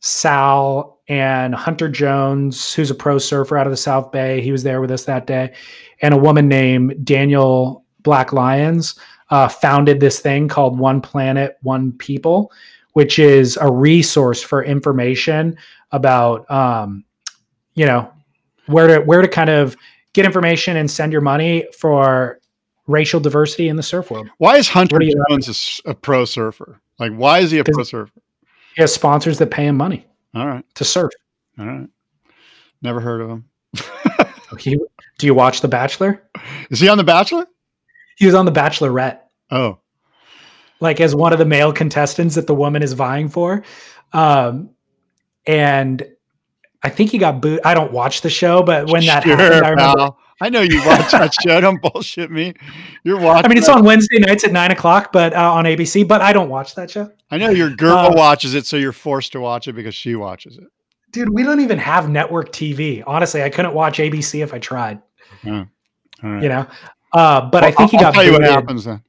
Sal 0.00 1.00
and 1.08 1.54
Hunter 1.54 1.88
Jones, 1.88 2.74
who's 2.74 2.90
a 2.90 2.94
pro 2.94 3.18
surfer 3.18 3.56
out 3.56 3.66
of 3.66 3.72
the 3.72 3.76
South 3.76 4.12
Bay, 4.12 4.40
he 4.40 4.52
was 4.52 4.62
there 4.62 4.80
with 4.80 4.90
us 4.90 5.04
that 5.04 5.26
day, 5.26 5.54
and 6.02 6.12
a 6.12 6.16
woman 6.16 6.48
named 6.48 7.04
Danielle 7.04 7.84
Black 8.02 8.32
Lyons 8.32 8.98
uh, 9.32 9.48
founded 9.48 9.98
this 9.98 10.20
thing 10.20 10.46
called 10.46 10.78
One 10.78 11.00
Planet, 11.00 11.56
One 11.62 11.90
People, 11.92 12.52
which 12.92 13.18
is 13.18 13.56
a 13.60 13.68
resource 13.72 14.40
for 14.42 14.62
information 14.62 15.56
about, 15.90 16.48
um, 16.50 17.04
you 17.74 17.86
know, 17.86 18.12
where 18.66 18.86
to 18.86 19.00
where 19.00 19.22
to 19.22 19.28
kind 19.28 19.50
of 19.50 19.76
get 20.12 20.24
information 20.24 20.76
and 20.76 20.88
send 20.90 21.10
your 21.10 21.22
money 21.22 21.66
for 21.76 22.38
racial 22.86 23.18
diversity 23.18 23.68
in 23.68 23.76
the 23.76 23.82
surf 23.82 24.10
world. 24.10 24.28
Why 24.38 24.56
is 24.58 24.68
Hunter 24.68 24.96
What 24.96 25.00
do 25.00 25.06
you- 25.06 25.24
Jones 25.30 25.80
a 25.84 25.90
a, 25.90 25.94
pro 25.94 26.24
surfer? 26.24 26.80
Like, 26.98 27.12
why 27.14 27.38
is 27.40 27.50
he 27.50 27.58
a 27.58 27.64
pro 27.64 27.82
surfer? 27.82 28.12
He 28.76 28.82
has 28.82 28.92
sponsors 28.94 29.38
that 29.38 29.50
pay 29.50 29.66
him 29.66 29.76
money 29.76 30.06
All 30.34 30.46
right. 30.46 30.64
to 30.76 30.84
surf. 30.84 31.10
All 31.58 31.66
right. 31.66 31.88
Never 32.82 33.00
heard 33.00 33.20
of 33.22 33.30
him. 33.30 33.44
He, 34.58 34.78
do 35.18 35.26
you 35.26 35.32
watch 35.32 35.62
The 35.62 35.68
Bachelor? 35.68 36.22
Is 36.70 36.78
he 36.78 36.86
on 36.88 36.98
The 36.98 37.04
Bachelor? 37.04 37.46
He 38.22 38.26
was 38.26 38.36
on 38.36 38.44
The 38.46 38.52
Bachelorette, 38.52 39.18
Oh, 39.50 39.78
like 40.78 41.00
as 41.00 41.12
one 41.12 41.32
of 41.32 41.40
the 41.40 41.44
male 41.44 41.72
contestants 41.72 42.36
that 42.36 42.46
the 42.46 42.54
woman 42.54 42.80
is 42.82 42.92
vying 42.92 43.28
for. 43.28 43.64
Um, 44.12 44.70
and 45.44 46.04
I 46.84 46.88
think 46.88 47.10
he 47.10 47.18
got 47.18 47.40
booed. 47.40 47.58
I 47.64 47.74
don't 47.74 47.92
watch 47.92 48.20
the 48.20 48.30
show, 48.30 48.62
but 48.62 48.88
when 48.90 49.04
that 49.06 49.24
sure, 49.24 49.36
happened, 49.36 49.64
I 49.66 49.70
remember. 49.70 49.96
pal. 49.96 50.18
I 50.40 50.48
know 50.50 50.60
you 50.60 50.78
watch 50.86 51.10
that 51.10 51.34
show. 51.42 51.60
Don't 51.60 51.82
bullshit 51.82 52.30
me. 52.30 52.54
You're 53.02 53.18
watching. 53.20 53.44
I 53.44 53.48
mean, 53.48 53.58
it's 53.58 53.66
that. 53.66 53.78
on 53.78 53.84
Wednesday 53.84 54.18
nights 54.20 54.44
at 54.44 54.52
nine 54.52 54.70
o'clock, 54.70 55.12
but 55.12 55.32
uh, 55.34 55.52
on 55.52 55.64
ABC. 55.64 56.06
But 56.06 56.20
I 56.20 56.32
don't 56.32 56.48
watch 56.48 56.74
that 56.76 56.90
show, 56.92 57.10
I 57.30 57.38
know 57.38 57.50
your 57.50 57.70
girl 57.70 57.96
Uh, 57.98 58.12
watches 58.14 58.54
it, 58.54 58.66
so 58.66 58.76
you're 58.76 58.92
forced 58.92 59.32
to 59.32 59.40
watch 59.40 59.66
it 59.66 59.72
because 59.74 59.94
she 59.96 60.14
watches 60.14 60.58
it. 60.58 60.64
dude. 61.10 61.28
We 61.30 61.42
don't 61.42 61.60
even 61.60 61.78
have 61.78 62.08
network 62.08 62.52
TV. 62.52 63.02
Honestly, 63.06 63.42
I 63.42 63.50
couldn't 63.50 63.74
watch 63.74 63.98
ABC 63.98 64.42
if 64.42 64.54
I 64.54 64.58
tried. 64.60 65.00
All 65.44 65.66
right. 66.22 66.42
You 66.42 66.48
know, 66.48 66.66
uh, 67.12 67.42
but 67.50 67.62
I 67.64 67.68
Well, 67.68 67.76
think 67.76 67.90
he 67.92 67.96
got. 67.98 68.06
I'll 68.06 68.12
tell 68.12 68.24
you 68.24 68.32
what 68.32 68.42
happens 68.42 68.84
then. 68.84 69.02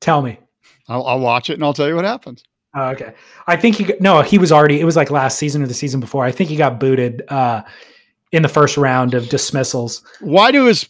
Tell 0.00 0.22
me. 0.22 0.38
I'll, 0.88 1.04
I'll 1.06 1.20
watch 1.20 1.50
it 1.50 1.54
and 1.54 1.64
I'll 1.64 1.74
tell 1.74 1.88
you 1.88 1.96
what 1.96 2.04
happens. 2.04 2.44
Oh, 2.74 2.90
okay. 2.90 3.14
I 3.46 3.56
think 3.56 3.76
he 3.76 3.84
got- 3.84 4.00
no, 4.00 4.20
he 4.22 4.38
was 4.38 4.52
already. 4.52 4.80
It 4.80 4.84
was 4.84 4.96
like 4.96 5.10
last 5.10 5.38
season 5.38 5.62
or 5.62 5.66
the 5.66 5.74
season 5.74 5.98
before. 6.00 6.24
I 6.24 6.30
think 6.30 6.50
he 6.50 6.56
got 6.56 6.78
booted 6.78 7.22
uh, 7.28 7.62
in 8.32 8.42
the 8.42 8.48
first 8.48 8.76
round 8.76 9.14
of 9.14 9.28
dismissals. 9.28 10.02
Why 10.20 10.52
do 10.52 10.66
his 10.66 10.86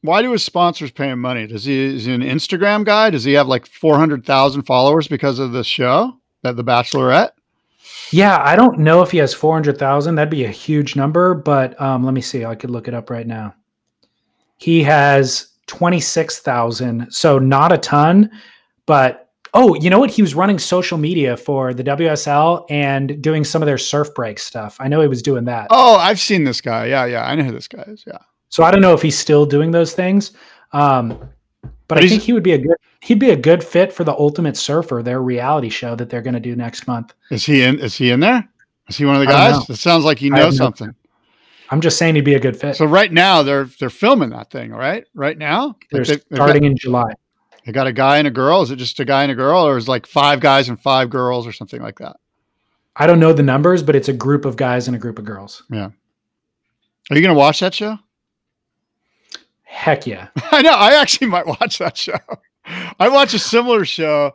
Why 0.00 0.22
do 0.22 0.32
his 0.32 0.42
sponsors 0.42 0.90
pay 0.90 1.08
him 1.10 1.20
money? 1.20 1.46
Does 1.46 1.64
he 1.64 1.96
is 1.96 2.06
he 2.06 2.14
an 2.14 2.22
Instagram 2.22 2.84
guy? 2.84 3.10
Does 3.10 3.24
he 3.24 3.34
have 3.34 3.46
like 3.48 3.66
four 3.66 3.96
hundred 3.98 4.24
thousand 4.24 4.62
followers 4.62 5.08
because 5.08 5.38
of 5.38 5.52
the 5.52 5.62
show 5.64 6.16
that 6.42 6.56
The 6.56 6.64
Bachelorette? 6.64 7.30
Yeah, 8.10 8.40
I 8.42 8.56
don't 8.56 8.78
know 8.78 9.02
if 9.02 9.10
he 9.10 9.18
has 9.18 9.34
four 9.34 9.52
hundred 9.52 9.78
thousand. 9.78 10.14
That'd 10.14 10.30
be 10.30 10.44
a 10.44 10.48
huge 10.48 10.96
number, 10.96 11.34
but 11.34 11.78
um, 11.80 12.02
let 12.04 12.14
me 12.14 12.20
see. 12.22 12.44
I 12.46 12.54
could 12.54 12.70
look 12.70 12.88
it 12.88 12.94
up 12.94 13.10
right 13.10 13.26
now. 13.26 13.54
He 14.56 14.82
has 14.82 15.48
twenty 15.66 16.00
six 16.00 16.38
thousand, 16.40 17.10
so 17.10 17.38
not 17.38 17.72
a 17.72 17.78
ton, 17.78 18.30
but 18.86 19.30
oh, 19.54 19.74
you 19.74 19.90
know 19.90 19.98
what? 19.98 20.10
He 20.10 20.22
was 20.22 20.34
running 20.34 20.58
social 20.58 20.98
media 20.98 21.36
for 21.36 21.72
the 21.72 21.82
WSL 21.84 22.66
and 22.68 23.20
doing 23.22 23.42
some 23.44 23.62
of 23.62 23.66
their 23.66 23.78
surf 23.78 24.14
break 24.14 24.38
stuff. 24.38 24.76
I 24.78 24.88
know 24.88 25.00
he 25.00 25.08
was 25.08 25.22
doing 25.22 25.44
that. 25.46 25.68
Oh, 25.70 25.96
I've 25.96 26.20
seen 26.20 26.44
this 26.44 26.60
guy. 26.60 26.86
Yeah, 26.86 27.06
yeah, 27.06 27.26
I 27.26 27.34
know 27.34 27.44
who 27.44 27.52
this 27.52 27.68
guy 27.68 27.82
is. 27.86 28.04
Yeah, 28.06 28.18
So 28.50 28.64
I 28.64 28.70
don't 28.70 28.82
know 28.82 28.94
if 28.94 29.02
he's 29.02 29.18
still 29.18 29.46
doing 29.46 29.70
those 29.70 29.94
things. 29.94 30.32
Um, 30.72 31.30
but 31.88 31.98
I 31.98 32.08
think 32.08 32.22
he 32.22 32.32
would 32.32 32.42
be 32.42 32.52
a 32.52 32.58
good 32.58 32.76
he'd 33.00 33.20
be 33.20 33.30
a 33.30 33.36
good 33.36 33.62
fit 33.62 33.92
for 33.92 34.04
the 34.04 34.12
Ultimate 34.12 34.56
Surfer, 34.56 35.02
their 35.02 35.22
reality 35.22 35.68
show 35.68 35.94
that 35.94 36.10
they're 36.10 36.22
going 36.22 36.34
to 36.34 36.40
do 36.40 36.56
next 36.56 36.86
month. 36.86 37.14
is 37.30 37.46
he 37.46 37.62
in? 37.62 37.78
Is 37.78 37.94
he 37.94 38.10
in 38.10 38.20
there? 38.20 38.48
Is 38.88 38.96
he 38.96 39.04
one 39.04 39.14
of 39.14 39.20
the 39.20 39.26
guys? 39.26 39.68
It 39.70 39.76
sounds 39.76 40.04
like 40.04 40.18
he 40.18 40.30
knows 40.30 40.58
no 40.58 40.66
something. 40.66 40.94
I'm 41.70 41.80
just 41.80 41.98
saying 41.98 42.14
he'd 42.14 42.24
be 42.24 42.34
a 42.34 42.40
good 42.40 42.56
fit. 42.56 42.76
So 42.76 42.86
right 42.86 43.12
now 43.12 43.42
they're 43.42 43.64
they're 43.80 43.90
filming 43.90 44.30
that 44.30 44.50
thing, 44.50 44.70
right? 44.70 45.04
Right 45.14 45.36
now, 45.36 45.68
Like 45.68 45.86
they're 45.90 46.04
they, 46.04 46.14
they've 46.14 46.36
starting 46.36 46.64
in 46.64 46.76
July. 46.76 47.12
They 47.64 47.72
got 47.72 47.88
a 47.88 47.92
guy 47.92 48.18
and 48.18 48.28
a 48.28 48.30
girl. 48.30 48.62
Is 48.62 48.70
it 48.70 48.76
just 48.76 49.00
a 49.00 49.04
guy 49.04 49.22
and 49.24 49.32
a 49.32 49.34
girl, 49.34 49.66
or 49.66 49.76
is 49.76 49.88
it 49.88 49.90
like 49.90 50.06
five 50.06 50.40
guys 50.40 50.68
and 50.68 50.80
five 50.80 51.10
girls, 51.10 51.46
or 51.46 51.52
something 51.52 51.82
like 51.82 51.98
that? 51.98 52.16
I 52.94 53.06
don't 53.06 53.20
know 53.20 53.32
the 53.32 53.42
numbers, 53.42 53.82
but 53.82 53.96
it's 53.96 54.08
a 54.08 54.12
group 54.12 54.44
of 54.44 54.56
guys 54.56 54.86
and 54.86 54.96
a 54.96 55.00
group 55.00 55.18
of 55.18 55.24
girls. 55.24 55.64
Yeah. 55.70 55.90
Are 57.10 57.16
you 57.16 57.22
gonna 57.22 57.34
watch 57.34 57.60
that 57.60 57.74
show? 57.74 57.98
Heck 59.64 60.06
yeah. 60.06 60.28
I 60.52 60.62
know. 60.62 60.72
I 60.72 60.94
actually 60.94 61.26
might 61.26 61.46
watch 61.46 61.78
that 61.78 61.96
show. 61.96 62.18
I 62.98 63.08
watch 63.08 63.34
a 63.34 63.38
similar 63.38 63.84
show 63.84 64.32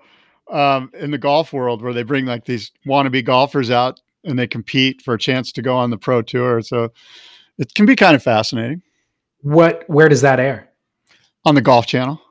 um, 0.50 0.92
in 0.94 1.12
the 1.12 1.18
golf 1.18 1.54
world 1.54 1.82
where 1.82 1.94
they 1.94 2.04
bring 2.04 2.26
like 2.26 2.46
these 2.46 2.72
wannabe 2.86 3.26
golfers 3.26 3.72
out 3.72 4.02
and 4.24 4.38
they 4.38 4.48
compete 4.48 5.02
for 5.02 5.14
a 5.14 5.20
chance 5.20 5.52
to 5.54 5.62
go 5.62 5.76
on 5.78 5.90
the 5.90 5.98
pro 5.98 6.22
tour. 6.22 6.62
So 6.62 6.92
it 7.58 7.74
can 7.74 7.86
be 7.86 7.96
kind 7.96 8.16
of 8.16 8.24
fascinating 8.24 8.82
What 9.42 9.84
where 9.88 10.10
does 10.10 10.22
that 10.22 10.40
air? 10.40 10.70
on 11.46 11.56
the 11.56 11.62
Golf 11.62 11.88
Channel. 11.88 12.22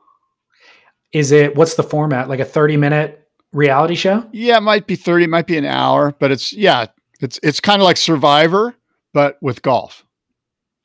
Is 1.11 1.31
it 1.31 1.55
what's 1.55 1.75
the 1.75 1.83
format? 1.83 2.29
Like 2.29 2.39
a 2.39 2.45
30 2.45 2.77
minute 2.77 3.27
reality 3.51 3.95
show? 3.95 4.25
Yeah, 4.31 4.57
it 4.57 4.61
might 4.61 4.87
be 4.87 4.95
thirty, 4.95 5.25
it 5.25 5.29
might 5.29 5.47
be 5.47 5.57
an 5.57 5.65
hour, 5.65 6.15
but 6.19 6.31
it's 6.31 6.53
yeah, 6.53 6.85
it's 7.19 7.39
it's 7.43 7.59
kind 7.59 7.81
of 7.81 7.85
like 7.85 7.97
Survivor, 7.97 8.73
but 9.13 9.37
with 9.41 9.61
golf 9.61 10.05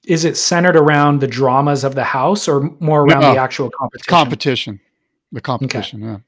Is 0.04 0.24
it 0.24 0.36
centered 0.36 0.76
around 0.76 1.20
the 1.20 1.28
dramas 1.28 1.84
of 1.84 1.94
the 1.94 2.02
house 2.04 2.48
or 2.48 2.62
more 2.80 3.02
around 3.02 3.20
No. 3.20 3.32
the 3.34 3.38
actual 3.40 3.70
competition? 3.70 4.08
competition. 4.10 4.80
The 5.32 5.40
competition, 5.40 6.00
yeah. 6.02 6.18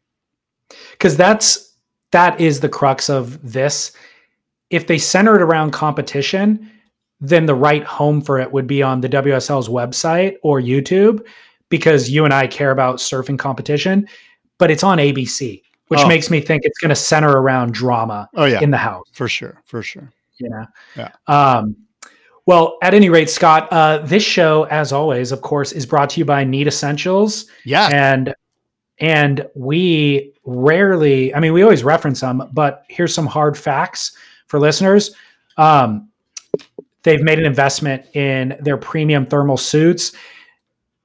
because 0.92 1.16
that's 1.16 1.74
that 2.12 2.40
is 2.40 2.60
the 2.60 2.68
crux 2.68 3.08
of 3.10 3.52
this 3.52 3.92
if 4.70 4.86
they 4.86 4.98
center 4.98 5.34
it 5.36 5.42
around 5.42 5.70
competition 5.72 6.70
then 7.20 7.46
the 7.46 7.54
right 7.54 7.82
home 7.82 8.20
for 8.20 8.38
it 8.38 8.52
would 8.52 8.66
be 8.66 8.82
on 8.82 9.00
the 9.00 9.08
wsl's 9.08 9.68
website 9.68 10.36
or 10.42 10.60
youtube 10.60 11.24
because 11.68 12.08
you 12.10 12.24
and 12.24 12.32
i 12.34 12.46
care 12.46 12.70
about 12.70 12.96
surfing 12.98 13.38
competition 13.38 14.06
but 14.58 14.70
it's 14.70 14.82
on 14.82 14.98
abc 14.98 15.62
which 15.88 16.00
Oh. 16.00 16.06
makes 16.08 16.30
me 16.30 16.40
think 16.40 16.62
it's 16.64 16.78
going 16.78 16.90
to 16.90 16.94
center 16.94 17.30
around 17.40 17.72
drama 17.72 18.28
Oh 18.34 18.44
yeah, 18.44 18.60
in 18.60 18.70
the 18.70 18.76
house 18.76 19.06
for 19.12 19.26
sure, 19.28 19.60
for 19.64 19.82
sure. 19.82 20.12
you 20.38 20.48
know 20.50 20.64
Yeah. 20.96 21.10
um 21.26 21.74
well 22.46 22.78
at 22.82 22.94
any 22.94 23.08
rate 23.08 23.30
scott 23.30 23.68
uh 23.72 23.98
this 23.98 24.22
show 24.22 24.64
as 24.64 24.92
always 24.92 25.32
of 25.32 25.40
course 25.40 25.72
is 25.72 25.86
brought 25.86 26.10
to 26.10 26.20
you 26.20 26.24
by 26.24 26.44
need 26.44 26.66
essentials 26.68 27.46
Yeah, 27.64 27.88
and 27.92 28.34
and 29.00 29.46
we 29.54 30.32
rarely 30.44 31.34
i 31.34 31.40
mean 31.40 31.52
we 31.52 31.62
always 31.62 31.82
reference 31.84 32.20
them 32.20 32.42
but 32.52 32.84
here's 32.88 33.14
some 33.14 33.26
hard 33.26 33.56
facts 33.58 34.12
for 34.48 34.58
listeners 34.58 35.14
um, 35.56 36.08
they've 37.02 37.22
made 37.22 37.38
an 37.38 37.46
investment 37.46 38.04
in 38.14 38.56
their 38.60 38.76
premium 38.76 39.24
thermal 39.24 39.56
suits 39.56 40.12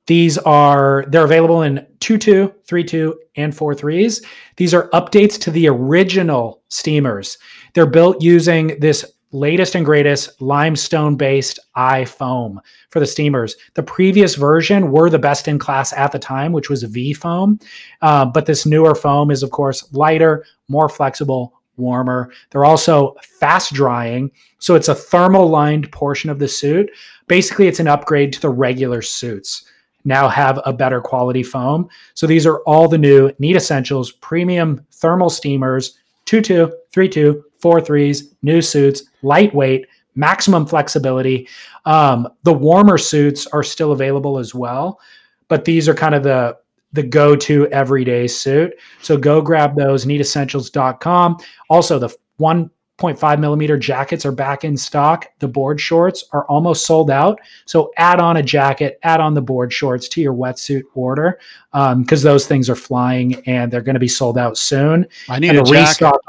these 0.06 0.38
are 0.40 1.06
they're 1.08 1.26
available 1.26 1.62
in 1.62 1.86
2.2 2.00 2.54
3.2 2.68 3.14
and 3.36 3.54
4.3s 3.54 4.24
these 4.58 4.74
are 4.74 4.90
updates 4.90 5.40
to 5.40 5.52
the 5.52 5.68
original 5.68 6.62
steamers 6.70 7.38
they're 7.74 7.86
built 7.86 8.22
using 8.22 8.78
this 8.80 9.06
latest 9.34 9.74
and 9.76 9.84
greatest 9.84 10.42
limestone 10.42 11.16
based 11.16 11.60
eye 11.76 12.06
foam 12.06 12.62
for 12.90 13.00
the 13.00 13.06
steamers. 13.06 13.56
The 13.74 13.84
previous 13.84 14.36
version 14.36 14.92
were 14.92 15.10
the 15.10 15.20
best 15.20 15.48
in 15.48 15.60
class 15.60 15.92
at 15.94 16.12
the 16.12 16.20
time, 16.20 16.54
which 16.54 16.70
was 16.70 16.84
V 16.84 17.14
foam. 17.14 17.60
Uh, 18.02 18.26
but 18.26 18.46
this 18.46 18.66
newer 18.66 18.96
foam 18.96 19.32
is, 19.32 19.44
of 19.44 19.52
course, 19.52 19.92
lighter, 19.92 20.46
more 20.70 20.88
flexible, 20.88 21.60
warmer. 21.78 22.32
They're 22.50 22.66
also 22.66 23.16
fast 23.40 23.74
drying. 23.74 24.32
So 24.60 24.76
it's 24.76 24.90
a 24.90 24.96
thermal 24.96 25.48
lined 25.50 25.92
portion 25.92 26.30
of 26.30 26.40
the 26.40 26.48
suit. 26.48 26.92
Basically, 27.28 27.68
it's 27.68 27.80
an 27.80 27.88
upgrade 27.88 28.32
to 28.34 28.42
the 28.42 28.50
regular 28.50 29.02
suits. 29.02 29.66
now 30.06 30.28
have 30.28 30.60
a 30.66 30.74
better 30.74 31.02
quality 31.02 31.44
foam. 31.44 31.90
So 32.14 32.28
these 32.28 32.46
are 32.46 32.60
all 32.62 32.88
the 32.88 32.98
new 32.98 33.32
Need 33.40 33.56
Essentials 33.56 34.12
premium 34.12 34.86
thermal 34.92 35.30
steamers, 35.30 35.98
two 36.26 36.42
two, 36.42 36.74
three 36.92 37.10
two, 37.10 37.44
four 37.60 37.80
threes, 37.82 38.34
new 38.42 38.62
suits, 38.62 39.04
lightweight, 39.22 39.88
maximum 40.16 40.66
flexibility. 40.66 41.48
Um, 41.86 42.28
the 42.44 42.54
warmer 42.54 42.98
suits 42.98 43.48
are 43.48 43.64
still 43.64 43.92
available 43.92 44.38
as 44.38 44.54
well, 44.54 45.00
but 45.48 45.66
these 45.66 45.88
are 45.88 45.96
kind 45.96 46.16
of 46.16 46.24
the 46.24 46.58
the 46.94 47.04
go-to 47.04 47.68
everyday 47.68 48.28
suit. 48.28 48.74
So 49.02 49.18
go 49.18 49.42
grab 49.42 49.76
those 49.76 50.06
needessentials.com. 50.06 51.38
Also, 51.70 52.00
the 52.00 52.10
1.5 52.40 53.40
millimeter 53.40 53.78
jackets 53.78 54.26
are 54.26 54.32
back 54.32 54.64
in 54.64 54.78
stock. 54.78 55.26
The 55.40 55.48
board 55.48 55.82
shorts 55.82 56.26
are 56.32 56.46
almost 56.46 56.86
sold 56.86 57.10
out. 57.10 57.40
So 57.66 57.92
add 57.98 58.20
on 58.20 58.38
a 58.38 58.44
jacket, 58.44 59.00
add 59.04 59.20
on 59.20 59.34
the 59.34 59.42
board 59.42 59.74
shorts 59.74 60.08
to 60.10 60.22
your 60.22 60.34
wetsuit 60.34 60.84
order 60.94 61.40
because 61.72 62.26
um, 62.26 62.32
those 62.32 62.48
things 62.48 62.70
are 62.70 62.76
flying 62.76 63.36
and 63.48 63.72
they're 63.72 63.82
going 63.82 63.96
to 63.96 64.00
be 64.00 64.08
sold 64.08 64.38
out 64.38 64.58
soon. 64.58 65.08
I 65.28 65.40
need 65.40 65.50
And 65.56 65.68
a 65.68 65.72
restock, 65.72 66.22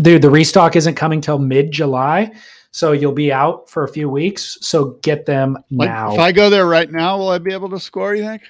dude, 0.00 0.22
the 0.22 0.30
restock 0.30 0.74
isn't 0.76 0.94
coming 0.96 1.20
till 1.20 1.38
mid 1.38 1.70
July. 1.70 2.32
So 2.72 2.90
you'll 2.90 3.12
be 3.12 3.32
out 3.32 3.70
for 3.70 3.84
a 3.84 3.88
few 3.88 4.08
weeks. 4.10 4.58
So 4.60 4.98
get 5.02 5.26
them 5.26 5.56
Like, 5.70 5.90
now. 5.90 6.12
if 6.12 6.18
I 6.18 6.32
go 6.32 6.50
there 6.50 6.66
right 6.66 6.90
now, 6.90 7.16
will 7.16 7.28
I 7.28 7.38
be 7.38 7.52
able 7.52 7.70
to 7.70 7.78
score? 7.78 8.16
You 8.16 8.24
think? 8.24 8.42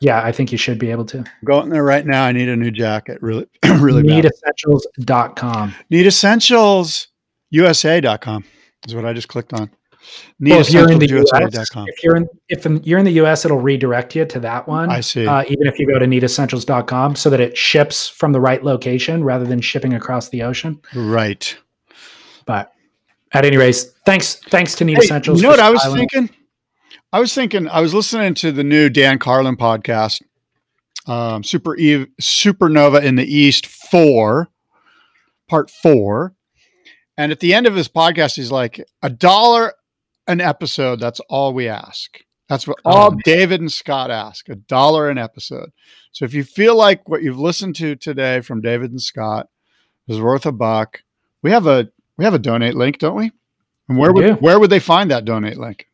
Yeah, 0.00 0.22
I 0.22 0.32
think 0.32 0.52
you 0.52 0.58
should 0.58 0.78
be 0.78 0.90
able 0.90 1.06
to. 1.06 1.24
Go 1.44 1.60
in 1.62 1.70
there 1.70 1.84
right 1.84 2.06
now. 2.06 2.24
I 2.24 2.32
need 2.32 2.48
a 2.48 2.56
new 2.56 2.70
jacket. 2.70 3.18
Really, 3.22 3.46
really 3.80 4.02
bad. 4.02 4.24
Needessentials.com. 4.24 5.74
Need 5.90 6.06
essentials. 6.06 7.08
USA.com 7.50 8.44
is 8.86 8.94
what 8.94 9.04
I 9.04 9.12
just 9.12 9.28
clicked 9.28 9.52
on. 9.52 9.70
Need 10.38 10.52
Well, 10.52 10.60
if 10.60 10.70
you're 10.70 10.90
in 10.90 10.98
the 10.98 11.08
US, 11.18 11.28
if 11.88 12.02
you're 12.02 12.16
in 12.16 12.28
if 12.48 12.64
you're 12.86 12.98
in 12.98 13.04
the 13.04 13.12
US, 13.22 13.44
it'll 13.44 13.60
redirect 13.60 14.14
you 14.14 14.24
to 14.24 14.40
that 14.40 14.68
one. 14.68 14.90
I 14.90 15.00
see. 15.00 15.26
Uh, 15.26 15.42
even 15.48 15.66
if 15.66 15.78
you 15.78 15.86
go 15.86 15.98
to 15.98 16.06
needessentials.com 16.06 17.16
so 17.16 17.30
that 17.30 17.40
it 17.40 17.56
ships 17.56 18.08
from 18.08 18.32
the 18.32 18.40
right 18.40 18.62
location 18.62 19.24
rather 19.24 19.44
than 19.44 19.60
shipping 19.60 19.94
across 19.94 20.28
the 20.28 20.42
ocean. 20.42 20.80
Right. 20.94 21.56
But 22.44 22.72
at 23.32 23.44
any 23.44 23.56
rate, 23.56 23.84
thanks 24.04 24.36
thanks 24.36 24.74
to 24.76 24.84
Need 24.84 24.98
Hey, 24.98 25.04
Essentials. 25.04 25.38
you 25.38 25.44
know 25.44 25.50
what 25.50 25.60
I 25.60 25.70
was 25.70 25.84
thinking? 25.92 26.30
I 27.12 27.20
was 27.20 27.32
thinking. 27.34 27.68
I 27.68 27.80
was 27.80 27.94
listening 27.94 28.34
to 28.34 28.52
the 28.52 28.64
new 28.64 28.88
Dan 28.88 29.18
Carlin 29.18 29.56
podcast, 29.56 30.22
um, 31.06 31.42
Super 31.44 31.76
Eve, 31.76 32.06
Supernova 32.20 33.02
in 33.02 33.16
the 33.16 33.24
East 33.24 33.66
Four, 33.66 34.48
Part 35.48 35.70
Four, 35.70 36.34
and 37.16 37.32
at 37.32 37.40
the 37.40 37.54
end 37.54 37.66
of 37.66 37.74
his 37.74 37.88
podcast, 37.88 38.36
he's 38.36 38.50
like, 38.50 38.84
"A 39.02 39.10
dollar 39.10 39.72
an 40.26 40.40
episode. 40.40 41.00
That's 41.00 41.20
all 41.30 41.54
we 41.54 41.68
ask. 41.68 42.18
That's 42.48 42.66
what 42.66 42.78
all 42.84 43.12
Oh. 43.14 43.18
David 43.24 43.60
and 43.60 43.72
Scott 43.72 44.10
ask. 44.10 44.48
A 44.48 44.54
dollar 44.56 45.08
an 45.08 45.18
episode. 45.18 45.70
So 46.12 46.24
if 46.24 46.34
you 46.34 46.44
feel 46.44 46.76
like 46.76 47.08
what 47.08 47.22
you've 47.22 47.38
listened 47.38 47.76
to 47.76 47.96
today 47.96 48.40
from 48.40 48.60
David 48.60 48.90
and 48.90 49.00
Scott 49.02 49.48
is 50.08 50.20
worth 50.20 50.46
a 50.46 50.52
buck, 50.52 51.02
we 51.42 51.50
have 51.50 51.66
a 51.66 51.88
we 52.18 52.24
have 52.24 52.34
a 52.34 52.38
donate 52.38 52.74
link, 52.74 52.98
don't 52.98 53.16
we? 53.16 53.30
And 53.88 53.98
where 53.98 54.12
We 54.12 54.22
would 54.24 54.36
do. 54.38 54.44
where 54.44 54.58
would 54.58 54.70
they 54.70 54.80
find 54.80 55.10
that 55.10 55.24
donate 55.24 55.58
link? 55.58 55.88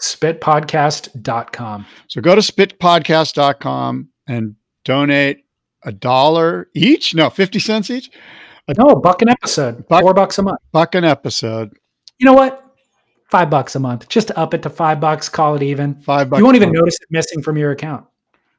spitpodcast.com. 0.00 1.86
So 2.08 2.20
go 2.20 2.34
to 2.34 2.40
spitpodcast.com 2.40 4.08
and 4.26 4.54
donate 4.84 5.44
a 5.84 5.92
dollar 5.92 6.68
each. 6.74 7.14
No, 7.14 7.30
50 7.30 7.58
cents 7.58 7.90
each. 7.90 8.10
No, 8.76 8.86
a 8.88 8.96
buck 9.00 9.22
an 9.22 9.28
episode. 9.28 9.86
Buck- 9.88 10.02
Four 10.02 10.14
bucks 10.14 10.38
a 10.38 10.42
month. 10.42 10.58
Buck 10.72 10.94
an 10.94 11.04
episode. 11.04 11.72
You 12.18 12.24
know 12.26 12.32
what? 12.32 12.62
Five 13.30 13.50
bucks 13.50 13.74
a 13.76 13.80
month. 13.80 14.08
Just 14.08 14.30
up 14.32 14.54
it 14.54 14.62
to 14.62 14.70
five 14.70 15.00
bucks, 15.00 15.28
call 15.28 15.54
it 15.56 15.62
even. 15.62 15.94
Five 15.96 16.30
bucks. 16.30 16.38
You 16.38 16.44
won't 16.44 16.56
even 16.56 16.72
notice 16.72 16.96
it 17.00 17.08
missing 17.10 17.42
from 17.42 17.56
your 17.56 17.70
account. 17.72 18.06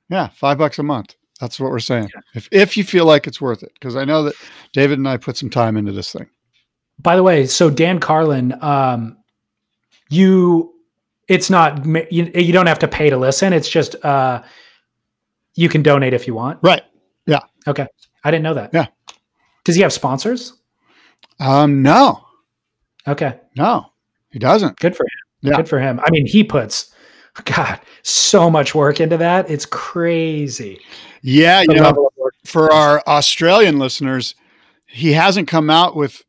Yeah, 0.10 0.30
five 0.30 0.58
bucks 0.58 0.80
a 0.80 0.84
month. 0.84 1.16
That's 1.40 1.60
what 1.60 1.72
we're 1.72 1.80
saying. 1.80 2.10
If 2.36 2.48
if 2.52 2.78
you 2.78 2.84
feel 2.84 3.06
like 3.06 3.28
it's 3.28 3.40
worth 3.40 3.64
it, 3.64 3.72
because 3.74 3.96
I 3.96 4.06
know 4.06 4.24
that 4.24 4.34
David 4.74 4.98
and 4.98 5.08
I 5.08 5.18
put 5.18 5.38
some 5.38 5.50
time 5.50 5.78
into 5.78 5.92
this 5.92 6.12
thing. 6.12 6.28
By 7.00 7.16
the 7.16 7.24
way, 7.24 7.46
so 7.46 7.70
Dan 7.70 8.00
Carlin, 8.00 8.56
um, 8.62 9.18
you, 10.10 10.74
it's 11.28 11.50
not 11.50 11.86
you, 12.12 12.32
you 12.34 12.54
don't 12.54 12.68
have 12.68 12.80
to 12.80 12.88
pay 12.88 13.10
to 13.10 13.18
listen. 13.18 13.54
It's 13.54 13.70
just 13.70 13.96
uh, 14.06 14.44
you 15.56 15.70
can 15.70 15.82
donate 15.84 16.14
if 16.14 16.28
you 16.28 16.34
want. 16.34 16.60
Right. 16.62 16.84
Yeah. 17.26 17.40
Okay, 17.68 17.88
I 18.24 18.32
didn't 18.32 18.44
know 18.44 18.54
that. 18.54 18.72
Yeah. 18.74 18.88
Does 19.64 19.76
he 19.76 19.82
have 19.82 19.92
sponsors? 19.94 20.54
Um, 21.40 21.82
no, 21.82 22.24
Okay, 23.08 23.40
no, 23.56 23.92
he 24.32 24.40
doesn't. 24.40 24.80
good 24.80 24.96
for 24.96 25.04
him. 25.04 25.10
Yeah. 25.52 25.56
Good 25.58 25.70
for 25.70 25.80
him. 25.80 26.00
I 26.04 26.10
mean, 26.10 26.26
he 26.26 26.44
puts, 26.44 26.94
God, 27.46 27.80
so 28.02 28.50
much 28.50 28.74
work 28.74 29.00
into 29.00 29.18
that. 29.18 29.50
It's 29.50 29.66
crazy. 29.66 30.80
Yeah, 31.22 31.62
The 31.66 31.74
you 31.74 31.78
know, 31.80 31.84
level 31.84 32.08
of 32.08 32.14
work. 32.18 32.34
for 32.46 32.72
our 32.74 33.04
Australian 33.08 33.78
listeners, 33.78 34.34
he 34.88 35.12
hasn't 35.14 35.48
come 35.48 35.70
out 35.70 35.96
with 35.96 36.24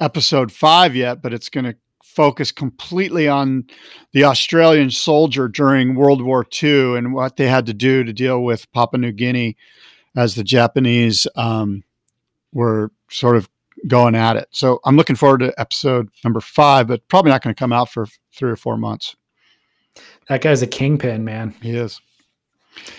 episode 0.00 0.50
five 0.50 0.96
yet, 0.96 1.22
but 1.22 1.32
it's 1.32 1.48
going 1.48 1.64
to 1.66 1.76
focus 2.12 2.52
completely 2.52 3.26
on 3.26 3.64
the 4.12 4.24
Australian 4.24 4.90
soldier 4.90 5.48
during 5.48 5.94
World 5.94 6.22
War 6.22 6.46
II 6.62 6.96
and 6.96 7.14
what 7.14 7.36
they 7.36 7.48
had 7.48 7.66
to 7.66 7.74
do 7.74 8.04
to 8.04 8.12
deal 8.12 8.42
with 8.42 8.70
Papua 8.72 9.00
New 9.00 9.12
Guinea 9.12 9.56
as 10.14 10.34
the 10.34 10.44
Japanese 10.44 11.26
um, 11.36 11.82
were 12.52 12.90
sort 13.08 13.36
of 13.36 13.48
going 13.86 14.14
at 14.14 14.36
it. 14.36 14.48
So 14.50 14.80
I'm 14.84 14.96
looking 14.96 15.16
forward 15.16 15.38
to 15.38 15.58
episode 15.58 16.10
number 16.22 16.40
five, 16.40 16.86
but 16.86 17.06
probably 17.08 17.30
not 17.30 17.42
going 17.42 17.54
to 17.54 17.58
come 17.58 17.72
out 17.72 17.90
for 17.90 18.06
three 18.34 18.50
or 18.50 18.56
four 18.56 18.76
months. 18.76 19.16
That 20.28 20.42
guy's 20.42 20.62
a 20.62 20.66
kingpin, 20.66 21.24
man. 21.24 21.54
He 21.62 21.74
is. 21.76 22.00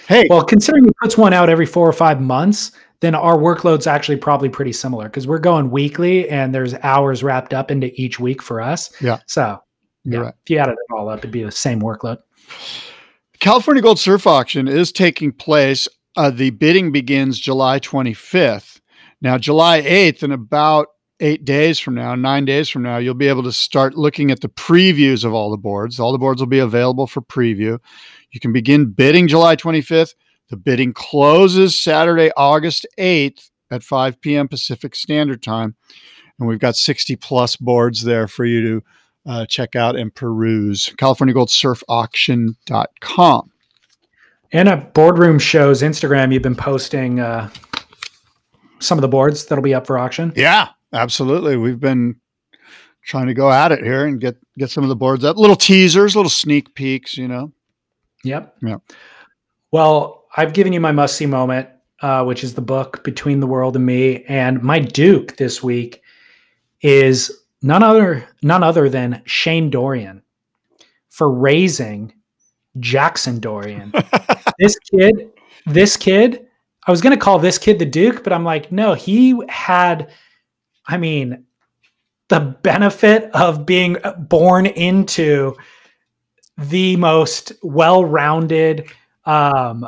Hey, 0.07 0.27
Well, 0.29 0.43
considering 0.43 0.85
he 0.85 0.91
puts 1.01 1.17
one 1.17 1.33
out 1.33 1.49
every 1.49 1.65
four 1.65 1.87
or 1.87 1.93
five 1.93 2.21
months, 2.21 2.71
then 2.99 3.15
our 3.15 3.37
workload's 3.37 3.87
actually 3.87 4.17
probably 4.17 4.49
pretty 4.49 4.71
similar 4.71 5.05
because 5.05 5.27
we're 5.27 5.39
going 5.39 5.71
weekly 5.71 6.29
and 6.29 6.55
there's 6.55 6.73
hours 6.75 7.23
wrapped 7.23 7.53
up 7.53 7.69
into 7.69 7.91
each 8.01 8.19
week 8.19 8.41
for 8.41 8.61
us. 8.61 8.93
Yeah. 9.01 9.19
So 9.27 9.59
yeah, 10.05 10.19
right. 10.19 10.33
if 10.43 10.49
you 10.49 10.57
added 10.57 10.73
it 10.73 10.93
all 10.93 11.09
up, 11.09 11.19
it'd 11.19 11.31
be 11.31 11.43
the 11.43 11.51
same 11.51 11.81
workload. 11.81 12.19
California 13.39 13.83
Gold 13.83 13.99
Surf 13.99 14.25
Auction 14.25 14.69
is 14.69 14.91
taking 14.91 15.33
place. 15.33 15.87
Uh, 16.15 16.29
the 16.29 16.51
bidding 16.51 16.91
begins 16.91 17.39
July 17.39 17.79
25th. 17.79 18.79
Now, 19.21 19.37
July 19.37 19.81
8th, 19.81 20.23
in 20.23 20.31
about 20.31 20.87
eight 21.19 21.45
days 21.45 21.79
from 21.79 21.95
now, 21.95 22.15
nine 22.15 22.45
days 22.45 22.69
from 22.69 22.83
now, 22.83 22.97
you'll 22.97 23.13
be 23.13 23.27
able 23.27 23.43
to 23.43 23.51
start 23.51 23.95
looking 23.95 24.31
at 24.31 24.41
the 24.41 24.49
previews 24.49 25.23
of 25.23 25.33
all 25.33 25.49
the 25.51 25.57
boards. 25.57 25.99
All 25.99 26.11
the 26.11 26.17
boards 26.17 26.41
will 26.41 26.47
be 26.47 26.59
available 26.59 27.07
for 27.07 27.21
preview. 27.21 27.79
You 28.33 28.41
can 28.41 28.51
begin 28.51 28.91
bidding 28.91 29.29
July 29.29 29.55
25th. 29.55 30.15
The 30.49 30.57
bidding 30.57 30.91
closes 30.91 31.79
Saturday, 31.79 32.31
August 32.35 32.85
8th 32.99 33.49
at 33.71 33.83
5 33.83 34.19
p.m. 34.19 34.49
Pacific 34.49 34.95
Standard 34.95 35.41
Time. 35.41 35.77
And 36.37 36.47
we've 36.47 36.59
got 36.59 36.75
60 36.75 37.15
plus 37.17 37.55
boards 37.55 38.03
there 38.03 38.27
for 38.27 38.43
you 38.43 38.61
to 38.61 38.83
uh, 39.25 39.45
check 39.45 39.75
out 39.75 39.95
and 39.95 40.13
peruse. 40.13 40.89
CaliforniaGoldSurfAuction.com. 40.97 43.51
And 44.51 44.69
at 44.69 44.93
Boardroom 44.93 45.39
Shows 45.39 45.81
Instagram, 45.81 46.33
you've 46.33 46.43
been 46.43 46.55
posting 46.55 47.19
uh, 47.19 47.49
some 48.79 48.97
of 48.97 49.01
the 49.01 49.07
boards 49.07 49.45
that'll 49.45 49.63
be 49.63 49.73
up 49.73 49.87
for 49.87 49.97
auction. 49.97 50.33
Yeah, 50.35 50.69
absolutely. 50.91 51.57
We've 51.57 51.79
been 51.79 52.17
trying 53.03 53.27
to 53.27 53.33
go 53.33 53.49
at 53.51 53.71
it 53.71 53.83
here 53.83 54.05
and 54.05 54.19
get 54.19 54.37
get 54.57 54.69
some 54.69 54.83
of 54.83 54.89
the 54.89 54.95
boards 54.95 55.23
up. 55.23 55.37
Little 55.37 55.55
teasers, 55.55 56.15
little 56.15 56.29
sneak 56.29 56.75
peeks, 56.75 57.17
you 57.17 57.27
know. 57.27 57.51
Yep. 58.23 58.55
Yeah. 58.61 58.77
Well, 59.71 60.25
I've 60.35 60.53
given 60.53 60.73
you 60.73 60.79
my 60.79 60.91
must 60.91 61.15
see 61.15 61.25
moment, 61.25 61.69
uh, 62.01 62.23
which 62.23 62.43
is 62.43 62.53
the 62.53 62.61
book 62.61 63.03
Between 63.03 63.39
the 63.39 63.47
World 63.47 63.75
and 63.75 63.85
Me, 63.85 64.23
and 64.25 64.61
my 64.61 64.79
Duke 64.79 65.37
this 65.37 65.61
week 65.61 66.01
is 66.81 67.31
none 67.61 67.83
other 67.83 68.27
none 68.41 68.63
other 68.63 68.89
than 68.89 69.21
Shane 69.25 69.69
Dorian 69.69 70.21
for 71.09 71.31
raising 71.31 72.13
Jackson 72.79 73.39
Dorian. 73.39 73.93
this 74.59 74.77
kid, 74.79 75.31
this 75.65 75.95
kid, 75.97 76.47
I 76.87 76.91
was 76.91 77.01
going 77.01 77.15
to 77.15 77.23
call 77.23 77.39
this 77.39 77.57
kid 77.57 77.79
the 77.79 77.85
Duke, 77.85 78.23
but 78.23 78.33
I'm 78.33 78.43
like, 78.43 78.71
no, 78.71 78.93
he 78.93 79.39
had, 79.47 80.11
I 80.87 80.97
mean, 80.97 81.45
the 82.29 82.39
benefit 82.39 83.29
of 83.33 83.65
being 83.65 83.97
born 84.17 84.65
into 84.65 85.55
the 86.57 86.95
most 86.97 87.51
well-rounded 87.63 88.85
um 89.25 89.87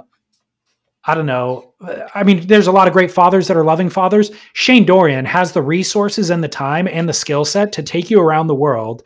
i 1.05 1.13
don't 1.13 1.25
know 1.25 1.73
i 2.15 2.23
mean 2.23 2.45
there's 2.47 2.67
a 2.67 2.71
lot 2.71 2.87
of 2.87 2.93
great 2.93 3.11
fathers 3.11 3.47
that 3.47 3.57
are 3.57 3.63
loving 3.63 3.89
fathers. 3.89 4.31
Shane 4.53 4.85
dorian 4.85 5.25
has 5.25 5.51
the 5.51 5.61
resources 5.61 6.29
and 6.29 6.43
the 6.43 6.47
time 6.47 6.87
and 6.87 7.07
the 7.07 7.13
skill 7.13 7.45
set 7.45 7.71
to 7.73 7.83
take 7.83 8.09
you 8.09 8.19
around 8.19 8.47
the 8.47 8.55
world 8.55 9.03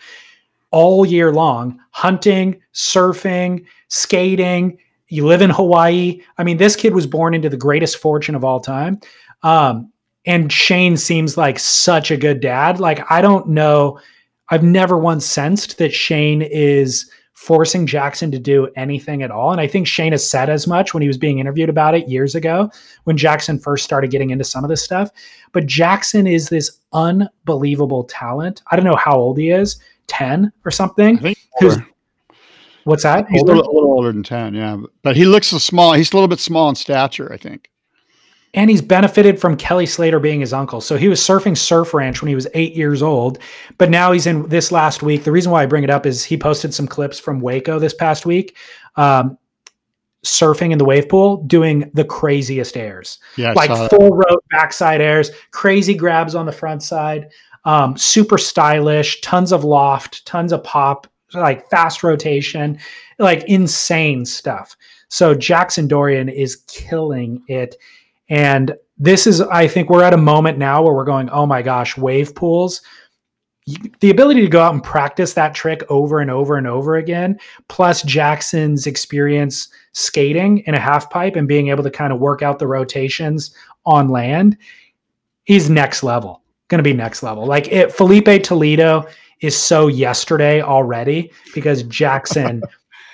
all 0.72 1.06
year 1.06 1.34
long 1.34 1.80
hunting 1.92 2.62
surfing 2.74 3.66
skating. 3.90 4.78
You 5.08 5.26
live 5.26 5.42
in 5.42 5.50
hawaii. 5.50 6.22
I 6.38 6.44
mean 6.44 6.58
this 6.58 6.76
kid 6.76 6.94
was 6.94 7.08
born 7.08 7.34
into 7.34 7.50
the 7.50 7.58
greatest 7.58 7.98
fortune 7.98 8.36
of 8.36 8.44
all 8.46 8.60
time. 8.60 9.00
Um 9.44 9.92
and 10.26 10.52
shane 10.52 10.96
seems 10.96 11.38
like 11.38 11.58
such 11.60 12.12
a 12.12 12.18
good 12.18 12.40
dad. 12.40 12.80
Like 12.80 13.12
i 13.12 13.22
don't 13.22 13.50
know 13.50 14.00
i've 14.50 14.64
never 14.64 14.98
once 14.98 15.26
sensed 15.26 15.78
that 15.80 15.94
shane 15.94 16.42
is 16.42 17.10
forcing 17.40 17.88
Jackson 17.88 18.30
to 18.32 18.38
do 18.38 18.68
anything 18.76 19.24
at 19.24 19.32
all. 19.32 19.54
And 19.54 19.62
I 19.62 19.66
think 19.66 19.88
Shane 19.88 20.12
has 20.12 20.30
said 20.30 20.50
as 20.50 20.68
much 20.68 20.94
when 20.94 21.02
he 21.02 21.08
was 21.08 21.18
being 21.18 21.40
interviewed 21.40 21.70
about 21.70 21.96
it 21.96 22.10
years 22.10 22.36
ago 22.36 22.70
when 23.06 23.16
Jackson 23.16 23.58
first 23.58 23.86
started 23.86 24.12
getting 24.12 24.32
into 24.32 24.44
some 24.44 24.66
of 24.66 24.70
this 24.70 24.84
stuff. 24.84 25.10
But 25.54 25.66
Jackson 25.66 26.28
is 26.28 26.50
this 26.50 26.80
unbelievable 26.92 28.04
talent. 28.04 28.62
I 28.70 28.76
don't 28.76 28.84
know 28.84 28.98
how 28.98 29.16
old 29.16 29.38
he 29.38 29.52
is, 29.52 29.80
10 30.08 30.52
or 30.66 30.70
something. 30.70 31.18
I 31.20 31.22
think 31.22 31.38
What's 32.84 33.04
that? 33.04 33.30
he's 33.30 33.42
a 33.42 33.46
little, 33.46 33.64
a 33.64 33.72
little 33.72 33.92
older 33.92 34.12
than 34.12 34.24
10, 34.24 34.54
yeah. 34.54 34.78
But 35.02 35.16
he 35.16 35.24
looks 35.24 35.48
so 35.48 35.60
small. 35.60 35.94
He's 35.94 36.12
a 36.12 36.18
little 36.18 36.28
bit 36.28 36.40
small 36.40 36.68
in 36.68 36.76
stature, 36.76 37.32
I 37.32 37.38
think. 37.38 37.70
And 38.54 38.70
he's 38.70 38.82
benefited 38.82 39.40
from 39.40 39.56
Kelly 39.56 39.86
Slater 39.86 40.20
being 40.20 40.40
his 40.40 40.54
uncle. 40.54 40.82
So 40.82 40.98
he 40.98 41.08
was 41.08 41.20
surfing 41.20 41.58
Surf 41.58 41.94
Ranch 41.94 42.22
when 42.22 42.30
he 42.30 42.36
was 42.36 42.48
eight 42.54 42.76
years 42.76 43.04
old, 43.04 43.40
but 43.78 43.90
now 43.90 44.12
he's 44.12 44.26
in 44.26 44.48
this 44.50 44.72
last 44.72 45.04
week. 45.04 45.24
The 45.24 45.32
reason 45.32 45.52
why 45.52 45.64
I 45.64 45.68
bring 45.68 45.84
it 45.84 45.90
up 45.90 46.06
is 46.06 46.24
he 46.24 46.38
posted 46.38 46.74
some 46.74 46.88
clips 46.88 47.20
from 47.20 47.42
Waco 47.42 47.80
this 47.80 47.94
past 47.94 48.26
week, 48.26 48.58
um, 48.96 49.38
surfing 50.26 50.72
in 50.72 50.78
the 50.78 50.86
wave 50.86 51.08
pool, 51.08 51.44
doing 51.44 51.92
the 51.94 52.04
craziest 52.04 52.76
airs, 52.76 53.20
Yeah, 53.38 53.54
like 53.54 53.90
full 53.90 54.10
rope 54.10 54.44
backside 54.50 55.00
airs, 55.00 55.32
crazy 55.52 55.94
grabs 55.94 56.36
on 56.36 56.46
the 56.46 56.52
front 56.52 56.82
side, 56.84 57.30
um, 57.66 57.98
super 57.98 58.38
stylish, 58.38 59.22
tons 59.22 59.52
of 59.52 59.64
loft, 59.64 60.26
tons 60.26 60.52
of 60.52 60.64
pop, 60.64 61.08
like 61.34 61.70
fast 61.70 62.04
rotation, 62.04 62.80
like 63.20 63.44
insane 63.44 64.26
stuff. 64.26 64.76
So 65.10 65.34
Jackson 65.36 65.88
Dorian 65.88 66.30
is 66.30 66.58
killing 66.68 67.44
it. 67.48 67.76
And 68.30 68.76
this 68.98 69.26
is, 69.26 69.42
I 69.42 69.68
think, 69.68 69.90
we're 69.90 70.04
at 70.04 70.14
a 70.14 70.18
moment 70.18 70.58
now 70.58 70.82
where 70.84 70.94
we're 70.94 71.04
going, 71.04 71.30
oh 71.30 71.46
my 71.46 71.62
gosh, 71.62 71.98
wave 71.98 72.36
pools. 72.36 72.82
The 74.00 74.10
ability 74.10 74.42
to 74.42 74.48
go 74.48 74.62
out 74.62 74.74
and 74.74 74.84
practice 74.84 75.34
that 75.34 75.54
trick 75.54 75.84
over 75.90 76.20
and 76.20 76.32
over 76.32 76.56
and 76.56 76.66
over 76.66 76.96
again, 76.96 77.40
plus 77.68 78.02
Jackson's 78.02 78.88
experience 78.88 79.68
skating 79.94 80.60
in 80.60 80.74
a 80.74 80.80
half 80.80 81.10
pipe 81.10 81.36
and 81.36 81.48
being 81.48 81.70
able 81.70 81.84
to 81.84 81.92
kind 81.92 82.12
of 82.12 82.20
work 82.20 82.42
out 82.42 82.58
the 82.58 82.68
rotations 82.68 83.54
on 83.86 84.10
land, 84.10 84.58
he's 85.44 85.70
next 85.70 86.04
level. 86.04 86.42
Going 86.68 86.80
to 86.80 86.84
be 86.84 86.94
next 86.94 87.24
level. 87.24 87.46
Like 87.46 87.68
it, 87.68 87.92
Filipe 87.92 88.44
Toledo 88.44 89.08
is 89.42 89.56
so 89.56 89.88
yesterday 89.88 90.62
already 90.62 91.32
because 91.54 91.84
Jackson 91.88 92.62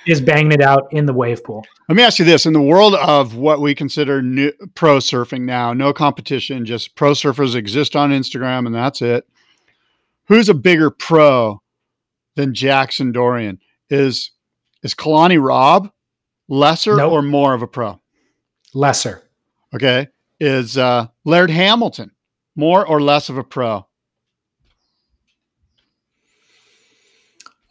is 0.06 0.20
banging 0.20 0.52
it 0.52 0.60
out 0.60 0.92
in 0.92 1.06
the 1.06 1.12
wave 1.12 1.42
pool. 1.44 1.64
Let 1.88 1.96
me 1.96 2.02
ask 2.02 2.18
you 2.18 2.24
this: 2.24 2.46
in 2.46 2.52
the 2.52 2.62
world 2.62 2.94
of 2.94 3.36
what 3.36 3.60
we 3.60 3.74
consider 3.74 4.22
new, 4.22 4.52
pro 4.74 4.98
surfing 4.98 5.42
now, 5.42 5.72
no 5.72 5.92
competition, 5.92 6.64
just 6.64 6.94
pro 6.94 7.12
surfers 7.12 7.54
exist 7.54 7.96
on 7.96 8.10
Instagram, 8.10 8.66
and 8.66 8.74
that's 8.74 9.02
it. 9.02 9.26
Who's 10.28 10.48
a 10.48 10.54
bigger 10.54 10.90
pro 10.90 11.60
than 12.34 12.54
Jackson 12.54 13.12
Dorian? 13.12 13.60
Is 13.90 14.32
is 14.82 14.94
Kalani 14.94 15.42
Robb 15.42 15.90
lesser 16.48 16.96
Nope. 16.96 17.12
or 17.12 17.22
more 17.22 17.54
of 17.54 17.62
a 17.62 17.66
pro? 17.66 18.00
Lesser. 18.74 19.22
Okay, 19.74 20.08
is 20.40 20.76
uh, 20.78 21.06
Laird 21.24 21.50
Hamilton 21.50 22.12
more 22.54 22.86
or 22.86 23.00
less 23.00 23.28
of 23.28 23.38
a 23.38 23.44
pro? 23.44 23.85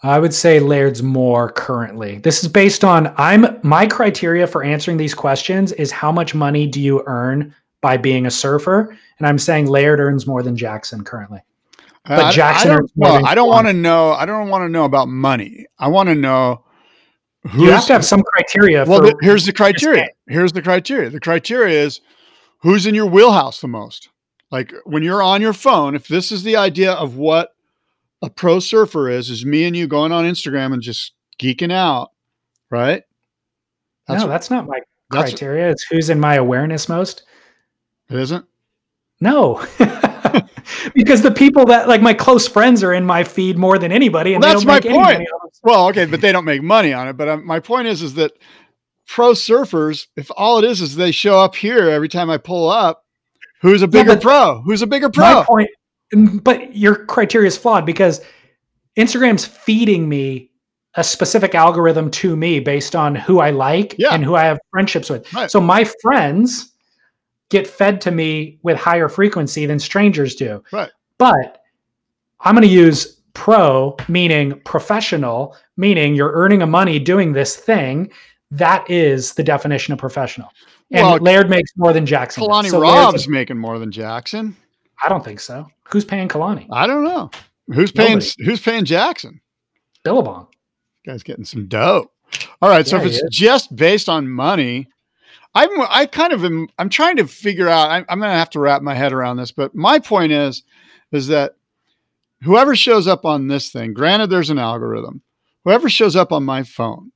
I 0.04 0.20
would 0.20 0.34
say 0.34 0.60
Laird's 0.60 1.02
more 1.02 1.52
currently. 1.52 2.20
This 2.20 2.44
is 2.44 2.50
based 2.50 2.84
on 2.84 3.14
I'm 3.18 3.60
my 3.64 3.88
criteria 3.88 4.46
for 4.46 4.64
answering 4.64 4.98
these 4.98 5.14
questions 5.16 5.72
is 5.72 5.92
how 5.92 6.12
much 6.12 6.36
money 6.36 6.68
do 6.68 6.82
you 6.82 7.04
earn 7.08 7.56
by 7.82 7.98
being 7.98 8.26
a 8.26 8.32
surfer? 8.32 8.96
And 9.18 9.28
I'm 9.28 9.40
saying 9.40 9.68
Laird 9.68 10.00
earns 10.00 10.28
more 10.28 10.44
than 10.44 10.56
Jackson 10.56 11.04
currently. 11.04 11.40
Uh, 12.06 12.18
but 12.18 12.26
I- 12.26 12.32
Jackson 12.32 12.72
I 12.72 12.76
don't, 12.76 12.92
well, 12.96 13.26
I 13.26 13.36
don't 13.36 13.48
want 13.48 13.68
to 13.68 13.74
know. 13.74 14.12
I 14.12 14.26
don't 14.26 14.50
want 14.50 14.64
to 14.64 14.70
know 14.70 14.86
about 14.86 15.08
money. 15.08 15.66
I 15.80 15.88
want 15.88 16.10
to 16.10 16.16
know 16.16 16.64
who's 17.48 17.62
you 17.62 17.72
have 17.72 17.86
to 17.88 17.94
have 17.94 18.06
some 18.06 18.22
criteria 18.22 18.86
Well, 18.86 19.00
for 19.00 19.06
th- 19.06 19.16
here's 19.22 19.46
the 19.46 19.54
criteria. 19.54 20.10
Here's 20.28 20.52
the 20.54 20.62
criteria. 20.62 21.10
The 21.10 21.20
criteria 21.20 21.82
is 21.84 22.02
who's 22.60 22.86
in 22.86 22.94
your 22.96 23.06
wheelhouse 23.08 23.62
the 23.62 23.68
most. 23.68 24.10
Like 24.52 24.72
when 24.84 25.02
you're 25.04 25.24
on 25.24 25.42
your 25.42 25.54
phone, 25.54 25.96
if 25.96 26.08
this 26.08 26.32
is 26.32 26.44
the 26.44 26.58
idea 26.58 26.94
of 26.94 27.16
what 27.16 27.55
a 28.22 28.30
pro 28.30 28.60
surfer 28.60 29.10
is, 29.10 29.30
is 29.30 29.46
me 29.46 29.66
and 29.66 29.76
you 29.76 29.88
going 29.88 30.12
on 30.12 30.26
Instagram 30.26 30.74
and 30.74 30.82
just 30.82 31.14
geeking 31.40 31.72
out, 31.72 32.12
right? 32.70 33.04
No, 34.08 34.28
that's 34.28 34.50
not 34.50 34.68
my 34.68 34.80
that's- 35.10 35.32
criteria. 35.32 35.70
It's 35.70 35.84
who's 35.90 36.10
in 36.10 36.20
my 36.20 36.36
awareness 36.36 36.88
most. 36.90 37.24
it 38.10 38.18
isn't. 38.18 38.46
No. 39.22 39.66
because 40.94 41.22
the 41.22 41.32
people 41.36 41.66
that 41.66 41.88
like 41.88 42.02
my 42.02 42.14
close 42.14 42.48
friends 42.48 42.84
are 42.84 42.94
in 42.94 43.06
my 43.06 43.24
feed 43.24 43.58
more 43.58 43.78
than 43.78 43.92
anybody 43.92 44.34
and 44.34 44.44
Well, 44.44 44.54
that's 44.54 44.66
my 44.66 44.80
point. 44.80 44.96
money 44.96 45.26
on 45.26 45.48
it. 45.48 45.60
Well, 45.64 45.88
okay, 45.90 46.06
but 46.06 46.22
they 46.22 46.32
don't 46.32 46.46
make 46.46 46.62
money 46.62 46.94
on 46.94 47.08
it. 47.08 47.14
But 47.14 47.30
um, 47.30 47.46
my 47.46 47.60
point 47.60 47.88
is, 47.88 48.02
is 48.02 48.14
that 48.16 48.34
pro 49.08 49.32
surfers, 49.32 50.08
if 50.16 50.30
all 50.36 50.60
it 50.60 50.66
is 50.66 50.82
is 50.82 50.96
they 50.96 51.12
show 51.12 51.40
up 51.40 51.56
here 51.56 51.90
every 51.90 52.10
time 52.10 52.30
I 52.30 52.38
pull 52.38 52.70
up, 52.70 53.06
who's 53.62 53.82
a 53.82 53.88
bigger 53.88 54.14
but- 54.16 54.22
pro? 54.22 54.62
Who's 54.62 54.82
a 54.82 54.88
bigger 54.88 55.08
My 55.16 55.34
pro? 55.34 55.44
point, 55.44 55.70
but 56.42 56.76
your 56.76 57.06
criteria 57.06 57.48
is 57.48 57.58
flawed 57.58 57.86
because 57.86 58.22
Instagram's 58.98 59.46
feeding 59.46 60.08
me 60.08 60.52
a 60.96 61.04
specific 61.04 61.54
algorithm 61.56 62.10
to 62.10 62.36
me 62.38 62.60
based 62.60 62.96
on 62.96 63.16
who 63.16 63.40
I 63.40 63.50
like 63.50 63.96
Yeah. 63.98 64.14
and 64.14 64.24
who 64.24 64.36
I 64.36 64.44
have 64.46 64.60
friendships 64.72 65.10
with. 65.10 65.32
Right. 65.34 65.52
So 65.52 65.60
my 65.60 65.84
friends 66.02 66.72
get 67.50 67.68
fed 67.68 68.00
to 68.02 68.12
me 68.12 68.60
with 68.64 68.78
higher 68.78 69.10
frequency 69.10 69.66
than 69.66 69.78
strangers 69.80 70.36
do. 70.36 70.64
Right. 70.72 70.90
But 71.18 71.62
I'm 72.40 72.56
going 72.56 72.68
to 72.68 72.74
use 72.74 73.22
pro, 73.34 73.98
meaning 74.08 74.60
professional, 74.62 75.56
meaning 75.76 76.16
you're 76.16 76.32
earning 76.32 76.62
a 76.62 76.68
money 76.68 76.98
doing 77.00 77.34
this 77.34 77.56
thing. 77.58 78.10
That 78.52 78.90
is 78.90 79.34
the 79.34 79.44
definition 79.44 79.92
of 79.92 80.00
professional. 80.00 80.50
And 80.92 81.06
Well, 81.06 81.18
Laird 81.18 81.50
makes 81.50 81.72
more 81.76 81.92
than 81.92 82.06
Jackson. 82.06 82.44
Kalani 82.44 82.70
So 82.70 82.82
a- 82.84 83.30
making 83.30 83.58
more 83.58 83.80
than 83.80 83.92
Jackson. 83.92 84.56
I 85.04 85.10
don't 85.10 85.24
think 85.24 85.40
so. 85.40 85.68
Who's 85.90 86.06
paying 86.06 86.28
Kalani? 86.28 86.68
I 86.72 86.88
don't 86.88 87.04
know. 87.04 87.30
Who's 87.74 87.92
paying 87.92 88.20
Nobody. 88.20 88.44
who's 88.44 88.62
paying 88.62 88.86
Jackson? 88.86 89.42
Billabong. 90.04 90.48
Guy's 91.06 91.24
getting 91.24 91.46
some 91.46 91.68
dough. 91.68 92.12
All 92.62 92.70
right, 92.70 92.88
so 92.88 92.98
if 92.98 93.06
it's 93.06 93.22
is. 93.22 93.30
just 93.32 93.76
based 93.76 94.10
on 94.10 94.28
money, 94.28 94.88
I'm 95.54 95.70
I 95.82 96.06
kind 96.06 96.34
of 96.34 96.44
am 96.44 96.68
I'm 96.80 96.90
trying 96.90 97.18
to 97.18 97.28
figure 97.28 97.70
out. 97.70 97.90
I'm, 97.90 98.06
I'm 98.10 98.20
going 98.20 98.32
to 98.32 98.38
have 98.38 98.50
to 98.52 98.60
wrap 98.60 98.82
my 98.82 98.94
head 98.94 99.14
around 99.14 99.38
this, 99.38 99.52
but 99.52 99.74
my 99.74 100.00
point 100.00 100.32
is 100.32 100.64
is 101.12 101.28
that 101.28 101.56
whoever 102.44 102.76
shows 102.76 103.08
up 103.08 103.26
on 103.26 103.48
this 103.48 103.70
thing, 103.70 103.94
granted 103.94 104.30
there's 104.30 104.50
an 104.50 104.60
algorithm, 104.60 105.22
whoever 105.64 105.90
shows 105.90 106.16
up 106.16 106.32
on 106.32 106.44
my 106.44 106.64
phone 106.64 107.12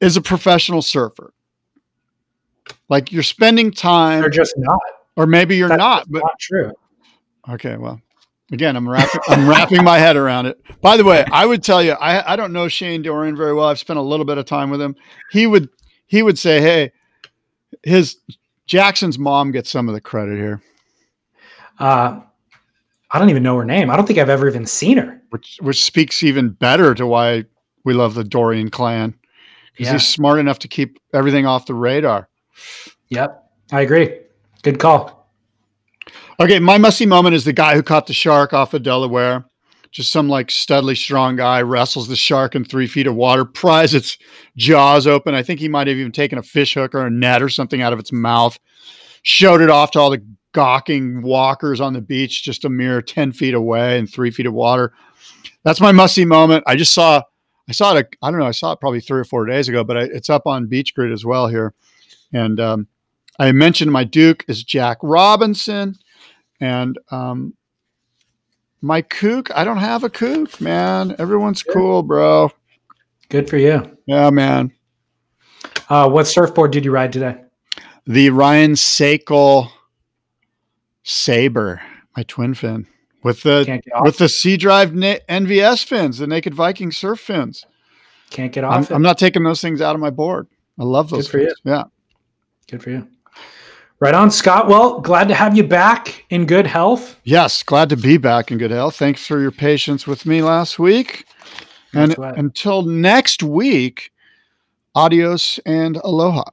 is 0.00 0.16
a 0.16 0.22
professional 0.22 0.82
surfer. 0.82 1.32
Like 2.88 3.12
you're 3.12 3.22
spending 3.22 3.70
time, 3.70 4.20
They're 4.20 4.30
just 4.30 4.54
not. 4.56 4.80
Or 5.16 5.26
maybe 5.26 5.56
you're 5.56 5.68
That's 5.68 5.78
not, 5.78 6.10
but 6.10 6.20
not 6.20 6.38
true. 6.38 6.72
Okay, 7.48 7.76
well, 7.76 8.00
again, 8.52 8.76
I'm 8.76 8.88
wrapping 8.88 9.20
I'm 9.28 9.48
wrapping 9.48 9.82
my 9.84 9.98
head 9.98 10.16
around 10.16 10.46
it. 10.46 10.60
By 10.80 10.96
the 10.96 11.04
way, 11.04 11.24
I 11.32 11.46
would 11.46 11.62
tell 11.62 11.82
you, 11.82 11.92
I 11.92 12.32
I 12.32 12.36
don't 12.36 12.52
know 12.52 12.68
Shane 12.68 13.02
Dorian 13.02 13.36
very 13.36 13.54
well. 13.54 13.66
I've 13.68 13.78
spent 13.78 13.98
a 13.98 14.02
little 14.02 14.26
bit 14.26 14.38
of 14.38 14.44
time 14.46 14.70
with 14.70 14.80
him. 14.80 14.94
He 15.30 15.46
would 15.46 15.68
he 16.06 16.22
would 16.22 16.38
say, 16.38 16.60
"Hey, 16.60 16.92
his 17.82 18.18
Jackson's 18.66 19.18
mom 19.18 19.50
gets 19.52 19.70
some 19.70 19.88
of 19.88 19.94
the 19.94 20.00
credit 20.00 20.36
here," 20.36 20.62
Uh, 21.78 22.20
I 23.10 23.18
don't 23.18 23.30
even 23.30 23.42
know 23.42 23.56
her 23.56 23.64
name. 23.64 23.90
I 23.90 23.96
don't 23.96 24.06
think 24.06 24.18
I've 24.18 24.28
ever 24.28 24.48
even 24.48 24.66
seen 24.66 24.98
her. 24.98 25.20
which 25.30 25.58
which 25.62 25.82
speaks 25.82 26.22
even 26.22 26.50
better 26.50 26.94
to 26.94 27.06
why 27.06 27.44
we 27.84 27.94
love 27.94 28.14
the 28.14 28.24
Dorian 28.24 28.68
clan 28.70 29.14
because 29.72 29.86
Yeah. 29.86 29.92
he's 29.94 30.06
smart 30.06 30.38
enough 30.38 30.58
to 30.60 30.68
keep 30.68 30.98
everything 31.14 31.46
off 31.46 31.66
the 31.66 31.74
radar. 31.74 32.28
Yep. 33.08 33.44
I 33.72 33.80
agree. 33.80 34.18
Good 34.62 34.78
call. 34.78 35.30
Okay, 36.38 36.58
my 36.58 36.78
musty 36.78 37.06
moment 37.06 37.34
is 37.34 37.44
the 37.44 37.52
guy 37.52 37.74
who 37.74 37.82
caught 37.82 38.06
the 38.06 38.12
shark 38.12 38.52
off 38.52 38.74
of 38.74 38.82
Delaware. 38.82 39.44
Just 39.90 40.12
some 40.12 40.28
like 40.28 40.48
studly 40.48 40.96
strong 40.96 41.36
guy 41.36 41.62
wrestles 41.62 42.08
the 42.08 42.16
shark 42.16 42.54
in 42.54 42.64
three 42.64 42.86
feet 42.86 43.06
of 43.06 43.14
water, 43.14 43.44
pries 43.54 43.94
its 43.94 44.16
jaws 44.56 45.06
open. 45.06 45.34
I 45.34 45.42
think 45.42 45.60
he 45.60 45.68
might 45.68 45.86
have 45.86 45.96
even 45.96 46.12
taken 46.12 46.38
a 46.38 46.42
fish 46.42 46.74
hook 46.74 46.94
or 46.94 47.06
a 47.06 47.10
net 47.10 47.42
or 47.42 47.48
something 47.48 47.82
out 47.82 47.92
of 47.92 47.98
its 47.98 48.12
mouth, 48.12 48.58
showed 49.22 49.60
it 49.60 49.70
off 49.70 49.90
to 49.92 50.00
all 50.00 50.10
the 50.10 50.24
gawking 50.52 51.22
walkers 51.22 51.80
on 51.80 51.92
the 51.92 52.00
beach, 52.00 52.42
just 52.42 52.64
a 52.64 52.68
mere 52.68 53.02
10 53.02 53.32
feet 53.32 53.54
away 53.54 53.98
in 53.98 54.06
three 54.06 54.30
feet 54.30 54.46
of 54.46 54.52
water. 54.52 54.92
That's 55.64 55.80
my 55.80 55.92
musty 55.92 56.24
moment. 56.24 56.64
I 56.66 56.76
just 56.76 56.92
saw, 56.92 57.22
I 57.68 57.72
saw 57.72 57.96
it, 57.96 58.16
I 58.22 58.30
don't 58.30 58.40
know, 58.40 58.46
I 58.46 58.52
saw 58.52 58.72
it 58.72 58.80
probably 58.80 59.00
three 59.00 59.20
or 59.20 59.24
four 59.24 59.46
days 59.46 59.68
ago, 59.68 59.84
but 59.84 59.96
I, 59.96 60.02
it's 60.02 60.30
up 60.30 60.46
on 60.46 60.68
BeachGrit 60.68 61.12
as 61.12 61.24
well 61.24 61.48
here. 61.48 61.74
And 62.32 62.58
um, 62.60 62.88
I 63.40 63.52
mentioned 63.52 63.90
my 63.90 64.04
Duke 64.04 64.44
is 64.48 64.62
Jack 64.62 64.98
Robinson. 65.02 65.96
And 66.60 66.98
um, 67.10 67.54
my 68.82 69.00
kook, 69.00 69.50
I 69.56 69.64
don't 69.64 69.78
have 69.78 70.04
a 70.04 70.10
kook, 70.10 70.60
man. 70.60 71.16
Everyone's 71.18 71.62
cool, 71.62 72.02
bro. 72.02 72.52
Good 73.30 73.48
for 73.48 73.56
you. 73.56 73.96
Yeah, 74.04 74.28
man. 74.28 74.72
Uh, 75.88 76.10
what 76.10 76.26
surfboard 76.26 76.70
did 76.70 76.84
you 76.84 76.90
ride 76.90 77.14
today? 77.14 77.36
The 78.06 78.28
Ryan 78.28 78.72
Sakal 78.72 79.70
Saber, 81.02 81.80
my 82.14 82.22
twin 82.24 82.52
fin. 82.52 82.86
with 83.22 83.42
the 83.42 83.80
with 84.02 84.18
the 84.18 84.28
C 84.28 84.58
Drive 84.58 84.94
na- 84.94 85.18
NVS 85.28 85.84
fins, 85.84 86.18
the 86.18 86.26
Naked 86.26 86.54
Viking 86.54 86.92
surf 86.92 87.20
fins. 87.20 87.64
Can't 88.28 88.52
get 88.52 88.64
I'm, 88.64 88.82
off. 88.82 88.90
it. 88.90 88.94
I'm 88.94 89.02
not 89.02 89.16
taking 89.16 89.44
those 89.44 89.62
things 89.62 89.80
out 89.80 89.94
of 89.94 90.00
my 90.00 90.10
board. 90.10 90.46
I 90.78 90.84
love 90.84 91.08
those. 91.08 91.26
Good 91.26 91.30
for 91.30 91.38
you. 91.38 91.54
Yeah. 91.64 91.84
Good 92.68 92.82
for 92.82 92.90
you. 92.90 93.08
Right 94.00 94.14
on, 94.14 94.30
Scott. 94.30 94.66
Well, 94.66 94.98
glad 95.00 95.28
to 95.28 95.34
have 95.34 95.54
you 95.54 95.62
back 95.62 96.24
in 96.30 96.46
good 96.46 96.66
health. 96.66 97.20
Yes, 97.22 97.62
glad 97.62 97.90
to 97.90 97.98
be 97.98 98.16
back 98.16 98.50
in 98.50 98.56
good 98.56 98.70
health. 98.70 98.96
Thanks 98.96 99.26
for 99.26 99.38
your 99.38 99.50
patience 99.50 100.06
with 100.06 100.24
me 100.24 100.40
last 100.40 100.78
week. 100.78 101.26
And 101.92 102.16
right. 102.16 102.34
until 102.34 102.80
next 102.80 103.42
week, 103.42 104.10
adios 104.94 105.60
and 105.66 105.98
aloha. 105.98 106.44